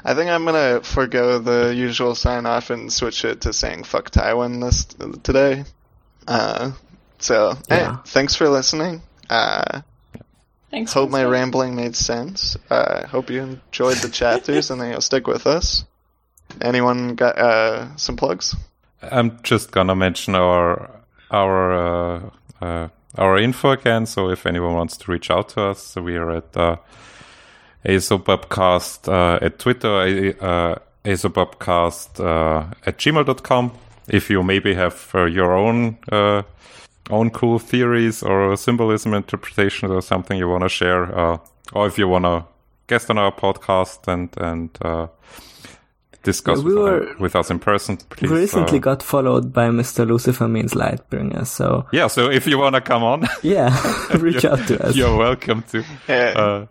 I 0.05 0.15
think 0.15 0.31
I'm 0.31 0.45
gonna 0.45 0.81
forego 0.83 1.39
the 1.39 1.73
usual 1.73 2.17
sign 2.17 2.45
off 2.45 2.71
and 2.71 2.93
switch 2.93 3.25
it 3.25 3.43
to 3.43 3.53
saying 3.53 3.85
fuck 3.85 4.11
Tywin 4.11 4.61
this 4.61 4.85
today. 5.23 5.63
Uh, 6.27 6.73
so, 7.21 7.57
hey, 7.69 7.89
thanks 8.07 8.35
for 8.35 8.49
listening. 8.49 9.01
Uh, 9.31 9.83
Thanks. 10.71 10.93
hope 10.93 11.11
my 11.11 11.25
rambling 11.25 11.75
made 11.75 11.97
sense. 11.97 12.57
Uh, 12.69 13.07
hope 13.07 13.31
you 13.31 13.43
enjoyed 13.43 13.97
the 13.99 14.09
chapters 14.09 14.71
and 14.71 14.81
then 14.81 14.91
you'll 14.91 15.01
stick 15.01 15.27
with 15.27 15.47
us. 15.47 15.85
Anyone 16.61 17.15
got, 17.15 17.39
uh, 17.39 17.97
some 17.97 18.17
plugs? 18.17 18.55
I'm 19.03 19.39
just 19.43 19.71
gonna 19.71 19.95
mention 19.95 20.35
our 20.35 20.91
our 21.31 21.73
uh, 21.73 22.31
uh, 22.61 22.89
our 23.17 23.39
info 23.39 23.71
again. 23.71 24.07
So 24.07 24.31
if 24.31 24.47
anyone 24.47 24.75
wants 24.75 24.97
to 24.99 25.13
reach 25.13 25.31
out 25.31 25.51
to 25.51 25.63
us, 25.63 25.97
we 25.97 26.17
are 26.17 26.31
at 26.31 26.57
uh, 26.57 26.77
Azobubcast 27.85 29.09
uh, 29.09 29.45
at 29.45 29.59
Twitter, 29.59 30.35
uh, 30.41 30.79
Azobubcast 31.05 32.21
uh, 32.21 32.75
at 32.85 32.99
gmail.com. 32.99 33.73
If 34.09 34.31
you 34.31 34.43
maybe 34.43 34.75
have 34.75 35.11
uh, 35.15 35.27
your 35.27 35.57
own 35.57 35.99
uh, 36.11 36.43
own 37.11 37.31
cool 37.31 37.59
theories 37.59 38.23
or 38.23 38.57
symbolism 38.57 39.15
interpretations 39.15 39.91
or 39.93 40.03
something 40.03 40.39
you 40.39 40.49
want 40.49 40.63
to 40.63 40.69
share, 40.69 41.05
uh, 41.19 41.39
or 41.73 41.87
if 41.87 41.99
you 41.99 42.09
want 42.09 42.25
to 42.25 42.45
guest 42.87 43.11
on 43.11 43.19
our 43.19 43.33
podcast 43.33 44.07
and 44.09 44.29
and 44.39 44.71
uh, 44.83 45.07
discuss 46.23 46.59
Yeah, 46.59 46.65
we 46.65 46.75
with, 46.75 46.83
were- 46.83 47.17
with 47.19 47.37
us 47.37 47.51
in 47.51 47.59
person, 47.59 47.97
please. 47.97 48.31
We 48.31 48.39
recently 48.39 48.79
uh, 48.79 48.83
got 48.83 49.03
followed 49.03 49.53
by 49.53 49.69
Mr. 49.69 50.07
Lucifer 50.07 50.49
means 50.49 50.75
Lightbringer, 50.75 51.47
so 51.47 51.87
Yeah, 51.93 52.09
so 52.09 52.31
if 52.31 52.47
you 52.47 52.59
want 52.59 52.75
to 52.75 52.81
come 52.81 53.05
on, 53.05 53.27
yeah, 53.43 53.71
reach 54.19 54.45
out 54.45 54.67
to 54.69 54.85
us. 54.87 54.97
you're 54.97 55.17
welcome 55.17 55.63
to. 55.71 55.85
Yeah. 56.09 56.35
Uh, 56.37 56.67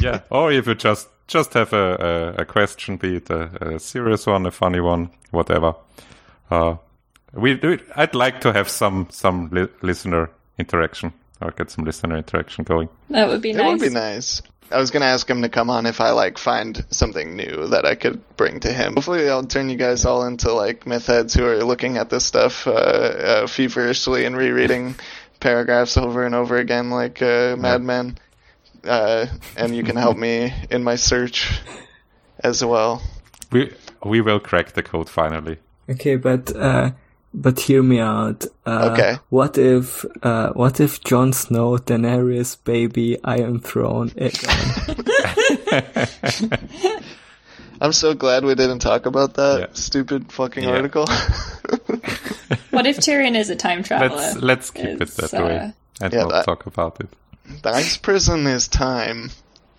yeah, 0.00 0.20
or 0.30 0.52
if 0.52 0.66
you 0.66 0.74
just 0.74 1.08
just 1.28 1.54
have 1.54 1.72
a, 1.72 2.34
a, 2.38 2.42
a 2.42 2.44
question, 2.44 2.96
be 2.98 3.16
it 3.16 3.30
a, 3.30 3.74
a 3.74 3.78
serious 3.80 4.26
one, 4.26 4.46
a 4.46 4.50
funny 4.50 4.80
one, 4.80 5.10
whatever. 5.32 5.74
Uh, 6.50 6.76
we 7.36 7.54
do. 7.54 7.72
it. 7.72 7.82
I'd 7.94 8.14
like 8.14 8.40
to 8.42 8.52
have 8.52 8.68
some 8.68 9.08
some 9.10 9.48
li- 9.52 9.68
listener 9.82 10.30
interaction 10.58 11.12
or 11.40 11.50
get 11.50 11.70
some 11.70 11.84
listener 11.84 12.16
interaction 12.16 12.64
going. 12.64 12.88
That 13.10 13.28
would 13.28 13.42
be 13.42 13.50
It 13.50 13.56
nice. 13.56 13.66
would 13.66 13.80
be 13.80 13.94
nice. 13.94 14.42
I 14.72 14.78
was 14.78 14.90
gonna 14.90 15.04
ask 15.06 15.28
him 15.30 15.42
to 15.42 15.48
come 15.48 15.70
on 15.70 15.86
if 15.86 16.00
I 16.00 16.10
like 16.10 16.38
find 16.38 16.84
something 16.90 17.36
new 17.36 17.68
that 17.68 17.84
I 17.86 17.94
could 17.94 18.20
bring 18.36 18.58
to 18.60 18.72
him. 18.72 18.94
Hopefully, 18.94 19.28
I'll 19.28 19.44
turn 19.46 19.68
you 19.68 19.76
guys 19.76 20.04
all 20.04 20.24
into 20.26 20.52
like 20.52 20.86
myth 20.86 21.06
heads 21.06 21.34
who 21.34 21.44
are 21.46 21.62
looking 21.62 21.98
at 21.98 22.10
this 22.10 22.24
stuff 22.24 22.66
uh, 22.66 22.70
uh, 22.72 23.46
feverishly 23.46 24.24
and 24.24 24.36
rereading 24.36 24.96
paragraphs 25.40 25.96
over 25.96 26.24
and 26.26 26.34
over 26.34 26.56
again 26.56 26.90
like 26.90 27.22
uh, 27.22 27.54
madmen. 27.56 28.18
Uh, 28.82 29.26
and 29.56 29.74
you 29.76 29.82
can 29.84 29.96
help 29.96 30.16
me 30.16 30.52
in 30.70 30.82
my 30.84 30.96
search 30.96 31.60
as 32.40 32.64
well. 32.64 33.02
We 33.52 33.72
we 34.04 34.20
will 34.20 34.40
crack 34.40 34.72
the 34.72 34.82
code 34.82 35.08
finally. 35.08 35.58
Okay, 35.88 36.16
but 36.16 36.54
uh, 36.56 36.90
but 37.36 37.60
hear 37.60 37.82
me 37.82 38.00
out. 38.00 38.46
Uh, 38.64 38.88
Okay. 38.92 39.18
What 39.28 39.58
if 39.58 40.04
uh, 40.22 40.52
what 40.54 40.80
if 40.80 41.04
Jon 41.04 41.32
Snow, 41.32 41.76
Daenerys, 41.76 42.56
baby, 42.64 43.18
Iron 43.24 43.60
Throne, 43.60 44.10
Aegon? 44.16 44.56
I'm 47.80 47.92
so 47.92 48.14
glad 48.14 48.44
we 48.44 48.54
didn't 48.54 48.78
talk 48.78 49.04
about 49.06 49.34
that 49.34 49.60
Yeah. 49.60 49.66
stupid 49.74 50.32
fucking 50.32 50.64
Yeah. 50.64 50.76
article. 50.76 51.06
What 52.70 52.86
if 52.86 52.98
Tyrion 52.98 53.36
is 53.36 53.50
a 53.50 53.56
time 53.56 53.82
traveler? 53.82 54.16
Let's 54.16 54.36
let's 54.36 54.70
keep 54.70 55.00
it 55.00 55.08
that 55.16 55.34
uh, 55.34 55.44
way 55.44 55.72
and 56.00 56.12
Yeah, 56.12 56.22
not 56.22 56.30
that- 56.30 56.44
talk 56.44 56.66
about 56.66 57.00
it. 57.00 57.08
the 57.62 57.70
ice 57.70 57.96
prison 57.96 58.46
is 58.46 58.68
time, 58.68 59.30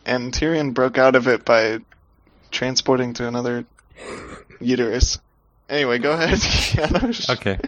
and 0.05 0.33
Tyrion 0.33 0.73
broke 0.73 0.97
out 0.97 1.15
of 1.15 1.27
it 1.27 1.45
by 1.45 1.79
transporting 2.51 3.13
to 3.13 3.27
another 3.27 3.65
uterus. 4.59 5.19
Anyway, 5.69 5.97
go 5.99 6.11
ahead. 6.11 6.39
Okay. 7.29 7.59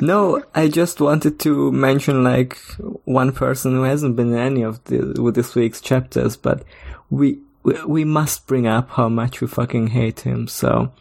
no, 0.00 0.42
I 0.54 0.68
just 0.68 1.00
wanted 1.00 1.38
to 1.40 1.72
mention 1.72 2.22
like 2.24 2.56
one 3.04 3.32
person 3.32 3.72
who 3.72 3.82
hasn't 3.82 4.16
been 4.16 4.32
in 4.32 4.38
any 4.38 4.62
of 4.62 4.82
the 4.84 5.20
with 5.20 5.34
this 5.34 5.54
week's 5.54 5.80
chapters, 5.80 6.36
but 6.36 6.62
we 7.10 7.38
we, 7.62 7.82
we 7.84 8.04
must 8.04 8.46
bring 8.46 8.66
up 8.66 8.90
how 8.90 9.08
much 9.08 9.40
we 9.40 9.46
fucking 9.46 9.88
hate 9.88 10.20
him. 10.20 10.46
So, 10.48 10.92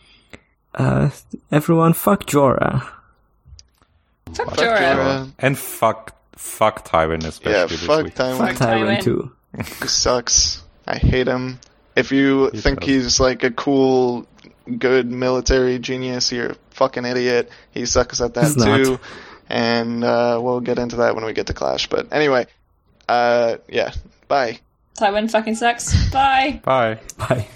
uh, 0.76 1.10
everyone, 1.52 1.94
fuck 1.94 2.26
Jorah. 2.26 2.82
Fuck 4.34 4.48
Fuck 4.52 4.58
Jorah. 4.58 4.78
Jorah. 4.96 5.32
And 5.40 5.58
fuck 5.58 6.16
fuck 6.36 6.88
Tywin 6.88 7.26
especially 7.26 7.60
Yeah, 7.60 7.66
this 7.66 7.86
fuck 7.86 8.04
week. 8.06 8.16
Tywin. 8.16 8.38
Fuck 8.38 8.58
Fuck 8.58 8.68
Tywin 8.70 8.98
Tywin. 8.98 9.04
too. 9.04 9.32
He 9.58 9.88
sucks. 9.88 10.64
I 10.88 10.98
hate 10.98 11.28
him. 11.28 11.60
If 11.96 12.12
you 12.12 12.50
He 12.52 12.62
think 12.62 12.80
does. 12.82 12.90
he's 12.90 13.20
like 13.20 13.44
a 13.44 13.52
cool, 13.52 14.26
good 14.78 15.10
military 15.10 15.80
genius, 15.80 16.32
you're 16.32 16.52
a 16.52 16.56
fucking 16.72 17.06
idiot. 17.06 17.50
He 17.72 17.86
sucks 17.86 18.22
at 18.22 18.34
that 18.36 18.44
He's 18.46 18.58
not. 18.58 18.78
too. 18.78 19.00
And 19.50 20.04
uh, 20.04 20.40
we'll 20.42 20.60
get 20.60 20.78
into 20.78 20.98
that 20.98 21.16
when 21.16 21.26
we 21.26 21.34
get 21.34 21.48
to 21.48 21.54
Clash. 21.54 21.88
But 21.88 22.14
anyway, 22.14 22.46
uh, 23.08 23.58
yeah. 23.68 23.92
Bye. 24.28 24.60
Tywin 24.98 25.32
fucking 25.32 25.56
sucks. 25.56 26.12
Bye. 26.12 26.62
Bye. 26.64 27.00
Bye. 27.18 27.48